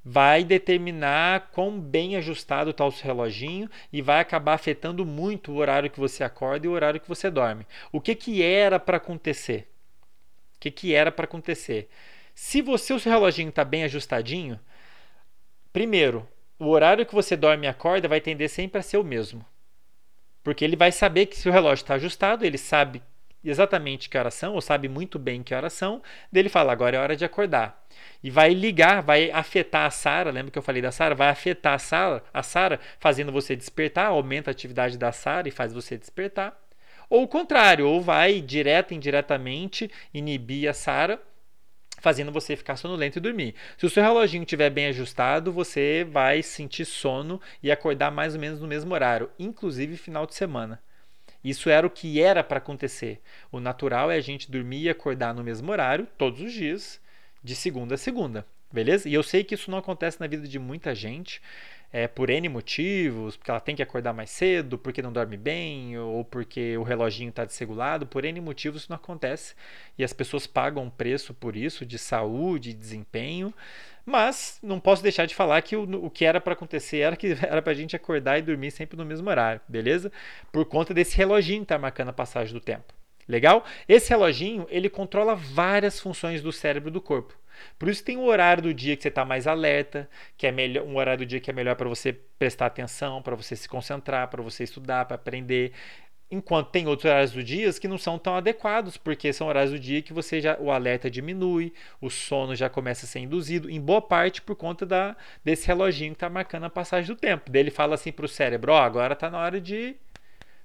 vai 0.09 0.45
determinar 0.45 1.49
quão 1.51 1.77
bem 1.77 2.15
ajustado 2.15 2.69
está 2.69 2.85
o 2.85 2.91
seu 2.93 3.05
reloginho 3.07 3.69
e 3.91 4.01
vai 4.01 4.21
acabar 4.21 4.53
afetando 4.53 5.05
muito 5.05 5.51
o 5.51 5.57
horário 5.57 5.89
que 5.89 5.99
você 5.99 6.23
acorda 6.23 6.65
e 6.65 6.69
o 6.69 6.71
horário 6.71 7.01
que 7.01 7.09
você 7.09 7.29
dorme. 7.29 7.67
O 7.91 7.99
que, 7.99 8.15
que 8.15 8.41
era 8.41 8.79
para 8.79 8.95
acontecer? 8.95 9.69
O 10.55 10.59
que, 10.61 10.71
que 10.71 10.95
era 10.95 11.11
para 11.11 11.25
acontecer? 11.25 11.89
Se 12.33 12.61
você 12.61 12.93
o 12.93 12.99
seu 13.01 13.11
reloginho 13.11 13.49
está 13.49 13.65
bem 13.65 13.83
ajustadinho, 13.83 14.57
primeiro, 15.73 16.25
o 16.57 16.69
horário 16.69 17.05
que 17.05 17.13
você 17.13 17.35
dorme 17.35 17.67
e 17.67 17.69
acorda 17.69 18.07
vai 18.07 18.21
tender 18.21 18.49
sempre 18.49 18.79
a 18.79 18.83
ser 18.83 18.95
o 18.95 19.03
mesmo. 19.03 19.45
Porque 20.41 20.63
ele 20.63 20.77
vai 20.77 20.93
saber 20.93 21.25
que 21.25 21.35
se 21.35 21.49
o 21.49 21.51
relógio 21.51 21.83
está 21.83 21.95
ajustado, 21.95 22.45
ele 22.45 22.57
sabe 22.57 23.03
exatamente 23.49 24.09
que 24.09 24.17
horas 24.17 24.33
são, 24.33 24.53
ou 24.53 24.61
sabe 24.61 24.87
muito 24.87 25.17
bem 25.17 25.43
que 25.43 25.53
horas 25.53 25.73
são, 25.73 26.01
dele 26.31 26.49
fala, 26.49 26.71
agora 26.71 26.97
é 26.97 26.99
hora 26.99 27.15
de 27.15 27.25
acordar 27.25 27.87
e 28.23 28.29
vai 28.29 28.53
ligar, 28.53 29.01
vai 29.01 29.31
afetar 29.31 29.85
a 29.85 29.89
Sara. 29.89 30.31
Lembra 30.31 30.51
que 30.51 30.57
eu 30.57 30.63
falei 30.63 30.81
da 30.81 30.91
Sara? 30.91 31.15
Vai 31.15 31.29
afetar 31.29 31.73
a 31.73 31.79
Sara, 31.79 32.23
a 32.33 32.43
Sara, 32.43 32.79
fazendo 32.99 33.31
você 33.31 33.55
despertar, 33.55 34.07
aumenta 34.07 34.49
a 34.49 34.53
atividade 34.53 34.97
da 34.97 35.11
Sara 35.11 35.47
e 35.47 35.51
faz 35.51 35.73
você 35.73 35.97
despertar. 35.97 36.57
Ou 37.09 37.23
o 37.23 37.27
contrário, 37.27 37.87
ou 37.87 38.01
vai 38.01 38.41
direta 38.41 38.93
e 38.93 38.97
indiretamente 38.97 39.89
inibir 40.13 40.69
a 40.69 40.73
Sara, 40.73 41.21
fazendo 41.99 42.31
você 42.31 42.55
ficar 42.55 42.75
sonolento 42.75 43.17
e 43.17 43.21
dormir. 43.21 43.55
Se 43.77 43.85
o 43.85 43.89
seu 43.89 44.03
reloginho 44.03 44.43
estiver 44.43 44.69
bem 44.69 44.87
ajustado, 44.87 45.51
você 45.51 46.05
vai 46.09 46.43
sentir 46.43 46.85
sono 46.85 47.41
e 47.63 47.71
acordar 47.71 48.11
mais 48.11 48.35
ou 48.35 48.41
menos 48.41 48.59
no 48.59 48.67
mesmo 48.67 48.93
horário, 48.93 49.31
inclusive 49.39 49.97
final 49.97 50.25
de 50.25 50.35
semana. 50.35 50.81
Isso 51.49 51.69
era 51.69 51.87
o 51.87 51.89
que 51.89 52.21
era 52.21 52.43
para 52.43 52.57
acontecer. 52.57 53.21
O 53.51 53.59
natural 53.59 54.11
é 54.11 54.15
a 54.15 54.21
gente 54.21 54.51
dormir 54.51 54.81
e 54.81 54.89
acordar 54.89 55.33
no 55.33 55.43
mesmo 55.43 55.71
horário 55.71 56.07
todos 56.17 56.41
os 56.41 56.51
dias 56.51 56.99
de 57.43 57.55
segunda 57.55 57.95
a 57.95 57.97
segunda, 57.97 58.45
beleza? 58.71 59.07
E 59.07 59.13
eu 59.13 59.23
sei 59.23 59.43
que 59.43 59.55
isso 59.55 59.71
não 59.71 59.77
acontece 59.77 60.19
na 60.19 60.27
vida 60.27 60.47
de 60.47 60.59
muita 60.59 60.93
gente, 60.93 61.41
é, 61.91 62.07
por 62.07 62.29
N 62.29 62.49
motivos, 62.49 63.37
porque 63.37 63.49
ela 63.49 63.59
tem 63.59 63.75
que 63.75 63.83
acordar 63.83 64.13
mais 64.13 64.29
cedo, 64.29 64.77
porque 64.77 65.01
não 65.01 65.11
dorme 65.11 65.37
bem, 65.37 65.97
ou 65.97 66.23
porque 66.25 66.77
o 66.77 66.83
reloginho 66.83 67.29
está 67.29 67.45
desregulado, 67.45 68.05
por 68.05 68.25
N 68.25 68.39
motivos 68.41 68.81
isso 68.83 68.91
não 68.91 68.97
acontece. 68.97 69.55
E 69.97 70.03
as 70.03 70.13
pessoas 70.13 70.45
pagam 70.45 70.83
um 70.83 70.89
preço 70.89 71.33
por 71.33 71.55
isso, 71.55 71.85
de 71.85 71.97
saúde, 71.97 72.73
de 72.73 72.79
desempenho. 72.79 73.53
Mas 74.05 74.57
não 74.63 74.79
posso 74.79 75.03
deixar 75.03 75.25
de 75.25 75.35
falar 75.35 75.61
que 75.61 75.75
o, 75.75 76.05
o 76.05 76.09
que 76.09 76.23
era 76.23 76.39
para 76.39 76.53
acontecer 76.53 76.99
era 76.99 77.15
que 77.15 77.35
era 77.45 77.61
para 77.61 77.73
a 77.73 77.75
gente 77.75 77.95
acordar 77.95 78.37
e 78.39 78.41
dormir 78.41 78.71
sempre 78.71 78.97
no 78.97 79.05
mesmo 79.05 79.29
horário, 79.29 79.61
beleza? 79.67 80.11
Por 80.51 80.65
conta 80.65 80.93
desse 80.93 81.17
reloginho 81.17 81.59
que 81.59 81.65
está 81.65 81.77
marcando 81.77 82.09
a 82.09 82.13
passagem 82.13 82.53
do 82.53 82.61
tempo. 82.61 82.96
Legal? 83.27 83.65
Esse 83.87 84.09
reloginho, 84.09 84.65
ele 84.69 84.89
controla 84.89 85.35
várias 85.35 85.99
funções 85.99 86.41
do 86.41 86.51
cérebro 86.51 86.89
do 86.89 87.01
corpo. 87.01 87.35
Por 87.77 87.89
isso 87.89 88.03
tem 88.03 88.17
um 88.17 88.25
horário 88.25 88.63
do 88.63 88.73
dia 88.73 88.95
que 88.95 89.01
você 89.01 89.09
está 89.09 89.25
mais 89.25 89.47
alerta, 89.47 90.09
que 90.37 90.47
é 90.47 90.51
melhor, 90.51 90.85
um 90.85 90.97
horário 90.97 91.25
do 91.25 91.27
dia 91.27 91.39
que 91.39 91.49
é 91.49 91.53
melhor 91.53 91.75
para 91.75 91.89
você 91.89 92.13
prestar 92.37 92.67
atenção, 92.67 93.21
para 93.21 93.35
você 93.35 93.55
se 93.55 93.67
concentrar, 93.67 94.27
para 94.29 94.41
você 94.41 94.63
estudar, 94.63 95.05
para 95.05 95.15
aprender. 95.15 95.73
Enquanto 96.29 96.71
tem 96.71 96.87
outros 96.87 97.05
horários 97.05 97.31
do 97.31 97.41
dia 97.41 97.71
que 97.73 97.87
não 97.87 97.97
são 97.97 98.19
tão 98.19 98.35
adequados, 98.35 98.97
porque 98.97 99.31
são 99.31 99.47
horários 99.47 99.71
do 99.71 99.79
dia 99.79 100.01
que 100.01 100.11
você 100.11 100.41
já 100.41 100.57
o 100.59 100.69
alerta 100.71 101.09
diminui, 101.09 101.73
o 102.01 102.09
sono 102.09 102.53
já 102.53 102.69
começa 102.69 103.05
a 103.05 103.09
ser 103.09 103.19
induzido, 103.19 103.69
em 103.69 103.79
boa 103.79 104.01
parte 104.01 104.41
por 104.41 104.55
conta 104.55 104.85
da, 104.85 105.15
desse 105.43 105.65
reloginho 105.67 106.11
que 106.11 106.17
está 106.17 106.29
marcando 106.29 106.65
a 106.65 106.69
passagem 106.69 107.07
do 107.07 107.19
tempo. 107.19 107.49
Daí 107.49 107.61
ele 107.61 107.71
fala 107.71 107.95
assim 107.95 108.11
para 108.11 108.25
o 108.25 108.29
cérebro: 108.29 108.73
ó, 108.73 108.75
oh, 108.75 108.83
agora 108.83 109.13
está 109.13 109.29
na 109.29 109.39
hora 109.39 109.61
de 109.61 109.95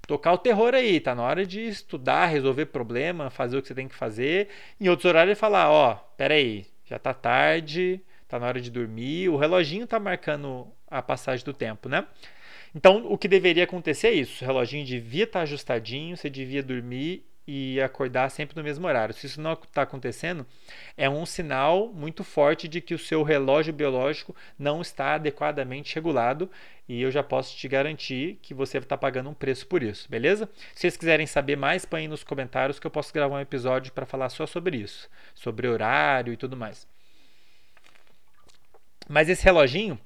tocar 0.07 0.33
o 0.33 0.39
terror 0.39 0.75
aí, 0.75 1.01
tá 1.01 1.15
na 1.15 1.23
hora 1.23 1.47
de 1.47 1.61
estudar, 1.61 2.27
resolver 2.27 2.67
problema, 2.67 3.31
fazer 3.31 3.57
o 3.57 3.63
que 3.63 3.69
você 3.69 3.75
tem 3.75 3.89
que 3.89 3.95
fazer. 3.95 4.49
Em 4.81 4.89
outros 4.89 5.07
horários 5.07 5.31
ele 5.31 5.41
fala, 5.41 5.71
ó, 5.71 5.93
oh, 5.93 5.97
peraí, 6.17 6.67
já 6.85 6.99
tá 6.99 7.15
tarde, 7.15 8.01
tá 8.29 8.39
na 8.39 8.47
hora 8.47 8.61
de 8.61 8.71
dormir, 8.71 9.29
o 9.29 9.37
reloginho 9.37 9.87
tá 9.87 10.01
marcando 10.01 10.67
a 10.89 11.01
passagem 11.03 11.45
do 11.45 11.53
tempo, 11.53 11.89
né? 11.89 12.07
Então, 12.75 13.07
o 13.07 13.19
que 13.19 13.29
deveria 13.29 13.65
acontecer 13.65 14.09
é 14.09 14.13
isso, 14.13 14.43
o 14.43 14.47
reloginho 14.47 14.85
devia 14.85 15.25
estar 15.25 15.41
tá 15.41 15.43
ajustadinho, 15.43 16.17
você 16.17 16.31
devia 16.31 16.63
dormir 16.63 17.25
e 17.47 17.81
acordar 17.81 18.31
sempre 18.31 18.57
no 18.57 18.63
mesmo 18.63 18.87
horário. 18.87 19.15
Se 19.15 19.27
isso 19.27 19.41
não 19.41 19.53
está 19.53 19.83
acontecendo, 19.83 20.47
é 20.97 21.09
um 21.09 21.27
sinal 21.27 21.89
muito 21.93 22.23
forte 22.23 22.69
de 22.69 22.81
que 22.81 22.95
o 22.95 22.99
seu 22.99 23.23
relógio 23.23 23.73
biológico 23.73 24.35
não 24.59 24.81
está 24.81 25.15
adequadamente 25.15 25.95
regulado 25.95 26.51
e 26.89 27.01
eu 27.01 27.11
já 27.11 27.23
posso 27.23 27.57
te 27.57 27.67
garantir 27.69 28.39
que 28.43 28.55
você 28.55 28.79
está 28.79 28.97
pagando 28.97 29.31
um 29.31 29.35
preço 29.35 29.67
por 29.67 29.83
isso, 29.83 30.09
beleza? 30.11 30.49
Se 30.75 30.83
vocês 30.83 30.97
quiserem 30.97 31.27
saber 31.27 31.57
mais, 31.57 31.85
põe 31.85 32.07
nos 32.07 32.25
comentários 32.25 32.79
que 32.79 32.87
eu 32.87 32.91
posso 32.91 33.13
gravar 33.13 33.37
um 33.37 33.41
episódio 33.41 33.93
para 33.93 34.07
falar 34.07 34.29
só 34.29 34.47
sobre 34.47 34.77
isso, 34.77 35.09
sobre 35.35 35.69
horário 35.69 36.33
e 36.33 36.37
tudo 36.37 36.57
mais. 36.57 36.87
Mas 39.09 39.29
esse 39.29 39.45
reloginho, 39.45 39.99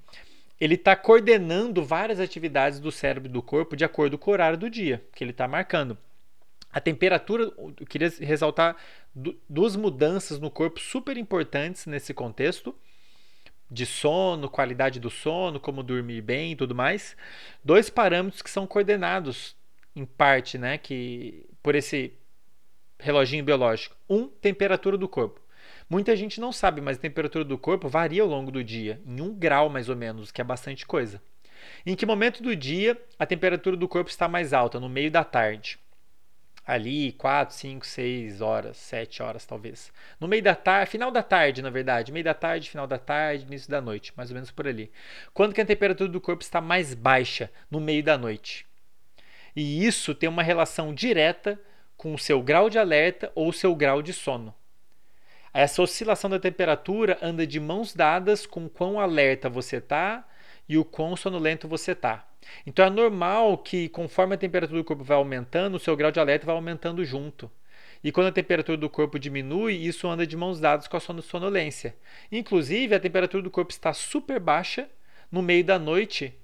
ele 0.60 0.74
está 0.74 0.96
coordenando 0.96 1.84
várias 1.84 2.18
atividades 2.18 2.80
do 2.80 2.90
cérebro 2.90 3.28
e 3.28 3.32
do 3.32 3.42
corpo 3.42 3.76
de 3.76 3.84
acordo 3.84 4.16
com 4.16 4.30
o 4.30 4.32
horário 4.32 4.58
do 4.58 4.70
dia 4.70 5.04
que 5.14 5.22
ele 5.22 5.30
está 5.30 5.46
marcando. 5.46 5.98
A 6.76 6.80
temperatura, 6.82 7.44
eu 7.56 7.86
queria 7.88 8.12
ressaltar 8.20 8.76
duas 9.48 9.74
mudanças 9.76 10.38
no 10.38 10.50
corpo 10.50 10.78
super 10.78 11.16
importantes 11.16 11.86
nesse 11.86 12.12
contexto 12.12 12.76
de 13.70 13.86
sono, 13.86 14.46
qualidade 14.50 15.00
do 15.00 15.08
sono, 15.08 15.58
como 15.58 15.82
dormir 15.82 16.20
bem 16.20 16.52
e 16.52 16.54
tudo 16.54 16.74
mais. 16.74 17.16
Dois 17.64 17.88
parâmetros 17.88 18.42
que 18.42 18.50
são 18.50 18.66
coordenados 18.66 19.56
em 19.94 20.04
parte, 20.04 20.58
né, 20.58 20.76
que 20.76 21.46
por 21.62 21.74
esse 21.74 22.12
reloginho 23.00 23.42
biológico. 23.42 23.96
Um, 24.06 24.28
temperatura 24.28 24.98
do 24.98 25.08
corpo. 25.08 25.40
Muita 25.88 26.14
gente 26.14 26.38
não 26.38 26.52
sabe, 26.52 26.82
mas 26.82 26.98
a 26.98 27.00
temperatura 27.00 27.42
do 27.42 27.56
corpo 27.56 27.88
varia 27.88 28.20
ao 28.20 28.28
longo 28.28 28.50
do 28.50 28.62
dia, 28.62 29.00
em 29.06 29.18
um 29.22 29.32
grau 29.32 29.70
mais 29.70 29.88
ou 29.88 29.96
menos, 29.96 30.30
que 30.30 30.42
é 30.42 30.44
bastante 30.44 30.84
coisa. 30.84 31.22
Em 31.86 31.96
que 31.96 32.04
momento 32.04 32.42
do 32.42 32.54
dia 32.54 33.02
a 33.18 33.24
temperatura 33.24 33.78
do 33.78 33.88
corpo 33.88 34.10
está 34.10 34.28
mais 34.28 34.52
alta? 34.52 34.78
No 34.78 34.90
meio 34.90 35.10
da 35.10 35.24
tarde. 35.24 35.78
Ali 36.66 37.12
4, 37.12 37.54
5, 37.54 37.86
6 37.86 38.40
horas, 38.40 38.76
7 38.76 39.22
horas 39.22 39.46
talvez. 39.46 39.92
No 40.18 40.26
meio 40.26 40.42
da 40.42 40.54
tarde, 40.54 40.90
final 40.90 41.10
da 41.10 41.22
tarde, 41.22 41.62
na 41.62 41.70
verdade, 41.70 42.10
meio 42.10 42.24
da 42.24 42.34
tarde, 42.34 42.68
final 42.68 42.86
da 42.86 42.98
tarde, 42.98 43.44
início 43.44 43.70
da 43.70 43.80
noite, 43.80 44.12
mais 44.16 44.30
ou 44.30 44.34
menos 44.34 44.50
por 44.50 44.66
ali. 44.66 44.90
Quando 45.32 45.54
que 45.54 45.60
a 45.60 45.66
temperatura 45.66 46.08
do 46.08 46.20
corpo 46.20 46.42
está 46.42 46.60
mais 46.60 46.92
baixa? 46.92 47.50
No 47.70 47.78
meio 47.78 48.02
da 48.02 48.18
noite. 48.18 48.66
E 49.54 49.86
isso 49.86 50.14
tem 50.14 50.28
uma 50.28 50.42
relação 50.42 50.92
direta 50.92 51.58
com 51.96 52.12
o 52.12 52.18
seu 52.18 52.42
grau 52.42 52.68
de 52.68 52.78
alerta 52.78 53.30
ou 53.34 53.48
o 53.48 53.52
seu 53.52 53.74
grau 53.74 54.02
de 54.02 54.12
sono. 54.12 54.54
Essa 55.54 55.80
oscilação 55.80 56.28
da 56.28 56.38
temperatura 56.38 57.16
anda 57.22 57.46
de 57.46 57.58
mãos 57.58 57.94
dadas 57.94 58.44
com 58.44 58.68
quão 58.68 59.00
alerta 59.00 59.48
você 59.48 59.76
está 59.76 60.28
e 60.68 60.76
o 60.76 60.84
quão 60.84 61.16
sonolento 61.16 61.66
você 61.66 61.92
está. 61.92 62.26
Então 62.66 62.84
é 62.84 62.90
normal 62.90 63.58
que, 63.58 63.88
conforme 63.88 64.34
a 64.34 64.38
temperatura 64.38 64.80
do 64.80 64.84
corpo 64.84 65.04
vai 65.04 65.16
aumentando, 65.16 65.76
o 65.76 65.80
seu 65.80 65.96
grau 65.96 66.10
de 66.10 66.20
alerta 66.20 66.46
vai 66.46 66.54
aumentando 66.54 67.04
junto. 67.04 67.50
E 68.02 68.12
quando 68.12 68.28
a 68.28 68.32
temperatura 68.32 68.76
do 68.76 68.90
corpo 68.90 69.18
diminui, 69.18 69.74
isso 69.74 70.06
anda 70.08 70.26
de 70.26 70.36
mãos 70.36 70.60
dadas 70.60 70.86
com 70.86 70.96
a 70.96 71.00
sonolência. 71.00 71.96
Inclusive, 72.30 72.94
a 72.94 73.00
temperatura 73.00 73.42
do 73.42 73.50
corpo 73.50 73.72
está 73.72 73.92
super 73.92 74.38
baixa 74.38 74.88
no 75.30 75.42
meio 75.42 75.64
da 75.64 75.78
noite, 75.78 76.34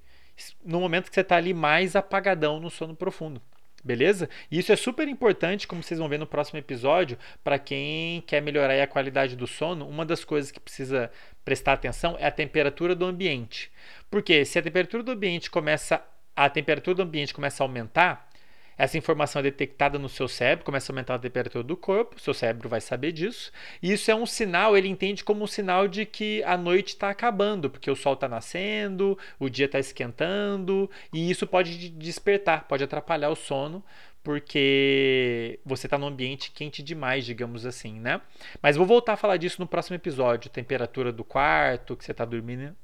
no 0.64 0.80
momento 0.80 1.08
que 1.08 1.14
você 1.14 1.20
está 1.20 1.36
ali 1.36 1.54
mais 1.54 1.94
apagadão 1.94 2.58
no 2.58 2.70
sono 2.70 2.96
profundo. 2.96 3.40
Beleza? 3.84 4.30
E 4.48 4.60
isso 4.60 4.72
é 4.72 4.76
super 4.76 5.08
importante, 5.08 5.66
como 5.66 5.82
vocês 5.82 5.98
vão 5.98 6.08
ver 6.08 6.18
no 6.18 6.26
próximo 6.26 6.56
episódio, 6.56 7.18
para 7.42 7.58
quem 7.58 8.20
quer 8.22 8.40
melhorar 8.40 8.80
a 8.80 8.86
qualidade 8.86 9.34
do 9.34 9.46
sono. 9.46 9.88
Uma 9.88 10.06
das 10.06 10.24
coisas 10.24 10.52
que 10.52 10.60
precisa 10.60 11.10
prestar 11.44 11.72
atenção 11.72 12.16
é 12.20 12.26
a 12.26 12.30
temperatura 12.30 12.94
do 12.94 13.04
ambiente. 13.04 13.72
Porque 14.12 14.44
se 14.44 14.58
a 14.58 14.62
temperatura 14.62 15.02
do 15.02 15.10
ambiente 15.12 15.50
começa 15.50 16.04
a 16.36 16.48
temperatura 16.48 16.96
do 16.96 17.02
ambiente 17.02 17.32
começa 17.32 17.62
a 17.62 17.64
aumentar, 17.64 18.28
essa 18.76 18.98
informação 18.98 19.40
é 19.40 19.42
detectada 19.44 19.98
no 19.98 20.08
seu 20.08 20.28
cérebro, 20.28 20.64
começa 20.64 20.90
a 20.90 20.92
aumentar 20.92 21.14
a 21.14 21.18
temperatura 21.18 21.64
do 21.64 21.76
corpo, 21.76 22.20
seu 22.20 22.34
cérebro 22.34 22.68
vai 22.68 22.80
saber 22.80 23.12
disso. 23.12 23.50
E 23.82 23.90
isso 23.90 24.10
é 24.10 24.14
um 24.14 24.26
sinal, 24.26 24.76
ele 24.76 24.88
entende 24.88 25.24
como 25.24 25.44
um 25.44 25.46
sinal 25.46 25.88
de 25.88 26.04
que 26.04 26.42
a 26.44 26.56
noite 26.58 26.88
está 26.88 27.08
acabando, 27.08 27.70
porque 27.70 27.90
o 27.90 27.96
sol 27.96 28.12
está 28.12 28.28
nascendo, 28.28 29.18
o 29.38 29.48
dia 29.48 29.66
está 29.66 29.78
esquentando, 29.78 30.90
e 31.12 31.30
isso 31.30 31.46
pode 31.46 31.88
despertar, 31.90 32.66
pode 32.68 32.84
atrapalhar 32.84 33.30
o 33.30 33.36
sono, 33.36 33.82
porque 34.22 35.58
você 35.64 35.86
está 35.86 35.98
num 35.98 36.06
ambiente 36.06 36.50
quente 36.50 36.82
demais, 36.82 37.24
digamos 37.24 37.66
assim, 37.66 37.98
né? 37.98 38.20
Mas 38.60 38.76
vou 38.76 38.86
voltar 38.86 39.14
a 39.14 39.16
falar 39.16 39.36
disso 39.36 39.60
no 39.60 39.66
próximo 39.66 39.96
episódio, 39.96 40.50
temperatura 40.50 41.12
do 41.12 41.24
quarto, 41.24 41.96
que 41.96 42.04
você 42.04 42.12
está 42.12 42.24
dormindo, 42.24 42.74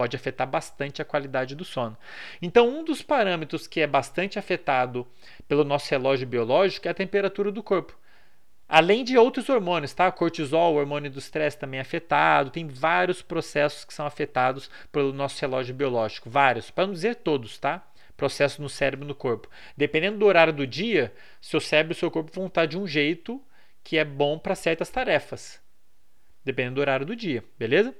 pode 0.00 0.16
afetar 0.16 0.46
bastante 0.46 1.02
a 1.02 1.04
qualidade 1.04 1.54
do 1.54 1.62
sono. 1.62 1.94
Então, 2.40 2.66
um 2.66 2.82
dos 2.82 3.02
parâmetros 3.02 3.66
que 3.66 3.82
é 3.82 3.86
bastante 3.86 4.38
afetado 4.38 5.06
pelo 5.46 5.62
nosso 5.62 5.90
relógio 5.90 6.26
biológico 6.26 6.88
é 6.88 6.90
a 6.90 6.94
temperatura 6.94 7.52
do 7.52 7.62
corpo. 7.62 7.94
Além 8.66 9.04
de 9.04 9.18
outros 9.18 9.50
hormônios, 9.50 9.92
tá? 9.92 10.10
Cortisol, 10.10 10.72
o 10.72 10.78
hormônio 10.78 11.10
do 11.10 11.18
estresse 11.18 11.58
também 11.58 11.76
é 11.76 11.82
afetado. 11.82 12.48
Tem 12.48 12.66
vários 12.66 13.20
processos 13.20 13.84
que 13.84 13.92
são 13.92 14.06
afetados 14.06 14.70
pelo 14.90 15.12
nosso 15.12 15.38
relógio 15.38 15.74
biológico. 15.74 16.30
Vários, 16.30 16.70
para 16.70 16.86
não 16.86 16.94
dizer 16.94 17.16
todos, 17.16 17.58
tá? 17.58 17.86
Processos 18.16 18.58
no 18.58 18.70
cérebro 18.70 19.04
e 19.04 19.08
no 19.08 19.14
corpo. 19.14 19.50
Dependendo 19.76 20.16
do 20.16 20.24
horário 20.24 20.54
do 20.54 20.66
dia, 20.66 21.12
seu 21.42 21.60
cérebro 21.60 21.92
e 21.92 21.96
seu 21.96 22.10
corpo 22.10 22.32
vão 22.32 22.46
estar 22.46 22.64
de 22.64 22.78
um 22.78 22.86
jeito 22.86 23.38
que 23.84 23.98
é 23.98 24.04
bom 24.04 24.38
para 24.38 24.54
certas 24.54 24.88
tarefas. 24.88 25.60
Dependendo 26.42 26.76
do 26.76 26.80
horário 26.80 27.04
do 27.04 27.14
dia, 27.14 27.44
beleza? 27.58 27.94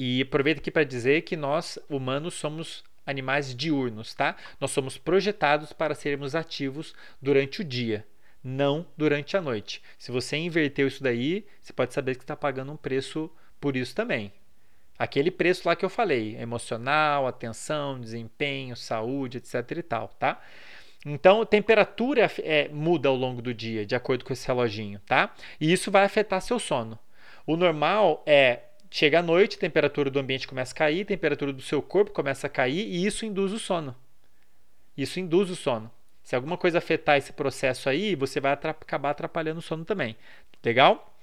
E 0.00 0.22
aproveito 0.22 0.58
aqui 0.58 0.70
para 0.70 0.84
dizer 0.84 1.22
que 1.22 1.36
nós, 1.36 1.76
humanos, 1.90 2.34
somos 2.34 2.84
animais 3.04 3.52
diurnos, 3.52 4.14
tá? 4.14 4.36
Nós 4.60 4.70
somos 4.70 4.96
projetados 4.96 5.72
para 5.72 5.92
sermos 5.92 6.36
ativos 6.36 6.94
durante 7.20 7.62
o 7.62 7.64
dia, 7.64 8.06
não 8.42 8.86
durante 8.96 9.36
a 9.36 9.40
noite. 9.40 9.82
Se 9.98 10.12
você 10.12 10.36
inverteu 10.36 10.86
isso 10.86 11.02
daí, 11.02 11.44
você 11.60 11.72
pode 11.72 11.92
saber 11.92 12.14
que 12.14 12.22
está 12.22 12.36
pagando 12.36 12.70
um 12.70 12.76
preço 12.76 13.28
por 13.60 13.76
isso 13.76 13.92
também. 13.92 14.32
Aquele 14.96 15.32
preço 15.32 15.66
lá 15.66 15.74
que 15.74 15.84
eu 15.84 15.90
falei, 15.90 16.36
emocional, 16.36 17.26
atenção, 17.26 18.00
desempenho, 18.00 18.76
saúde, 18.76 19.38
etc 19.38 19.68
e 19.78 19.82
tal, 19.82 20.08
tá? 20.16 20.40
Então, 21.04 21.42
a 21.42 21.46
temperatura 21.46 22.30
é, 22.44 22.68
muda 22.68 23.08
ao 23.08 23.16
longo 23.16 23.42
do 23.42 23.52
dia, 23.52 23.84
de 23.84 23.96
acordo 23.96 24.24
com 24.24 24.32
esse 24.32 24.46
reloginho, 24.46 25.00
tá? 25.00 25.34
E 25.60 25.72
isso 25.72 25.90
vai 25.90 26.04
afetar 26.04 26.40
seu 26.40 26.60
sono. 26.60 26.96
O 27.44 27.56
normal 27.56 28.22
é 28.24 28.60
chega 28.90 29.20
à 29.20 29.22
noite, 29.22 29.56
a 29.56 29.60
temperatura 29.60 30.10
do 30.10 30.18
ambiente 30.18 30.46
começa 30.46 30.72
a 30.72 30.76
cair, 30.76 31.02
a 31.02 31.06
temperatura 31.06 31.52
do 31.52 31.62
seu 31.62 31.82
corpo 31.82 32.12
começa 32.12 32.46
a 32.46 32.50
cair 32.50 32.86
e 32.86 33.06
isso 33.06 33.24
induz 33.24 33.52
o 33.52 33.58
sono. 33.58 33.94
Isso 34.96 35.20
induz 35.20 35.50
o 35.50 35.56
sono. 35.56 35.90
Se 36.22 36.36
alguma 36.36 36.58
coisa 36.58 36.78
afetar 36.78 37.16
esse 37.16 37.32
processo 37.32 37.88
aí, 37.88 38.14
você 38.14 38.40
vai 38.40 38.52
acabar 38.52 39.10
atrapalhando 39.10 39.60
o 39.60 39.62
sono 39.62 39.84
também. 39.84 40.16
Legal? 40.62 41.16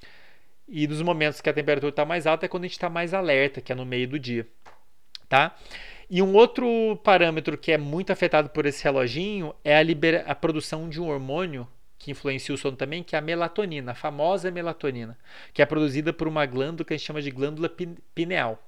E 0.68 0.88
nos 0.88 1.01
momentos 1.01 1.41
que 1.41 1.49
a 1.49 1.53
temperatura 1.53 1.89
está 1.89 2.05
mais 2.05 2.26
alta 2.26 2.45
é 2.45 2.49
quando 2.49 2.63
a 2.63 2.68
gente 2.68 2.74
está 2.74 2.89
mais 2.89 3.13
alerta, 3.13 3.61
que 3.61 3.72
é 3.72 3.76
no 3.76 3.86
meio 3.86 4.07
do 4.07 4.18
dia. 4.18 4.47
Tá? 5.30 5.55
E 6.09 6.22
um 6.22 6.34
outro 6.34 6.99
parâmetro 7.03 7.57
que 7.57 7.72
é 7.72 7.78
muito 7.78 8.11
afetado 8.11 8.49
por 8.49 8.66
esse 8.66 8.84
reloginho 8.84 9.53
é 9.63 9.78
a, 9.78 9.82
a 10.26 10.36
produção 10.36 10.89
de 10.89 11.01
um 11.01 11.07
hormônio 11.07 11.68
que 12.06 12.12
influencia 12.12 12.53
o 12.53 12.58
sono 12.58 12.78
também, 12.78 13.01
que 13.01 13.16
é 13.16 13.20
a 13.20 13.22
melatonina, 13.22 13.93
a 13.93 13.95
famosa 13.95 14.51
melatonina, 14.51 15.18
que 15.51 15.60
é 15.60 15.66
produzida 15.66 16.14
por 16.14 16.28
uma 16.28 16.45
glândula 16.45 16.86
que 16.86 16.93
a 16.93 16.97
gente 16.97 17.08
chama 17.08 17.20
de 17.20 17.32
glândula 17.32 17.68
pineal. 18.14 18.64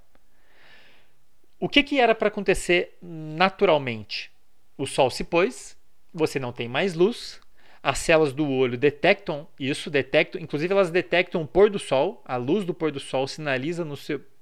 O 1.60 1.70
que, 1.70 1.84
que 1.84 2.00
era 2.00 2.16
para 2.16 2.30
acontecer 2.30 2.98
naturalmente? 3.00 4.32
O 4.76 4.88
sol 4.88 5.12
se 5.12 5.24
pôs, 5.24 5.78
você 6.12 6.40
não 6.40 6.52
tem 6.52 6.68
mais 6.68 6.96
luz, 6.96 7.40
as 7.84 8.00
células 8.00 8.34
do 8.34 8.50
olho 8.50 8.76
detectam 8.76 9.48
isso, 9.60 9.92
detectam, 9.92 10.42
inclusive 10.42 10.74
elas 10.74 10.90
detectam 10.90 11.44
o 11.44 11.48
pôr 11.48 11.70
do 11.70 11.78
sol, 11.78 12.24
a 12.26 12.38
luz 12.38 12.66
do 12.66 12.74
pôr 12.74 12.92
do 12.92 13.00
sol 13.00 13.28
sinaliza 13.28 13.86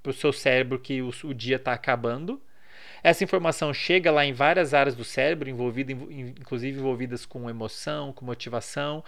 para 0.01 0.09
o 0.09 0.13
seu, 0.13 0.31
cérebro 0.31 0.79
que 0.79 1.01
o, 1.01 1.11
o 1.25 1.33
dia 1.33 1.57
está 1.57 1.73
acabando 1.73 2.41
essa 3.05 3.23
informação 3.23 3.71
chega 3.71 4.09
lá 4.11 4.25
em 4.25 4.33
várias 4.33 4.73
áreas 4.73 4.95
do 4.95 5.03
cérebro, 5.03 5.47
envolvida, 5.47 5.91
inclusive 5.91 6.79
envolvidas 6.79 7.23
com 7.23 7.47
emoção, 7.47 8.11
com 8.11 8.25
motivação. 8.25 9.03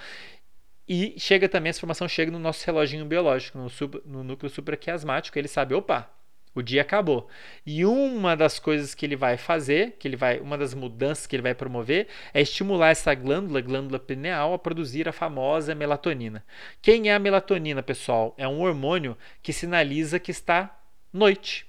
E 0.88 1.16
chega 1.18 1.50
também, 1.50 1.72
essa 1.72 1.80
informação 1.80 2.08
chega 2.08 2.32
no 2.32 2.38
nosso 2.38 2.64
reloginho 2.64 3.06
biológico, 3.06 3.58
no, 3.58 3.72
sub, 3.72 4.00
no 4.06 4.24
núcleo 4.24 4.52
supraquiasmático. 4.52 5.39
Ele 5.39 5.48
sabe, 5.48 5.74
opa, 5.74 6.08
o 6.54 6.62
dia 6.62 6.84
acabou. 6.84 7.28
E 7.66 7.84
uma 7.86 8.38
das 8.38 8.60
coisas 8.60 8.93
que 8.93 9.04
ele 9.04 9.16
vai 9.16 9.36
fazer, 9.36 9.95
que 9.98 10.08
ele 10.08 10.16
vai, 10.16 10.39
uma 10.39 10.60
das 10.60 10.76
mudanças 10.76 11.26
que 11.26 11.36
ele 11.36 11.41
vai 11.41 11.56
promover, 11.56 12.08
é 12.36 12.39
estimular 12.39 12.89
essa 12.89 13.16
glândula, 13.16 13.62
glândula 13.62 13.98
pineal, 13.98 14.54
a 14.54 14.60
produzir 14.60 15.10
a 15.10 15.12
famosa 15.12 15.74
melatonina. 15.74 16.45
Quem 16.84 17.10
é 17.10 17.16
a 17.16 17.20
melatonina, 17.20 17.82
pessoal? 17.82 18.36
É 18.38 18.48
um 18.48 18.62
hormônio 18.62 19.18
que 19.41 19.52
sinaliza 19.52 20.20
que 20.20 20.30
está 20.30 20.80
noite. 21.12 21.66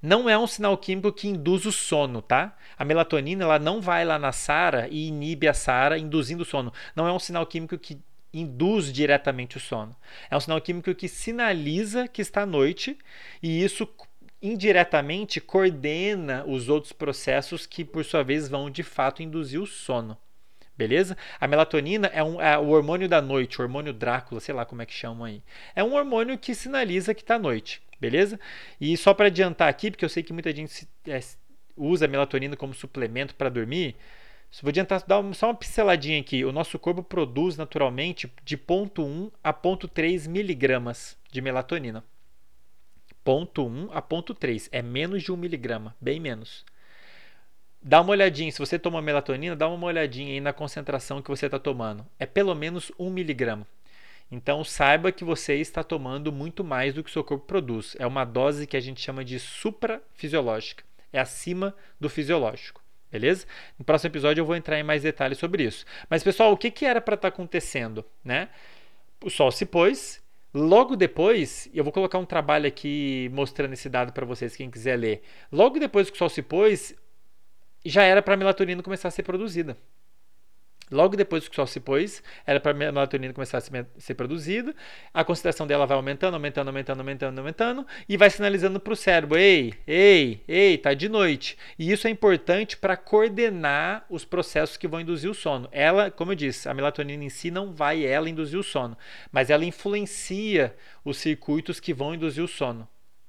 Não 0.00 0.28
é 0.28 0.38
um 0.38 0.46
sinal 0.46 0.76
químico 0.76 1.12
que 1.12 1.28
induz 1.28 1.64
o 1.66 1.72
sono, 1.72 2.22
tá? 2.22 2.56
A 2.78 2.84
melatonina 2.84 3.44
ela 3.44 3.58
não 3.58 3.80
vai 3.80 4.04
lá 4.04 4.18
na 4.18 4.32
SARA 4.32 4.88
e 4.90 5.08
inibe 5.08 5.48
a 5.48 5.54
SARA, 5.54 5.98
induzindo 5.98 6.42
o 6.42 6.46
sono. 6.46 6.72
Não 6.94 7.06
é 7.06 7.12
um 7.12 7.18
sinal 7.18 7.46
químico 7.46 7.78
que 7.78 7.98
induz 8.32 8.92
diretamente 8.92 9.56
o 9.56 9.60
sono. 9.60 9.96
É 10.30 10.36
um 10.36 10.40
sinal 10.40 10.60
químico 10.60 10.94
que 10.94 11.08
sinaliza 11.08 12.08
que 12.08 12.22
está 12.22 12.42
à 12.42 12.46
noite 12.46 12.98
e 13.42 13.62
isso 13.62 13.88
indiretamente 14.42 15.40
coordena 15.40 16.44
os 16.46 16.68
outros 16.68 16.92
processos 16.92 17.66
que, 17.66 17.84
por 17.84 18.04
sua 18.04 18.22
vez, 18.22 18.48
vão 18.48 18.70
de 18.70 18.82
fato 18.82 19.22
induzir 19.22 19.60
o 19.60 19.66
sono. 19.66 20.16
Beleza? 20.76 21.16
A 21.40 21.48
melatonina 21.48 22.08
é, 22.08 22.22
um, 22.22 22.40
é 22.40 22.58
o 22.58 22.68
hormônio 22.68 23.08
da 23.08 23.22
noite, 23.22 23.58
o 23.58 23.62
hormônio 23.62 23.94
Drácula, 23.94 24.40
sei 24.40 24.54
lá 24.54 24.66
como 24.66 24.82
é 24.82 24.86
que 24.86 24.92
chamam 24.92 25.24
aí. 25.24 25.42
É 25.74 25.82
um 25.82 25.94
hormônio 25.94 26.36
que 26.36 26.54
sinaliza 26.54 27.14
que 27.14 27.22
está 27.22 27.36
à 27.36 27.38
noite. 27.38 27.80
Beleza? 28.00 28.38
E 28.80 28.96
só 28.96 29.14
para 29.14 29.26
adiantar 29.26 29.68
aqui, 29.68 29.90
porque 29.90 30.04
eu 30.04 30.08
sei 30.08 30.22
que 30.22 30.32
muita 30.32 30.54
gente 30.54 30.88
é, 31.06 31.20
usa 31.76 32.06
melatonina 32.08 32.56
como 32.56 32.74
suplemento 32.74 33.34
para 33.34 33.48
dormir, 33.48 33.96
vou 34.62 34.70
adiantar, 34.70 35.02
dar 35.06 35.22
só 35.34 35.48
uma 35.48 35.54
pinceladinha 35.54 36.20
aqui. 36.20 36.44
O 36.44 36.52
nosso 36.52 36.78
corpo 36.78 37.02
produz 37.02 37.56
naturalmente 37.56 38.32
de 38.44 38.56
0,1 38.56 39.30
a 39.42 39.52
0,3 39.52 40.28
miligramas 40.28 41.16
de 41.30 41.40
melatonina. 41.40 42.04
0,1 43.24 43.88
a 43.92 44.00
0,3 44.00 44.68
é 44.70 44.80
menos 44.80 45.22
de 45.22 45.32
1 45.32 45.36
miligrama, 45.36 45.96
bem 46.00 46.20
menos. 46.20 46.64
Dá 47.82 48.00
uma 48.00 48.10
olhadinha, 48.10 48.50
se 48.50 48.58
você 48.58 48.78
toma 48.78 49.02
melatonina, 49.02 49.54
dá 49.54 49.68
uma 49.68 49.86
olhadinha 49.86 50.32
aí 50.32 50.40
na 50.40 50.52
concentração 50.52 51.20
que 51.20 51.28
você 51.28 51.46
está 51.46 51.58
tomando. 51.58 52.06
É 52.18 52.26
pelo 52.26 52.54
menos 52.54 52.90
1 52.98 53.10
miligrama. 53.10 53.66
Então 54.30 54.64
saiba 54.64 55.12
que 55.12 55.24
você 55.24 55.54
está 55.56 55.84
tomando 55.84 56.32
muito 56.32 56.64
mais 56.64 56.94
do 56.94 57.02
que 57.02 57.10
o 57.10 57.12
seu 57.12 57.22
corpo 57.22 57.46
produz. 57.46 57.96
É 57.98 58.06
uma 58.06 58.24
dose 58.24 58.66
que 58.66 58.76
a 58.76 58.80
gente 58.80 59.00
chama 59.00 59.24
de 59.24 59.38
suprafisiológica. 59.38 60.84
É 61.12 61.20
acima 61.20 61.74
do 62.00 62.08
fisiológico. 62.08 62.82
Beleza? 63.10 63.46
No 63.78 63.84
próximo 63.84 64.10
episódio 64.10 64.40
eu 64.40 64.44
vou 64.44 64.56
entrar 64.56 64.78
em 64.78 64.82
mais 64.82 65.02
detalhes 65.02 65.38
sobre 65.38 65.62
isso. 65.62 65.86
Mas 66.10 66.24
pessoal, 66.24 66.52
o 66.52 66.56
que, 66.56 66.70
que 66.70 66.84
era 66.84 67.00
para 67.00 67.14
estar 67.14 67.30
tá 67.30 67.34
acontecendo? 67.34 68.04
Né? 68.24 68.48
O 69.22 69.30
Sol 69.30 69.50
se 69.52 69.64
pôs. 69.64 70.22
Logo 70.52 70.96
depois, 70.96 71.68
eu 71.72 71.84
vou 71.84 71.92
colocar 71.92 72.18
um 72.18 72.24
trabalho 72.24 72.66
aqui 72.66 73.30
mostrando 73.32 73.74
esse 73.74 73.88
dado 73.88 74.12
para 74.12 74.24
vocês, 74.24 74.56
quem 74.56 74.70
quiser 74.70 74.96
ler. 74.96 75.22
Logo 75.52 75.78
depois 75.78 76.08
que 76.08 76.16
o 76.16 76.18
Sol 76.18 76.30
se 76.30 76.42
pôs, 76.42 76.94
já 77.84 78.02
era 78.02 78.22
para 78.22 78.34
a 78.34 78.36
melatonina 78.36 78.82
começar 78.82 79.08
a 79.08 79.10
ser 79.10 79.22
produzida. 79.22 79.76
Logo 80.90 81.16
depois 81.16 81.48
que 81.48 81.52
o 81.52 81.56
sol 81.56 81.66
se 81.66 81.80
pôs, 81.80 82.22
era 82.46 82.60
para 82.60 82.70
a 82.70 82.74
melatonina 82.74 83.32
começar 83.32 83.58
a 83.58 83.60
ser 83.98 84.14
produzida. 84.14 84.74
A 85.12 85.24
concentração 85.24 85.66
dela 85.66 85.84
vai 85.84 85.96
aumentando, 85.96 86.34
aumentando, 86.34 86.68
aumentando, 86.68 87.00
aumentando, 87.00 87.38
aumentando 87.38 87.86
e 88.08 88.16
vai 88.16 88.30
sinalizando 88.30 88.78
para 88.78 88.92
o 88.92 88.96
cérebro: 88.96 89.36
ei, 89.36 89.74
ei, 89.86 90.44
ei, 90.46 90.78
tá 90.78 90.94
de 90.94 91.08
noite. 91.08 91.58
E 91.76 91.90
isso 91.90 92.06
é 92.06 92.10
importante 92.10 92.76
para 92.76 92.96
coordenar 92.96 94.06
os 94.08 94.24
processos 94.24 94.76
que 94.76 94.86
vão 94.86 95.00
induzir 95.00 95.28
o 95.28 95.34
sono. 95.34 95.68
Ela, 95.72 96.10
como 96.10 96.32
eu 96.32 96.36
disse, 96.36 96.68
a 96.68 96.74
melatonina 96.74 97.24
em 97.24 97.30
si 97.30 97.50
não 97.50 97.72
vai 97.72 98.04
ela 98.04 98.30
induzir 98.30 98.58
o 98.58 98.62
sono, 98.62 98.96
mas 99.32 99.50
ela 99.50 99.64
influencia 99.64 100.76
os 101.04 101.18
circuitos 101.18 101.80
que 101.80 101.92
vão 101.92 102.14
induzir 102.14 102.44
o 102.44 102.48
sono. 102.48 102.88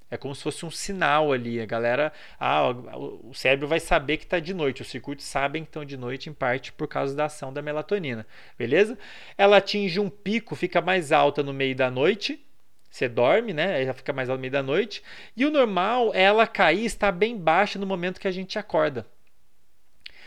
É 0.09 0.15
como 0.15 0.33
se 0.33 0.41
fosse 0.41 0.65
um 0.65 0.71
sinal 0.71 1.31
ali. 1.31 1.59
A 1.59 1.65
galera, 1.65 2.13
ah, 2.39 2.69
o 2.69 3.33
cérebro 3.33 3.67
vai 3.67 3.79
saber 3.79 4.17
que 4.17 4.23
está 4.23 4.39
de 4.39 4.53
noite. 4.53 4.81
Os 4.81 4.87
circuitos 4.87 5.25
sabem 5.25 5.63
que 5.63 5.69
estão 5.69 5.83
de 5.83 5.97
noite, 5.97 6.29
em 6.29 6.33
parte 6.33 6.71
por 6.71 6.87
causa 6.87 7.15
da 7.15 7.25
ação 7.25 7.51
da 7.51 7.61
melatonina. 7.61 8.25
Beleza? 8.57 8.97
Ela 9.37 9.57
atinge 9.57 9.99
um 9.99 10.09
pico, 10.09 10.55
fica 10.55 10.81
mais 10.81 11.11
alta 11.11 11.43
no 11.43 11.53
meio 11.53 11.75
da 11.75 11.91
noite. 11.91 12.41
Você 12.89 13.09
dorme, 13.09 13.53
né? 13.53 13.83
Ela 13.83 13.93
fica 13.93 14.13
mais 14.13 14.29
alta 14.29 14.37
no 14.37 14.41
meio 14.41 14.53
da 14.53 14.63
noite. 14.63 15.03
E 15.35 15.45
o 15.45 15.51
normal 15.51 16.11
é 16.13 16.23
ela 16.23 16.47
cair 16.47 16.85
está 16.85 17.11
bem 17.11 17.37
baixa 17.37 17.77
no 17.77 17.85
momento 17.85 18.19
que 18.19 18.27
a 18.27 18.31
gente 18.31 18.57
acorda. 18.57 19.05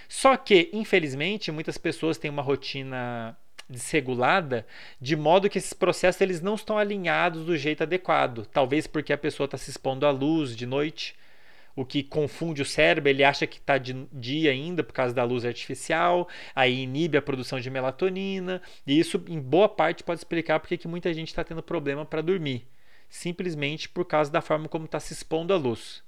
Só 0.09 0.36
que, 0.36 0.69
infelizmente, 0.73 1.52
muitas 1.52 1.78
pessoas 1.78 2.19
têm 2.19 2.31
uma 2.31 2.43
rotina 2.43 3.36
desregulada, 3.70 4.66
de 5.01 5.16
modo 5.16 5.48
que 5.48 5.59
esses 5.59 5.72
processos 5.72 6.20
eles 6.20 6.40
não 6.40 6.55
estão 6.55 6.76
alinhados 6.76 7.44
do 7.44 7.56
jeito 7.56 7.82
adequado. 7.82 8.44
Talvez 8.47 8.86
porque 8.86 9.12
a 9.12 9.18
pessoa 9.18 9.44
está 9.44 9.56
se 9.56 9.70
expondo 9.70 10.05
à 10.05 10.10
luz 10.10 10.56
de 10.56 10.66
noite, 10.66 11.14
o 11.76 11.84
que 11.84 12.02
confunde 12.02 12.60
o 12.60 12.64
cérebro, 12.64 13.09
ele 13.09 13.24
acha 13.24 13.47
que 13.47 13.59
está 13.59 13.78
de 13.78 14.06
dia 14.12 14.51
ainda 14.51 14.82
por 14.82 14.92
causa 14.92 15.14
da 15.14 15.24
luz 15.24 15.44
artificial, 15.44 16.28
aí 16.55 16.82
inibe 16.82 17.16
a 17.16 17.22
produção 17.22 17.60
de 17.60 17.70
melatonina, 17.70 18.60
e 18.86 18.98
isso 18.98 19.22
em 19.28 19.40
boa 19.40 19.68
parte 19.68 20.02
pode 20.02 20.20
explicar 20.20 20.59
porque 20.60 20.76
que 20.76 20.88
muita 20.88 21.14
gente 21.14 21.28
está 21.28 21.44
tendo 21.44 21.62
problema 21.62 22.05
para 22.05 22.20
dormir, 22.20 22.66
simplesmente 23.09 23.88
por 23.88 24.05
causa 24.05 24.30
da 24.30 24.40
forma 24.40 24.68
como 24.68 24.86
está 24.86 24.98
se 24.98 25.12
expondo 25.12 25.55
à 25.55 25.56
luz. 25.56 26.02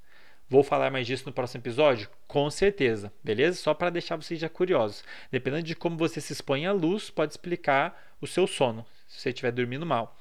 Vou 0.52 0.62
falar 0.62 0.90
mais 0.90 1.06
disso 1.06 1.24
no 1.24 1.32
próximo 1.32 1.62
episódio? 1.62 2.10
Com 2.28 2.50
certeza, 2.50 3.10
beleza? 3.24 3.56
Só 3.56 3.72
para 3.72 3.88
deixar 3.88 4.16
vocês 4.16 4.38
já 4.38 4.50
curiosos. 4.50 5.02
Dependendo 5.30 5.62
de 5.62 5.74
como 5.74 5.96
você 5.96 6.20
se 6.20 6.34
expõe 6.34 6.66
à 6.66 6.72
luz, 6.72 7.08
pode 7.08 7.32
explicar 7.32 8.14
o 8.20 8.26
seu 8.26 8.46
sono, 8.46 8.84
se 9.08 9.18
você 9.18 9.30
estiver 9.30 9.50
dormindo 9.50 9.86
mal. 9.86 10.14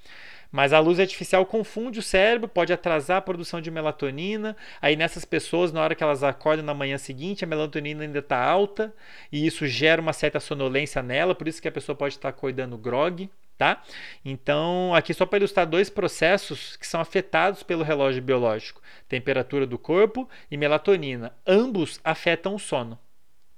Mas 0.52 0.73
a 0.73 0.80
luz 0.80 0.99
artificial 0.99 1.45
confunde 1.45 1.99
o 1.99 2.03
cérebro, 2.03 2.48
pode 2.48 2.73
atrasar 2.73 3.18
a 3.18 3.22
produção 3.22 3.61
de 3.61 3.72
melatonina. 3.72 4.56
Aí 4.82 4.95
nessas 4.95 5.23
pessoas, 5.23 5.72
na 5.72 5.82
hora 5.82 5.95
que 5.95 6.03
elas 6.03 6.23
acordam 6.23 6.65
na 6.65 6.73
manhã 6.73 6.98
seguinte, 6.98 7.44
a 7.44 7.48
melatonina 7.48 8.03
ainda 8.03 8.19
está 8.19 8.44
alta 8.44 8.94
e 9.32 9.45
isso 9.48 9.65
gera 9.68 10.02
uma 10.02 10.14
certa 10.14 10.40
sonolência 10.40 11.02
nela, 11.02 11.34
por 11.34 11.48
isso 11.48 11.61
que 11.61 11.68
a 11.68 11.72
pessoa 11.72 11.95
pode 11.95 12.15
estar 12.15 12.30
acordando 12.30 12.78
grog 12.78 13.30
tá? 13.61 13.84
Então, 14.26 14.91
aqui 14.95 15.14
só 15.14 15.23
para 15.23 15.38
ilustrar 15.38 15.68
dois 15.68 15.88
processos 15.88 16.76
que 16.78 16.88
são 16.88 16.99
afetados 16.99 17.61
pelo 17.61 17.84
relógio 17.84 18.19
biológico: 18.19 18.82
temperatura 19.07 19.68
do 19.68 19.78
corpo 19.78 20.28
e 20.49 20.57
melatonina. 20.57 21.32
Ambos 21.45 21.99
afetam 22.03 22.56
o 22.56 22.60
sono, 22.60 22.98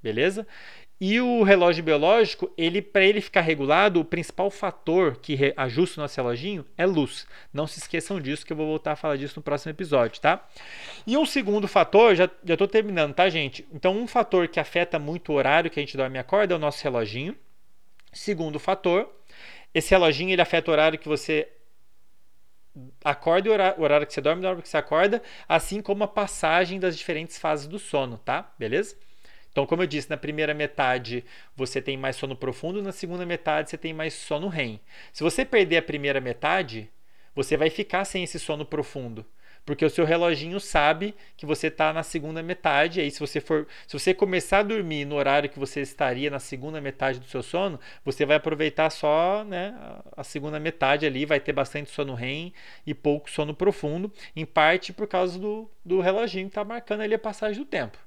beleza? 0.02 0.45
E 1.05 1.19
o 1.19 1.43
relógio 1.43 1.84
biológico, 1.84 2.49
ele 2.57 2.81
para 2.81 3.03
ele 3.03 3.19
ficar 3.19 3.41
regulado, 3.41 3.99
o 3.99 4.05
principal 4.05 4.49
fator 4.49 5.17
que 5.17 5.53
ajusta 5.57 5.99
o 5.99 6.01
nosso 6.01 6.15
reloginho 6.15 6.65
é 6.77 6.85
luz. 6.85 7.27
Não 7.51 7.67
se 7.67 7.77
esqueçam 7.80 8.21
disso, 8.21 8.45
que 8.45 8.53
eu 8.53 8.55
vou 8.55 8.67
voltar 8.67 8.93
a 8.93 8.95
falar 8.95 9.17
disso 9.17 9.34
no 9.35 9.43
próximo 9.43 9.69
episódio, 9.69 10.21
tá? 10.21 10.47
E 11.05 11.17
um 11.17 11.25
segundo 11.25 11.67
fator, 11.67 12.15
já 12.15 12.30
estou 12.47 12.69
terminando, 12.69 13.13
tá, 13.13 13.27
gente? 13.27 13.67
Então, 13.73 13.97
um 13.97 14.07
fator 14.07 14.47
que 14.47 14.61
afeta 14.61 14.97
muito 14.97 15.34
o 15.34 15.35
horário 15.35 15.69
que 15.69 15.77
a 15.77 15.84
gente 15.84 15.97
dorme 15.97 16.15
e 16.15 16.19
acorda 16.19 16.53
é 16.53 16.55
o 16.55 16.59
nosso 16.59 16.81
reloginho. 16.81 17.35
Segundo 18.13 18.57
fator 18.57 19.09
esse 19.73 19.91
reloginho 19.91 20.31
ele 20.31 20.41
afeta 20.41 20.71
o 20.71 20.73
horário 20.73 20.97
que 20.97 21.09
você 21.09 21.49
acorda 23.03 23.49
e 23.49 23.51
o 23.51 23.81
horário, 23.81 24.07
que 24.07 24.13
você 24.13 24.21
dorme 24.21 24.41
e 24.41 24.45
o 24.45 24.47
horário 24.47 24.63
que 24.63 24.69
você 24.69 24.77
acorda, 24.77 25.21
assim 25.49 25.81
como 25.81 26.05
a 26.05 26.07
passagem 26.07 26.80
das 26.80 26.97
diferentes 26.97 27.38
fases 27.38 27.67
do 27.67 27.77
sono, 27.77 28.17
tá? 28.19 28.53
Beleza? 28.57 28.95
Então, 29.53 29.65
como 29.65 29.84
eu 29.84 29.88
disse, 29.88 30.09
na 30.09 30.17
primeira 30.17 30.53
metade 30.53 31.23
você 31.55 31.81
tem 31.81 31.95
mais 31.95 32.17
sono 32.17 32.35
profundo, 32.35 32.81
na 32.81 32.91
segunda 32.91 33.25
metade 33.25 33.69
você 33.69 33.77
tem 33.77 33.93
mais 33.93 34.13
sono 34.13 34.49
REM. 34.49 34.81
Se 35.13 35.23
você 35.23 35.45
perder 35.45 35.77
a 35.77 35.81
primeira 35.81 36.19
metade, 36.19 36.89
você 37.34 37.55
vai 37.55 37.69
ficar 37.69 38.03
sem 38.03 38.23
esse 38.23 38.38
sono 38.38 38.65
profundo 38.65 39.25
porque 39.65 39.85
o 39.85 39.89
seu 39.89 40.05
reloginho 40.05 40.59
sabe 40.59 41.15
que 41.38 41.45
você 41.45 41.67
está 41.67 41.93
na 41.93 42.03
segunda 42.03 42.43
metade. 42.43 42.99
Aí, 42.99 43.09
se 43.09 43.19
você 43.19 43.39
for, 43.39 43.67
se 43.88 43.97
você 43.97 44.13
começar 44.13 44.59
a 44.59 44.63
dormir 44.63 45.05
no 45.05 45.15
horário 45.15 45.49
que 45.49 45.59
você 45.59 45.81
estaria 45.81 46.30
na 46.30 46.39
segunda 46.39 46.81
metade 46.81 47.19
do 47.19 47.25
seu 47.25 47.41
sono, 47.41 47.80
você 48.03 48.25
vai 48.25 48.38
aproveitar 48.38 48.89
só 48.89 49.43
né, 49.43 49.73
a 50.15 50.23
segunda 50.23 50.59
metade 50.59 51.05
ali, 51.05 51.25
vai 51.25 51.39
ter 51.39 51.53
bastante 51.53 51.89
sono 51.89 52.13
REM 52.13 52.53
e 52.85 52.93
pouco 52.93 53.30
sono 53.30 53.53
profundo, 53.53 54.11
em 54.35 54.45
parte 54.45 54.91
por 54.91 55.07
causa 55.07 55.39
do, 55.39 55.69
do 55.84 56.01
reloginho 56.01 56.45
que 56.45 56.51
está 56.51 56.63
marcando 56.63 57.01
ali 57.01 57.13
a 57.13 57.19
passagem 57.19 57.63
do 57.63 57.65
tempo. 57.65 57.97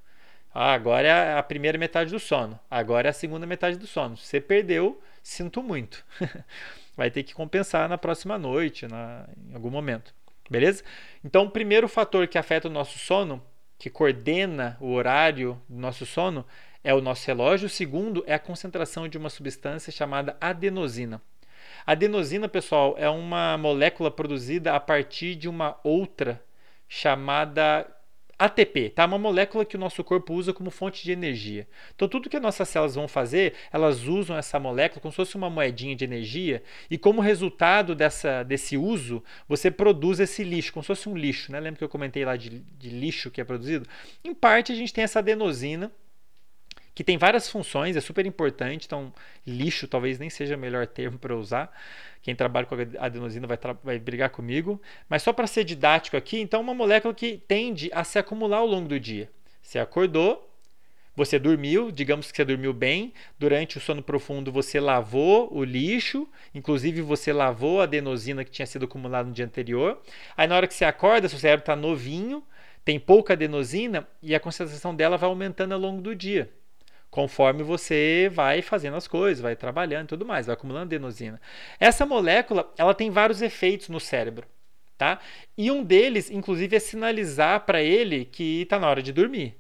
Ah, 0.59 0.73
agora 0.73 1.07
é 1.07 1.39
a 1.39 1.43
primeira 1.43 1.77
metade 1.77 2.11
do 2.11 2.19
sono, 2.19 2.59
agora 2.71 3.09
é 3.09 3.11
a 3.11 3.13
segunda 3.13 3.47
metade 3.47 3.77
do 3.77 3.87
sono. 3.87 4.17
Se 4.17 4.25
você 4.25 4.41
perdeu, 4.41 4.99
sinto 5.23 5.63
muito. 5.63 6.03
vai 6.97 7.11
ter 7.11 7.25
que 7.25 7.35
compensar 7.35 7.87
na 7.91 7.99
próxima 7.99 8.39
noite, 8.39 8.89
na, 8.89 9.29
em 9.51 9.55
algum 9.55 9.69
momento. 9.69 10.15
Beleza? 10.49 10.83
Então, 11.23 11.45
o 11.45 11.51
primeiro 11.51 11.87
fator 11.87 12.27
que 12.27 12.39
afeta 12.39 12.69
o 12.69 12.71
nosso 12.71 12.99
sono, 12.99 13.43
que 13.79 13.91
coordena 13.91 14.79
o 14.81 14.95
horário 14.95 15.61
do 15.69 15.79
nosso 15.79 16.07
sono, 16.07 16.43
é 16.83 16.95
o 16.95 17.03
nosso 17.03 17.27
relógio. 17.27 17.67
O 17.67 17.71
segundo 17.71 18.25
é 18.27 18.33
a 18.33 18.39
concentração 18.39 19.07
de 19.07 19.19
uma 19.19 19.29
substância 19.29 19.93
chamada 19.93 20.39
adenosina. 20.41 21.21
A 21.87 21.93
adenosina, 21.93 22.49
pessoal, 22.49 22.95
é 22.97 23.11
uma 23.11 23.59
molécula 23.59 24.11
produzida 24.11 24.75
a 24.75 24.81
partir 24.81 25.35
de 25.35 25.51
uma 25.51 25.79
outra 25.85 26.43
chamada 26.89 27.87
ATP, 28.39 28.91
tá? 28.91 29.07
Uma 29.07 29.19
molécula 29.19 29.65
que 29.65 29.77
o 29.77 29.79
nosso 29.79 30.05
corpo 30.05 30.35
usa 30.35 30.53
como 30.53 30.71
fonte 30.71 31.03
de 31.03 31.13
energia. 31.13 31.67
Então, 31.95 32.07
tudo 32.07 32.29
que 32.29 32.37
as 32.37 32.43
nossas 32.43 32.69
células 32.69 32.95
vão 32.95 33.09
fazer, 33.09 33.55
elas 33.73 34.05
usam 34.05 34.37
essa 34.37 34.59
molécula 34.61 35.01
como 35.01 35.13
se 35.13 35.17
fosse 35.17 35.37
uma 35.37 35.49
moedinha 35.49 35.97
de 35.97 36.05
energia, 36.05 36.63
e 36.91 36.99
como 36.99 37.21
resultado 37.21 37.95
dessa, 37.95 38.43
desse 38.43 38.77
uso, 38.77 39.23
você 39.49 39.71
produz 39.71 40.21
esse 40.21 40.45
lixo, 40.45 40.73
como 40.73 40.83
se 40.83 40.89
fosse 40.89 41.09
um 41.09 41.17
lixo, 41.17 41.51
né? 41.51 41.61
Lembra 41.61 41.79
que 41.79 41.85
eu 41.85 41.89
comentei 41.89 42.25
lá 42.25 42.37
de, 42.37 42.61
de 42.79 42.91
lixo 42.91 43.31
que 43.31 43.41
é 43.41 43.45
produzido? 43.45 43.89
Em 44.23 44.35
parte, 44.35 44.73
a 44.73 44.75
gente 44.75 44.93
tem 44.93 45.05
essa 45.05 45.21
adenosina, 45.21 45.91
que 46.97 47.05
tem 47.05 47.19
várias 47.19 47.47
funções, 47.47 47.95
é 47.95 48.01
super 48.01 48.25
importante. 48.25 48.87
Então, 48.87 49.13
lixo 49.47 49.87
talvez 49.87 50.19
nem 50.19 50.31
seja 50.31 50.57
o 50.57 50.59
melhor 50.59 50.87
termo 50.87 51.19
para 51.19 51.37
usar. 51.37 51.71
Quem 52.23 52.35
trabalha 52.35 52.65
com 52.65 52.75
adenosina 52.99 53.47
vai, 53.47 53.59
vai 53.85 53.99
brigar 53.99 54.31
comigo. 54.31 54.81
Mas 55.07 55.23
só 55.23 55.31
para 55.31 55.47
ser 55.47 55.63
didático 55.63 56.17
aqui, 56.17 56.41
então, 56.41 56.59
uma 56.63 56.73
molécula 56.73 57.13
que 57.13 57.37
tende 57.47 57.91
a 57.93 58.03
se 58.03 58.19
acumular 58.19 58.57
ao 58.57 58.67
longo 58.67 58.89
do 58.89 58.99
dia. 58.99 59.31
Você 59.61 59.79
acordou, 59.79 60.51
você 61.15 61.39
dormiu, 61.39 61.91
digamos 61.91 62.31
que 62.31 62.37
você 62.39 62.47
dormiu 62.47 62.73
bem, 62.73 63.13
durante 63.39 63.77
o 63.77 63.81
sono 63.81 64.03
profundo 64.03 64.51
você 64.51 64.81
lavou 64.81 65.55
o 65.55 65.63
lixo, 65.65 66.27
inclusive 66.55 67.03
você 67.03 67.31
lavou 67.31 67.83
a 67.83 67.85
adenosina 67.85 68.43
que 68.43 68.51
tinha 68.51 68.65
sido 68.65 68.87
acumulada 68.87 69.29
no 69.29 69.35
dia 69.35 69.45
anterior. 69.45 70.01
Aí 70.35 70.49
na 70.49 70.57
hora 70.57 70.67
que 70.67 70.73
você 70.73 70.87
acorda, 70.87 71.29
seu 71.29 71.39
cérebro 71.39 71.61
está 71.61 71.77
novinho, 71.77 72.43
tem 72.87 72.99
pouca 72.99 73.35
adenosina 73.35 74.09
e 74.23 74.35
a 74.35 74.41
concentração 74.41 74.97
dela 74.97 75.19
vai 75.19 75.29
aumentando 75.29 75.75
ao 75.75 75.81
longo 75.81 76.01
do 76.01 76.15
dia 76.15 76.51
conforme 77.17 77.63
você 77.63 78.31
vai 78.31 78.61
fazendo 78.61 78.95
as 78.95 79.09
coisas, 79.09 79.41
vai 79.41 79.57
trabalhando 79.57 80.05
e 80.05 80.09
tudo 80.09 80.27
mais, 80.27 80.45
vai 80.45 80.53
acumulando 80.53 80.95
adenosina. 80.95 81.41
Essa 81.81 82.05
molécula, 82.05 82.71
ela 82.77 82.93
tem 82.93 83.09
vários 83.09 83.41
efeitos 83.41 83.89
no 83.89 83.99
cérebro, 83.99 84.47
tá? 84.99 85.19
E 85.57 85.71
um 85.71 85.83
deles, 85.83 86.31
inclusive, 86.31 86.77
é 86.77 86.79
sinalizar 86.79 87.61
para 87.61 87.81
ele 87.81 88.27
que 88.27 88.61
está 88.61 88.79
na 88.79 88.87
hora 88.87 89.03
de 89.03 89.15
dormir, 89.15 89.57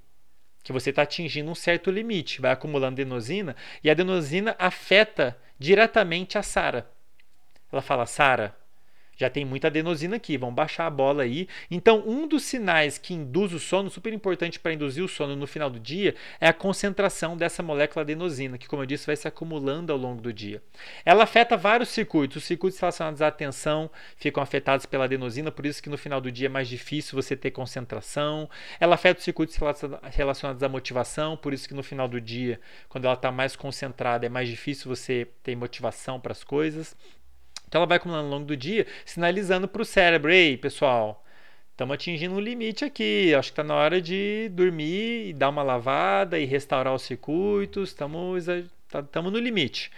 que 0.63 0.71
você 0.71 0.91
está 0.91 1.01
atingindo 1.01 1.51
um 1.51 1.55
certo 1.55 1.91
limite, 1.91 2.43
vai 2.43 2.53
acumulando 2.53 3.01
adenosina 3.01 3.57
e 3.83 3.89
a 3.89 3.93
adenosina 3.93 4.55
afeta 4.59 5.35
diretamente 5.59 6.37
a 6.37 6.43
Sara. 6.43 6.87
Ela 7.73 7.81
fala, 7.81 8.05
Sara, 8.05 8.55
já 9.17 9.31
tem 9.31 9.45
muita 9.45 9.69
adenosina 9.69 10.17
aqui, 10.17 10.37
vamos 10.37 10.55
baixar 10.55 10.87
a 10.87 10.91
bola 10.91 11.23
aí. 11.23 11.49
Então, 11.71 12.03
um 12.07 12.29
dos 12.29 12.45
sinais 12.45 12.99
que 12.99 13.15
induz 13.15 13.53
o 13.53 13.59
sono, 13.59 13.89
super 13.89 14.13
importante 14.13 14.61
para 14.61 14.73
induzir 14.73 15.03
o 15.03 15.09
sono 15.09 15.35
no 15.35 15.47
final 15.47 15.71
do 15.71 15.81
dia, 15.81 16.15
é 16.41 16.49
a 16.49 16.53
concentração 16.53 17.37
dessa 17.37 17.63
molécula 17.63 18.03
adenosina, 18.03 18.59
que, 18.59 18.69
como 18.69 18.83
eu 18.83 18.87
disse, 18.87 19.07
vai 19.07 19.17
se 19.17 19.27
acumulando 19.27 19.93
ao 19.93 19.99
longo 19.99 20.21
do 20.21 20.33
dia. 20.33 20.63
Ela 21.05 21.25
afeta 21.25 21.57
vários 21.57 21.89
circuitos. 21.89 22.37
Os 22.37 22.45
circuitos 22.45 22.79
relacionados 22.79 23.23
à 23.23 23.29
atenção 23.29 23.91
ficam 24.17 24.43
afetados 24.43 24.87
pela 24.87 25.05
adenosina, 25.05 25.51
por 25.51 25.65
isso 25.65 25.83
que 25.83 25.89
no 25.89 25.97
final 25.97 26.21
do 26.21 26.31
dia 26.31 26.47
é 26.47 26.51
mais 26.51 26.69
difícil 26.69 27.21
você 27.21 27.37
ter 27.37 27.51
concentração. 27.51 28.49
Ela 28.79 28.95
afeta 28.95 29.19
os 29.19 29.25
circuitos 29.25 29.57
relacionados 30.13 30.63
à 30.63 30.69
motivação, 30.69 31.37
por 31.37 31.55
isso 31.55 31.67
que 31.67 31.75
no 31.75 31.83
final 31.83 32.07
do 32.07 32.21
dia, 32.21 32.61
quando 32.89 33.07
ela 33.07 33.15
está 33.15 33.33
mais 33.33 33.57
concentrada, 33.57 34.27
é 34.27 34.29
mais 34.29 34.49
difícil 34.49 34.95
você 34.95 35.27
ter 35.43 35.57
motivação 35.57 36.21
para 36.21 36.33
as 36.33 36.45
coisas. 36.45 36.95
Então 37.69 37.81
ela 37.81 37.87
vai 37.87 37.97
acumulando 37.97 38.27
ao 38.27 38.31
longo 38.31 38.47
do 38.47 38.57
dia, 38.57 38.87
sinalizando 39.05 39.69
para 39.69 39.83
o 39.83 39.85
cérebro: 39.85 40.33
ei, 40.33 40.57
pessoal, 40.57 41.25
estamos 41.71 41.95
atingindo 41.95 42.35
um 42.35 42.41
limite 42.41 42.85
aqui. 42.85 43.35
Acho 43.35 43.49
que 43.49 43.53
está 43.53 43.65
na 43.65 43.75
hora 43.75 44.01
de 44.01 44.49
dormir 44.53 45.29
e 45.29 45.33
dar 45.33 45.49
uma 45.49 45.63
lavada 45.63 46.39
e 46.39 46.45
restaurar 46.45 46.95
os 46.95 47.03
circuitos. 47.03 47.91
Estamos 47.91 48.47
tá, 48.89 49.23
no 49.23 49.39
limite. 49.39 49.91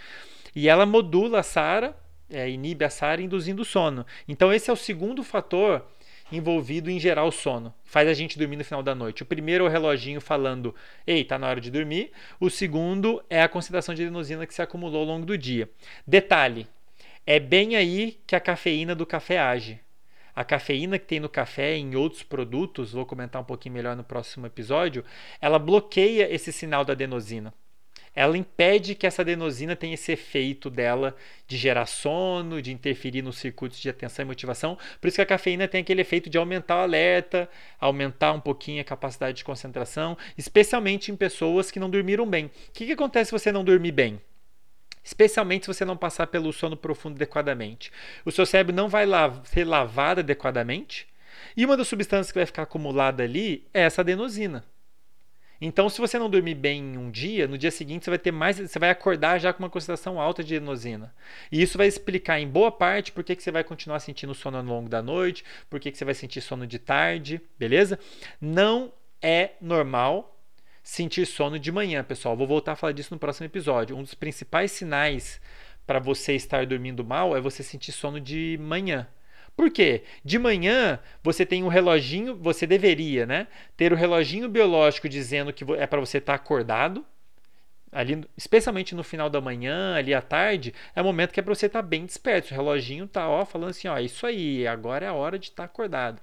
E 0.55 0.67
ela 0.67 0.85
modula 0.85 1.39
a 1.39 1.43
SARA, 1.43 1.95
é, 2.29 2.49
inibe 2.49 2.83
a 2.83 2.89
SARA, 2.89 3.21
induzindo 3.21 3.61
o 3.61 3.65
sono. 3.65 4.05
Então, 4.27 4.51
esse 4.51 4.69
é 4.69 4.73
o 4.73 4.75
segundo 4.75 5.23
fator 5.23 5.85
envolvido 6.31 6.89
em 6.89 6.99
gerar 6.99 7.23
o 7.23 7.31
sono. 7.31 7.73
Faz 7.83 8.07
a 8.07 8.13
gente 8.13 8.37
dormir 8.37 8.57
no 8.57 8.63
final 8.63 8.83
da 8.83 8.93
noite. 8.93 9.23
O 9.23 9.25
primeiro 9.25 9.65
é 9.65 9.67
o 9.67 9.71
reloginho 9.71 10.21
falando, 10.21 10.75
ei, 11.05 11.23
tá 11.23 11.39
na 11.39 11.47
hora 11.47 11.61
de 11.61 11.71
dormir. 11.71 12.11
O 12.39 12.49
segundo 12.49 13.23
é 13.29 13.41
a 13.41 13.49
concentração 13.49 13.95
de 13.95 14.03
adenosina 14.03 14.45
que 14.45 14.53
se 14.53 14.61
acumulou 14.61 15.01
ao 15.01 15.07
longo 15.07 15.25
do 15.25 15.37
dia. 15.37 15.69
Detalhe, 16.05 16.67
é 17.29 17.39
bem 17.39 17.75
aí 17.75 18.19
que 18.25 18.35
a 18.35 18.39
cafeína 18.39 18.95
do 18.95 19.05
café 19.05 19.37
age. 19.37 19.79
A 20.35 20.43
cafeína 20.43 20.97
que 20.97 21.05
tem 21.05 21.19
no 21.19 21.29
café 21.29 21.77
e 21.77 21.79
em 21.79 21.95
outros 21.95 22.23
produtos, 22.23 22.93
vou 22.93 23.05
comentar 23.05 23.39
um 23.39 23.45
pouquinho 23.45 23.75
melhor 23.75 23.95
no 23.95 24.03
próximo 24.03 24.47
episódio, 24.47 25.05
ela 25.39 25.59
bloqueia 25.59 26.33
esse 26.33 26.51
sinal 26.51 26.83
da 26.83 26.93
adenosina 26.93 27.53
ela 28.15 28.37
impede 28.37 28.95
que 28.95 29.07
essa 29.07 29.21
adenosina 29.21 29.75
tenha 29.75 29.93
esse 29.93 30.11
efeito 30.11 30.69
dela 30.69 31.15
de 31.47 31.55
gerar 31.55 31.85
sono, 31.85 32.61
de 32.61 32.71
interferir 32.71 33.21
nos 33.21 33.37
circuitos 33.37 33.79
de 33.79 33.87
atenção 33.87 34.23
e 34.23 34.27
motivação. 34.27 34.77
Por 34.99 35.07
isso 35.07 35.15
que 35.15 35.21
a 35.21 35.25
cafeína 35.25 35.67
tem 35.67 35.81
aquele 35.81 36.01
efeito 36.01 36.29
de 36.29 36.37
aumentar 36.37 36.77
o 36.77 36.81
alerta, 36.81 37.49
aumentar 37.79 38.33
um 38.33 38.41
pouquinho 38.41 38.81
a 38.81 38.83
capacidade 38.83 39.37
de 39.37 39.43
concentração, 39.43 40.17
especialmente 40.37 41.11
em 41.11 41.15
pessoas 41.15 41.71
que 41.71 41.79
não 41.79 41.89
dormiram 41.89 42.27
bem. 42.27 42.47
O 42.47 42.51
que, 42.73 42.87
que 42.87 42.91
acontece 42.91 43.29
se 43.29 43.31
você 43.31 43.51
não 43.51 43.63
dormir 43.63 43.91
bem? 43.91 44.19
Especialmente 45.03 45.65
se 45.65 45.73
você 45.73 45.85
não 45.85 45.97
passar 45.97 46.27
pelo 46.27 46.51
sono 46.53 46.77
profundo 46.77 47.15
adequadamente. 47.15 47.91
O 48.25 48.31
seu 48.31 48.45
cérebro 48.45 48.75
não 48.75 48.87
vai 48.87 49.05
ser 49.43 49.65
lavado 49.65 50.19
adequadamente, 50.19 51.07
e 51.55 51.65
uma 51.65 51.77
das 51.77 51.87
substâncias 51.87 52.31
que 52.31 52.39
vai 52.39 52.45
ficar 52.45 52.63
acumulada 52.63 53.23
ali 53.23 53.67
é 53.73 53.81
essa 53.81 54.01
adenosina. 54.01 54.63
Então, 55.61 55.89
se 55.89 55.99
você 55.99 56.17
não 56.17 56.29
dormir 56.29 56.55
bem 56.55 56.79
em 56.79 56.97
um 56.97 57.11
dia, 57.11 57.45
no 57.45 57.57
dia 57.57 57.69
seguinte 57.69 58.05
você 58.05 58.11
vai 58.11 58.19
ter 58.19 58.31
mais, 58.31 58.57
você 58.57 58.79
vai 58.79 58.89
acordar 58.89 59.39
já 59.39 59.51
com 59.51 59.61
uma 59.61 59.69
concentração 59.69 60.19
alta 60.19 60.41
de 60.41 60.55
adenosina. 60.55 61.13
E 61.51 61.61
isso 61.61 61.77
vai 61.77 61.87
explicar 61.87 62.39
em 62.39 62.47
boa 62.47 62.71
parte 62.71 63.11
por 63.11 63.23
que, 63.23 63.35
que 63.35 63.43
você 63.43 63.51
vai 63.51 63.63
continuar 63.63 63.99
sentindo 63.99 64.33
sono 64.33 64.57
ao 64.57 64.63
longo 64.63 64.87
da 64.87 65.01
noite, 65.01 65.43
por 65.69 65.79
que, 65.79 65.91
que 65.91 65.97
você 65.97 66.05
vai 66.05 66.13
sentir 66.13 66.39
sono 66.39 66.65
de 66.65 66.79
tarde, 66.79 67.41
beleza? 67.57 67.99
Não 68.39 68.93
é 69.21 69.51
normal 69.59 70.38
sentir 70.89 71.27
sono 71.27 71.59
de 71.59 71.71
manhã, 71.71 72.03
pessoal. 72.03 72.35
Vou 72.35 72.47
voltar 72.47 72.71
a 72.71 72.75
falar 72.75 72.93
disso 72.93 73.13
no 73.13 73.19
próximo 73.19 73.45
episódio. 73.45 73.95
Um 73.95 74.01
dos 74.01 74.15
principais 74.15 74.71
sinais 74.71 75.39
para 75.85 75.99
você 75.99 76.33
estar 76.33 76.65
dormindo 76.65 77.05
mal 77.05 77.37
é 77.37 77.39
você 77.39 77.61
sentir 77.61 77.91
sono 77.91 78.19
de 78.19 78.57
manhã. 78.59 79.07
Por 79.55 79.69
quê? 79.69 80.03
De 80.25 80.39
manhã 80.39 80.99
você 81.21 81.45
tem 81.45 81.63
um 81.63 81.67
reloginho, 81.67 82.35
você 82.35 82.65
deveria, 82.65 83.27
né? 83.27 83.47
Ter 83.77 83.93
o 83.93 83.95
reloginho 83.95 84.49
biológico 84.49 85.07
dizendo 85.07 85.53
que 85.53 85.63
é 85.73 85.85
para 85.85 85.99
você 85.99 86.17
estar 86.17 86.35
tá 86.37 86.43
acordado. 86.43 87.05
Ali, 87.91 88.23
especialmente 88.35 88.95
no 88.95 89.03
final 89.03 89.29
da 89.29 89.39
manhã, 89.39 89.95
ali 89.95 90.13
à 90.13 90.21
tarde, 90.21 90.73
é 90.95 91.01
o 91.01 91.05
momento 91.05 91.31
que 91.31 91.39
é 91.39 91.43
para 91.43 91.53
você 91.53 91.67
estar 91.67 91.83
tá 91.83 91.87
bem 91.87 92.03
desperto. 92.03 92.51
O 92.51 92.57
reloginho 92.57 93.07
tá 93.07 93.29
ó, 93.29 93.45
falando 93.45 93.69
assim, 93.69 93.87
ó, 93.87 93.97
é 93.97 94.03
isso 94.03 94.25
aí, 94.25 94.65
agora 94.67 95.05
é 95.05 95.09
a 95.09 95.13
hora 95.13 95.37
de 95.37 95.45
estar 95.49 95.63
tá 95.63 95.65
acordado. 95.65 96.19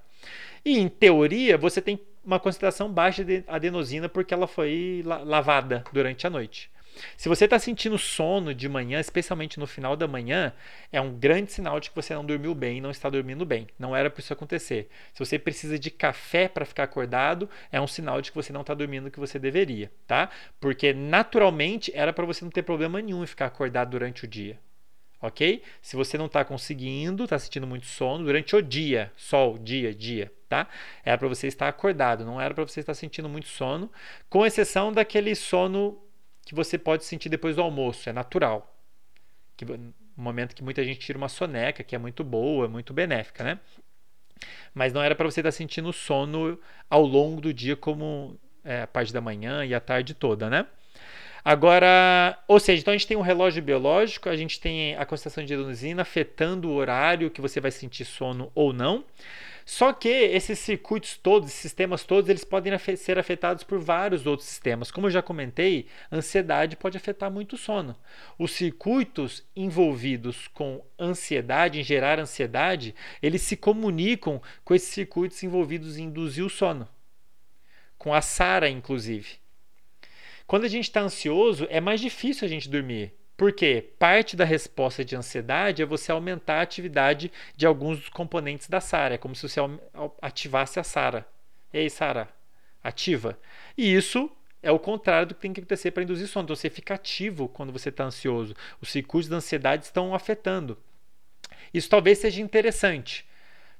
E 0.65 0.77
em 0.77 0.89
teoria, 0.89 1.57
você 1.57 1.81
tem 1.81 1.99
uma 2.27 2.41
concentração 2.41 2.91
baixa 2.91 3.23
de 3.23 3.41
adenosina 3.47 4.09
porque 4.09 4.33
ela 4.33 4.47
foi 4.47 5.01
lavada 5.05 5.85
durante 5.93 6.27
a 6.27 6.29
noite. 6.29 6.69
Se 7.15 7.29
você 7.29 7.45
está 7.45 7.57
sentindo 7.57 7.97
sono 7.97 8.53
de 8.53 8.67
manhã, 8.67 8.99
especialmente 8.99 9.59
no 9.59 9.67
final 9.67 9.95
da 9.95 10.07
manhã, 10.07 10.51
é 10.91 10.99
um 10.99 11.13
grande 11.13 11.51
sinal 11.53 11.79
de 11.79 11.89
que 11.89 11.95
você 11.95 12.13
não 12.13 12.25
dormiu 12.25 12.53
bem 12.53 12.81
não 12.81 12.91
está 12.91 13.09
dormindo 13.09 13.45
bem. 13.45 13.67
Não 13.79 13.95
era 13.95 14.09
para 14.09 14.19
isso 14.19 14.33
acontecer. 14.33 14.89
Se 15.13 15.19
você 15.23 15.39
precisa 15.39 15.79
de 15.79 15.89
café 15.89 16.49
para 16.49 16.65
ficar 16.65 16.83
acordado, 16.83 17.49
é 17.71 17.79
um 17.79 17.87
sinal 17.87 18.21
de 18.21 18.31
que 18.31 18.35
você 18.35 18.51
não 18.51 18.61
está 18.61 18.73
dormindo 18.73 19.07
o 19.07 19.11
que 19.11 19.19
você 19.19 19.39
deveria, 19.39 19.89
tá? 20.05 20.29
Porque 20.59 20.93
naturalmente 20.93 21.91
era 21.95 22.11
para 22.11 22.25
você 22.25 22.43
não 22.43 22.51
ter 22.51 22.63
problema 22.63 23.01
nenhum 23.01 23.23
em 23.23 23.27
ficar 23.27 23.45
acordado 23.45 23.91
durante 23.91 24.25
o 24.25 24.27
dia 24.27 24.59
ok? 25.21 25.61
Se 25.81 25.95
você 25.95 26.17
não 26.17 26.27
está 26.27 26.43
conseguindo, 26.45 27.23
está 27.23 27.37
sentindo 27.39 27.67
muito 27.67 27.85
sono 27.85 28.25
durante 28.25 28.55
o 28.55 28.61
dia, 28.61 29.11
sol, 29.15 29.57
dia, 29.57 29.93
dia, 29.93 30.31
tá? 30.47 30.67
Era 31.03 31.17
para 31.17 31.27
você 31.27 31.47
estar 31.47 31.67
acordado, 31.67 32.25
não 32.25 32.39
era 32.39 32.53
para 32.53 32.63
você 32.63 32.79
estar 32.79 32.93
sentindo 32.93 33.27
muito 33.27 33.47
sono, 33.47 33.91
com 34.29 34.45
exceção 34.45 34.91
daquele 34.91 35.35
sono 35.35 36.01
que 36.45 36.55
você 36.55 36.77
pode 36.77 37.03
sentir 37.03 37.29
depois 37.29 37.55
do 37.55 37.61
almoço, 37.61 38.09
é 38.09 38.13
natural. 38.13 38.73
Que, 39.55 39.65
no 39.65 39.93
momento 40.15 40.55
que 40.55 40.63
muita 40.63 40.83
gente 40.83 40.99
tira 40.99 41.17
uma 41.17 41.29
soneca, 41.29 41.83
que 41.83 41.95
é 41.95 41.99
muito 41.99 42.23
boa, 42.23 42.67
muito 42.67 42.93
benéfica, 42.93 43.43
né? 43.43 43.59
Mas 44.73 44.93
não 44.93 45.01
era 45.01 45.15
para 45.15 45.25
você 45.25 45.41
estar 45.41 45.51
sentindo 45.51 45.91
sono 45.91 46.59
ao 46.89 47.03
longo 47.03 47.41
do 47.41 47.53
dia, 47.53 47.75
como 47.75 48.39
é, 48.63 48.83
a 48.83 48.87
parte 48.87 49.11
da 49.11 49.19
manhã 49.19 49.65
e 49.65 49.73
a 49.73 49.79
tarde 49.79 50.13
toda, 50.13 50.49
né? 50.49 50.67
Agora, 51.49 52.37
ou 52.45 52.59
seja, 52.59 52.81
então 52.81 52.93
a 52.93 52.97
gente 52.97 53.07
tem 53.07 53.15
um 53.15 53.21
relógio 53.21 53.63
biológico, 53.63 54.27
a 54.27 54.35
gente 54.35 54.59
tem 54.59 54.97
a 54.97 55.05
concentração 55.05 55.45
de 55.45 55.53
adenosina 55.53 56.01
afetando 56.01 56.67
o 56.67 56.73
horário 56.73 57.31
que 57.31 57.39
você 57.39 57.61
vai 57.61 57.71
sentir 57.71 58.03
sono 58.03 58.51
ou 58.53 58.73
não. 58.73 59.05
Só 59.65 59.93
que 59.93 60.09
esses 60.09 60.59
circuitos 60.59 61.15
todos, 61.15 61.47
esses 61.47 61.61
sistemas 61.61 62.03
todos, 62.03 62.29
eles 62.29 62.43
podem 62.43 62.77
ser 62.97 63.17
afetados 63.17 63.63
por 63.63 63.79
vários 63.79 64.27
outros 64.27 64.49
sistemas. 64.49 64.91
Como 64.91 65.07
eu 65.07 65.11
já 65.11 65.21
comentei, 65.21 65.87
ansiedade 66.11 66.75
pode 66.75 66.97
afetar 66.97 67.31
muito 67.31 67.53
o 67.53 67.57
sono. 67.57 67.95
Os 68.37 68.51
circuitos 68.51 69.41
envolvidos 69.55 70.49
com 70.49 70.83
ansiedade, 70.99 71.79
em 71.79 71.83
gerar 71.83 72.19
ansiedade, 72.19 72.93
eles 73.23 73.41
se 73.41 73.55
comunicam 73.55 74.41
com 74.65 74.75
esses 74.75 74.89
circuitos 74.89 75.41
envolvidos 75.43 75.97
em 75.97 76.07
induzir 76.07 76.43
o 76.43 76.49
sono. 76.49 76.89
Com 77.97 78.13
a 78.13 78.21
SARA, 78.21 78.67
inclusive. 78.67 79.46
Quando 80.47 80.63
a 80.63 80.69
gente 80.69 80.85
está 80.85 81.01
ansioso, 81.01 81.67
é 81.69 81.81
mais 81.81 81.99
difícil 81.99 82.45
a 82.45 82.49
gente 82.49 82.69
dormir. 82.69 83.13
Porque 83.35 83.93
parte 83.99 84.35
da 84.35 84.45
resposta 84.45 85.05
de 85.05 85.15
ansiedade 85.15 85.83
é 85.83 85.85
você 85.85 86.11
aumentar 86.11 86.55
a 86.55 86.61
atividade 86.61 87.31
de 87.55 87.67
alguns 87.67 87.99
dos 87.99 88.09
componentes 88.09 88.67
da 88.67 88.81
SARA. 88.81 89.15
É 89.15 89.17
como 89.17 89.35
se 89.35 89.47
você 89.47 89.59
ativasse 90.19 90.79
a 90.79 90.83
SARA. 90.83 91.27
Ei, 91.71 91.87
SARA, 91.87 92.29
ativa. 92.83 93.37
E 93.77 93.93
isso 93.93 94.31
é 94.63 94.71
o 94.71 94.79
contrário 94.79 95.27
do 95.27 95.35
que 95.35 95.41
tem 95.41 95.53
que 95.53 95.59
acontecer 95.59 95.91
para 95.91 96.01
induzir 96.01 96.27
sono. 96.27 96.45
Então 96.45 96.55
você 96.55 96.69
fica 96.69 96.95
ativo 96.95 97.47
quando 97.47 97.71
você 97.71 97.89
está 97.89 98.05
ansioso. 98.05 98.55
Os 98.81 98.89
circuitos 98.89 99.29
da 99.29 99.35
ansiedade 99.35 99.85
estão 99.85 100.15
afetando. 100.15 100.75
Isso 101.71 101.89
talvez 101.89 102.17
seja 102.17 102.41
interessante. 102.41 103.27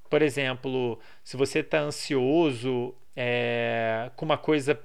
Por 0.08 0.22
exemplo, 0.22 1.00
se 1.24 1.36
você 1.36 1.60
está 1.60 1.80
ansioso 1.80 2.94
é, 3.16 4.12
com 4.16 4.26
uma 4.26 4.38
coisa 4.38 4.80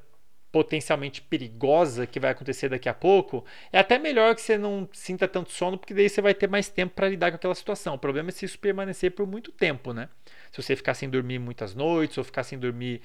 potencialmente 0.52 1.22
perigosa 1.22 2.06
que 2.06 2.20
vai 2.20 2.30
acontecer 2.30 2.68
daqui 2.68 2.88
a 2.88 2.94
pouco, 2.94 3.44
é 3.72 3.78
até 3.78 3.98
melhor 3.98 4.34
que 4.34 4.42
você 4.42 4.58
não 4.58 4.86
sinta 4.92 5.26
tanto 5.26 5.50
sono, 5.50 5.78
porque 5.78 5.94
daí 5.94 6.08
você 6.08 6.20
vai 6.20 6.34
ter 6.34 6.48
mais 6.48 6.68
tempo 6.68 6.94
para 6.94 7.08
lidar 7.08 7.30
com 7.30 7.36
aquela 7.36 7.54
situação. 7.54 7.94
O 7.94 7.98
problema 7.98 8.28
é 8.28 8.32
se 8.32 8.44
isso 8.44 8.58
permanecer 8.58 9.12
por 9.12 9.26
muito 9.26 9.50
tempo, 9.50 9.94
né? 9.94 10.10
Se 10.52 10.62
você 10.62 10.76
ficar 10.76 10.92
sem 10.92 11.08
dormir 11.08 11.38
muitas 11.38 11.74
noites 11.74 12.18
ou 12.18 12.24
ficar 12.24 12.44
sem 12.44 12.58
dormir 12.58 13.00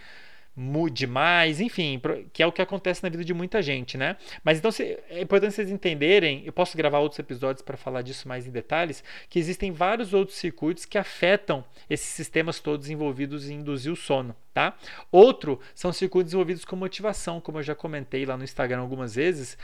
demais, 0.91 1.61
enfim, 1.61 2.01
que 2.33 2.41
é 2.41 2.47
o 2.47 2.51
que 2.51 2.61
acontece 2.61 3.03
na 3.03 3.09
vida 3.09 3.23
de 3.23 3.33
muita 3.33 3.61
gente, 3.61 3.97
né? 3.97 4.17
Mas 4.43 4.57
então 4.57 4.71
é 5.09 5.21
importante 5.21 5.53
vocês 5.53 5.69
entenderem, 5.69 6.41
eu 6.45 6.51
posso 6.51 6.75
gravar 6.75 6.99
outros 6.99 7.19
episódios 7.19 7.61
para 7.61 7.77
falar 7.77 8.01
disso 8.01 8.27
mais 8.27 8.47
em 8.47 8.51
detalhes, 8.51 9.03
que 9.29 9.37
existem 9.37 9.71
vários 9.71 10.13
outros 10.13 10.37
circuitos 10.37 10.83
que 10.83 10.97
afetam 10.97 11.63
esses 11.87 12.07
sistemas 12.07 12.59
todos 12.59 12.89
envolvidos 12.89 13.49
em 13.49 13.55
induzir 13.55 13.91
o 13.91 13.95
sono, 13.95 14.35
tá? 14.53 14.75
Outro 15.11 15.59
são 15.75 15.93
circuitos 15.93 16.33
envolvidos 16.33 16.65
com 16.65 16.75
motivação, 16.75 17.39
como 17.39 17.59
eu 17.59 17.63
já 17.63 17.75
comentei 17.75 18.25
lá 18.25 18.35
no 18.35 18.43
Instagram 18.43 18.79
algumas 18.79 19.13
vezes, 19.13 19.57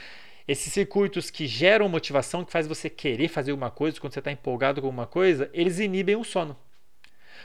esses 0.48 0.72
circuitos 0.72 1.32
que 1.32 1.48
geram 1.48 1.90
motivação, 1.90 2.44
que 2.46 2.52
faz 2.52 2.68
você 2.68 2.90
querer 2.90 3.30
fazer 3.30 3.52
alguma 3.52 3.72
coisa 3.72 4.00
quando 4.00 4.14
você 4.14 4.20
está 4.20 4.32
empolgado 4.32 4.82
com 4.82 4.88
alguma 4.88 5.08
coisa, 5.08 5.50
eles 5.54 5.80
inibem 5.80 6.16
o 6.16 6.24
sono. 6.24 6.56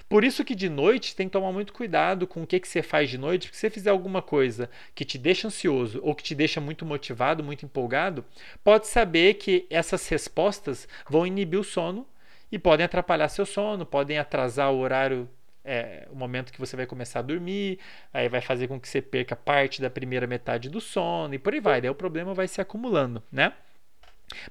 Por 0.09 0.25
isso 0.25 0.45
que 0.45 0.55
de 0.55 0.69
noite 0.71 1.15
tem 1.15 1.29
que 1.29 1.33
tomar 1.33 1.53
muito 1.53 1.73
cuidado 1.73 2.27
com 2.27 2.43
o 2.43 2.47
que, 2.47 2.59
que 2.59 2.67
você 2.67 2.83
faz 2.83 3.11
de 3.11 3.19
noite, 3.19 3.47
porque 3.47 3.57
se 3.57 3.61
você 3.61 3.71
fizer 3.71 3.91
alguma 3.91 4.23
coisa 4.23 4.71
que 4.95 5.05
te 5.05 5.19
deixa 5.19 5.49
ansioso 5.49 6.01
ou 6.03 6.15
que 6.15 6.23
te 6.23 6.35
deixa 6.35 6.61
muito 6.61 6.87
motivado, 6.87 7.45
muito 7.45 7.67
empolgado, 7.67 8.25
pode 8.65 8.87
saber 8.87 9.35
que 9.35 9.67
essas 9.69 10.09
respostas 10.09 10.89
vão 11.09 11.27
inibir 11.27 11.61
o 11.61 11.65
sono 11.65 12.07
e 12.51 12.59
podem 12.59 12.87
atrapalhar 12.87 13.29
seu 13.29 13.45
sono, 13.45 13.85
podem 13.85 14.19
atrasar 14.19 14.73
o 14.73 14.79
horário 14.79 15.29
é, 15.63 16.09
o 16.11 16.17
momento 16.17 16.51
que 16.51 16.59
você 16.59 16.75
vai 16.75 16.87
começar 16.87 17.19
a 17.19 17.23
dormir, 17.23 17.79
aí 18.11 18.27
vai 18.31 18.41
fazer 18.41 18.67
com 18.69 18.81
que 18.81 18.89
você 18.89 19.03
perca 19.03 19.37
parte 19.37 19.83
da 19.83 19.91
primeira 19.91 20.27
metade 20.27 20.71
do 20.71 20.81
sono 20.81 21.35
e 21.35 21.39
por 21.39 21.53
aí 21.53 21.61
vai. 21.61 21.83
Daí 21.83 21.91
o 21.91 21.95
problema 21.95 22.33
vai 22.33 22.49
se 22.49 22.59
acumulando, 22.59 23.23
né? 23.31 23.53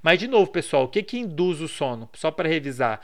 Mas 0.01 0.19
de 0.19 0.27
novo, 0.27 0.51
pessoal, 0.51 0.83
o 0.83 0.87
que 0.87 1.01
que 1.01 1.17
induz 1.17 1.59
o 1.59 1.67
sono? 1.67 2.07
Só 2.13 2.29
para 2.29 2.47
revisar, 2.47 3.01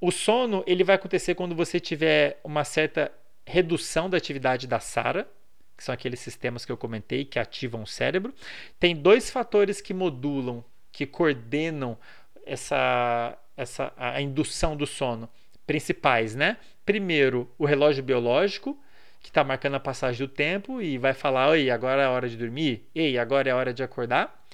o 0.00 0.10
sono 0.10 0.64
ele 0.66 0.82
vai 0.82 0.96
acontecer 0.96 1.34
quando 1.34 1.54
você 1.54 1.78
tiver 1.78 2.40
uma 2.42 2.64
certa 2.64 3.12
redução 3.46 4.08
da 4.08 4.16
atividade 4.16 4.66
da 4.66 4.80
SARA, 4.80 5.28
que 5.76 5.84
são 5.84 5.92
aqueles 5.92 6.20
sistemas 6.20 6.64
que 6.64 6.72
eu 6.72 6.76
comentei 6.76 7.24
que 7.24 7.38
ativam 7.38 7.82
o 7.82 7.86
cérebro. 7.86 8.34
Tem 8.78 8.94
dois 8.94 9.30
fatores 9.30 9.80
que 9.80 9.94
modulam, 9.94 10.64
que 10.92 11.06
coordenam 11.06 11.98
essa, 12.44 13.36
essa 13.56 13.92
a 13.96 14.20
indução 14.20 14.76
do 14.76 14.86
sono 14.86 15.28
principais, 15.66 16.34
né? 16.34 16.56
Primeiro, 16.84 17.48
o 17.56 17.64
relógio 17.64 18.02
biológico, 18.02 18.76
que 19.20 19.28
está 19.28 19.44
marcando 19.44 19.76
a 19.76 19.80
passagem 19.80 20.26
do 20.26 20.32
tempo 20.32 20.82
e 20.82 20.98
vai 20.98 21.14
falar: 21.14 21.50
Oi, 21.50 21.70
agora 21.70 22.02
é 22.02 22.04
a 22.06 22.10
hora 22.10 22.28
de 22.28 22.36
dormir. 22.36 22.88
Ei, 22.94 23.16
agora 23.18 23.48
é 23.48 23.52
a 23.52 23.56
hora 23.56 23.72
de 23.72 23.82
acordar. 23.82 24.44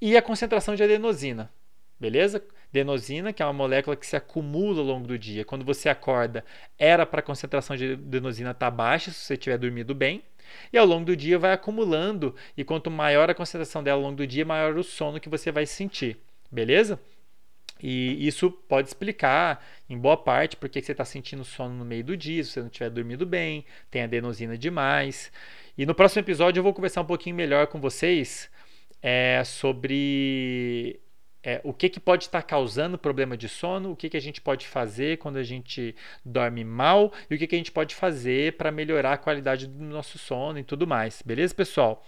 e 0.00 0.16
a 0.16 0.22
concentração 0.22 0.74
de 0.74 0.82
adenosina. 0.82 1.50
Beleza? 1.98 2.42
Adenosina, 2.70 3.32
que 3.32 3.42
é 3.42 3.46
uma 3.46 3.52
molécula 3.52 3.96
que 3.96 4.06
se 4.06 4.16
acumula 4.16 4.80
ao 4.80 4.86
longo 4.86 5.06
do 5.06 5.18
dia. 5.18 5.44
Quando 5.44 5.64
você 5.64 5.88
acorda, 5.88 6.44
era 6.78 7.06
para 7.06 7.20
a 7.20 7.22
concentração 7.22 7.76
de 7.76 7.92
adenosina 7.92 8.50
estar 8.50 8.66
tá 8.66 8.70
baixa, 8.70 9.10
se 9.10 9.18
você 9.20 9.36
tiver 9.36 9.58
dormido 9.58 9.94
bem. 9.94 10.22
E 10.72 10.78
ao 10.78 10.86
longo 10.86 11.04
do 11.04 11.16
dia 11.16 11.38
vai 11.38 11.52
acumulando, 11.52 12.34
e 12.56 12.64
quanto 12.64 12.90
maior 12.90 13.30
a 13.30 13.34
concentração 13.34 13.82
dela 13.82 13.98
ao 13.98 14.02
longo 14.02 14.16
do 14.16 14.26
dia, 14.26 14.44
maior 14.44 14.76
o 14.76 14.84
sono 14.84 15.20
que 15.20 15.28
você 15.28 15.50
vai 15.50 15.66
sentir. 15.66 16.16
Beleza? 16.50 16.98
E 17.80 18.26
isso 18.26 18.50
pode 18.50 18.88
explicar, 18.88 19.64
em 19.88 19.96
boa 19.96 20.16
parte, 20.16 20.56
porque 20.56 20.82
você 20.82 20.92
está 20.92 21.04
sentindo 21.04 21.44
sono 21.44 21.74
no 21.74 21.84
meio 21.84 22.02
do 22.04 22.16
dia, 22.16 22.42
se 22.42 22.50
você 22.50 22.60
não 22.60 22.68
tiver 22.68 22.90
dormido 22.90 23.24
bem, 23.24 23.64
tem 23.90 24.02
adenosina 24.02 24.58
demais. 24.58 25.30
E 25.76 25.86
no 25.86 25.94
próximo 25.94 26.20
episódio 26.20 26.58
eu 26.58 26.64
vou 26.64 26.74
conversar 26.74 27.02
um 27.02 27.06
pouquinho 27.06 27.36
melhor 27.36 27.68
com 27.68 27.80
vocês 27.80 28.50
é, 29.00 29.42
sobre 29.44 31.00
é, 31.48 31.60
o 31.64 31.72
que, 31.72 31.88
que 31.88 31.98
pode 31.98 32.24
estar 32.24 32.42
causando 32.42 32.98
problema 32.98 33.34
de 33.34 33.48
sono, 33.48 33.90
o 33.90 33.96
que, 33.96 34.10
que 34.10 34.18
a 34.18 34.20
gente 34.20 34.38
pode 34.38 34.66
fazer 34.66 35.16
quando 35.16 35.38
a 35.38 35.42
gente 35.42 35.96
dorme 36.22 36.62
mal 36.62 37.10
e 37.30 37.34
o 37.34 37.38
que, 37.38 37.46
que 37.46 37.54
a 37.54 37.58
gente 37.58 37.72
pode 37.72 37.94
fazer 37.94 38.58
para 38.58 38.70
melhorar 38.70 39.14
a 39.14 39.16
qualidade 39.16 39.66
do 39.66 39.82
nosso 39.82 40.18
sono 40.18 40.58
e 40.58 40.62
tudo 40.62 40.86
mais. 40.86 41.22
Beleza, 41.24 41.54
pessoal? 41.54 42.04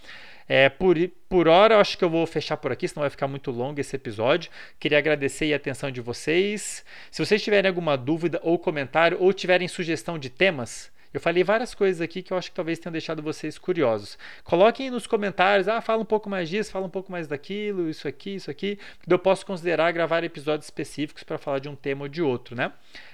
É, 0.47 0.69
por, 0.69 0.95
por 1.27 1.47
hora, 1.47 1.73
eu 1.73 1.79
acho 1.79 1.97
que 1.97 2.03
eu 2.03 2.09
vou 2.09 2.27
fechar 2.27 2.55
por 2.57 2.71
aqui, 2.71 2.87
senão 2.87 3.01
vai 3.01 3.09
ficar 3.09 3.27
muito 3.27 3.49
longo 3.49 3.81
esse 3.81 3.95
episódio. 3.95 4.51
Queria 4.79 4.99
agradecer 4.99 5.51
a 5.53 5.55
atenção 5.55 5.89
de 5.89 6.01
vocês. 6.01 6.85
Se 7.09 7.25
vocês 7.25 7.41
tiverem 7.41 7.67
alguma 7.67 7.97
dúvida 7.97 8.39
ou 8.43 8.59
comentário, 8.59 9.17
ou 9.19 9.33
tiverem 9.33 9.67
sugestão 9.67 10.19
de 10.19 10.29
temas, 10.29 10.91
eu 11.13 11.19
falei 11.19 11.43
várias 11.43 11.73
coisas 11.73 12.01
aqui 12.01 12.21
que 12.21 12.31
eu 12.31 12.37
acho 12.37 12.49
que 12.49 12.55
talvez 12.55 12.79
tenham 12.79 12.91
deixado 12.91 13.21
vocês 13.21 13.57
curiosos. 13.57 14.17
Coloquem 14.43 14.89
nos 14.89 15.05
comentários, 15.05 15.67
ah, 15.67 15.81
fala 15.81 16.01
um 16.01 16.05
pouco 16.05 16.29
mais 16.29 16.49
disso, 16.49 16.71
fala 16.71 16.85
um 16.85 16.89
pouco 16.89 17.11
mais 17.11 17.27
daquilo, 17.27 17.89
isso 17.89 18.07
aqui, 18.07 18.35
isso 18.35 18.49
aqui, 18.49 18.79
que 19.01 19.13
eu 19.13 19.19
posso 19.19 19.45
considerar 19.45 19.91
gravar 19.91 20.23
episódios 20.23 20.65
específicos 20.65 21.23
para 21.23 21.37
falar 21.37 21.59
de 21.59 21.69
um 21.69 21.75
tema 21.75 22.03
ou 22.03 22.07
de 22.07 22.21
outro, 22.21 22.55
né? 22.55 22.71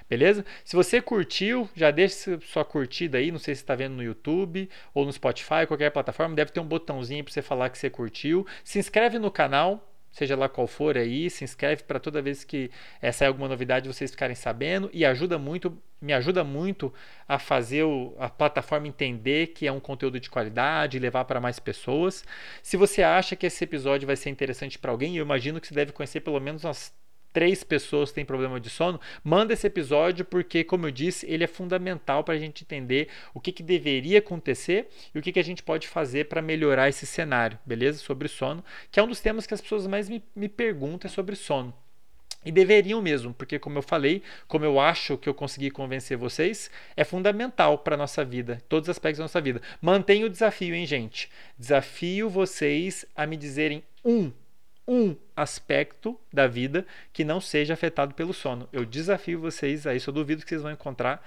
Beleza? 0.08 0.44
Se 0.64 0.74
você 0.74 1.00
curtiu, 1.00 1.68
já 1.74 1.90
deixa 1.90 2.38
sua 2.40 2.64
curtida 2.64 3.18
aí, 3.18 3.30
não 3.30 3.38
sei 3.38 3.54
se 3.54 3.62
está 3.62 3.74
vendo 3.74 3.94
no 3.94 4.02
YouTube 4.02 4.68
ou 4.94 5.04
no 5.04 5.12
Spotify, 5.12 5.66
qualquer 5.66 5.90
plataforma, 5.90 6.34
deve 6.34 6.50
ter 6.52 6.60
um 6.60 6.66
botãozinho 6.66 7.24
para 7.24 7.32
você 7.32 7.42
falar 7.42 7.68
que 7.68 7.78
você 7.78 7.90
curtiu. 7.90 8.46
Se 8.64 8.78
inscreve 8.78 9.18
no 9.18 9.30
canal, 9.30 9.88
seja 10.18 10.36
lá 10.36 10.48
qual 10.48 10.66
for 10.66 10.96
aí, 10.96 11.30
se 11.30 11.44
inscreve 11.44 11.84
para 11.84 12.00
toda 12.00 12.20
vez 12.20 12.44
que 12.44 12.70
é, 13.00 13.12
sair 13.12 13.28
alguma 13.28 13.48
novidade 13.48 13.88
vocês 13.88 14.10
ficarem 14.10 14.34
sabendo 14.34 14.90
e 14.92 15.04
ajuda 15.04 15.38
muito, 15.38 15.80
me 16.00 16.12
ajuda 16.12 16.42
muito 16.42 16.92
a 17.26 17.38
fazer 17.38 17.84
o, 17.84 18.14
a 18.18 18.28
plataforma 18.28 18.88
entender 18.88 19.48
que 19.48 19.66
é 19.66 19.72
um 19.72 19.80
conteúdo 19.80 20.18
de 20.18 20.28
qualidade 20.28 20.98
levar 20.98 21.24
para 21.24 21.40
mais 21.40 21.58
pessoas. 21.58 22.24
Se 22.62 22.76
você 22.76 23.02
acha 23.02 23.36
que 23.36 23.46
esse 23.46 23.62
episódio 23.62 24.06
vai 24.06 24.16
ser 24.16 24.30
interessante 24.30 24.78
para 24.78 24.90
alguém, 24.90 25.16
eu 25.16 25.24
imagino 25.24 25.60
que 25.60 25.68
você 25.68 25.74
deve 25.74 25.92
conhecer 25.92 26.20
pelo 26.20 26.40
menos 26.40 26.64
umas 26.64 26.92
três 27.32 27.62
pessoas 27.62 28.12
têm 28.12 28.24
problema 28.24 28.58
de 28.58 28.70
sono, 28.70 29.00
manda 29.22 29.52
esse 29.52 29.66
episódio 29.66 30.24
porque, 30.24 30.64
como 30.64 30.86
eu 30.86 30.90
disse, 30.90 31.26
ele 31.30 31.44
é 31.44 31.46
fundamental 31.46 32.24
para 32.24 32.34
a 32.34 32.38
gente 32.38 32.64
entender 32.64 33.08
o 33.34 33.40
que, 33.40 33.52
que 33.52 33.62
deveria 33.62 34.18
acontecer 34.18 34.88
e 35.14 35.18
o 35.18 35.22
que, 35.22 35.32
que 35.32 35.40
a 35.40 35.44
gente 35.44 35.62
pode 35.62 35.88
fazer 35.88 36.28
para 36.28 36.42
melhorar 36.42 36.88
esse 36.88 37.06
cenário, 37.06 37.58
beleza? 37.64 37.98
Sobre 37.98 38.28
sono, 38.28 38.64
que 38.90 38.98
é 38.98 39.02
um 39.02 39.08
dos 39.08 39.20
temas 39.20 39.46
que 39.46 39.54
as 39.54 39.60
pessoas 39.60 39.86
mais 39.86 40.08
me, 40.08 40.22
me 40.34 40.48
perguntam 40.48 41.10
sobre 41.10 41.36
sono. 41.36 41.74
E 42.44 42.52
deveriam 42.52 43.02
mesmo, 43.02 43.34
porque, 43.34 43.58
como 43.58 43.78
eu 43.78 43.82
falei, 43.82 44.22
como 44.46 44.64
eu 44.64 44.78
acho 44.78 45.18
que 45.18 45.28
eu 45.28 45.34
consegui 45.34 45.70
convencer 45.70 46.16
vocês, 46.16 46.70
é 46.96 47.04
fundamental 47.04 47.78
para 47.78 47.94
a 47.94 47.98
nossa 47.98 48.24
vida, 48.24 48.62
todos 48.68 48.88
os 48.88 48.90
aspectos 48.90 49.18
da 49.18 49.24
nossa 49.24 49.40
vida. 49.40 49.60
Mantenha 49.82 50.24
o 50.24 50.30
desafio, 50.30 50.74
hein, 50.74 50.86
gente? 50.86 51.28
Desafio 51.58 52.30
vocês 52.30 53.04
a 53.14 53.26
me 53.26 53.36
dizerem 53.36 53.82
um 54.04 54.32
um 54.88 55.14
aspecto 55.36 56.18
da 56.32 56.46
vida 56.46 56.86
que 57.12 57.22
não 57.22 57.40
seja 57.40 57.74
afetado 57.74 58.14
pelo 58.14 58.32
sono. 58.32 58.66
Eu 58.72 58.86
desafio 58.86 59.38
vocês 59.38 59.86
a 59.86 59.94
isso, 59.94 60.08
eu 60.08 60.14
duvido 60.14 60.42
que 60.42 60.48
vocês 60.48 60.62
vão 60.62 60.72
encontrar 60.72 61.22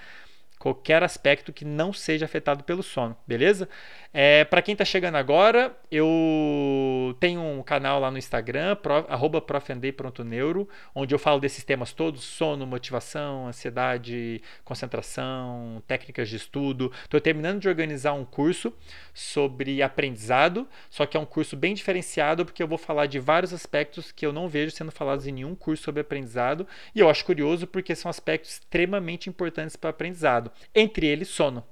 qualquer 0.62 1.02
aspecto 1.02 1.52
que 1.52 1.66
não 1.66 1.92
seja 1.92 2.26
afetado 2.26 2.64
pelo 2.64 2.84
sono, 2.84 3.18
beleza? 3.26 3.68
É, 4.14 4.44
para 4.46 4.62
quem 4.62 4.74
está 4.74 4.86
chegando 4.86 5.16
agora, 5.16 5.76
eu 5.90 7.16
tenho 7.20 7.42
um 7.42 7.64
canal 7.64 8.00
lá 8.00 8.12
no 8.12 8.18
Instagram, 8.18 8.76
prof, 8.76 9.08
profandei.neuro, 9.48 10.70
onde 10.94 11.16
eu 11.16 11.20
falo 11.20 11.40
desses 11.40 11.64
temas 11.64 11.94
todos: 11.94 12.24
sono, 12.24 12.68
motivação, 12.68 13.48
ansiedade, 13.48 14.42
concentração, 14.64 15.82
técnicas 15.88 16.30
de 16.30 16.36
estudo. 16.36 16.92
Estou 17.04 17.20
terminando 17.20 17.60
de 17.60 17.68
organizar 17.68 18.14
um 18.14 18.26
curso 18.26 18.72
sobre 19.14 19.82
aprendizado, 19.82 20.68
só 20.90 21.06
que 21.08 21.18
é 21.18 21.20
um 21.20 21.26
curso 21.26 21.58
bem 21.58 21.74
diferenciado, 21.74 22.46
porque 22.46 22.62
eu 22.62 22.68
vou 22.68 22.78
falar 22.78 23.08
de 23.08 23.18
vários 23.18 23.52
aspectos 23.52 24.12
que 24.12 24.26
eu 24.26 24.34
não 24.34 24.48
vejo 24.48 24.76
sendo 24.76 24.92
falados 24.92 25.26
em 25.26 25.32
nenhum 25.32 25.56
curso 25.56 25.84
sobre 25.84 26.02
aprendizado, 26.02 26.68
e 26.94 27.00
eu 27.00 27.10
acho 27.10 27.26
curioso 27.26 27.66
porque 27.66 27.96
são 27.96 28.10
aspectos 28.10 28.52
extremamente 28.52 29.30
importantes 29.30 29.76
para 29.76 29.90
o 29.90 30.51
entre 30.73 31.06
eles 31.06 31.28
sono. 31.28 31.64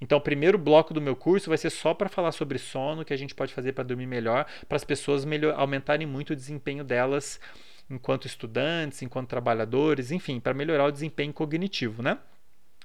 Então, 0.00 0.16
o 0.16 0.20
primeiro 0.20 0.56
bloco 0.56 0.94
do 0.94 1.00
meu 1.00 1.14
curso 1.14 1.50
vai 1.50 1.58
ser 1.58 1.70
só 1.70 1.92
para 1.92 2.08
falar 2.08 2.32
sobre 2.32 2.58
sono, 2.58 3.04
que 3.04 3.12
a 3.12 3.16
gente 3.16 3.34
pode 3.34 3.52
fazer 3.52 3.72
para 3.72 3.84
dormir 3.84 4.06
melhor, 4.06 4.46
para 4.66 4.76
as 4.76 4.84
pessoas 4.84 5.24
melhor, 5.24 5.54
aumentarem 5.58 6.06
muito 6.06 6.32
o 6.32 6.36
desempenho 6.36 6.82
delas 6.82 7.38
enquanto 7.90 8.26
estudantes, 8.26 9.02
enquanto 9.02 9.28
trabalhadores, 9.28 10.10
enfim, 10.10 10.40
para 10.40 10.54
melhorar 10.54 10.86
o 10.86 10.92
desempenho 10.92 11.32
cognitivo, 11.32 12.02
né? 12.02 12.18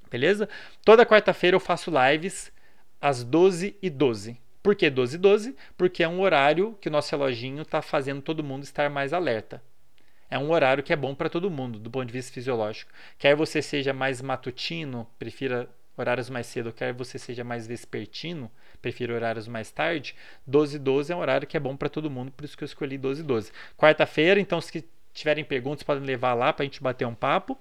Beleza? 0.09 0.49
Toda 0.83 1.05
quarta-feira 1.05 1.55
eu 1.55 1.59
faço 1.59 1.91
lives 1.91 2.51
às 2.99 3.23
12 3.23 3.77
e 3.81 3.89
12. 3.89 4.37
Por 4.61 4.75
que 4.75 4.89
12 4.89 5.15
e 5.15 5.19
12? 5.19 5.55
Porque 5.77 6.03
é 6.03 6.07
um 6.07 6.21
horário 6.21 6.75
que 6.81 6.89
o 6.89 6.91
nosso 6.91 7.11
reloginho 7.11 7.61
está 7.61 7.81
fazendo 7.81 8.21
todo 8.21 8.43
mundo 8.43 8.63
estar 8.63 8.89
mais 8.89 9.13
alerta. 9.13 9.61
É 10.30 10.38
um 10.38 10.52
horário 10.52 10.84
que 10.84 10.91
é 10.91 10.95
bom 10.95 11.14
para 11.14 11.30
todo 11.30 11.52
mundo, 11.52 11.80
do 11.80 11.89
ponto 11.89 12.07
de 12.07 12.14
vista 12.14 12.34
fisiológico. 12.34 12.91
Quer 13.18 13.35
você 13.35 13.61
seja 13.61 13.93
mais 13.93 14.22
matutino, 14.22 15.07
prefira 15.19 15.69
horários 15.97 16.30
mais 16.30 16.47
cedo, 16.47 16.73
quer 16.73 16.93
você 16.93 17.18
seja 17.18 17.43
mais 17.43 17.68
vespertino, 17.68 18.52
prefiro 18.81 19.14
horários 19.14 19.47
mais 19.47 19.72
tarde, 19.72 20.15
12 20.45 20.77
12 20.80 21.14
é 21.14 21.15
um 21.15 21.19
horário 21.19 21.47
que 21.47 21.56
é 21.56 21.60
bom 21.60 21.76
para 21.76 21.88
todo 21.88 22.10
mundo, 22.10 22.31
por 22.31 22.43
isso 22.43 22.57
que 22.57 22.64
eu 22.64 22.68
escolhi 22.68 22.97
12 22.97 23.23
12. 23.23 23.52
Quarta-feira, 23.77 24.39
então 24.39 24.60
se 24.60 24.84
tiverem 25.14 25.43
perguntas, 25.43 25.84
podem 25.84 26.03
levar 26.03 26.34
lá 26.34 26.52
para 26.52 26.64
a 26.64 26.65
gente 26.65 26.84
bater 26.84 27.07
um 27.07 27.15
papo. 27.15 27.57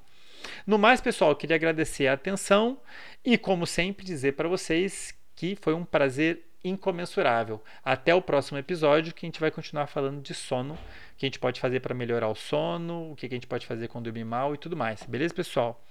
No 0.67 0.79
mais, 0.79 1.01
pessoal, 1.01 1.31
eu 1.31 1.37
queria 1.37 1.57
agradecer 1.57 2.07
a 2.07 2.13
atenção 2.13 2.79
e, 3.25 3.39
como 3.39 3.67
sempre, 3.67 4.05
dizer 4.05 4.33
para 4.33 4.49
vocês 4.49 5.15
que 5.35 5.57
foi 5.61 5.73
um 5.73 5.85
prazer 5.85 6.43
incomensurável. 6.65 7.63
Até 7.85 8.15
o 8.15 8.23
próximo 8.23 8.59
episódio, 8.59 9.13
que 9.13 9.27
a 9.27 9.29
gente 9.29 9.41
vai 9.41 9.51
continuar 9.51 9.87
falando 9.87 10.23
de 10.23 10.33
sono, 10.33 10.75
o 10.75 10.79
que 11.17 11.27
a 11.27 11.29
gente 11.29 11.39
pode 11.39 11.61
fazer 11.61 11.81
para 11.81 11.95
melhorar 11.95 12.29
o 12.29 12.35
sono, 12.35 13.13
o 13.13 13.17
que 13.17 13.27
a 13.27 13.29
gente 13.29 13.47
pode 13.47 13.67
fazer 13.67 13.89
com 13.89 14.03
dormir 14.03 14.25
mal 14.25 14.55
e 14.55 14.59
tudo 14.59 14.77
mais. 14.77 15.03
Beleza, 15.05 15.35
pessoal? 15.35 15.85